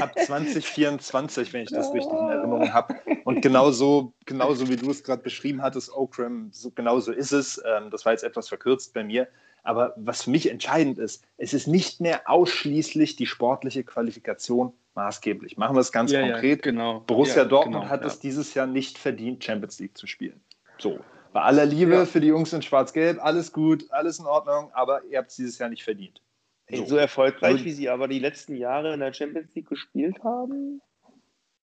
ab 0.00 0.18
2024, 0.18 1.52
wenn 1.52 1.62
ich 1.62 1.70
das 1.70 1.94
richtig 1.94 2.12
in 2.12 2.28
Erinnerung 2.28 2.72
habe. 2.72 2.96
Und 3.24 3.40
genauso, 3.40 4.14
genauso 4.24 4.68
wie 4.68 4.74
du 4.74 4.90
es 4.90 5.04
gerade 5.04 5.22
beschrieben 5.22 5.62
hattest, 5.62 5.92
Okram, 5.92 6.48
so, 6.50 6.72
genauso 6.72 7.12
ist 7.12 7.30
es. 7.30 7.62
Ähm, 7.64 7.90
das 7.90 8.04
war 8.04 8.12
jetzt 8.12 8.24
etwas 8.24 8.48
verkürzt 8.48 8.94
bei 8.94 9.04
mir. 9.04 9.28
Aber 9.66 9.94
was 9.96 10.22
für 10.22 10.30
mich 10.30 10.48
entscheidend 10.48 10.96
ist, 10.98 11.24
es 11.38 11.52
ist 11.52 11.66
nicht 11.66 12.00
mehr 12.00 12.30
ausschließlich 12.30 13.16
die 13.16 13.26
sportliche 13.26 13.82
Qualifikation 13.82 14.72
maßgeblich. 14.94 15.56
Machen 15.56 15.74
wir 15.74 15.80
es 15.80 15.90
ganz 15.90 16.12
ja, 16.12 16.20
konkret. 16.20 16.64
Ja, 16.64 16.70
genau. 16.70 17.00
Borussia 17.00 17.42
ja, 17.42 17.48
Dortmund 17.48 17.82
genau, 17.82 17.90
hat 17.90 18.04
es 18.04 18.20
dieses 18.20 18.54
Jahr 18.54 18.68
nicht 18.68 18.96
verdient, 18.96 19.42
Champions 19.42 19.80
League 19.80 19.98
zu 19.98 20.06
spielen. 20.06 20.40
So. 20.78 21.00
Bei 21.32 21.42
aller 21.42 21.66
Liebe 21.66 22.06
für 22.06 22.20
die 22.20 22.28
Jungs 22.28 22.52
in 22.52 22.62
Schwarz-Gelb, 22.62 23.18
alles 23.22 23.52
gut, 23.52 23.90
alles 23.90 24.20
in 24.20 24.26
Ordnung, 24.26 24.70
aber 24.72 25.04
ihr 25.10 25.18
habt 25.18 25.30
es 25.30 25.36
dieses 25.36 25.58
Jahr 25.58 25.68
nicht 25.68 25.82
verdient. 25.82 26.22
So, 26.70 26.86
so 26.86 26.96
erfolgreich, 26.96 27.64
wie 27.64 27.72
sie 27.72 27.88
aber 27.88 28.06
die 28.06 28.20
letzten 28.20 28.54
Jahre 28.54 28.94
in 28.94 29.00
der 29.00 29.12
Champions 29.12 29.52
League 29.54 29.68
gespielt 29.68 30.22
haben? 30.22 30.80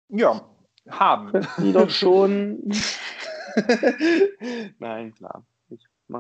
Ja, 0.09 0.47
haben. 0.89 1.47
Die 1.59 1.73
doch 1.73 1.91
schon. 1.91 2.73
Nein, 4.79 5.15
klar. 5.15 5.45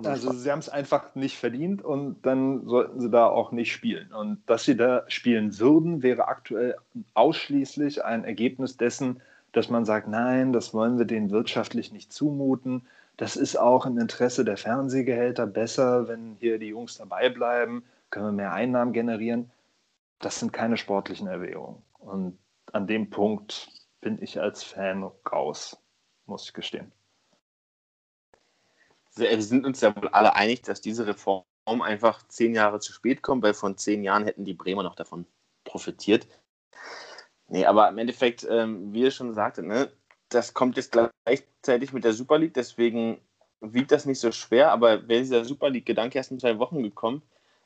Also 0.04 0.32
sie 0.32 0.50
haben 0.50 0.58
es 0.58 0.68
einfach 0.68 1.14
nicht 1.14 1.36
verdient 1.36 1.82
und 1.82 2.22
dann 2.22 2.66
sollten 2.66 3.00
sie 3.00 3.10
da 3.10 3.26
auch 3.26 3.52
nicht 3.52 3.72
spielen. 3.72 4.12
Und 4.12 4.42
dass 4.46 4.64
sie 4.64 4.76
da 4.76 5.04
spielen 5.08 5.58
würden, 5.58 6.02
wäre 6.02 6.28
aktuell 6.28 6.76
ausschließlich 7.14 8.04
ein 8.04 8.24
Ergebnis 8.24 8.76
dessen, 8.76 9.20
dass 9.52 9.68
man 9.68 9.84
sagt, 9.84 10.08
nein, 10.08 10.52
das 10.52 10.72
wollen 10.72 10.98
wir 10.98 11.04
denen 11.04 11.30
wirtschaftlich 11.30 11.92
nicht 11.92 12.12
zumuten. 12.12 12.86
Das 13.16 13.36
ist 13.36 13.56
auch 13.56 13.86
im 13.86 13.98
Interesse 13.98 14.44
der 14.44 14.56
Fernsehgehälter 14.56 15.46
besser, 15.46 16.08
wenn 16.08 16.36
hier 16.40 16.58
die 16.58 16.68
Jungs 16.68 16.96
dabei 16.96 17.28
bleiben, 17.28 17.84
können 18.10 18.26
wir 18.26 18.32
mehr 18.32 18.52
Einnahmen 18.52 18.92
generieren. 18.92 19.50
Das 20.20 20.40
sind 20.40 20.52
keine 20.52 20.76
sportlichen 20.76 21.26
Erwägungen. 21.26 21.82
Und 21.98 22.38
an 22.72 22.86
dem 22.86 23.10
Punkt 23.10 23.68
bin 24.00 24.20
ich 24.22 24.40
als 24.40 24.62
Fan 24.62 25.10
raus, 25.30 25.76
muss 26.26 26.44
ich 26.44 26.52
gestehen. 26.52 26.90
Wir 29.16 29.42
sind 29.42 29.66
uns 29.66 29.80
ja 29.80 29.94
wohl 29.94 30.08
alle 30.08 30.34
einig, 30.34 30.62
dass 30.62 30.80
diese 30.80 31.06
Reform 31.06 31.44
einfach 31.66 32.26
zehn 32.28 32.54
Jahre 32.54 32.80
zu 32.80 32.92
spät 32.92 33.22
kommt, 33.22 33.42
weil 33.42 33.54
von 33.54 33.76
zehn 33.76 34.02
Jahren 34.02 34.24
hätten 34.24 34.44
die 34.44 34.54
Bremer 34.54 34.82
noch 34.82 34.94
davon 34.94 35.26
profitiert. 35.64 36.26
Nee, 37.48 37.66
aber 37.66 37.88
im 37.88 37.98
Endeffekt, 37.98 38.46
ähm, 38.48 38.92
wie 38.92 39.02
ihr 39.02 39.10
schon 39.10 39.34
sagte, 39.34 39.62
ne, 39.62 39.92
das 40.30 40.54
kommt 40.54 40.76
jetzt 40.76 40.92
gleichzeitig 40.92 41.92
mit 41.92 42.04
der 42.04 42.14
Super 42.14 42.38
League, 42.38 42.54
deswegen 42.54 43.20
wiegt 43.60 43.92
das 43.92 44.06
nicht 44.06 44.20
so 44.20 44.32
schwer, 44.32 44.72
aber 44.72 45.06
wäre 45.08 45.20
dieser 45.20 45.44
Super 45.44 45.70
League-Gedanke 45.70 46.18
erst 46.18 46.30
in 46.30 46.40
zwei 46.40 46.58
Wochen 46.58 46.82
gekommen, 46.82 47.22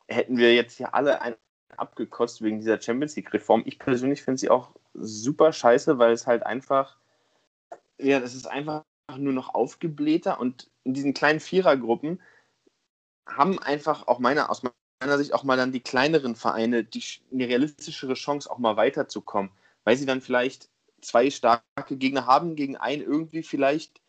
hätten 0.09 0.36
wir 0.39 0.55
jetzt 0.55 0.77
hier 0.77 0.94
alle 0.94 1.23
einen 1.23 1.36
abgekotzt 1.77 2.43
wegen 2.43 2.59
dieser 2.59 2.81
Champions 2.81 3.16
League-Reform. 3.16 3.62
Ich 3.66 3.78
persönlich 3.78 4.23
finde 4.23 4.39
sie 4.39 4.51
auch 4.51 4.70
super 4.94 5.52
scheiße, 5.52 5.98
weil 5.98 6.12
es 6.12 6.27
halt 6.27 6.44
einfach, 6.44 6.97
ja, 7.98 8.20
das 8.20 8.35
ist 8.35 8.47
einfach 8.47 8.85
nur 9.16 9.32
noch 9.32 9.54
aufgeblähter 9.54 10.40
und 10.40 10.68
in 10.84 10.94
diesen 10.94 11.14
kleinen 11.14 11.40
Vierergruppen 11.40 12.20
haben 13.26 13.58
einfach 13.58 14.08
auch 14.08 14.18
meiner, 14.18 14.50
aus 14.50 14.62
meiner 14.62 15.18
Sicht 15.18 15.32
auch 15.32 15.44
mal 15.44 15.56
dann 15.56 15.72
die 15.72 15.80
kleineren 15.80 16.34
Vereine 16.34 16.84
die, 16.84 17.02
eine 17.32 17.48
realistischere 17.48 18.14
Chance, 18.14 18.50
auch 18.50 18.58
mal 18.58 18.76
weiterzukommen, 18.76 19.50
weil 19.84 19.96
sie 19.96 20.06
dann 20.06 20.20
vielleicht 20.20 20.68
zwei 21.00 21.30
starke 21.30 21.96
Gegner 21.96 22.26
haben, 22.26 22.56
gegen 22.56 22.76
einen 22.76 23.02
irgendwie 23.02 23.42
vielleicht 23.42 24.00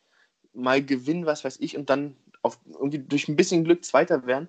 mal 0.54 0.84
gewinnen, 0.84 1.26
was 1.26 1.44
weiß 1.44 1.58
ich, 1.60 1.78
und 1.78 1.90
dann 1.90 2.16
auf, 2.42 2.60
irgendwie 2.66 3.00
durch 3.00 3.28
ein 3.28 3.36
bisschen 3.36 3.64
Glück 3.64 3.86
Zweiter 3.86 4.26
werden. 4.26 4.48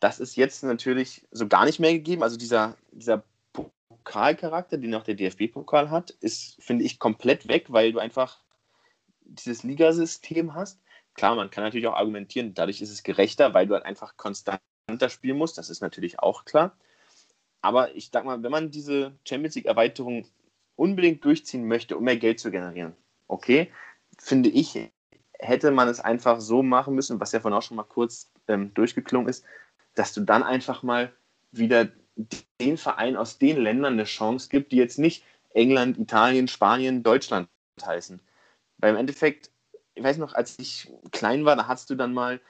Das 0.00 0.20
ist 0.20 0.36
jetzt 0.36 0.62
natürlich 0.62 1.26
so 1.30 1.46
gar 1.46 1.64
nicht 1.64 1.78
mehr 1.80 1.92
gegeben. 1.92 2.22
Also 2.22 2.36
dieser, 2.36 2.76
dieser 2.92 3.22
Pokalcharakter, 3.52 4.78
den 4.78 4.94
auch 4.94 5.04
der 5.04 5.14
DFB-Pokal 5.14 5.90
hat, 5.90 6.10
ist, 6.10 6.56
finde 6.62 6.84
ich, 6.84 6.98
komplett 6.98 7.48
weg, 7.48 7.66
weil 7.68 7.92
du 7.92 7.98
einfach 7.98 8.40
dieses 9.28 9.62
Ligasystem 9.62 10.54
hast. 10.54 10.80
Klar, 11.14 11.34
man 11.36 11.50
kann 11.50 11.64
natürlich 11.64 11.86
auch 11.86 11.96
argumentieren, 11.96 12.54
dadurch 12.54 12.80
ist 12.80 12.90
es 12.90 13.02
gerechter, 13.02 13.54
weil 13.54 13.66
du 13.66 13.74
halt 13.74 13.84
einfach 13.84 14.16
konstanter 14.16 14.60
spielen 15.08 15.38
musst. 15.38 15.58
Das 15.58 15.70
ist 15.70 15.80
natürlich 15.80 16.20
auch 16.20 16.44
klar. 16.44 16.76
Aber 17.60 17.94
ich 17.94 18.10
sag 18.12 18.24
mal, 18.24 18.42
wenn 18.42 18.52
man 18.52 18.70
diese 18.70 19.18
Champions 19.26 19.56
League-Erweiterung 19.56 20.26
unbedingt 20.76 21.24
durchziehen 21.24 21.66
möchte, 21.66 21.96
um 21.96 22.04
mehr 22.04 22.16
Geld 22.16 22.38
zu 22.38 22.50
generieren, 22.50 22.94
Okay, 23.28 23.70
finde 24.18 24.48
ich, 24.48 24.90
hätte 25.38 25.70
man 25.70 25.86
es 25.86 26.00
einfach 26.00 26.40
so 26.40 26.62
machen 26.62 26.94
müssen, 26.94 27.20
was 27.20 27.32
ja 27.32 27.40
von 27.40 27.52
auch 27.52 27.62
schon 27.62 27.76
mal 27.76 27.84
kurz 27.84 28.32
ähm, 28.48 28.72
durchgeklungen 28.74 29.28
ist, 29.28 29.44
dass 29.94 30.14
du 30.14 30.22
dann 30.22 30.42
einfach 30.42 30.82
mal 30.82 31.12
wieder 31.52 31.88
den 32.60 32.78
Verein 32.78 33.16
aus 33.16 33.38
den 33.38 33.58
Ländern 33.58 33.92
eine 33.92 34.04
Chance 34.04 34.48
gibt, 34.48 34.72
die 34.72 34.76
jetzt 34.76 34.98
nicht 34.98 35.24
England, 35.50 35.98
Italien, 35.98 36.48
Spanien, 36.48 37.02
Deutschland 37.02 37.48
heißen. 37.80 38.20
Weil 38.78 38.90
im 38.90 38.96
Endeffekt, 38.96 39.50
ich 39.94 40.02
weiß 40.02 40.18
noch, 40.18 40.34
als 40.34 40.58
ich 40.58 40.92
klein 41.12 41.44
war, 41.44 41.56
da 41.56 41.66
hast 41.66 41.90
du 41.90 41.94
dann 41.94 42.14
mal 42.14 42.40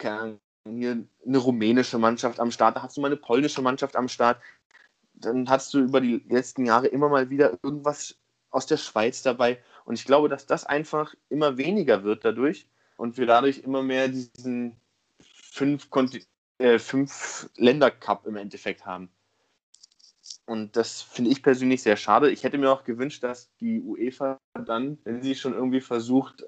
hier 0.00 1.06
eine 1.26 1.38
rumänische 1.38 1.98
Mannschaft 1.98 2.40
am 2.40 2.50
Start, 2.50 2.76
da 2.76 2.82
hast 2.82 2.96
du 2.96 3.00
mal 3.00 3.08
eine 3.08 3.16
polnische 3.16 3.62
Mannschaft 3.62 3.96
am 3.96 4.08
Start. 4.08 4.40
Dann 5.14 5.48
hast 5.48 5.72
du 5.72 5.78
über 5.78 6.00
die 6.00 6.22
letzten 6.28 6.66
Jahre 6.66 6.88
immer 6.88 7.08
mal 7.08 7.30
wieder 7.30 7.58
irgendwas 7.62 8.16
aus 8.50 8.66
der 8.66 8.76
Schweiz 8.76 9.22
dabei. 9.22 9.62
Und 9.84 9.94
ich 9.94 10.04
glaube, 10.04 10.28
dass 10.28 10.46
das 10.46 10.64
einfach 10.64 11.14
immer 11.28 11.56
weniger 11.56 12.04
wird 12.04 12.24
dadurch 12.24 12.68
und 12.96 13.16
wir 13.16 13.26
dadurch 13.26 13.58
immer 13.58 13.82
mehr 13.82 14.08
diesen 14.08 14.76
fünf, 15.20 15.88
äh, 16.58 16.78
fünf 16.78 17.48
Länder 17.56 17.90
Cup 17.90 18.26
im 18.26 18.36
Endeffekt 18.36 18.84
haben. 18.84 19.10
Und 20.46 20.76
das 20.76 21.02
finde 21.02 21.32
ich 21.32 21.42
persönlich 21.42 21.82
sehr 21.82 21.96
schade. 21.96 22.30
Ich 22.30 22.44
hätte 22.44 22.56
mir 22.56 22.70
auch 22.70 22.84
gewünscht, 22.84 23.22
dass 23.24 23.52
die 23.56 23.80
UEFA 23.80 24.38
dann, 24.54 24.98
wenn 25.04 25.20
sie 25.20 25.34
schon 25.34 25.54
irgendwie 25.54 25.80
versucht, 25.80 26.44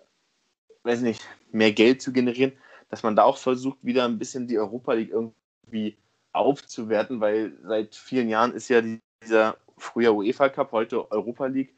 weiß 0.85 1.01
nicht, 1.01 1.21
mehr 1.51 1.73
Geld 1.73 2.01
zu 2.01 2.13
generieren, 2.13 2.53
dass 2.91 3.03
man 3.03 3.17
da 3.17 3.25
auch 3.25 3.37
versucht, 3.37 3.79
wieder 3.83 4.05
ein 4.05 4.19
bisschen 4.19 4.47
die 4.47 4.59
Europa 4.59 4.93
League 4.93 5.11
irgendwie 5.11 5.99
aufzuwerten, 6.33 7.21
weil 7.21 7.59
seit 7.65 7.97
vielen 7.97 8.29
Jahren 8.29 8.55
ist 8.55 8.69
ja 8.69 8.83
dieser 9.23 9.57
früher 9.77 10.15
UEFA 10.15 10.49
Cup, 10.49 10.71
heute 10.73 11.11
Europa 11.11 11.47
League, 11.47 11.75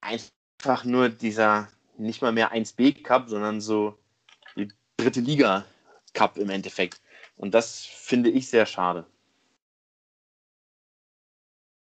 einfach 0.00 0.84
nur 0.84 1.08
dieser 1.08 1.68
nicht 1.96 2.20
mal 2.20 2.32
mehr 2.32 2.52
1B 2.52 3.02
Cup, 3.02 3.28
sondern 3.28 3.60
so 3.60 3.98
die 4.56 4.68
dritte 4.98 5.20
Liga 5.20 5.64
Cup 6.12 6.36
im 6.36 6.50
Endeffekt. 6.50 7.00
Und 7.36 7.54
das 7.54 7.84
finde 7.84 8.30
ich 8.30 8.48
sehr 8.48 8.66
schade. 8.66 9.06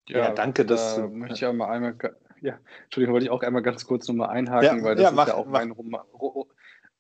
Ja, 0.08 0.20
ja 0.20 0.32
danke, 0.32 0.66
dass 0.66 0.96
da 0.96 1.08
möchte 1.08 1.36
ich 1.36 1.46
auch 1.46 1.54
mal 1.54 1.70
einmal, 1.70 1.96
ja, 2.42 2.60
Entschuldigung, 2.84 3.14
wollte 3.14 3.26
ich 3.26 3.32
auch 3.32 3.42
einmal 3.42 3.62
ganz 3.62 3.86
kurz 3.86 4.08
nochmal 4.08 4.30
einhaken, 4.30 4.80
ja, 4.80 4.84
weil 4.84 4.96
das 4.96 5.04
ja, 5.04 5.12
mach, 5.12 5.28
ist 5.28 5.34
ja 5.34 5.36
auch 5.36 5.48
mein, 5.48 5.72
Rom 5.72 5.96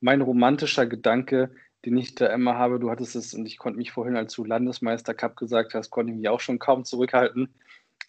mein 0.02 0.22
romantischer 0.22 0.86
Gedanke, 0.86 1.52
den 1.86 1.98
ich 1.98 2.16
da 2.16 2.28
immer 2.28 2.58
habe. 2.58 2.80
Du 2.80 2.90
hattest 2.90 3.16
es, 3.16 3.34
und 3.34 3.46
ich 3.46 3.58
konnte 3.58 3.78
mich 3.78 3.92
vorhin, 3.92 4.16
als 4.16 4.34
du 4.34 4.44
Landesmeister 4.44 5.14
Cup 5.14 5.36
gesagt 5.36 5.74
hast, 5.74 5.90
konnte 5.90 6.12
ich 6.12 6.18
mich 6.18 6.30
auch 6.30 6.40
schon 6.40 6.60
kaum 6.60 6.84
zurückhalten. 6.84 7.54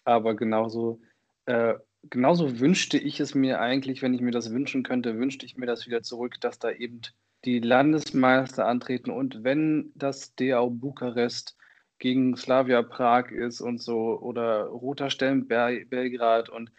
Aber 0.03 0.35
genauso, 0.35 1.01
äh, 1.45 1.75
genauso 2.09 2.59
wünschte 2.59 2.97
ich 2.97 3.19
es 3.19 3.35
mir 3.35 3.59
eigentlich, 3.59 4.01
wenn 4.01 4.13
ich 4.13 4.21
mir 4.21 4.31
das 4.31 4.51
wünschen 4.51 4.83
könnte, 4.83 5.17
wünschte 5.17 5.45
ich 5.45 5.57
mir 5.57 5.65
das 5.65 5.85
wieder 5.85 6.01
zurück, 6.03 6.39
dass 6.39 6.59
da 6.59 6.71
eben 6.71 7.01
die 7.45 7.59
Landesmeister 7.59 8.65
antreten 8.65 9.11
und 9.11 9.43
wenn 9.43 9.91
das 9.95 10.35
DAO 10.35 10.69
Bukarest 10.69 11.56
gegen 11.99 12.35
Slavia 12.35 12.81
Prag 12.83 13.31
ist 13.31 13.61
und 13.61 13.81
so 13.81 14.19
oder 14.19 14.65
Roter 14.65 15.09
Stern 15.09 15.47
Belgrad 15.47 16.49
und 16.49 16.71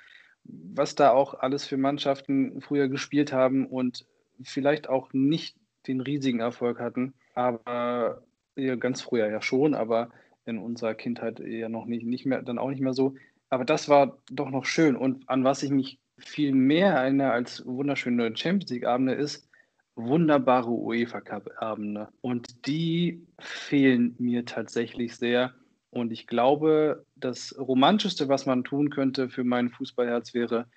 was 0.45 0.95
da 0.95 1.11
auch 1.11 1.35
alles 1.35 1.67
für 1.67 1.77
Mannschaften 1.77 2.61
früher 2.61 2.89
gespielt 2.89 3.33
haben 3.33 3.67
und 3.67 4.07
vielleicht 4.43 4.89
auch 4.89 5.13
nicht 5.13 5.57
den 5.87 6.01
riesigen 6.01 6.41
Erfolg 6.41 6.79
hatten, 6.79 7.15
aber 7.35 8.23
ja, 8.57 8.77
ganz 8.77 9.01
früher 9.03 9.29
ja 9.29 9.41
schon, 9.41 9.75
aber 9.75 10.11
in 10.45 10.59
unserer 10.59 10.95
Kindheit 10.95 11.41
eher 11.41 11.69
noch 11.69 11.87
nicht, 11.87 12.07
nicht 12.07 12.27
mehr, 12.27 12.43
dann 12.43 12.59
auch 12.59 12.71
nicht 12.71 12.81
mehr 12.81 12.95
so. 12.95 13.15
Aber 13.51 13.65
das 13.65 13.89
war 13.89 14.19
doch 14.31 14.51
noch 14.51 14.65
schön. 14.65 14.97
Und 14.97 15.29
an 15.29 15.45
was 15.45 15.63
ich 15.63 15.71
mich 15.71 15.99
viel 16.19 16.53
mehr 16.53 16.93
erinnere 16.93 17.31
als 17.31 17.65
wunderschöne 17.65 18.35
Champions 18.37 18.71
League-Abende 18.71 19.15
ist, 19.15 19.48
wunderbare 19.99 20.71
UEFA 20.71 21.21
Cup-Abende. 21.21 22.09
Und 22.21 22.67
die 22.67 23.27
fehlen 23.39 24.15
mir 24.19 24.45
tatsächlich 24.45 25.17
sehr. 25.17 25.55
Und 25.91 26.13
ich 26.13 26.27
glaube, 26.27 27.05
das 27.17 27.55
Romantischste, 27.59 28.29
was 28.29 28.47
man 28.47 28.65
tun 28.65 28.91
könnte 28.91 29.29
für 29.29 29.45
mein 29.45 29.71
Fußballherz, 29.71 30.35
wäre, 30.35 30.69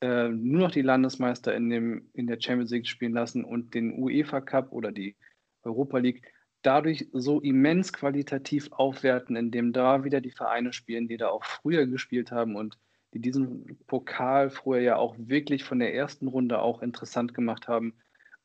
äh, 0.00 0.28
nur 0.28 0.60
noch 0.60 0.70
die 0.70 0.82
Landesmeister 0.82 1.54
in, 1.54 1.70
dem, 1.70 2.08
in 2.14 2.26
der 2.26 2.40
Champions 2.40 2.70
League 2.70 2.86
spielen 2.86 3.12
lassen 3.12 3.44
und 3.44 3.74
den 3.74 3.98
UEFA 3.98 4.40
Cup 4.40 4.72
oder 4.72 4.92
die 4.92 5.16
Europa 5.62 5.98
League 5.98 6.22
dadurch 6.62 7.08
so 7.12 7.40
immens 7.40 7.92
qualitativ 7.92 8.70
aufwerten, 8.72 9.36
indem 9.36 9.72
da 9.72 10.04
wieder 10.04 10.20
die 10.20 10.30
Vereine 10.30 10.72
spielen, 10.72 11.08
die 11.08 11.16
da 11.16 11.28
auch 11.28 11.44
früher 11.44 11.86
gespielt 11.86 12.30
haben 12.30 12.56
und 12.56 12.78
die 13.14 13.20
diesen 13.20 13.78
Pokal 13.86 14.50
früher 14.50 14.80
ja 14.80 14.96
auch 14.96 15.16
wirklich 15.18 15.64
von 15.64 15.78
der 15.78 15.94
ersten 15.94 16.28
Runde 16.28 16.60
auch 16.60 16.82
interessant 16.82 17.32
gemacht 17.34 17.68
haben 17.68 17.94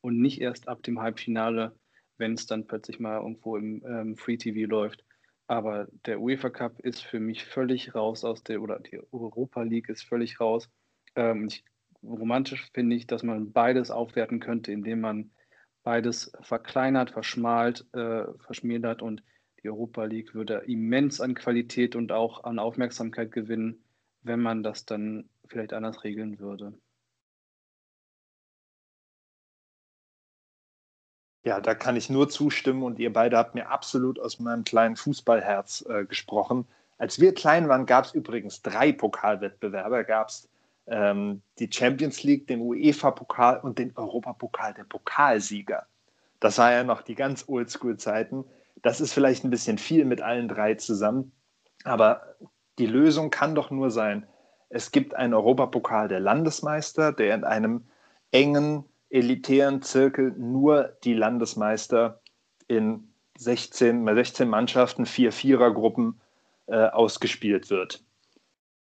und 0.04 0.20
nicht 0.20 0.42
erst 0.42 0.68
ab 0.68 0.82
dem 0.82 1.00
Halbfinale, 1.00 1.74
wenn 2.18 2.34
es 2.34 2.44
dann 2.44 2.66
plötzlich 2.66 3.00
mal 3.00 3.22
irgendwo 3.22 3.56
im 3.56 3.82
ähm, 3.86 4.16
Free 4.18 4.36
TV 4.36 4.68
läuft. 4.68 5.02
Aber 5.46 5.88
der 6.04 6.20
UEFA 6.20 6.50
Cup 6.50 6.78
ist 6.80 7.02
für 7.02 7.20
mich 7.20 7.46
völlig 7.46 7.94
raus 7.94 8.22
aus 8.22 8.42
der, 8.44 8.60
oder 8.60 8.80
die 8.80 9.00
Europa 9.12 9.62
League 9.62 9.88
ist 9.88 10.02
völlig 10.02 10.40
raus. 10.40 10.68
Ähm, 11.16 11.46
ich, 11.46 11.64
romantisch 12.02 12.70
finde 12.74 12.96
ich, 12.96 13.06
dass 13.06 13.22
man 13.22 13.52
beides 13.52 13.90
aufwerten 13.90 14.40
könnte, 14.40 14.72
indem 14.72 15.00
man 15.00 15.30
beides 15.84 16.32
verkleinert, 16.42 17.10
verschmalt, 17.10 17.86
äh, 17.94 18.24
verschmälert 18.40 19.00
und 19.00 19.22
die 19.62 19.70
Europa 19.70 20.04
League 20.04 20.34
würde 20.34 20.64
immens 20.66 21.22
an 21.22 21.34
Qualität 21.34 21.96
und 21.96 22.12
auch 22.12 22.44
an 22.44 22.58
Aufmerksamkeit 22.58 23.32
gewinnen, 23.32 23.82
wenn 24.20 24.40
man 24.40 24.62
das 24.62 24.84
dann 24.84 25.30
vielleicht 25.46 25.72
anders 25.72 26.04
regeln 26.04 26.38
würde. 26.38 26.74
Ja, 31.44 31.60
da 31.60 31.74
kann 31.74 31.96
ich 31.96 32.08
nur 32.08 32.28
zustimmen 32.28 32.82
und 32.82 32.98
ihr 32.98 33.12
beide 33.12 33.36
habt 33.36 33.54
mir 33.54 33.68
absolut 33.68 34.18
aus 34.18 34.40
meinem 34.40 34.64
kleinen 34.64 34.96
Fußballherz 34.96 35.84
äh, 35.88 36.04
gesprochen. 36.06 36.66
Als 36.96 37.20
wir 37.20 37.34
klein 37.34 37.68
waren, 37.68 37.84
gab 37.86 38.06
es 38.06 38.14
übrigens 38.14 38.62
drei 38.62 38.92
Pokalwettbewerbe. 38.92 40.04
Gab 40.04 40.28
es 40.28 40.48
ähm, 40.86 41.42
die 41.58 41.70
Champions 41.70 42.22
League, 42.22 42.46
den 42.46 42.60
UEFA-Pokal 42.60 43.60
und 43.60 43.78
den 43.78 43.94
Europapokal 43.96 44.72
der 44.72 44.84
Pokalsieger. 44.84 45.86
Das 46.40 46.58
war 46.58 46.72
ja 46.72 46.82
noch 46.82 47.02
die 47.02 47.14
ganz 47.14 47.44
Oldschool-Zeiten. 47.46 48.44
Das 48.82 49.00
ist 49.00 49.12
vielleicht 49.12 49.44
ein 49.44 49.50
bisschen 49.50 49.78
viel 49.78 50.04
mit 50.04 50.20
allen 50.20 50.48
drei 50.48 50.74
zusammen, 50.74 51.32
aber 51.84 52.36
die 52.78 52.86
Lösung 52.86 53.30
kann 53.30 53.54
doch 53.54 53.70
nur 53.70 53.90
sein, 53.90 54.26
es 54.68 54.90
gibt 54.90 55.14
einen 55.14 55.34
Europapokal 55.34 56.08
der 56.08 56.20
Landesmeister, 56.20 57.12
der 57.12 57.34
in 57.34 57.44
einem 57.44 57.84
engen 58.30 58.84
elitären 59.14 59.80
Zirkel 59.80 60.32
nur 60.36 60.96
die 61.04 61.14
Landesmeister 61.14 62.20
in 62.66 63.08
16, 63.38 64.04
16 64.04 64.48
Mannschaften, 64.48 65.06
vier 65.06 65.30
Vierergruppen 65.30 66.20
äh, 66.66 66.88
ausgespielt 66.88 67.70
wird. 67.70 68.02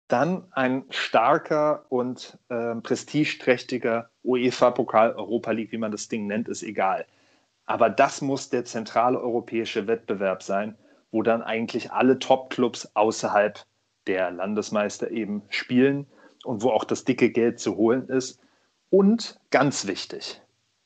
Dann 0.07 0.45
ein 0.51 0.85
starker 0.89 1.85
und 1.89 2.37
äh, 2.47 2.75
prestigeträchtiger 2.75 4.09
UEFA-Pokal, 4.23 5.13
Europa 5.13 5.51
League, 5.51 5.73
wie 5.73 5.77
man 5.77 5.91
das 5.91 6.07
Ding 6.07 6.27
nennt, 6.27 6.47
ist 6.47 6.63
egal. 6.63 7.05
Aber 7.65 7.89
das 7.89 8.21
muss 8.21 8.49
der 8.49 8.63
zentrale 8.63 9.19
europäische 9.19 9.87
Wettbewerb 9.87 10.41
sein, 10.41 10.77
wo 11.11 11.21
dann 11.21 11.41
eigentlich 11.41 11.91
alle 11.91 12.19
Top-Clubs 12.19 12.91
außerhalb 12.93 13.65
der 14.07 14.31
Landesmeister 14.31 15.11
eben 15.11 15.43
spielen 15.49 16.07
und 16.45 16.63
wo 16.63 16.69
auch 16.69 16.85
das 16.85 17.03
dicke 17.03 17.29
Geld 17.29 17.59
zu 17.59 17.75
holen 17.75 18.07
ist. 18.07 18.39
Und 18.93 19.39
ganz 19.49 19.87
wichtig, 19.87 20.39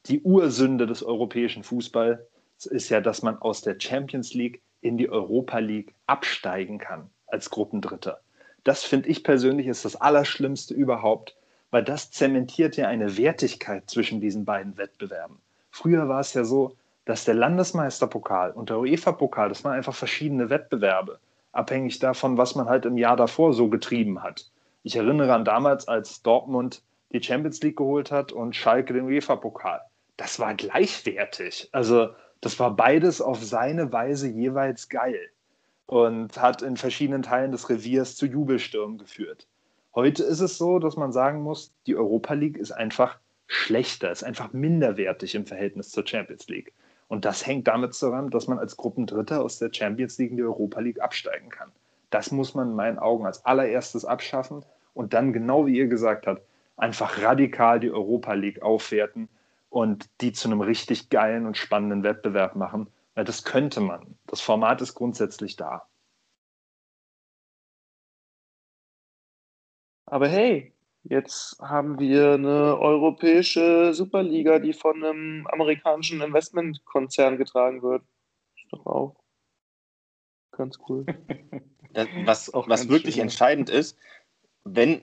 die 0.05 0.21
Ursünde 0.21 0.87
des 0.87 1.03
europäischen 1.03 1.61
Fußballs 1.61 2.65
ist 2.67 2.87
ja, 2.87 3.01
dass 3.01 3.21
man 3.21 3.37
aus 3.39 3.63
der 3.63 3.75
Champions 3.77 4.33
League 4.33 4.61
in 4.79 4.97
die 4.97 5.09
Europa 5.09 5.59
League 5.59 5.93
absteigen 6.05 6.77
kann 6.77 7.09
als 7.27 7.49
Gruppendritter. 7.49 8.21
Das 8.63 8.85
finde 8.85 9.09
ich 9.09 9.25
persönlich 9.25 9.67
ist 9.67 9.83
das 9.83 9.97
Allerschlimmste 9.97 10.73
überhaupt, 10.73 11.35
weil 11.69 11.83
das 11.83 12.09
zementiert 12.09 12.77
ja 12.77 12.87
eine 12.87 13.17
Wertigkeit 13.17 13.89
zwischen 13.89 14.21
diesen 14.21 14.45
beiden 14.45 14.77
Wettbewerben. 14.77 15.39
Früher 15.69 16.07
war 16.07 16.21
es 16.21 16.33
ja 16.33 16.45
so, 16.45 16.77
dass 17.03 17.25
der 17.25 17.33
Landesmeisterpokal 17.33 18.51
und 18.51 18.69
der 18.69 18.79
UEFA-Pokal, 18.79 19.49
das 19.49 19.65
waren 19.65 19.73
einfach 19.73 19.95
verschiedene 19.95 20.49
Wettbewerbe, 20.49 21.19
abhängig 21.51 21.99
davon, 21.99 22.37
was 22.37 22.55
man 22.55 22.69
halt 22.69 22.85
im 22.85 22.97
Jahr 22.97 23.17
davor 23.17 23.51
so 23.51 23.67
getrieben 23.67 24.23
hat. 24.23 24.49
Ich 24.83 24.95
erinnere 24.95 25.33
an 25.33 25.43
damals, 25.43 25.89
als 25.89 26.21
Dortmund 26.21 26.81
die 27.11 27.23
Champions 27.23 27.61
League 27.61 27.77
geholt 27.77 28.11
hat 28.11 28.31
und 28.31 28.55
Schalke 28.55 28.93
den 28.93 29.05
UEFA-Pokal. 29.05 29.81
Das 30.17 30.39
war 30.39 30.53
gleichwertig. 30.55 31.69
Also 31.71 32.09
das 32.41 32.59
war 32.59 32.75
beides 32.75 33.21
auf 33.21 33.43
seine 33.43 33.91
Weise 33.91 34.27
jeweils 34.27 34.89
geil 34.89 35.29
und 35.85 36.39
hat 36.39 36.61
in 36.61 36.77
verschiedenen 36.77 37.23
Teilen 37.23 37.51
des 37.51 37.69
Reviers 37.69 38.15
zu 38.15 38.25
Jubelstürmen 38.25 38.97
geführt. 38.97 39.47
Heute 39.95 40.23
ist 40.23 40.41
es 40.41 40.57
so, 40.57 40.79
dass 40.79 40.95
man 40.95 41.11
sagen 41.11 41.41
muss, 41.41 41.73
die 41.87 41.95
Europa 41.95 42.33
League 42.33 42.57
ist 42.57 42.71
einfach 42.71 43.17
schlechter, 43.47 44.11
ist 44.11 44.23
einfach 44.23 44.53
minderwertig 44.53 45.33
im 45.33 45.45
Verhältnis 45.45 45.89
zur 45.89 46.05
Champions 46.05 46.47
League. 46.49 46.73
Und 47.07 47.23
das 47.23 47.47
hängt 47.47 47.67
damit 47.67 47.93
zusammen, 47.93 48.29
dass 48.29 48.47
man 48.47 48.59
als 48.59 48.75
Gruppendritter 48.75 49.41
aus 49.41 49.59
der 49.59 49.73
Champions 49.73 50.17
League 50.17 50.31
in 50.31 50.37
die 50.37 50.43
Europa 50.43 50.81
League 50.81 51.01
absteigen 51.01 51.49
kann. 51.49 51.71
Das 52.09 52.31
muss 52.31 52.53
man 52.53 52.69
in 52.69 52.75
meinen 52.75 52.99
Augen 52.99 53.25
als 53.25 53.45
allererstes 53.45 54.05
abschaffen 54.05 54.63
und 54.93 55.13
dann, 55.13 55.33
genau 55.33 55.65
wie 55.65 55.77
ihr 55.77 55.87
gesagt 55.87 56.27
habt, 56.27 56.41
einfach 56.77 57.21
radikal 57.21 57.79
die 57.79 57.91
Europa 57.91 58.33
League 58.33 58.61
aufwerten 58.61 59.29
und 59.69 60.09
die 60.21 60.31
zu 60.31 60.47
einem 60.47 60.61
richtig 60.61 61.09
geilen 61.09 61.45
und 61.45 61.57
spannenden 61.57 62.03
Wettbewerb 62.03 62.55
machen. 62.55 62.89
Weil 63.15 63.25
das 63.25 63.43
könnte 63.43 63.81
man. 63.81 64.17
Das 64.27 64.41
Format 64.41 64.81
ist 64.81 64.93
grundsätzlich 64.93 65.55
da. 65.55 65.87
Aber 70.05 70.27
hey, 70.27 70.73
jetzt 71.03 71.59
haben 71.59 71.99
wir 71.99 72.35
eine 72.35 72.79
europäische 72.79 73.93
Superliga, 73.93 74.59
die 74.59 74.73
von 74.73 75.03
einem 75.03 75.47
amerikanischen 75.47 76.21
Investmentkonzern 76.21 77.37
getragen 77.37 77.81
wird. 77.81 78.03
Ist 78.55 78.71
doch 78.71 78.85
auch 78.85 79.15
ganz 80.51 80.77
cool. 80.87 81.05
was 82.25 82.51
was 82.53 82.89
wirklich 82.89 83.15
schön. 83.15 83.23
entscheidend 83.23 83.69
ist, 83.69 83.97
wenn, 84.63 85.01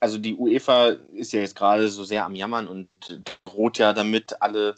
also 0.00 0.18
die 0.18 0.34
UEFA 0.34 0.88
ist 1.12 1.32
ja 1.32 1.40
jetzt 1.40 1.56
gerade 1.56 1.88
so 1.88 2.04
sehr 2.04 2.24
am 2.24 2.34
Jammern 2.34 2.68
und 2.68 2.88
droht 3.44 3.78
ja 3.78 3.92
damit, 3.92 4.40
alle 4.42 4.74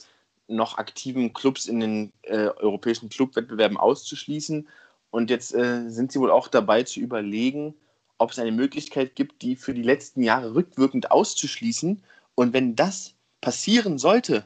noch 0.49 0.79
aktiven 0.79 1.33
Clubs 1.33 1.67
in 1.67 1.81
den 1.81 2.13
äh, 2.23 2.49
europäischen 2.49 3.09
Clubwettbewerben 3.09 3.77
auszuschließen. 3.77 4.69
Und 5.11 5.31
jetzt 5.31 5.55
äh, 5.55 5.89
sind 5.89 6.13
sie 6.13 6.21
wohl 6.21 6.31
auch 6.31 6.49
dabei 6.49 6.83
zu 6.83 7.01
überlegen, 7.01 7.75
ob 8.19 8.31
es 8.31 8.39
eine 8.39 8.53
Möglichkeit 8.53 9.15
gibt, 9.15 9.43
die 9.43 9.57
für 9.57 9.75
die 9.75 9.83
letzten 9.83 10.23
Jahre 10.23 10.55
rückwirkend 10.55 11.11
auszuschließen. 11.11 12.03
Und 12.35 12.53
wenn 12.53 12.77
das 12.77 13.15
passieren 13.41 13.99
sollte, 13.99 14.45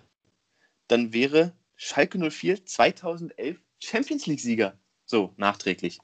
dann 0.88 1.12
wäre 1.12 1.52
Schalke 1.76 2.18
04 2.18 2.64
2011 2.64 3.58
Champions 3.78 4.26
League-Sieger. 4.26 4.74
So, 5.06 5.32
nachträglich. 5.36 5.98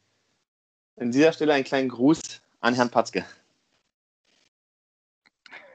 An 0.96 1.12
dieser 1.12 1.32
Stelle 1.32 1.54
einen 1.54 1.64
kleinen 1.64 1.88
Gruß 1.88 2.20
an 2.60 2.74
Herrn 2.74 2.90
Patzke. 2.90 3.24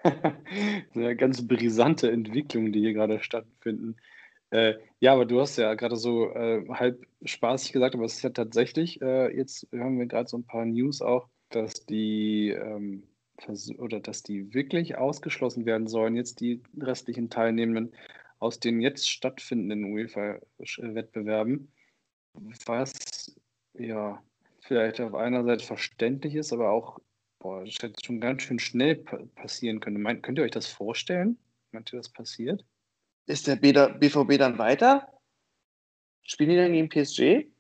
Eine 0.96 1.16
ganz 1.16 1.48
brisante 1.48 2.12
Entwicklung, 2.12 2.72
die 2.72 2.80
hier 2.80 2.94
gerade 2.94 3.22
stattfinden. 3.22 3.96
Äh, 4.52 4.76
ja, 5.00 5.14
aber 5.14 5.26
du 5.26 5.40
hast 5.40 5.58
ja 5.58 5.74
gerade 5.76 5.96
so 5.96 6.32
äh, 6.32 6.68
halb 6.70 7.06
spaßig 7.24 7.72
gesagt, 7.72 7.96
aber 7.96 8.06
es 8.06 8.16
ist 8.16 8.24
ja 8.24 8.32
tatsächlich, 8.32 9.02
äh, 9.02 9.36
jetzt 9.36 9.68
haben 9.74 9.98
wir 9.98 10.08
gerade 10.08 10.28
so 10.28 10.38
ein 10.38 10.46
paar 10.46 10.66
News 10.66 11.02
auch, 11.02 11.30
dass 11.50 11.86
die 11.86 12.50
ähm, 12.50 13.04
oder 13.78 14.00
dass 14.00 14.24
die 14.24 14.54
wirklich 14.54 14.98
ausgeschlossen 14.98 15.66
werden 15.66 15.88
sollen, 15.88 16.16
jetzt 16.16 16.42
die 16.42 16.62
restlichen 16.78 17.30
Teilnehmenden 17.30 17.96
aus 18.40 18.60
den 18.60 18.82
jetzt 18.82 19.10
stattfindenden 19.10 19.86
UEFA-Wettbewerben. 19.86 21.72
Was 22.66 23.36
ja 23.74 24.22
vielleicht 24.62 25.02
auf 25.02 25.14
einer 25.16 25.44
Seite 25.44 25.66
verständlich 25.66 26.36
ist, 26.36 26.54
aber 26.54 26.72
auch, 26.72 27.00
boah, 27.42 27.66
das 27.66 27.76
hätte 27.82 28.04
schon 28.06 28.22
ganz 28.22 28.44
schön 28.44 28.60
schnell 28.60 28.96
passieren 28.96 29.80
können. 29.80 30.02
Meint, 30.02 30.24
könnt 30.24 30.38
ihr 30.38 30.44
euch 30.44 30.52
das 30.52 30.68
vorstellen? 30.68 31.38
Meint 31.72 31.92
ihr, 31.92 31.98
das 31.98 32.10
passiert? 32.10 32.64
Ist 33.26 33.48
der 33.48 33.56
BVB 33.56 34.38
dann 34.38 34.58
weiter? 34.58 35.08
Spielen 36.24 36.50
die 36.52 36.56
dann 36.56 36.74
gegen 36.74 36.90
PSG? 36.90 37.52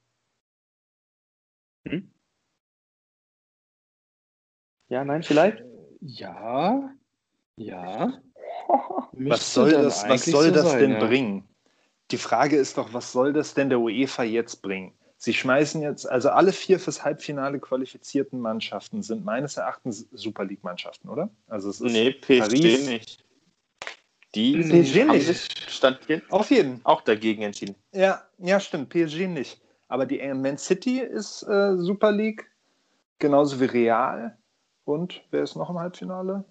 Hm? 1.87 2.11
Ja, 4.89 5.03
nein, 5.03 5.23
vielleicht? 5.23 5.63
Ja, 6.01 6.93
ja. 7.55 8.21
Was 9.13 9.53
soll 9.53 9.71
das, 9.71 10.07
was 10.07 10.25
soll 10.25 10.47
so 10.47 10.53
das 10.53 10.71
sein, 10.71 10.79
denn 10.79 10.91
ja. 10.91 11.05
bringen? 11.05 11.47
Die 12.11 12.17
Frage 12.17 12.57
ist 12.57 12.77
doch, 12.77 12.93
was 12.93 13.11
soll 13.11 13.33
das 13.33 13.53
denn 13.53 13.69
der 13.69 13.79
UEFA 13.79 14.23
jetzt 14.23 14.61
bringen? 14.61 14.93
Sie 15.23 15.35
schmeißen 15.35 15.83
jetzt, 15.83 16.09
also 16.09 16.29
alle 16.29 16.51
vier 16.51 16.79
fürs 16.79 17.03
Halbfinale 17.03 17.59
qualifizierten 17.59 18.39
Mannschaften 18.39 19.03
sind 19.03 19.23
meines 19.23 19.55
Erachtens 19.55 20.07
Super 20.13 20.45
League-Mannschaften, 20.45 21.09
oder? 21.09 21.29
Also 21.45 21.69
es 21.69 21.79
ist 21.79 21.91
nee, 21.91 22.09
PSG 22.09 22.39
Paris. 22.39 22.87
nicht. 22.87 23.23
Die 24.33 24.57
PSG 24.57 25.05
nicht. 25.05 25.69
Stand 25.69 25.99
hier 26.07 26.23
Auf 26.29 26.49
jeden. 26.49 26.81
Auch 26.85 27.01
dagegen 27.01 27.43
entschieden. 27.43 27.75
Ja, 27.91 28.25
ja, 28.39 28.59
stimmt. 28.59 28.89
PSG 28.89 29.27
nicht. 29.27 29.61
Aber 29.89 30.07
die 30.07 30.17
Man 30.33 30.57
City 30.57 31.01
ist 31.01 31.43
äh, 31.43 31.77
Super 31.77 32.11
League, 32.11 32.49
genauso 33.19 33.59
wie 33.59 33.65
Real. 33.65 34.35
Und 34.85 35.21
wer 35.29 35.43
ist 35.43 35.55
noch 35.55 35.69
im 35.69 35.77
Halbfinale? 35.77 36.45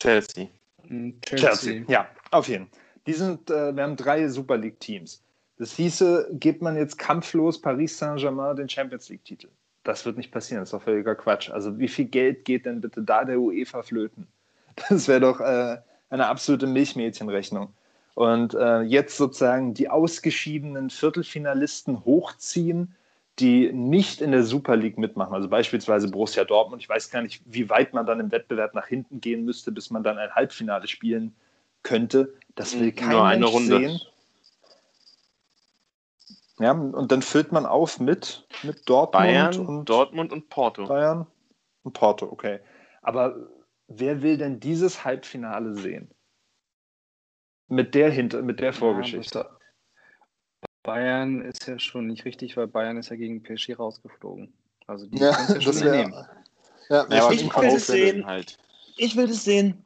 Chelsea. 0.00 0.48
Hm, 0.86 1.20
Chelsea. 1.20 1.50
Chelsea. 1.50 1.84
Ja, 1.88 2.08
auf 2.30 2.48
jeden. 2.48 2.70
Die 3.06 3.12
sind, 3.12 3.50
äh, 3.50 3.76
wir 3.76 3.82
haben 3.82 3.96
drei 3.96 4.26
Super 4.28 4.56
League-Teams. 4.56 5.22
Das 5.60 5.76
hieße, 5.76 6.30
gibt 6.32 6.62
man 6.62 6.74
jetzt 6.74 6.96
kampflos 6.96 7.60
Paris 7.60 7.98
Saint-Germain 7.98 8.56
den 8.56 8.66
Champions 8.66 9.10
League-Titel. 9.10 9.48
Das 9.84 10.06
wird 10.06 10.16
nicht 10.16 10.32
passieren, 10.32 10.62
das 10.62 10.70
ist 10.70 10.72
doch 10.72 10.80
völliger 10.80 11.14
Quatsch. 11.14 11.50
Also 11.50 11.78
wie 11.78 11.88
viel 11.88 12.06
Geld 12.06 12.46
geht 12.46 12.64
denn 12.64 12.80
bitte 12.80 13.02
da 13.02 13.26
der 13.26 13.38
UEFA 13.38 13.82
flöten? 13.82 14.26
Das 14.88 15.06
wäre 15.06 15.20
doch 15.20 15.40
äh, 15.40 15.76
eine 16.08 16.26
absolute 16.28 16.66
Milchmädchenrechnung. 16.66 17.74
Und 18.14 18.54
äh, 18.54 18.80
jetzt 18.80 19.18
sozusagen 19.18 19.74
die 19.74 19.90
ausgeschiedenen 19.90 20.88
Viertelfinalisten 20.88 22.06
hochziehen, 22.06 22.94
die 23.38 23.70
nicht 23.70 24.22
in 24.22 24.32
der 24.32 24.44
Super 24.44 24.76
League 24.76 24.96
mitmachen. 24.96 25.34
Also 25.34 25.50
beispielsweise 25.50 26.08
Borussia 26.08 26.44
Dortmund. 26.44 26.80
Ich 26.80 26.88
weiß 26.88 27.10
gar 27.10 27.20
nicht, 27.20 27.42
wie 27.44 27.68
weit 27.68 27.92
man 27.92 28.06
dann 28.06 28.18
im 28.20 28.32
Wettbewerb 28.32 28.74
nach 28.74 28.86
hinten 28.86 29.20
gehen 29.20 29.44
müsste, 29.44 29.72
bis 29.72 29.90
man 29.90 30.02
dann 30.02 30.16
ein 30.16 30.34
Halbfinale 30.34 30.88
spielen 30.88 31.34
könnte. 31.82 32.32
Das 32.54 32.80
will 32.80 32.92
keiner 32.92 33.12
Nur 33.12 33.26
eine 33.26 33.44
Runde. 33.44 33.78
sehen. 33.78 34.00
Ja, 36.60 36.72
und 36.72 37.10
dann 37.10 37.22
füllt 37.22 37.52
man 37.52 37.64
auf 37.64 38.00
mit, 38.00 38.46
mit 38.62 38.86
Dortmund 38.88 39.12
Bayern, 39.12 39.66
und 39.66 39.88
Dortmund 39.88 40.30
und 40.30 40.50
Porto. 40.50 40.86
Bayern 40.86 41.26
und 41.84 41.92
Porto, 41.94 42.26
okay. 42.26 42.60
Aber 43.00 43.48
wer 43.88 44.20
will 44.20 44.36
denn 44.36 44.60
dieses 44.60 45.02
Halbfinale 45.02 45.74
sehen? 45.74 46.10
Mit 47.68 47.94
der 47.94 48.10
Hinter 48.10 48.42
mit 48.42 48.60
der 48.60 48.74
Vorgeschichte. 48.74 49.38
Ja, 49.38 49.58
Bayern 50.82 51.40
ist 51.40 51.66
ja 51.66 51.78
schon 51.78 52.06
nicht 52.06 52.26
richtig, 52.26 52.58
weil 52.58 52.66
Bayern 52.66 52.98
ist 52.98 53.08
ja 53.08 53.16
gegen 53.16 53.42
PSG 53.42 53.78
rausgeflogen. 53.78 54.52
Also 54.86 55.06
die 55.06 55.18
ja, 55.18 55.30
ja 55.30 55.60
schon 55.62 55.80
wär, 55.80 55.92
nehmen. 55.92 56.12
Ja, 56.90 57.06
ja 57.08 57.30
ich 57.30 57.56
will 57.56 57.74
es 57.74 57.86
sehen. 57.86 58.26
Halt. 58.26 58.58
Ich 58.96 59.16
will 59.16 59.30
es 59.30 59.44
sehen. 59.44 59.82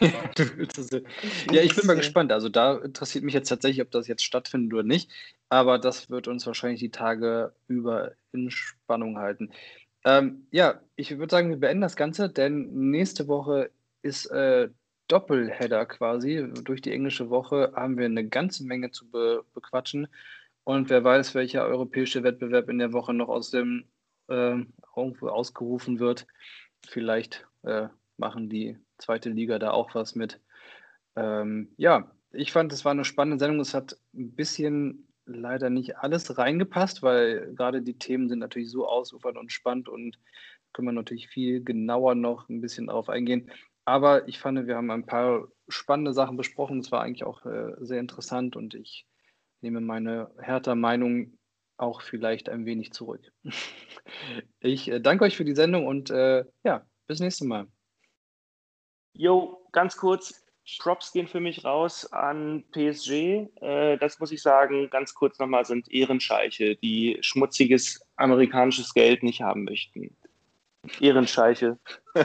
ja, 1.50 1.62
ich 1.62 1.76
bin 1.76 1.86
mal 1.86 1.96
gespannt. 1.96 2.32
Also 2.32 2.48
da 2.48 2.76
interessiert 2.78 3.24
mich 3.24 3.34
jetzt 3.34 3.48
tatsächlich, 3.48 3.82
ob 3.82 3.90
das 3.90 4.08
jetzt 4.08 4.24
stattfindet 4.24 4.72
oder 4.72 4.82
nicht. 4.82 5.10
Aber 5.48 5.78
das 5.78 6.10
wird 6.10 6.28
uns 6.28 6.46
wahrscheinlich 6.46 6.80
die 6.80 6.90
Tage 6.90 7.54
über 7.68 8.12
in 8.32 8.50
Spannung 8.50 9.18
halten. 9.18 9.52
Ähm, 10.04 10.46
ja, 10.50 10.80
ich 10.96 11.16
würde 11.18 11.30
sagen, 11.30 11.50
wir 11.50 11.56
beenden 11.56 11.80
das 11.80 11.96
Ganze, 11.96 12.28
denn 12.28 12.90
nächste 12.90 13.28
Woche 13.28 13.70
ist 14.02 14.26
äh, 14.26 14.68
Doppelheader 15.08 15.86
quasi. 15.86 16.46
Durch 16.64 16.82
die 16.82 16.92
englische 16.92 17.30
Woche 17.30 17.72
haben 17.74 17.96
wir 17.96 18.06
eine 18.06 18.28
ganze 18.28 18.64
Menge 18.64 18.90
zu 18.90 19.08
be 19.10 19.44
bequatschen. 19.54 20.08
Und 20.64 20.90
wer 20.90 21.04
weiß, 21.04 21.34
welcher 21.34 21.66
europäische 21.66 22.22
Wettbewerb 22.22 22.68
in 22.68 22.78
der 22.78 22.92
Woche 22.92 23.12
noch 23.14 23.28
aus 23.28 23.50
dem 23.50 23.84
äh, 24.28 24.56
irgendwo 24.96 25.28
ausgerufen 25.28 25.98
wird. 25.98 26.26
Vielleicht 26.86 27.46
äh, 27.62 27.88
machen 28.16 28.48
die 28.48 28.78
zweite 29.04 29.30
Liga 29.30 29.58
da 29.58 29.70
auch 29.70 29.94
was 29.94 30.14
mit. 30.14 30.40
Ähm, 31.16 31.72
ja, 31.76 32.10
ich 32.32 32.52
fand, 32.52 32.72
es 32.72 32.84
war 32.84 32.92
eine 32.92 33.04
spannende 33.04 33.38
Sendung. 33.38 33.60
Es 33.60 33.74
hat 33.74 33.96
ein 34.14 34.34
bisschen 34.34 35.08
leider 35.26 35.70
nicht 35.70 35.98
alles 35.98 36.36
reingepasst, 36.36 37.02
weil 37.02 37.54
gerade 37.54 37.82
die 37.82 37.98
Themen 37.98 38.28
sind 38.28 38.40
natürlich 38.40 38.70
so 38.70 38.86
ausufernd 38.86 39.38
und 39.38 39.52
spannend 39.52 39.88
und 39.88 40.18
können 40.72 40.88
wir 40.88 40.92
natürlich 40.92 41.28
viel 41.28 41.62
genauer 41.62 42.14
noch 42.14 42.48
ein 42.48 42.60
bisschen 42.60 42.88
darauf 42.88 43.08
eingehen. 43.08 43.50
Aber 43.84 44.28
ich 44.28 44.38
fand, 44.38 44.66
wir 44.66 44.76
haben 44.76 44.90
ein 44.90 45.06
paar 45.06 45.48
spannende 45.68 46.12
Sachen 46.12 46.36
besprochen. 46.36 46.80
Es 46.80 46.90
war 46.90 47.02
eigentlich 47.02 47.24
auch 47.24 47.44
äh, 47.46 47.74
sehr 47.80 48.00
interessant 48.00 48.56
und 48.56 48.74
ich 48.74 49.06
nehme 49.60 49.80
meine 49.80 50.30
härter 50.38 50.74
Meinung 50.74 51.38
auch 51.76 52.02
vielleicht 52.02 52.48
ein 52.48 52.66
wenig 52.66 52.92
zurück. 52.92 53.32
ich 54.60 54.90
äh, 54.90 55.00
danke 55.00 55.24
euch 55.24 55.36
für 55.36 55.44
die 55.44 55.54
Sendung 55.54 55.86
und 55.86 56.10
äh, 56.10 56.44
ja, 56.64 56.86
bis 57.06 57.20
nächstes 57.20 57.46
Mal. 57.46 57.66
Jo, 59.14 59.64
ganz 59.72 59.96
kurz, 59.96 60.44
Props 60.78 61.12
gehen 61.12 61.28
für 61.28 61.40
mich 61.40 61.64
raus 61.64 62.10
an 62.12 62.64
PSG. 62.72 63.48
Äh, 63.60 63.96
das 63.98 64.18
muss 64.18 64.32
ich 64.32 64.42
sagen, 64.42 64.90
ganz 64.90 65.14
kurz 65.14 65.38
nochmal, 65.38 65.64
sind 65.64 65.90
Ehrenscheiche, 65.90 66.76
die 66.76 67.18
schmutziges 67.20 68.04
amerikanisches 68.16 68.92
Geld 68.94 69.22
nicht 69.22 69.42
haben 69.42 69.64
möchten. 69.64 70.16
Ehrenscheiche. 71.00 71.78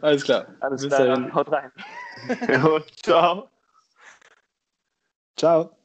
Alles 0.00 0.24
klar. 0.24 0.46
Alles 0.60 0.86
klar, 0.86 1.34
haut 1.34 1.50
rein. 1.50 1.72
ciao. 3.02 3.50
Ciao. 5.36 5.77